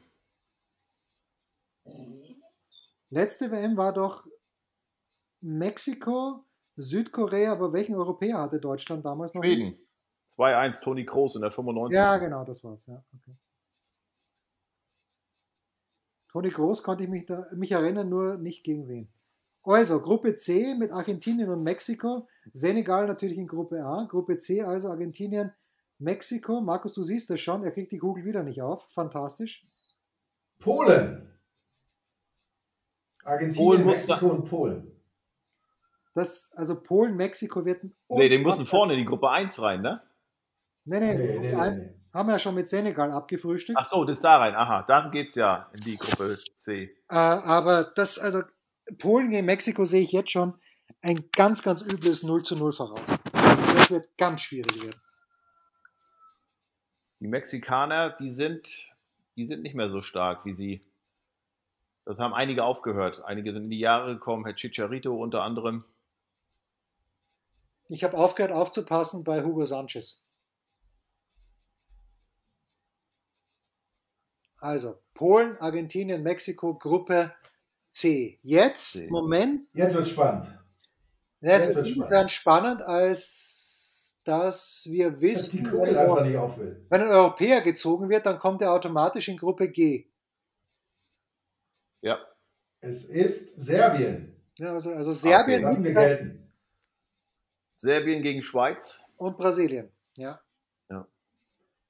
Letzte 3.10 3.50
WM 3.50 3.76
war 3.76 3.92
doch 3.92 4.26
Mexiko, 5.42 6.46
Südkorea, 6.76 7.52
aber 7.52 7.70
welchen 7.74 7.94
Europäer 7.94 8.38
hatte 8.38 8.60
Deutschland 8.60 9.04
damals 9.04 9.34
noch? 9.34 9.42
Schweden. 9.42 9.76
2-1, 10.30 10.80
Toni 10.80 11.04
Kroos 11.04 11.34
in 11.34 11.42
der 11.42 11.50
95. 11.50 11.94
Ja, 11.94 12.16
genau, 12.16 12.44
das 12.44 12.64
war's. 12.64 12.80
Ja, 12.86 13.04
okay. 13.14 13.36
Toni 16.32 16.48
Groß 16.48 16.82
konnte 16.82 17.04
ich 17.04 17.10
mich, 17.10 17.26
da, 17.26 17.44
mich 17.54 17.72
erinnern, 17.72 18.08
nur 18.08 18.38
nicht 18.38 18.64
gegen 18.64 18.88
wen. 18.88 19.08
Also, 19.64 20.00
Gruppe 20.00 20.34
C 20.34 20.74
mit 20.74 20.90
Argentinien 20.90 21.50
und 21.50 21.62
Mexiko. 21.62 22.26
Senegal 22.52 23.06
natürlich 23.06 23.36
in 23.36 23.46
Gruppe 23.46 23.84
A. 23.84 24.06
Gruppe 24.06 24.38
C, 24.38 24.62
also 24.62 24.88
Argentinien, 24.88 25.52
Mexiko. 25.98 26.62
Markus, 26.62 26.94
du 26.94 27.02
siehst 27.02 27.28
das 27.28 27.40
schon. 27.40 27.62
Er 27.62 27.70
kriegt 27.70 27.92
die 27.92 27.98
Kugel 27.98 28.24
wieder 28.24 28.42
nicht 28.42 28.62
auf. 28.62 28.90
Fantastisch. 28.92 29.64
Polen. 30.58 31.30
Argentinien, 33.24 33.66
Polen 33.66 33.84
muss 33.84 34.08
Mexiko 34.08 34.28
und 34.28 34.48
Polen. 34.48 34.90
Das, 36.14 36.52
also 36.56 36.80
Polen, 36.80 37.14
Mexiko 37.16 37.64
wird 37.64 37.84
ein 37.84 37.94
Nee, 38.08 38.28
die 38.30 38.38
müssen 38.38 38.66
vorne 38.66 38.94
in 38.94 39.00
die 39.00 39.04
Gruppe 39.04 39.30
1 39.30 39.60
rein, 39.60 39.82
ne? 39.82 40.02
Nee, 40.84 40.98
nee, 40.98 41.14
Nee, 41.14 41.26
Gruppe 41.26 41.40
nee, 41.40 41.52
nee, 41.52 41.54
1 41.54 41.86
nee. 41.86 41.92
Haben 42.12 42.28
wir 42.28 42.34
ja 42.34 42.38
schon 42.38 42.54
mit 42.54 42.68
Senegal 42.68 43.10
abgefrühstückt. 43.10 43.78
Ach 43.80 43.84
so, 43.84 44.04
das 44.04 44.18
ist 44.18 44.24
da 44.24 44.38
rein. 44.38 44.54
Aha, 44.54 44.82
dann 44.82 45.10
geht's 45.10 45.34
ja 45.34 45.70
in 45.72 45.80
die 45.80 45.96
Gruppe 45.96 46.36
C. 46.56 46.94
Äh, 47.08 47.14
aber 47.14 47.84
das, 47.84 48.18
also 48.18 48.42
Polen 48.98 49.30
gegen 49.30 49.46
Mexiko 49.46 49.84
sehe 49.84 50.02
ich 50.02 50.12
jetzt 50.12 50.30
schon 50.30 50.54
ein 51.00 51.24
ganz, 51.34 51.62
ganz 51.62 51.82
übles 51.82 52.22
0 52.22 52.42
zu 52.42 52.56
0 52.56 52.72
voraus. 52.72 53.00
Das 53.32 53.90
wird 53.90 54.16
ganz 54.18 54.42
schwierig 54.42 54.82
werden. 54.82 55.00
Die 57.20 57.28
Mexikaner, 57.28 58.10
die 58.10 58.30
sind, 58.30 58.92
die 59.36 59.46
sind 59.46 59.62
nicht 59.62 59.74
mehr 59.74 59.90
so 59.90 60.02
stark, 60.02 60.44
wie 60.44 60.54
sie 60.54 60.84
Das 62.04 62.18
haben 62.18 62.34
einige 62.34 62.64
aufgehört. 62.64 63.22
Einige 63.24 63.52
sind 63.52 63.64
in 63.64 63.70
die 63.70 63.78
Jahre 63.78 64.14
gekommen, 64.14 64.44
Herr 64.44 64.54
Chicharito 64.54 65.14
unter 65.14 65.42
anderem. 65.42 65.84
Ich 67.88 68.04
habe 68.04 68.16
aufgehört 68.16 68.52
aufzupassen 68.52 69.22
bei 69.24 69.42
Hugo 69.44 69.64
Sanchez. 69.64 70.24
Also 74.62 74.96
Polen, 75.14 75.56
Argentinien, 75.58 76.22
Mexiko, 76.22 76.74
Gruppe 76.74 77.32
C. 77.90 78.38
Jetzt, 78.42 78.92
C. 78.92 79.10
Moment, 79.10 79.66
Jetzt 79.74 79.94
wird 79.96 80.08
spannend. 80.08 80.46
jetzt 81.40 81.50
Jetzt 81.52 81.66
wird 81.66 81.76
wird's 81.76 81.88
insofern 81.90 82.28
spannend, 82.28 82.82
als 82.82 84.16
dass 84.24 84.86
wir 84.88 85.10
Dass 85.10 85.18
die 85.18 85.26
wissen, 85.26 85.64
Kugel 85.64 85.80
wenn, 85.88 85.96
einfach 85.96 86.18
ein- 86.18 86.28
nicht 86.28 86.38
auf 86.38 86.56
will. 86.58 86.86
wenn 86.88 87.00
ein 87.02 87.08
Europäer 87.08 87.60
gezogen 87.60 88.08
wird, 88.08 88.24
dann 88.24 88.38
kommt 88.38 88.62
er 88.62 88.72
automatisch 88.72 89.26
in 89.28 89.36
Gruppe 89.36 89.68
G. 89.68 90.06
Ja. 92.00 92.18
Es 92.80 93.04
ist 93.06 93.60
Serbien. 93.60 94.34
Ja, 94.56 94.74
also, 94.74 94.92
also 94.92 95.12
Serbien 95.12 95.62
Lassen 95.62 95.84
wir 95.84 95.94
gelten. 95.94 96.48
Serbien 97.76 98.22
gegen 98.22 98.42
Schweiz. 98.42 99.04
und 99.16 99.36
Brasilien. 99.36 99.88
Ja. 100.16 100.40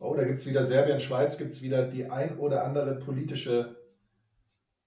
Oh, 0.02 0.16
da 0.16 0.24
gibt 0.24 0.40
es 0.40 0.48
wieder 0.48 0.66
Serbien, 0.66 0.98
Schweiz, 0.98 1.38
gibt 1.38 1.52
es 1.52 1.62
wieder 1.62 1.86
die 1.86 2.10
ein 2.10 2.36
oder 2.38 2.64
andere 2.64 2.96
politische 2.96 3.76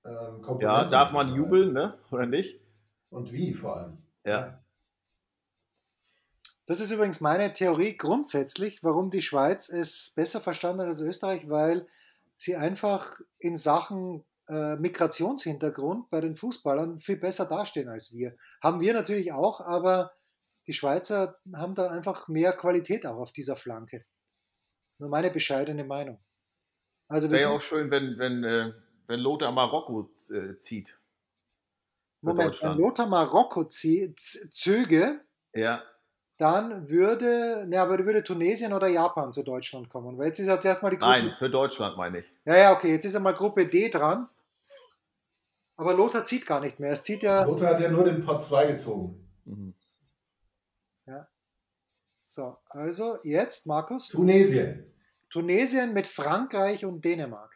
ähm, 0.03 0.41
Komponente. 0.41 0.65
Ja, 0.65 0.89
darf 0.89 1.13
man 1.13 1.33
jubeln, 1.33 1.71
ne? 1.71 1.97
Oder 2.11 2.25
nicht? 2.25 2.59
Und 3.09 3.31
wie 3.31 3.53
vor 3.53 3.77
allem. 3.77 3.97
Ja. 4.25 4.61
Das 6.65 6.81
ist 6.81 6.91
übrigens 6.91 7.21
meine 7.21 7.53
Theorie 7.53 7.95
grundsätzlich, 7.95 8.83
warum 8.83 9.09
die 9.09 9.21
Schweiz 9.21 9.69
es 9.69 10.11
besser 10.17 10.41
verstanden 10.41 10.81
hat 10.81 10.87
als 10.87 10.99
Österreich, 10.99 11.47
weil 11.47 11.87
sie 12.35 12.57
einfach 12.57 13.17
in 13.39 13.55
Sachen 13.55 14.25
äh, 14.49 14.75
Migrationshintergrund 14.75 16.09
bei 16.09 16.19
den 16.19 16.35
Fußballern 16.35 16.99
viel 16.99 17.15
besser 17.15 17.45
dastehen 17.45 17.87
als 17.87 18.11
wir. 18.11 18.35
Haben 18.61 18.81
wir 18.81 18.93
natürlich 18.93 19.31
auch, 19.31 19.61
aber 19.61 20.11
die 20.67 20.73
Schweizer 20.73 21.37
haben 21.53 21.73
da 21.73 21.89
einfach 21.89 22.27
mehr 22.27 22.51
Qualität 22.51 23.05
auch 23.05 23.17
auf 23.17 23.31
dieser 23.31 23.55
Flanke. 23.55 24.03
Nur 24.97 25.09
meine 25.09 25.29
bescheidene 25.31 25.83
Meinung. 25.83 26.19
Also 27.07 27.29
Wäre 27.29 27.41
ja 27.43 27.49
auch 27.49 27.61
schön, 27.61 27.91
wenn, 27.91 28.17
wenn, 28.17 28.43
äh, 28.43 28.73
wenn 29.07 29.19
Lothar 29.19 29.51
Marokko 29.51 30.09
äh, 30.31 30.57
zieht. 30.57 30.97
Moment, 32.21 32.39
wenn 32.39 32.45
Deutschland. 32.47 32.79
Lothar 32.79 33.05
Marokko 33.07 33.61
zie- 33.65 34.15
z- 34.17 34.51
zöge, 34.51 35.21
Ja. 35.53 35.83
dann 36.37 36.89
würde, 36.89 37.65
ne, 37.67 37.79
aber 37.79 37.99
würde 38.05 38.23
Tunesien 38.23 38.73
oder 38.73 38.87
Japan 38.87 39.31
zu 39.33 39.43
Deutschland 39.43 39.89
kommen. 39.89 40.17
Weil 40.17 40.27
jetzt 40.27 40.39
ist 40.39 40.47
jetzt 40.47 40.65
erstmal 40.65 40.91
die 40.91 40.97
Gruppe 40.97 41.11
Nein, 41.11 41.35
für 41.35 41.49
Deutschland 41.49 41.95
meine 41.97 42.19
ich. 42.19 42.25
Ja, 42.45 42.57
ja, 42.57 42.73
okay, 42.73 42.91
jetzt 42.91 43.05
ist 43.05 43.15
einmal 43.15 43.35
Gruppe 43.35 43.67
D 43.67 43.89
dran. 43.89 44.27
Aber 45.77 45.93
Lothar 45.93 46.25
zieht 46.25 46.47
gar 46.47 46.61
nicht 46.61 46.79
mehr. 46.79 46.91
Es 46.93 47.03
zieht 47.03 47.21
ja. 47.21 47.43
Lothar 47.43 47.75
hat 47.75 47.81
ja 47.81 47.89
nur 47.91 48.05
den 48.05 48.25
Pot 48.25 48.43
2 48.43 48.65
gezogen. 48.67 49.27
Mhm. 49.45 49.74
So, 52.35 52.57
also 52.67 53.17
jetzt, 53.23 53.65
Markus. 53.65 54.09
Tunesien. 54.09 54.93
Tunesien 55.31 55.93
mit 55.93 56.05
Frankreich 56.05 56.83
und 56.83 57.05
Dänemark. 57.05 57.49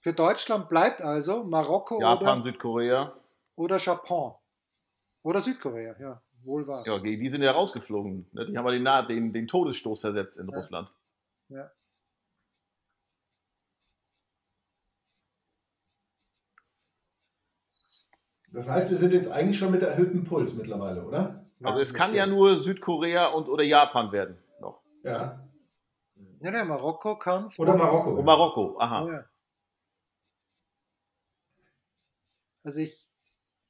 Für 0.00 0.14
Deutschland 0.14 0.70
bleibt 0.70 1.02
also 1.02 1.44
Marokko 1.44 2.00
Japan, 2.00 2.40
oder, 2.40 2.50
Südkorea. 2.50 3.20
oder 3.56 3.76
Japan. 3.76 4.32
Oder 5.22 5.42
Südkorea, 5.42 5.94
ja, 6.00 6.22
wohl 6.46 6.66
wahr. 6.66 6.86
Ja, 6.86 6.98
die 6.98 7.28
sind 7.28 7.42
ja 7.42 7.50
rausgeflogen. 7.50 8.26
Ne? 8.32 8.46
Die 8.46 8.56
haben 8.56 8.66
ja 8.66 9.02
den, 9.02 9.08
den, 9.08 9.32
den 9.34 9.46
Todesstoß 9.46 10.04
ersetzt 10.04 10.38
in 10.38 10.48
Ja. 10.48 10.56
Russland. 10.56 10.90
Ja. 11.50 11.70
Das 18.56 18.70
heißt, 18.70 18.90
wir 18.90 18.96
sind 18.96 19.12
jetzt 19.12 19.30
eigentlich 19.30 19.58
schon 19.58 19.70
mit 19.70 19.82
erhöhtem 19.82 20.24
Puls 20.24 20.54
mittlerweile, 20.54 21.04
oder? 21.04 21.44
Also 21.62 21.78
es 21.78 21.92
kann 21.92 22.14
ja 22.14 22.24
nur 22.24 22.58
Südkorea 22.58 23.26
und 23.26 23.50
oder 23.50 23.62
Japan 23.62 24.12
werden. 24.12 24.38
Noch. 24.60 24.80
Ja. 25.02 25.46
Ja, 26.40 26.50
ne, 26.50 26.64
Marokko 26.64 27.18
kann 27.18 27.44
es. 27.44 27.58
Oder 27.58 27.76
Marokko. 27.76 28.14
Und 28.14 28.24
Marokko, 28.24 28.78
aha. 28.78 29.08
Ja. 29.08 29.24
Also 32.64 32.80
ich 32.80 32.98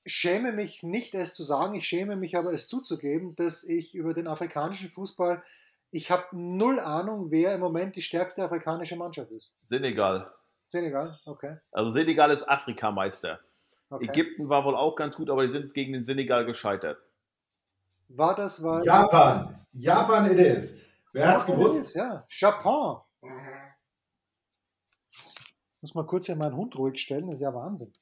schäme 0.05 0.53
mich 0.53 0.85
nicht, 0.85 1.17
es 1.17 1.35
zu 1.35 1.43
sagen, 1.43 1.75
ich 1.75 1.89
schäme 1.89 2.15
mich 2.15 2.37
aber, 2.37 2.53
es 2.53 2.69
zuzugeben, 2.69 3.35
dass 3.35 3.65
ich 3.65 3.93
über 3.93 4.15
den 4.15 4.29
afrikanischen 4.29 4.91
Fußball, 4.91 5.43
ich 5.91 6.13
habe 6.13 6.27
null 6.31 6.79
Ahnung, 6.79 7.33
wer 7.33 7.53
im 7.57 7.61
Moment 7.61 7.97
die 7.97 8.03
stärkste 8.03 8.45
afrikanische 8.45 8.95
Mannschaft 8.95 9.33
ist. 9.33 9.53
Senegal. 9.63 10.33
Senegal, 10.69 11.19
okay. 11.25 11.57
Also 11.73 11.91
Senegal 11.91 12.31
ist 12.31 12.49
Afrikameister. 12.49 13.41
Okay. 13.91 14.09
Ägypten 14.09 14.49
war 14.49 14.65
wohl 14.65 14.77
auch 14.77 14.97
ganz 14.97 15.17
gut, 15.17 15.31
aber 15.31 15.43
die 15.43 15.49
sind 15.49 15.75
gegen 15.75 15.93
den 15.93 16.05
Senegal 16.05 16.45
gescheitert. 16.45 16.99
War 18.09 18.35
das, 18.35 18.63
weil. 18.63 18.85
Japan. 18.85 19.59
Japan 19.73 20.31
it 20.31 20.39
is. 20.39 20.81
Wer 21.13 21.29
hat's 21.29 21.47
gewusst? 21.47 21.95
Ja, 21.95 22.27
Japan. 22.29 23.01
Ich 25.11 25.83
muss 25.83 25.95
mal 25.95 26.07
kurz 26.07 26.27
hier 26.27 26.37
meinen 26.37 26.57
Hund 26.57 26.77
ruhig 26.77 27.01
stellen, 27.01 27.27
das 27.27 27.37
ist 27.37 27.43
ja 27.43 27.55
Wahnsinn. 27.55 27.93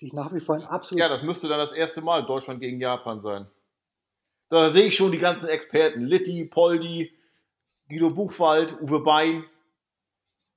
Ich 0.00 0.12
nach 0.12 0.32
wie 0.34 0.40
vor 0.40 0.56
ein 0.56 0.64
absolut 0.64 1.00
Ja, 1.00 1.08
das 1.08 1.22
müsste 1.22 1.48
dann 1.48 1.58
das 1.58 1.72
erste 1.72 2.02
Mal 2.02 2.26
Deutschland 2.26 2.60
gegen 2.60 2.80
Japan 2.80 3.20
sein. 3.20 3.46
Da 4.50 4.70
sehe 4.70 4.86
ich 4.86 4.96
schon 4.96 5.12
die 5.12 5.18
ganzen 5.18 5.48
Experten. 5.48 6.02
Litti, 6.04 6.44
Poldi, 6.44 7.12
Guido 7.88 8.08
Buchwald, 8.08 8.80
Uwe 8.82 9.00
Bein. 9.00 9.44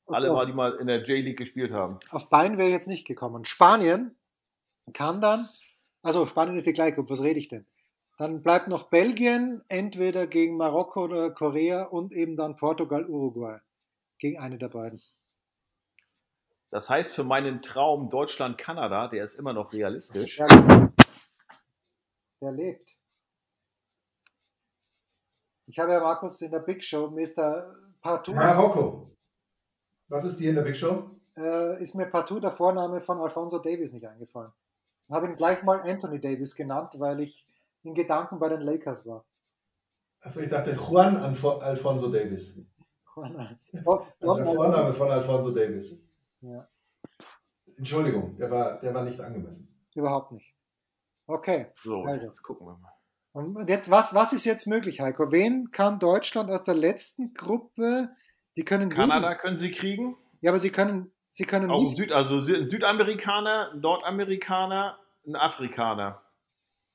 Alle 0.08 0.32
mal, 0.32 0.46
die 0.46 0.54
mal 0.54 0.76
in 0.76 0.88
der 0.88 1.04
J-League 1.04 1.38
gespielt 1.38 1.72
haben. 1.72 2.00
Auf 2.12 2.30
Bein 2.30 2.58
wäre 2.58 2.68
ich 2.68 2.74
jetzt 2.74 2.88
nicht 2.88 3.06
gekommen. 3.06 3.46
Spanien 3.46 4.16
kann 4.94 5.20
dann, 5.22 5.50
also 6.02 6.26
Spanien 6.26 6.56
ist 6.56 6.66
die 6.66 6.74
gleiche 6.74 6.96
Gruppe, 6.96 7.12
was 7.12 7.24
rede 7.24 7.40
ich 7.40 7.50
denn? 7.50 7.66
Dann 8.18 8.42
bleibt 8.42 8.68
noch 8.68 8.90
Belgien, 8.90 9.64
entweder 9.68 10.26
gegen 10.26 10.58
Marokko 10.58 11.04
oder 11.04 11.30
Korea 11.32 11.84
und 11.84 12.14
eben 12.14 12.36
dann 12.36 12.56
Portugal, 12.56 13.06
Uruguay. 13.06 13.60
Gegen 14.18 14.40
eine 14.40 14.58
der 14.58 14.70
beiden. 14.70 15.02
Das 16.72 16.90
heißt, 16.90 17.14
für 17.14 17.24
meinen 17.24 17.62
Traum 17.62 18.10
Deutschland-Kanada, 18.10 19.08
der 19.10 19.24
ist 19.24 19.36
immer 19.36 19.54
noch 19.54 19.72
realistisch. 19.72 20.38
Der, 20.38 20.92
der 22.42 22.52
lebt. 22.52 22.98
Ich 25.68 25.80
habe 25.80 25.94
ja 25.94 26.00
Markus 26.00 26.42
in 26.42 26.52
der 26.52 26.60
Big 26.60 26.84
Show, 26.84 27.14
da 27.36 27.76
partout, 28.02 28.34
Marokko. 28.34 29.17
Was 30.10 30.24
ist 30.26 30.40
die 30.40 30.48
in 30.48 30.56
der 30.56 30.64
Big 30.64 30.76
Show? 30.78 31.10
äh, 31.38 31.82
ist 31.82 31.94
mir 31.96 32.08
partout 32.08 32.40
der 32.40 32.52
Vorname 32.52 33.00
von 33.02 33.20
Alfonso 33.20 33.60
Davis 33.60 33.94
nicht 33.94 34.08
eingefallen. 34.08 34.52
Ich 35.08 35.14
habe 35.14 35.28
ihn 35.28 35.36
gleich 35.36 35.62
mal 35.64 35.80
Anthony 35.82 36.20
Davis 36.20 36.56
genannt, 36.56 36.94
weil 36.98 37.20
ich 37.20 37.46
in 37.84 37.94
Gedanken 37.94 38.40
bei 38.40 38.50
den 38.50 38.62
Lakers 38.62 39.06
war. 39.06 39.24
Achso, 40.22 40.42
ich 40.42 40.50
dachte 40.50 40.72
Juan 40.72 41.16
Alfo- 41.18 41.60
Alfonso 41.60 42.10
Davis. 42.12 42.60
Dort- 43.16 44.08
Also 44.22 44.36
der 44.44 44.46
Vorname 44.46 44.94
von 44.94 45.12
Alfonso 45.12 45.52
Davis. 45.52 46.04
Ja, 46.42 46.68
Entschuldigung, 47.78 48.36
der 48.38 48.50
war, 48.50 48.80
der 48.80 48.94
war 48.94 49.04
nicht 49.04 49.20
angemessen. 49.20 49.74
überhaupt 49.96 50.32
nicht. 50.32 50.54
Okay. 51.28 51.68
So, 51.84 52.04
Also. 52.04 52.26
jetzt 52.28 52.42
gucken 52.42 52.68
wir 52.68 52.78
mal. 52.78 52.94
Und 53.34 53.70
jetzt, 53.70 53.92
was, 53.92 54.14
was 54.16 54.34
ist 54.34 54.46
jetzt 54.46 54.66
möglich, 54.66 55.00
Heiko? 55.02 55.32
Wen 55.32 55.70
kann 55.72 56.00
Deutschland 56.00 56.50
aus 56.50 56.64
der 56.64 56.74
letzten 56.74 57.34
Gruppe, 57.36 58.10
die 58.58 58.66
können 58.66 58.90
Kanada 58.90 59.30
Jeden, 59.30 59.40
können 59.40 59.58
sie 59.58 59.72
kriegen. 59.72 60.18
ja, 60.42 60.52
aber 60.52 60.60
sie 60.60 60.72
können, 60.72 61.12
sie 61.30 61.46
können 61.46 61.72
Auch 61.72 61.80
ein 61.80 61.86
nicht, 61.86 61.96
Süd, 61.96 62.12
also 62.12 62.40
Südamerikaner, 62.42 63.72
ein 63.74 63.80
Nordamerikaner, 63.80 65.00
ein 65.26 65.36
Afrikaner. 65.36 66.22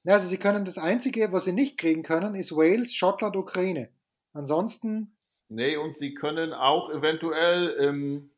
Ja, 0.05 0.15
also 0.15 0.29
sie 0.29 0.39
können 0.39 0.65
das 0.65 0.79
Einzige, 0.79 1.33
was 1.33 1.45
sie 1.45 1.53
nicht 1.53 1.79
kriegen 1.79 2.03
können, 2.03 2.35
ist 2.35 2.53
Wales, 2.57 2.95
Schottland, 2.95 3.37
Ukraine. 3.37 3.89
Ansonsten, 4.33 5.17
Nee, 5.49 5.77
und 5.77 5.95
sie 5.97 6.15
können 6.15 6.55
auch 6.55 6.89
eventuell 6.91 7.77
ähm, 7.79 8.31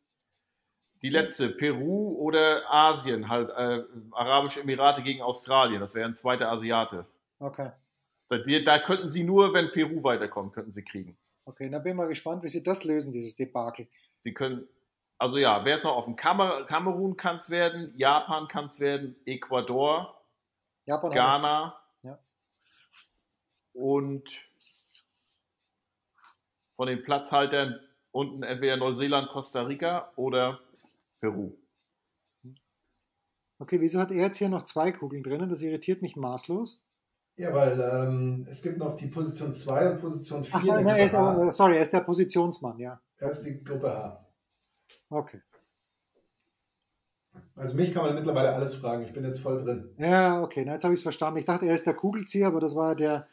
die 1.03 1.11
letzte, 1.11 1.49
Peru 1.49 2.17
oder 2.19 2.65
Asien, 2.69 3.29
halt 3.29 3.51
äh, 3.51 3.85
Arabische 4.11 4.61
Emirate 4.61 5.03
gegen 5.03 5.23
Australien. 5.23 5.81
Das 5.81 5.95
wäre 5.95 6.09
ein 6.09 6.17
zweiter 6.17 6.51
Asiate. 6.51 7.07
okay. 7.39 7.71
Da, 8.29 8.39
da 8.39 8.79
könnten 8.81 9.09
sie 9.09 9.23
nur, 9.23 9.55
wenn 9.55 9.71
Peru 9.71 10.03
weiterkommt, 10.03 10.55
könnten 10.55 10.73
sie 10.73 10.83
kriegen. 10.83 11.17
Okay, 11.47 11.69
dann 11.69 11.83
bin 11.83 11.93
ich 11.93 11.97
mal 11.97 12.09
gespannt, 12.09 12.43
wie 12.43 12.49
sie 12.49 12.63
das 12.63 12.85
lösen, 12.85 13.13
dieses 13.13 13.37
Debakel. 13.37 13.87
Sie 14.21 14.33
können, 14.33 14.67
also 15.19 15.37
ja, 15.37 15.65
wer 15.65 15.77
ist 15.77 15.85
noch 15.85 15.97
offen? 15.97 16.17
Kamer 16.17 16.65
Kamerun 16.65 17.17
kann 17.17 17.37
es 17.37 17.51
werden, 17.51 17.93
Japan 17.97 18.49
kann 18.49 18.67
es 18.67 18.81
werden, 18.81 19.17
Ecuador, 19.27 20.19
Japan. 20.87 21.11
Ghana 21.13 21.79
Ja. 22.03 22.19
und 23.75 24.29
von 26.77 26.89
den 26.89 27.03
Platzhaltern 27.03 27.79
unten 28.11 28.43
entweder 28.43 28.77
Neuseeland, 28.77 29.29
Costa 29.29 29.63
Rica 29.63 30.13
oder 30.17 30.61
Peru. 31.21 31.57
Okay, 33.59 33.81
wieso 33.81 34.01
hat 34.01 34.11
er 34.11 34.17
jetzt 34.17 34.39
hier 34.39 34.49
noch 34.49 34.65
zwei 34.65 34.93
Kugeln 34.93 35.23
drinnen? 35.23 35.49
Das 35.49 35.61
irritiert 35.61 36.03
mich 36.03 36.17
maßlos. 36.17 36.81
Ja, 37.37 37.53
weil 37.53 37.81
ähm, 37.81 38.47
es 38.49 38.63
gibt 38.63 38.79
noch 38.79 38.97
die 38.97 39.09
Position 39.09 39.55
2 39.55 39.91
und 39.91 40.01
Position 40.01 40.45
4. 40.45 40.55
Ach, 40.55 40.61
so, 40.61 40.73
er 40.73 41.05
ist, 41.05 41.15
aber, 41.15 41.51
sorry, 41.51 41.77
er 41.77 41.83
ist 41.83 41.93
der 41.93 42.01
Positionsmann, 42.01 42.79
ja. 42.79 43.01
Er 43.19 43.31
ist 43.31 43.43
die 43.43 43.63
Gruppe 43.63 43.91
A. 43.91 44.25
Okay. 45.11 45.41
Also 47.57 47.77
mich 47.77 47.93
kann 47.93 48.05
man 48.05 48.15
mittlerweile 48.15 48.53
alles 48.53 48.77
fragen. 48.77 49.05
Ich 49.05 49.13
bin 49.13 49.25
jetzt 49.25 49.41
voll 49.41 49.65
drin. 49.65 49.91
Ja, 49.99 50.43
okay, 50.43 50.65
na, 50.65 50.73
jetzt 50.75 50.85
habe 50.85 50.95
ich 50.95 51.01
es 51.01 51.05
verstanden. 51.05 51.39
Ich 51.39 51.45
dachte, 51.45 51.67
er 51.67 51.75
ist 51.75 51.87
der 51.87 51.95
Kugelzieher, 51.95 52.47
aber 52.49 52.61
das 52.61 52.77
war 52.77 52.95
der, 52.95 53.27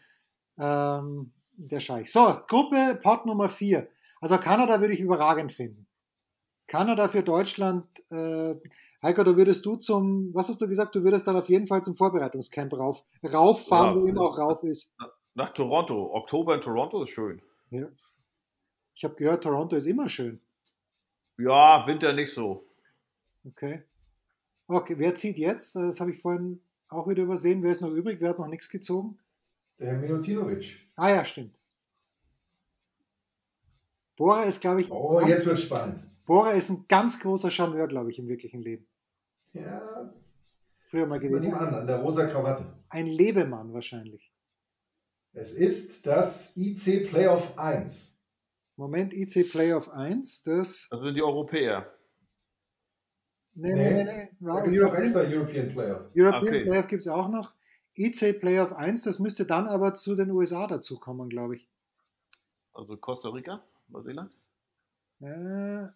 ähm, 0.58 1.32
der 1.56 1.80
Scheich. 1.80 2.12
So, 2.12 2.40
Gruppe 2.48 3.00
Pot 3.02 3.26
Nummer 3.26 3.50
4. 3.50 3.88
Also 4.20 4.38
Kanada 4.38 4.80
würde 4.80 4.94
ich 4.94 5.00
überragend 5.00 5.52
finden. 5.52 5.88
Kanada 6.72 7.10
für 7.10 7.22
Deutschland. 7.22 7.86
Äh, 8.10 8.56
Heiko, 9.04 9.26
da 9.26 9.36
würdest 9.36 9.66
du 9.66 9.76
zum, 9.76 10.34
was 10.34 10.48
hast 10.48 10.62
du 10.62 10.70
gesagt, 10.70 10.96
du 10.96 11.04
würdest 11.04 11.28
dann 11.28 11.36
auf 11.36 11.50
jeden 11.50 11.68
Fall 11.68 11.84
zum 11.84 11.98
Vorbereitungscamp 11.98 12.72
rauf, 12.72 13.04
rauffahren, 13.22 13.98
ja, 13.98 14.02
wo 14.02 14.08
immer 14.08 14.22
auch 14.22 14.38
rauf 14.38 14.64
ist. 14.64 14.96
Nach 15.34 15.54
Toronto. 15.54 16.14
Oktober 16.14 16.56
in 16.56 16.62
Toronto 16.62 17.04
ist 17.04 17.10
schön. 17.10 17.42
Ja. 17.72 17.88
Ich 18.96 19.04
habe 19.04 19.16
gehört, 19.16 19.44
Toronto 19.44 19.76
ist 19.76 19.86
immer 19.86 20.08
schön. 20.08 20.40
Ja, 21.38 21.86
Winter 21.88 22.14
nicht 22.14 22.34
so. 22.34 22.66
Okay. 23.46 23.84
Okay, 24.68 24.98
wer 24.98 25.14
zieht 25.14 25.38
jetzt? 25.38 25.76
Das 25.76 26.00
habe 26.00 26.12
ich 26.12 26.22
vorhin 26.22 26.62
auch 26.88 27.06
wieder 27.10 27.24
übersehen. 27.24 27.64
Wer 27.64 27.72
ist 27.72 27.82
noch 27.82 27.92
übrig? 27.92 28.22
Wer 28.22 28.30
hat 28.30 28.40
noch 28.40 28.48
nichts 28.48 28.70
gezogen? 28.70 29.20
Der 29.78 29.98
Milutinovic. 29.98 30.88
Ah 30.96 31.10
ja, 31.10 31.26
stimmt. 31.26 31.54
Bora 34.16 34.44
ist, 34.44 34.62
glaube 34.62 34.80
ich. 34.80 34.90
Oh, 34.90 35.20
jetzt 35.20 35.46
wird 35.46 35.60
spannend. 35.60 36.11
Bora 36.32 36.52
ist 36.52 36.70
ein 36.70 36.86
ganz 36.88 37.20
großer 37.20 37.52
Charmeur, 37.52 37.90
glaube 37.90 38.10
ich, 38.10 38.18
im 38.18 38.30
wirklichen 38.30 38.62
Leben. 38.62 38.88
Ja. 39.52 40.10
Früher 40.86 41.06
mal 41.06 41.20
gewesen. 41.20 41.54
An, 41.54 41.74
an 41.74 41.86
der 41.86 41.98
rosa 41.98 42.26
Krawatte. 42.26 42.74
Ein 42.88 43.08
Lebemann 43.08 43.74
wahrscheinlich. 43.74 44.32
Es 45.34 45.56
ist 45.56 46.08
das 46.08 46.56
IC 46.56 47.10
Playoff 47.10 47.60
1. 47.60 48.18
Moment, 48.78 49.12
IC 49.12 49.52
Playoff 49.52 49.90
1, 49.90 50.44
das. 50.44 50.88
Das 50.90 51.02
sind 51.02 51.16
die 51.16 51.22
Europäer. 51.22 51.94
Nee, 53.54 53.76
nee, 53.76 54.06
nee. 54.06 54.30
nee. 54.40 54.80
Extra 55.02 55.24
European 55.24 55.74
Playoff. 55.74 56.16
European 56.16 56.44
okay. 56.44 56.64
Playoff 56.64 56.88
gibt 56.88 57.02
es 57.02 57.10
auch 57.10 57.28
noch. 57.28 57.54
IC 57.98 58.40
Playoff 58.40 58.72
1, 58.72 59.04
das 59.04 59.20
müsste 59.20 59.46
dann 59.46 59.68
aber 59.68 59.94
zu 59.96 60.16
den 60.16 60.32
USA 60.32 60.66
dazukommen, 60.66 61.28
glaube 61.28 61.58
ich. 61.58 61.70
Also 62.72 62.96
Costa 62.96 63.28
Rica, 63.28 63.62
Neuseeland? 63.90 64.32
Äh, 65.20 65.90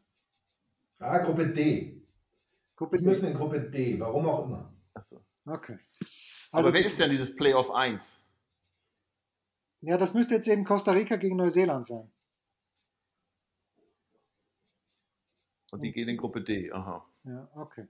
ah, 0.99 1.19
Gruppe 1.19 1.49
D. 1.49 2.01
Gruppe 2.75 2.99
Die 2.99 3.05
müssen 3.05 3.29
in 3.29 3.37
Gruppe 3.37 3.61
D, 3.61 3.99
warum 3.99 4.27
auch 4.27 4.45
immer. 4.45 4.73
Achso. 4.93 5.23
Okay. 5.45 5.77
Also, 6.51 6.67
aber 6.67 6.73
wer 6.73 6.85
ist 6.85 6.99
denn 6.99 7.09
dieses 7.09 7.35
Playoff 7.35 7.71
1? 7.71 8.25
Ja, 9.81 9.97
das 9.97 10.13
müsste 10.13 10.35
jetzt 10.35 10.47
eben 10.47 10.63
Costa 10.63 10.91
Rica 10.91 11.15
gegen 11.15 11.35
Neuseeland 11.35 11.85
sein. 11.85 12.11
Und 15.71 15.81
die 15.81 15.91
gehen 15.91 16.09
in 16.09 16.17
Gruppe 16.17 16.41
D, 16.41 16.71
aha. 16.71 17.05
Ja, 17.23 17.49
okay. 17.55 17.87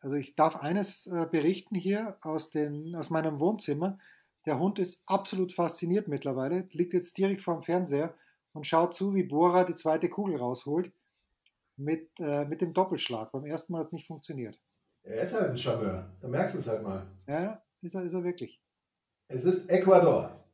Also 0.00 0.16
ich 0.16 0.34
darf 0.34 0.56
eines 0.56 1.06
äh, 1.06 1.26
berichten 1.30 1.74
hier 1.74 2.18
aus, 2.22 2.50
den, 2.50 2.94
aus 2.94 3.10
meinem 3.10 3.40
Wohnzimmer. 3.40 3.98
Der 4.44 4.58
Hund 4.58 4.78
ist 4.78 5.02
absolut 5.06 5.52
fasziniert 5.52 6.08
mittlerweile, 6.08 6.68
liegt 6.72 6.92
jetzt 6.92 7.18
direkt 7.18 7.40
vor 7.40 7.54
dem 7.54 7.62
Fernseher 7.62 8.14
und 8.56 8.66
schaut 8.66 8.94
zu, 8.94 9.14
wie 9.14 9.22
Bora 9.22 9.64
die 9.64 9.74
zweite 9.74 10.08
Kugel 10.08 10.36
rausholt 10.36 10.92
mit, 11.76 12.08
äh, 12.20 12.44
mit 12.46 12.60
dem 12.62 12.72
Doppelschlag. 12.72 13.30
Beim 13.32 13.44
ersten 13.44 13.72
Mal 13.72 13.80
hat 13.80 13.88
es 13.88 13.92
nicht 13.92 14.06
funktioniert. 14.06 14.58
Er 15.02 15.22
ist 15.22 15.34
halt 15.34 15.50
ein 15.50 15.58
Charmeur, 15.58 16.10
da 16.20 16.28
merkst 16.28 16.56
du 16.56 16.58
es 16.58 16.68
halt 16.68 16.82
mal. 16.82 17.06
Ja, 17.26 17.62
ist 17.82 17.94
er, 17.94 18.02
ist 18.02 18.14
er 18.14 18.24
wirklich. 18.24 18.60
Es 19.28 19.44
ist 19.44 19.68
Ecuador. 19.68 20.44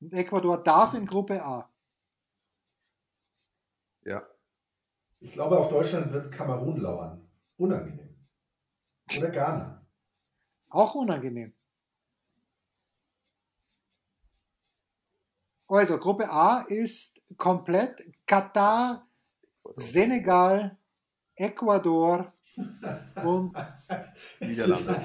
Und 0.00 0.12
Ecuador 0.12 0.62
darf 0.62 0.94
in 0.94 1.06
Gruppe 1.06 1.42
A. 1.42 1.70
Ja. 4.02 4.26
Ich 5.20 5.32
glaube, 5.32 5.58
auf 5.58 5.68
Deutschland 5.68 6.12
wird 6.12 6.32
Kamerun 6.32 6.80
lauern. 6.80 7.26
Unangenehm. 7.56 8.16
Oder 9.16 9.30
Ghana. 9.30 9.86
Auch 10.68 10.94
unangenehm. 10.94 11.54
Also, 15.68 15.98
Gruppe 15.98 16.30
A 16.30 16.64
ist 16.68 17.20
komplett 17.36 18.04
Katar, 18.26 19.06
Senegal, 19.74 20.76
Ecuador 21.36 22.32
und 23.24 23.52
Niederlande. 24.40 25.04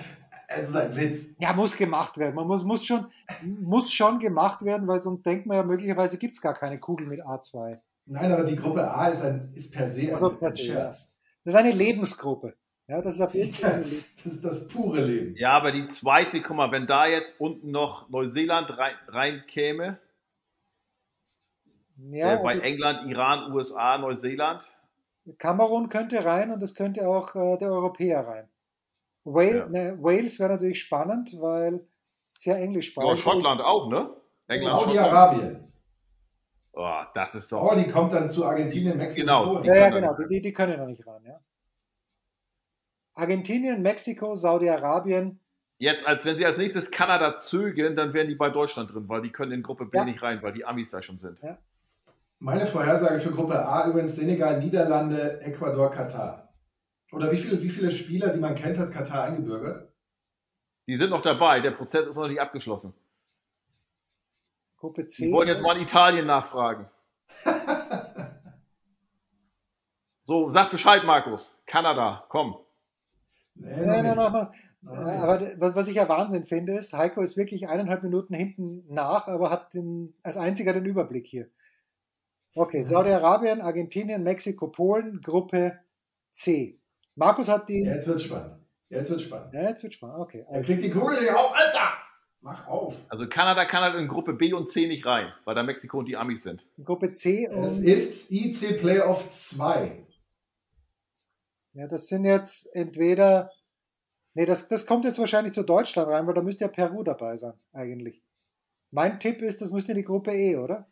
Es 0.51 0.69
ist 0.69 0.75
ein 0.75 0.95
Witz. 0.95 1.35
Ja, 1.39 1.53
muss 1.53 1.77
gemacht 1.77 2.17
werden. 2.17 2.33
Man 2.33 2.47
muss, 2.47 2.63
muss, 2.63 2.83
schon, 2.83 3.05
muss 3.43 3.91
schon 3.91 4.17
gemacht 4.17 4.63
werden, 4.63 4.87
weil 4.87 4.99
sonst 4.99 5.23
denkt 5.23 5.45
man 5.45 5.57
ja, 5.57 5.63
möglicherweise 5.63 6.17
gibt 6.17 6.35
es 6.35 6.41
gar 6.41 6.55
keine 6.55 6.79
Kugel 6.79 7.05
mit 7.05 7.21
A2. 7.21 7.79
Nein, 8.07 8.31
aber 8.31 8.43
die 8.43 8.55
Gruppe 8.55 8.89
A 8.89 9.09
ist, 9.09 9.21
ein, 9.21 9.51
ist 9.53 9.71
per 9.71 9.87
se 9.87 10.11
also 10.11 10.31
ein, 10.31 10.39
per 10.39 10.49
se, 10.49 10.57
Scherz. 10.57 11.19
Das 11.43 11.53
ist 11.53 11.59
eine 11.59 11.71
Lebensgruppe. 11.71 12.55
Ja, 12.87 12.99
das 13.03 13.15
ist 13.15 13.21
auf 13.21 13.35
jeden 13.35 13.53
Fall. 13.53 13.77
Das, 13.77 14.15
das 14.15 14.33
ist 14.33 14.43
das 14.43 14.67
pure 14.67 15.05
Leben. 15.05 15.35
Ja, 15.37 15.51
aber 15.51 15.71
die 15.71 15.85
zweite, 15.85 16.41
guck 16.41 16.57
mal, 16.57 16.71
wenn 16.71 16.87
da 16.87 17.05
jetzt 17.05 17.39
unten 17.39 17.69
noch 17.69 18.09
Neuseeland 18.09 18.75
rein, 18.75 18.95
reinkäme, 19.07 19.99
ja, 22.11 22.33
äh, 22.33 22.37
bei 22.43 22.49
also 22.51 22.61
England, 22.61 23.09
Iran, 23.09 23.51
USA, 23.53 23.97
Neuseeland. 23.97 24.69
Kamerun 25.37 25.89
könnte 25.89 26.23
rein 26.25 26.51
und 26.51 26.61
es 26.63 26.73
könnte 26.75 27.07
auch 27.07 27.35
äh, 27.35 27.57
der 27.57 27.71
Europäer 27.71 28.25
rein. 28.27 28.49
Wales, 29.25 29.55
Ja. 29.55 29.67
ne, 29.67 29.97
Wales 30.01 30.39
wäre 30.39 30.49
natürlich 30.49 30.79
spannend, 30.81 31.35
weil 31.39 31.85
sehr 32.37 32.57
Ja, 32.57 32.63
englischsprachig. 32.63 33.21
Schottland 33.21 33.61
auch, 33.61 33.89
ne? 33.89 34.09
England. 34.47 34.81
Saudi-Arabien. 34.81 35.71
Oh, 36.73 37.01
das 37.13 37.35
ist 37.35 37.51
doch. 37.51 37.61
Oh, 37.61 37.75
die 37.75 37.89
kommt 37.91 38.13
dann 38.13 38.29
zu 38.29 38.45
Argentinien, 38.45 38.97
Mexiko. 38.97 39.21
Genau, 39.25 39.61
Ja, 39.63 39.75
ja, 39.75 39.89
können 39.89 40.01
genau, 40.01 40.27
die, 40.29 40.41
die 40.41 40.53
können 40.53 40.79
noch 40.79 40.87
nicht 40.87 41.05
ran. 41.05 41.23
Ja. 41.25 41.39
Argentinien, 43.15 43.81
Mexiko, 43.81 44.33
Saudi-Arabien. 44.35 45.39
Jetzt, 45.77 46.05
als 46.07 46.25
wenn 46.25 46.35
sie 46.37 46.45
als 46.45 46.57
nächstes 46.57 46.89
Kanada 46.91 47.39
zögern, 47.39 47.95
dann 47.95 48.13
wären 48.13 48.27
die 48.27 48.35
bei 48.35 48.49
Deutschland 48.49 48.93
drin, 48.93 49.07
weil 49.07 49.21
die 49.21 49.31
können 49.31 49.51
in 49.51 49.63
Gruppe 49.63 49.85
B 49.85 49.97
Ja. 49.97 50.05
nicht 50.05 50.21
rein, 50.21 50.41
weil 50.41 50.53
die 50.53 50.65
Amis 50.65 50.91
da 50.91 51.01
schon 51.01 51.19
sind. 51.19 51.39
Meine 52.39 52.67
Vorhersage 52.67 53.19
für 53.19 53.31
Gruppe 53.31 53.65
A 53.65 53.87
übrigens 53.89 54.15
Senegal, 54.15 54.59
Niederlande, 54.59 55.41
Ecuador, 55.41 55.91
Katar. 55.91 56.53
Oder 57.11 57.31
wie 57.31 57.37
viele, 57.37 57.61
wie 57.61 57.69
viele 57.69 57.91
Spieler, 57.91 58.29
die 58.33 58.39
man 58.39 58.55
kennt, 58.55 58.77
hat 58.77 58.91
Katar 58.93 59.25
eingebürgert? 59.25 59.91
Die 60.87 60.95
sind 60.95 61.09
noch 61.09 61.21
dabei, 61.21 61.59
der 61.59 61.71
Prozess 61.71 62.07
ist 62.07 62.15
noch 62.15 62.27
nicht 62.27 62.39
abgeschlossen. 62.39 62.93
Gruppe 64.77 65.07
C. 65.07 65.25
Die 65.25 65.31
wollen 65.33 65.49
jetzt 65.49 65.61
mal 65.61 65.75
in 65.75 65.83
Italien 65.83 66.25
nachfragen. 66.25 66.89
So, 70.29 70.47
sag 70.47 70.69
Bescheid, 70.69 71.03
Markus. 71.05 71.59
Kanada, 71.65 72.23
komm. 72.29 72.55
Nee, 73.55 73.83
Nein, 73.83 74.03
nein, 74.05 74.15
noch 74.15 74.31
nein, 74.31 74.47
nein. 74.83 75.17
Äh, 75.17 75.21
Aber 75.21 75.75
was 75.75 75.87
ich 75.87 75.95
ja 75.95 76.07
Wahnsinn 76.07 76.45
finde, 76.45 76.73
ist, 76.73 76.93
Heiko 76.93 77.21
ist 77.21 77.35
wirklich 77.35 77.67
eineinhalb 77.67 78.03
Minuten 78.03 78.35
hinten 78.35 78.83
nach, 78.93 79.27
aber 79.27 79.49
hat 79.49 79.73
den, 79.73 80.13
als 80.21 80.37
einziger 80.37 80.71
den 80.71 80.85
Überblick 80.85 81.25
hier. 81.25 81.49
Okay, 82.55 82.83
Saudi-Arabien, 82.83 83.61
Argentinien, 83.61 84.23
Mexiko, 84.23 84.67
Polen, 84.67 85.21
Gruppe 85.21 85.79
C. 86.31 86.79
Markus 87.15 87.47
hat 87.47 87.69
die. 87.69 87.83
Jetzt 87.83 88.07
wird 88.07 88.21
spannend. 88.21 88.55
Jetzt 88.89 89.09
wird 89.11 89.21
spannend. 89.21 89.53
Ja, 89.53 89.69
jetzt 89.69 89.83
wird 89.83 89.93
spannend. 89.93 90.17
Okay. 90.19 90.45
Er 90.49 90.61
kriegt 90.63 90.83
die 90.83 90.89
Kugel 90.89 91.19
nicht 91.19 91.31
auf, 91.31 91.53
Alter! 91.53 91.91
Mach 92.41 92.67
auf. 92.67 92.95
Also 93.09 93.27
Kanada 93.27 93.65
kann 93.65 93.83
halt 93.83 93.95
in 93.95 94.07
Gruppe 94.07 94.33
B 94.33 94.53
und 94.53 94.69
C 94.69 94.87
nicht 94.87 95.05
rein, 95.05 95.31
weil 95.43 95.55
da 95.55 95.61
Mexiko 95.63 95.99
und 95.99 96.05
die 96.05 96.15
Amis 96.15 96.43
sind. 96.43 96.65
Gruppe 96.83 97.13
C 97.13 97.45
Es 97.45 97.79
und 97.79 97.83
ist 97.85 98.31
IC 98.31 98.79
Playoff 98.79 99.31
2. 99.31 100.05
ja, 101.73 101.87
das 101.87 102.07
sind 102.07 102.25
jetzt 102.25 102.73
entweder. 102.75 103.51
Nee, 104.33 104.45
das, 104.45 104.69
das 104.69 104.85
kommt 104.85 105.05
jetzt 105.05 105.19
wahrscheinlich 105.19 105.53
zu 105.53 105.63
Deutschland 105.63 106.07
rein, 106.07 106.25
weil 106.27 106.33
da 106.33 106.41
müsste 106.41 106.63
ja 106.63 106.69
Peru 106.69 107.03
dabei 107.03 107.35
sein, 107.35 107.53
eigentlich. 107.73 108.23
Mein 108.91 109.19
Tipp 109.19 109.41
ist, 109.41 109.61
das 109.61 109.71
müsste 109.71 109.93
die 109.93 110.03
Gruppe 110.03 110.31
E, 110.31 110.55
oder? 110.55 110.87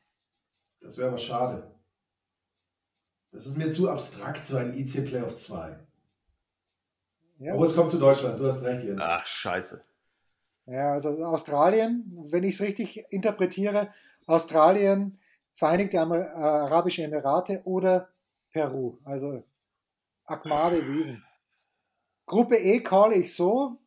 Das 0.81 0.97
wäre 0.97 1.09
aber 1.09 1.17
schade. 1.17 1.71
Das 3.31 3.45
ist 3.45 3.57
mir 3.57 3.71
zu 3.71 3.89
abstrakt, 3.89 4.47
so 4.47 4.57
ein 4.57 4.77
IC 4.77 5.07
Playoff 5.07 5.35
2. 5.35 5.77
Ja. 7.39 7.53
Aber 7.53 7.65
es 7.65 7.75
kommt 7.75 7.91
zu 7.91 7.99
Deutschland, 7.99 8.39
du 8.39 8.47
hast 8.47 8.63
recht, 8.63 8.83
Jens. 8.83 9.01
Ach, 9.03 9.25
scheiße. 9.25 9.83
Ja, 10.65 10.93
also 10.93 11.23
Australien, 11.23 12.11
wenn 12.31 12.43
ich 12.43 12.55
es 12.55 12.61
richtig 12.61 13.05
interpretiere, 13.09 13.93
Australien, 14.25 15.19
Vereinigte 15.55 15.97
äh, 15.97 15.99
Arabische 15.99 17.03
Emirate 17.03 17.61
oder 17.65 18.09
Peru. 18.51 18.97
Also 19.03 19.43
Akmade 20.25 20.87
Wiesen. 20.87 21.23
Gruppe 22.25 22.57
E 22.57 22.81
call 22.81 23.13
ich 23.13 23.33
so. 23.33 23.77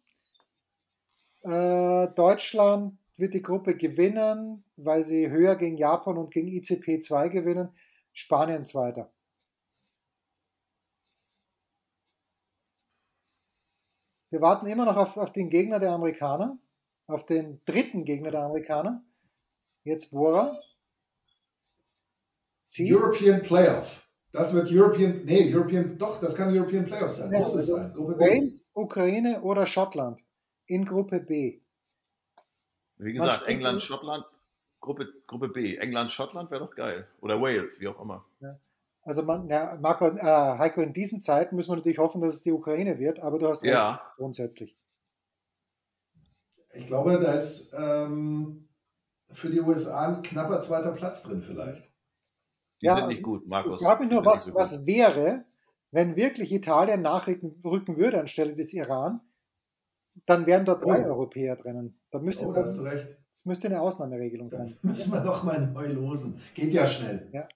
Äh, 1.42 2.08
Deutschland 2.08 2.98
wird 3.20 3.34
die 3.34 3.42
Gruppe 3.42 3.76
gewinnen, 3.76 4.64
weil 4.76 5.05
sie 5.05 5.30
höher 5.30 5.56
gegen 5.56 5.76
Japan 5.76 6.16
und 6.16 6.32
gegen 6.32 6.48
ICP 6.48 7.01
2 7.01 7.28
gewinnen. 7.28 7.68
Spanien 8.12 8.64
zweiter. 8.64 9.12
Wir 14.30 14.40
warten 14.40 14.66
immer 14.66 14.84
noch 14.84 14.97
auf, 14.97 15.16
auf 15.16 15.32
den 15.32 15.51
Gegner 15.51 15.80
der 15.80 15.92
Amerikaner, 15.92 16.59
auf 17.06 17.26
den 17.26 17.60
dritten 17.64 18.05
Gegner 18.05 18.30
der 18.30 18.42
Amerikaner. 18.42 19.02
Jetzt 19.82 20.12
Bora. 20.12 20.56
Sie? 22.66 22.92
European 22.94 23.42
Playoff. 23.42 24.09
Das 24.32 24.55
wird 24.55 24.70
European, 24.70 25.24
nee, 25.24 25.52
European, 25.52 25.98
doch, 25.98 26.20
das 26.20 26.36
kann 26.36 26.56
European 26.56 26.86
Playoff 26.86 27.10
sein. 27.10 27.32
Ja, 27.32 27.40
Muss 27.40 27.51
es 27.51 27.56
also 27.56 27.76
sein. 27.76 27.92
Gruppe 27.92 28.18
Wales, 28.20 28.60
Ukraine 28.74 29.42
oder 29.42 29.66
Schottland 29.66 30.24
in 30.66 30.84
Gruppe 30.84 31.18
B. 31.18 31.60
Wie 33.01 33.12
gesagt, 33.12 33.47
England, 33.47 33.82
Schottland, 33.82 34.24
Gruppe, 34.81 35.09
Gruppe 35.27 35.48
B. 35.48 35.77
England, 35.77 36.12
Schottland 36.12 36.51
wäre 36.51 36.64
doch 36.64 36.74
geil. 36.74 37.06
Oder 37.20 37.40
Wales, 37.40 37.81
wie 37.81 37.89
auch 37.89 38.01
immer. 38.01 38.24
Ja. 38.40 38.59
Also 39.02 39.22
man, 39.22 39.48
ja, 39.48 39.78
Marco, 39.81 40.09
äh, 40.09 40.20
Heiko, 40.22 40.82
in 40.82 40.93
diesen 40.93 41.22
Zeiten 41.22 41.56
müssen 41.56 41.70
wir 41.70 41.77
natürlich 41.77 41.98
hoffen, 41.98 42.20
dass 42.20 42.35
es 42.35 42.43
die 42.43 42.52
Ukraine 42.52 42.98
wird, 42.98 43.20
aber 43.20 43.39
du 43.39 43.48
hast 43.48 43.62
recht, 43.62 43.72
ja. 43.72 44.02
grundsätzlich. 44.16 44.77
Ich 46.72 46.86
glaube, 46.86 47.18
da 47.18 47.32
ist 47.32 47.72
ähm, 47.77 48.68
für 49.32 49.51
die 49.51 49.60
USA 49.60 50.09
ein 50.09 50.22
knapper 50.22 50.60
zweiter 50.62 50.93
Platz 50.93 51.22
drin 51.22 51.43
vielleicht. 51.43 51.90
Die 52.81 52.86
ja, 52.86 52.97
sind 52.97 53.09
nicht 53.09 53.22
gut, 53.22 53.47
Markus. 53.47 53.74
Ich 53.74 53.81
frage 53.81 54.05
mich 54.05 54.12
nur, 54.12 54.24
was, 54.24 54.44
so 54.44 54.55
was 54.55 54.86
wäre, 54.86 55.44
wenn 55.90 56.16
wirklich 56.16 56.52
Italien 56.52 57.02
nachrücken 57.02 57.62
würde 57.62 58.20
anstelle 58.20 58.55
des 58.55 58.72
Iran, 58.72 59.20
dann 60.27 60.47
wären 60.47 60.64
dort 60.64 60.85
drei 60.85 61.05
oh. 61.05 61.09
Europäer 61.09 61.56
drinnen. 61.56 61.99
Da 62.11 62.19
müsste 62.19 62.47
oh, 62.47 62.53
da 62.53 62.62
hast 62.62 62.78
du 62.78 62.82
recht. 62.82 63.19
Das 63.35 63.47
müsste 63.47 63.69
eine 63.69 63.81
Ausnahmeregelung 63.81 64.51
sein. 64.51 64.77
Müssen 64.82 65.12
wir 65.12 65.23
noch 65.23 65.45
mal 65.45 65.66
neu 65.66 65.87
losen. 65.89 66.41
Geht 66.55 66.73
ja 66.73 66.87
schnell. 66.87 67.28
Ja. 67.32 67.49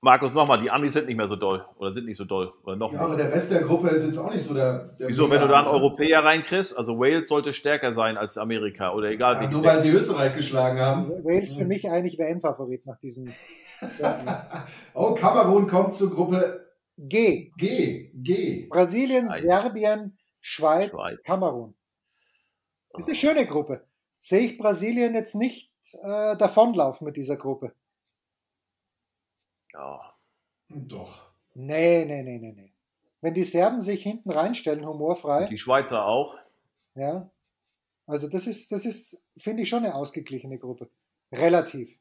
Markus, 0.00 0.34
nochmal, 0.34 0.60
die 0.60 0.70
Amis 0.70 0.92
sind 0.92 1.06
nicht 1.06 1.16
mehr 1.16 1.26
so 1.26 1.36
doll 1.36 1.64
oder 1.78 1.92
sind 1.92 2.06
nicht 2.06 2.16
so 2.16 2.24
doll. 2.24 2.52
Oder 2.62 2.76
noch 2.76 2.92
ja, 2.92 3.00
aber 3.00 3.16
der 3.16 3.32
Rest 3.32 3.50
der 3.50 3.62
Gruppe 3.62 3.88
ist 3.88 4.06
jetzt 4.06 4.18
auch 4.18 4.32
nicht 4.32 4.44
so 4.44 4.54
der. 4.54 4.94
der 5.00 5.08
Wieso, 5.08 5.28
wenn 5.28 5.40
du 5.40 5.48
da 5.48 5.58
einen 5.58 5.68
Europäer 5.68 6.22
reinkriegst? 6.22 6.78
Also 6.78 6.98
Wales 6.98 7.28
sollte 7.28 7.52
stärker 7.52 7.92
sein 7.92 8.16
als 8.16 8.38
Amerika 8.38 8.92
oder 8.92 9.10
egal 9.10 9.34
ja, 9.34 9.40
wie. 9.40 9.52
Nur 9.52 9.64
weil 9.64 9.80
sie 9.80 9.90
Österreich 9.90 10.36
geschlagen 10.36 10.78
haben. 10.78 11.10
Wales 11.24 11.56
für 11.56 11.64
mich 11.64 11.90
eigentlich 11.90 12.18
WM-Favorit 12.18 12.86
nach 12.86 12.98
diesem. 13.00 13.32
oh, 14.94 15.14
Kamerun 15.14 15.66
kommt 15.66 15.96
zur 15.96 16.14
Gruppe 16.14 16.66
G. 16.98 17.50
G. 17.56 18.12
G. 18.14 18.68
Brasilien, 18.68 19.28
Serbien, 19.28 20.16
Schweiz, 20.40 20.96
Schweiz. 20.98 21.18
Kamerun. 21.24 21.74
Ist 22.96 23.08
eine 23.08 23.16
schöne 23.16 23.44
Gruppe. 23.44 23.82
Sehe 24.26 24.40
ich 24.40 24.58
Brasilien 24.58 25.14
jetzt 25.14 25.36
nicht 25.36 25.70
äh, 26.02 26.36
davonlaufen 26.36 27.04
mit 27.04 27.16
dieser 27.16 27.36
Gruppe. 27.36 27.72
Ja. 29.72 30.00
Doch. 30.68 31.30
Nee, 31.54 32.04
nee, 32.06 32.24
nee, 32.24 32.38
nee, 32.38 32.50
nee. 32.50 32.72
Wenn 33.20 33.34
die 33.34 33.44
Serben 33.44 33.80
sich 33.80 34.02
hinten 34.02 34.32
reinstellen, 34.32 34.84
humorfrei. 34.84 35.44
Und 35.44 35.50
die 35.50 35.58
Schweizer 35.58 36.06
auch. 36.06 36.34
Ja. 36.96 37.30
Also 38.08 38.28
das 38.28 38.48
ist, 38.48 38.72
das 38.72 38.84
ist, 38.84 39.22
finde 39.38 39.62
ich, 39.62 39.68
schon 39.68 39.84
eine 39.84 39.94
ausgeglichene 39.94 40.58
Gruppe. 40.58 40.90
Relativ. 41.30 41.96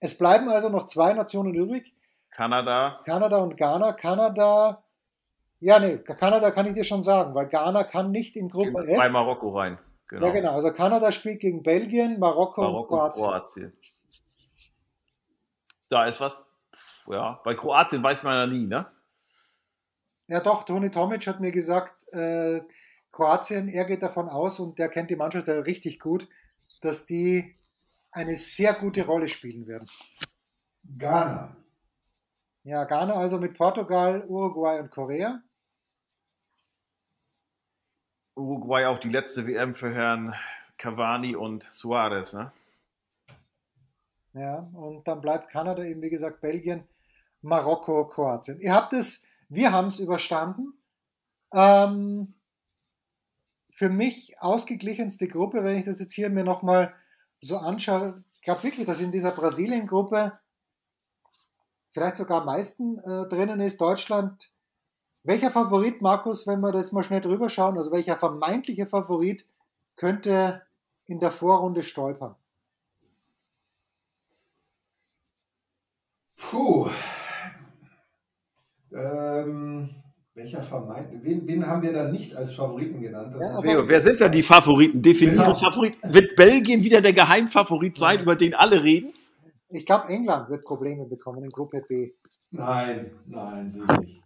Es 0.00 0.16
bleiben 0.16 0.48
also 0.48 0.70
noch 0.70 0.86
zwei 0.86 1.12
Nationen 1.12 1.54
übrig. 1.54 1.94
Kanada. 2.30 3.02
Kanada 3.04 3.42
und 3.42 3.58
Ghana. 3.58 3.92
Kanada, 3.92 4.82
ja, 5.60 5.78
nee, 5.78 5.98
Kanada 5.98 6.50
kann 6.50 6.66
ich 6.66 6.72
dir 6.72 6.84
schon 6.84 7.02
sagen, 7.02 7.34
weil 7.34 7.48
Ghana 7.48 7.84
kann 7.84 8.10
nicht 8.10 8.36
in 8.36 8.48
Gruppe 8.48 8.88
F. 8.88 8.96
Bei 8.96 9.10
Marokko 9.10 9.50
rein. 9.50 9.78
Genau. 10.08 10.26
Ja, 10.26 10.32
genau. 10.32 10.54
Also 10.54 10.72
Kanada 10.72 11.12
spielt 11.12 11.40
gegen 11.40 11.62
Belgien, 11.62 12.18
Marokko, 12.18 12.62
Marokko 12.62 12.94
und 12.94 13.12
Kroatien. 13.12 13.24
Kroatien. 13.24 13.72
Da 15.90 16.06
ist 16.06 16.20
was. 16.20 16.46
Ja, 17.06 17.40
bei 17.44 17.54
Kroatien 17.54 18.02
weiß 18.02 18.22
man 18.22 18.34
ja 18.34 18.46
nie, 18.46 18.66
ne? 18.66 18.86
Ja, 20.26 20.40
doch, 20.40 20.64
Toni 20.64 20.90
Tomic 20.90 21.26
hat 21.26 21.40
mir 21.40 21.52
gesagt, 21.52 22.12
äh, 22.12 22.60
Kroatien, 23.12 23.68
er 23.68 23.86
geht 23.86 24.02
davon 24.02 24.28
aus 24.28 24.60
und 24.60 24.78
der 24.78 24.90
kennt 24.90 25.10
die 25.10 25.16
Mannschaft 25.16 25.48
ja 25.48 25.54
richtig 25.54 25.98
gut, 25.98 26.28
dass 26.82 27.06
die 27.06 27.54
eine 28.12 28.36
sehr 28.36 28.74
gute 28.74 29.06
Rolle 29.06 29.28
spielen 29.28 29.66
werden. 29.66 29.88
Ghana. 30.98 31.56
Ja, 32.64 32.84
Ghana 32.84 33.14
also 33.14 33.38
mit 33.38 33.56
Portugal, 33.56 34.24
Uruguay 34.28 34.78
und 34.80 34.90
Korea. 34.90 35.40
Uruguay 38.38 38.86
auch 38.86 39.00
die 39.00 39.10
letzte 39.10 39.46
WM 39.46 39.74
für 39.74 39.92
Herrn 39.92 40.34
Cavani 40.78 41.34
und 41.34 41.64
Suarez, 41.64 42.32
ne? 42.32 42.52
Ja, 44.32 44.68
und 44.74 45.08
dann 45.08 45.20
bleibt 45.20 45.50
Kanada 45.50 45.82
eben, 45.82 46.00
wie 46.00 46.10
gesagt, 46.10 46.40
Belgien, 46.40 46.86
Marokko, 47.42 48.06
Kroatien. 48.06 48.60
Ihr 48.60 48.72
habt 48.72 48.92
es, 48.92 49.26
wir 49.48 49.72
haben 49.72 49.88
es 49.88 49.98
überstanden. 49.98 50.74
Ähm, 51.52 52.34
für 53.72 53.88
mich 53.88 54.40
ausgeglichenste 54.40 55.26
Gruppe, 55.28 55.64
wenn 55.64 55.78
ich 55.78 55.84
das 55.84 55.98
jetzt 55.98 56.12
hier 56.12 56.30
mir 56.30 56.44
nochmal 56.44 56.94
so 57.40 57.56
anschaue. 57.56 58.22
Ich 58.34 58.42
glaube 58.42 58.62
wirklich, 58.62 58.86
dass 58.86 59.00
in 59.00 59.12
dieser 59.12 59.32
Brasilien-Gruppe 59.32 60.38
vielleicht 61.90 62.16
sogar 62.16 62.40
am 62.40 62.46
meisten 62.46 62.98
äh, 62.98 63.28
drinnen 63.28 63.60
ist. 63.60 63.80
Deutschland. 63.80 64.52
Welcher 65.24 65.50
Favorit, 65.50 66.00
Markus, 66.00 66.46
wenn 66.46 66.60
wir 66.60 66.72
das 66.72 66.92
mal 66.92 67.02
schnell 67.02 67.20
drüber 67.20 67.48
schauen, 67.48 67.76
also 67.76 67.92
welcher 67.92 68.16
vermeintliche 68.16 68.86
Favorit 68.86 69.46
könnte 69.96 70.62
in 71.06 71.18
der 71.18 71.32
Vorrunde 71.32 71.82
stolpern? 71.82 72.34
Puh. 76.36 76.88
Ähm, 78.92 79.90
welcher 80.34 80.62
vermeint? 80.62 81.08
Wen, 81.22 81.46
wen, 81.46 81.66
haben 81.66 81.82
wir 81.82 81.92
da 81.92 82.08
nicht 82.08 82.34
als 82.34 82.54
Favoriten 82.54 83.02
genannt? 83.02 83.36
Ja, 83.38 83.56
also, 83.56 83.88
wer 83.88 84.00
sind 84.00 84.20
da 84.20 84.28
die 84.28 84.42
Favoriten? 84.42 85.02
Definiere 85.02 85.42
genau. 85.42 85.54
Favoriten. 85.54 86.14
Wird 86.14 86.36
Belgien 86.36 86.82
wieder 86.82 87.00
der 87.00 87.12
Geheimfavorit 87.12 87.98
sein, 87.98 88.20
über 88.20 88.36
den 88.36 88.54
alle 88.54 88.82
reden? 88.82 89.12
Ich 89.70 89.84
glaube, 89.84 90.08
England 90.08 90.48
wird 90.48 90.64
Probleme 90.64 91.04
bekommen 91.04 91.44
in 91.44 91.50
Gruppe 91.50 91.84
B. 91.86 92.12
Nein, 92.50 93.10
nein, 93.26 93.74
ich 93.76 93.98
nicht. 93.98 94.22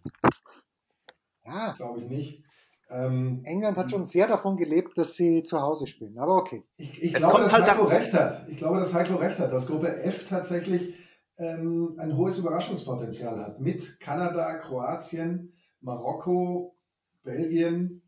Ja. 1.45 1.73
Glaube 1.77 2.01
ich 2.01 2.09
nicht. 2.09 2.43
Ähm, 2.89 3.41
England 3.45 3.77
hat 3.77 3.91
schon 3.91 4.05
sehr 4.05 4.27
davon 4.27 4.55
gelebt, 4.55 4.97
dass 4.97 5.15
sie 5.15 5.41
zu 5.41 5.59
Hause 5.59 5.87
spielen, 5.87 6.19
aber 6.19 6.35
okay. 6.35 6.63
Ich, 6.77 7.01
ich 7.01 7.13
glaube, 7.13 7.41
dass 7.41 7.51
halt 7.51 7.65
Heiko 7.65 7.85
recht 7.85 8.13
hat. 8.13 8.47
Ich 8.47 8.57
glaube, 8.57 8.79
dass 8.79 8.93
Heiko 8.93 9.15
recht 9.15 9.39
hat, 9.39 9.51
dass 9.51 9.67
Gruppe 9.67 9.95
F 10.03 10.27
tatsächlich 10.29 10.93
ähm, 11.37 11.95
ein 11.97 12.15
hohes 12.15 12.37
Überraschungspotenzial 12.39 13.39
hat. 13.39 13.59
Mit 13.59 13.99
Kanada, 13.99 14.57
Kroatien, 14.59 15.53
Marokko, 15.81 16.75
Belgien. 17.23 18.03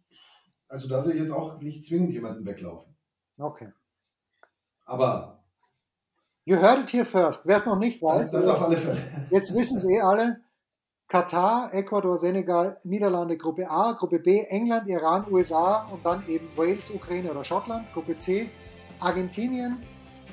Also 0.68 0.88
da 0.88 1.02
sehe 1.02 1.16
ich 1.16 1.22
jetzt 1.22 1.32
auch 1.32 1.60
nicht 1.62 1.86
zwingend 1.86 2.12
jemanden 2.12 2.46
weglaufen. 2.46 2.96
Okay. 3.38 3.72
Aber. 4.86 5.44
You 6.44 6.58
heard 6.58 6.82
it 6.82 6.94
here 6.94 7.06
first. 7.06 7.48
Wer 7.48 7.58
es 7.58 7.66
noch 7.66 7.80
nicht 7.80 8.04
weiß. 8.04 8.30
Das, 8.30 8.46
das 8.46 8.56
auf 8.56 8.62
alle 8.62 8.78
Fälle. 8.78 9.00
Jetzt 9.32 9.56
wissen 9.56 9.78
es 9.78 9.90
eh 9.90 10.02
alle. 10.02 10.42
Katar, 11.08 11.70
Ecuador, 11.72 12.18
Senegal, 12.18 12.78
Niederlande, 12.84 13.38
Gruppe 13.38 13.70
A, 13.70 13.92
Gruppe 13.94 14.20
B, 14.20 14.42
England, 14.50 14.90
Iran, 14.90 15.26
USA 15.30 15.88
und 15.92 16.04
dann 16.04 16.28
eben 16.28 16.48
Wales, 16.56 16.90
Ukraine 16.90 17.30
oder 17.30 17.44
Schottland, 17.44 17.92
Gruppe 17.94 18.18
C, 18.18 18.50
Argentinien, 19.00 19.84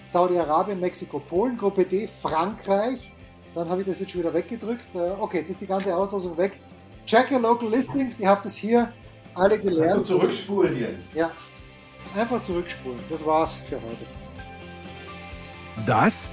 Saudi-Arabien, 0.05 0.81
Mexiko, 0.81 1.19
Polen, 1.21 1.57
Gruppe 1.57 1.85
D, 1.85 2.09
Frankreich. 2.23 3.13
Dann 3.55 3.69
habe 3.69 3.83
ich 3.83 3.87
das 3.87 4.01
jetzt 4.01 4.13
schon 4.13 4.23
wieder 4.23 4.33
weggedrückt. 4.33 4.87
Äh, 4.95 5.11
okay, 5.21 5.39
jetzt 5.39 5.51
ist 5.51 5.61
die 5.61 5.67
ganze 5.67 5.95
Auslosung 5.95 6.39
weg. 6.39 6.59
Check 7.05 7.31
your 7.31 7.41
local 7.41 7.69
listings. 7.69 8.19
Ihr 8.19 8.29
habt 8.29 8.47
es 8.47 8.57
hier 8.57 8.91
alle 9.35 9.59
gelernt. 9.59 9.93
Also 9.93 10.19
zurückspulen 10.19 10.79
jetzt. 10.79 11.13
Ja, 11.15 11.33
einfach 12.15 12.43
zurückspulen. 12.43 12.99
Das 13.11 13.27
war's 13.27 13.57
für 13.57 13.77
heute. 13.77 14.07
Das 15.87 16.33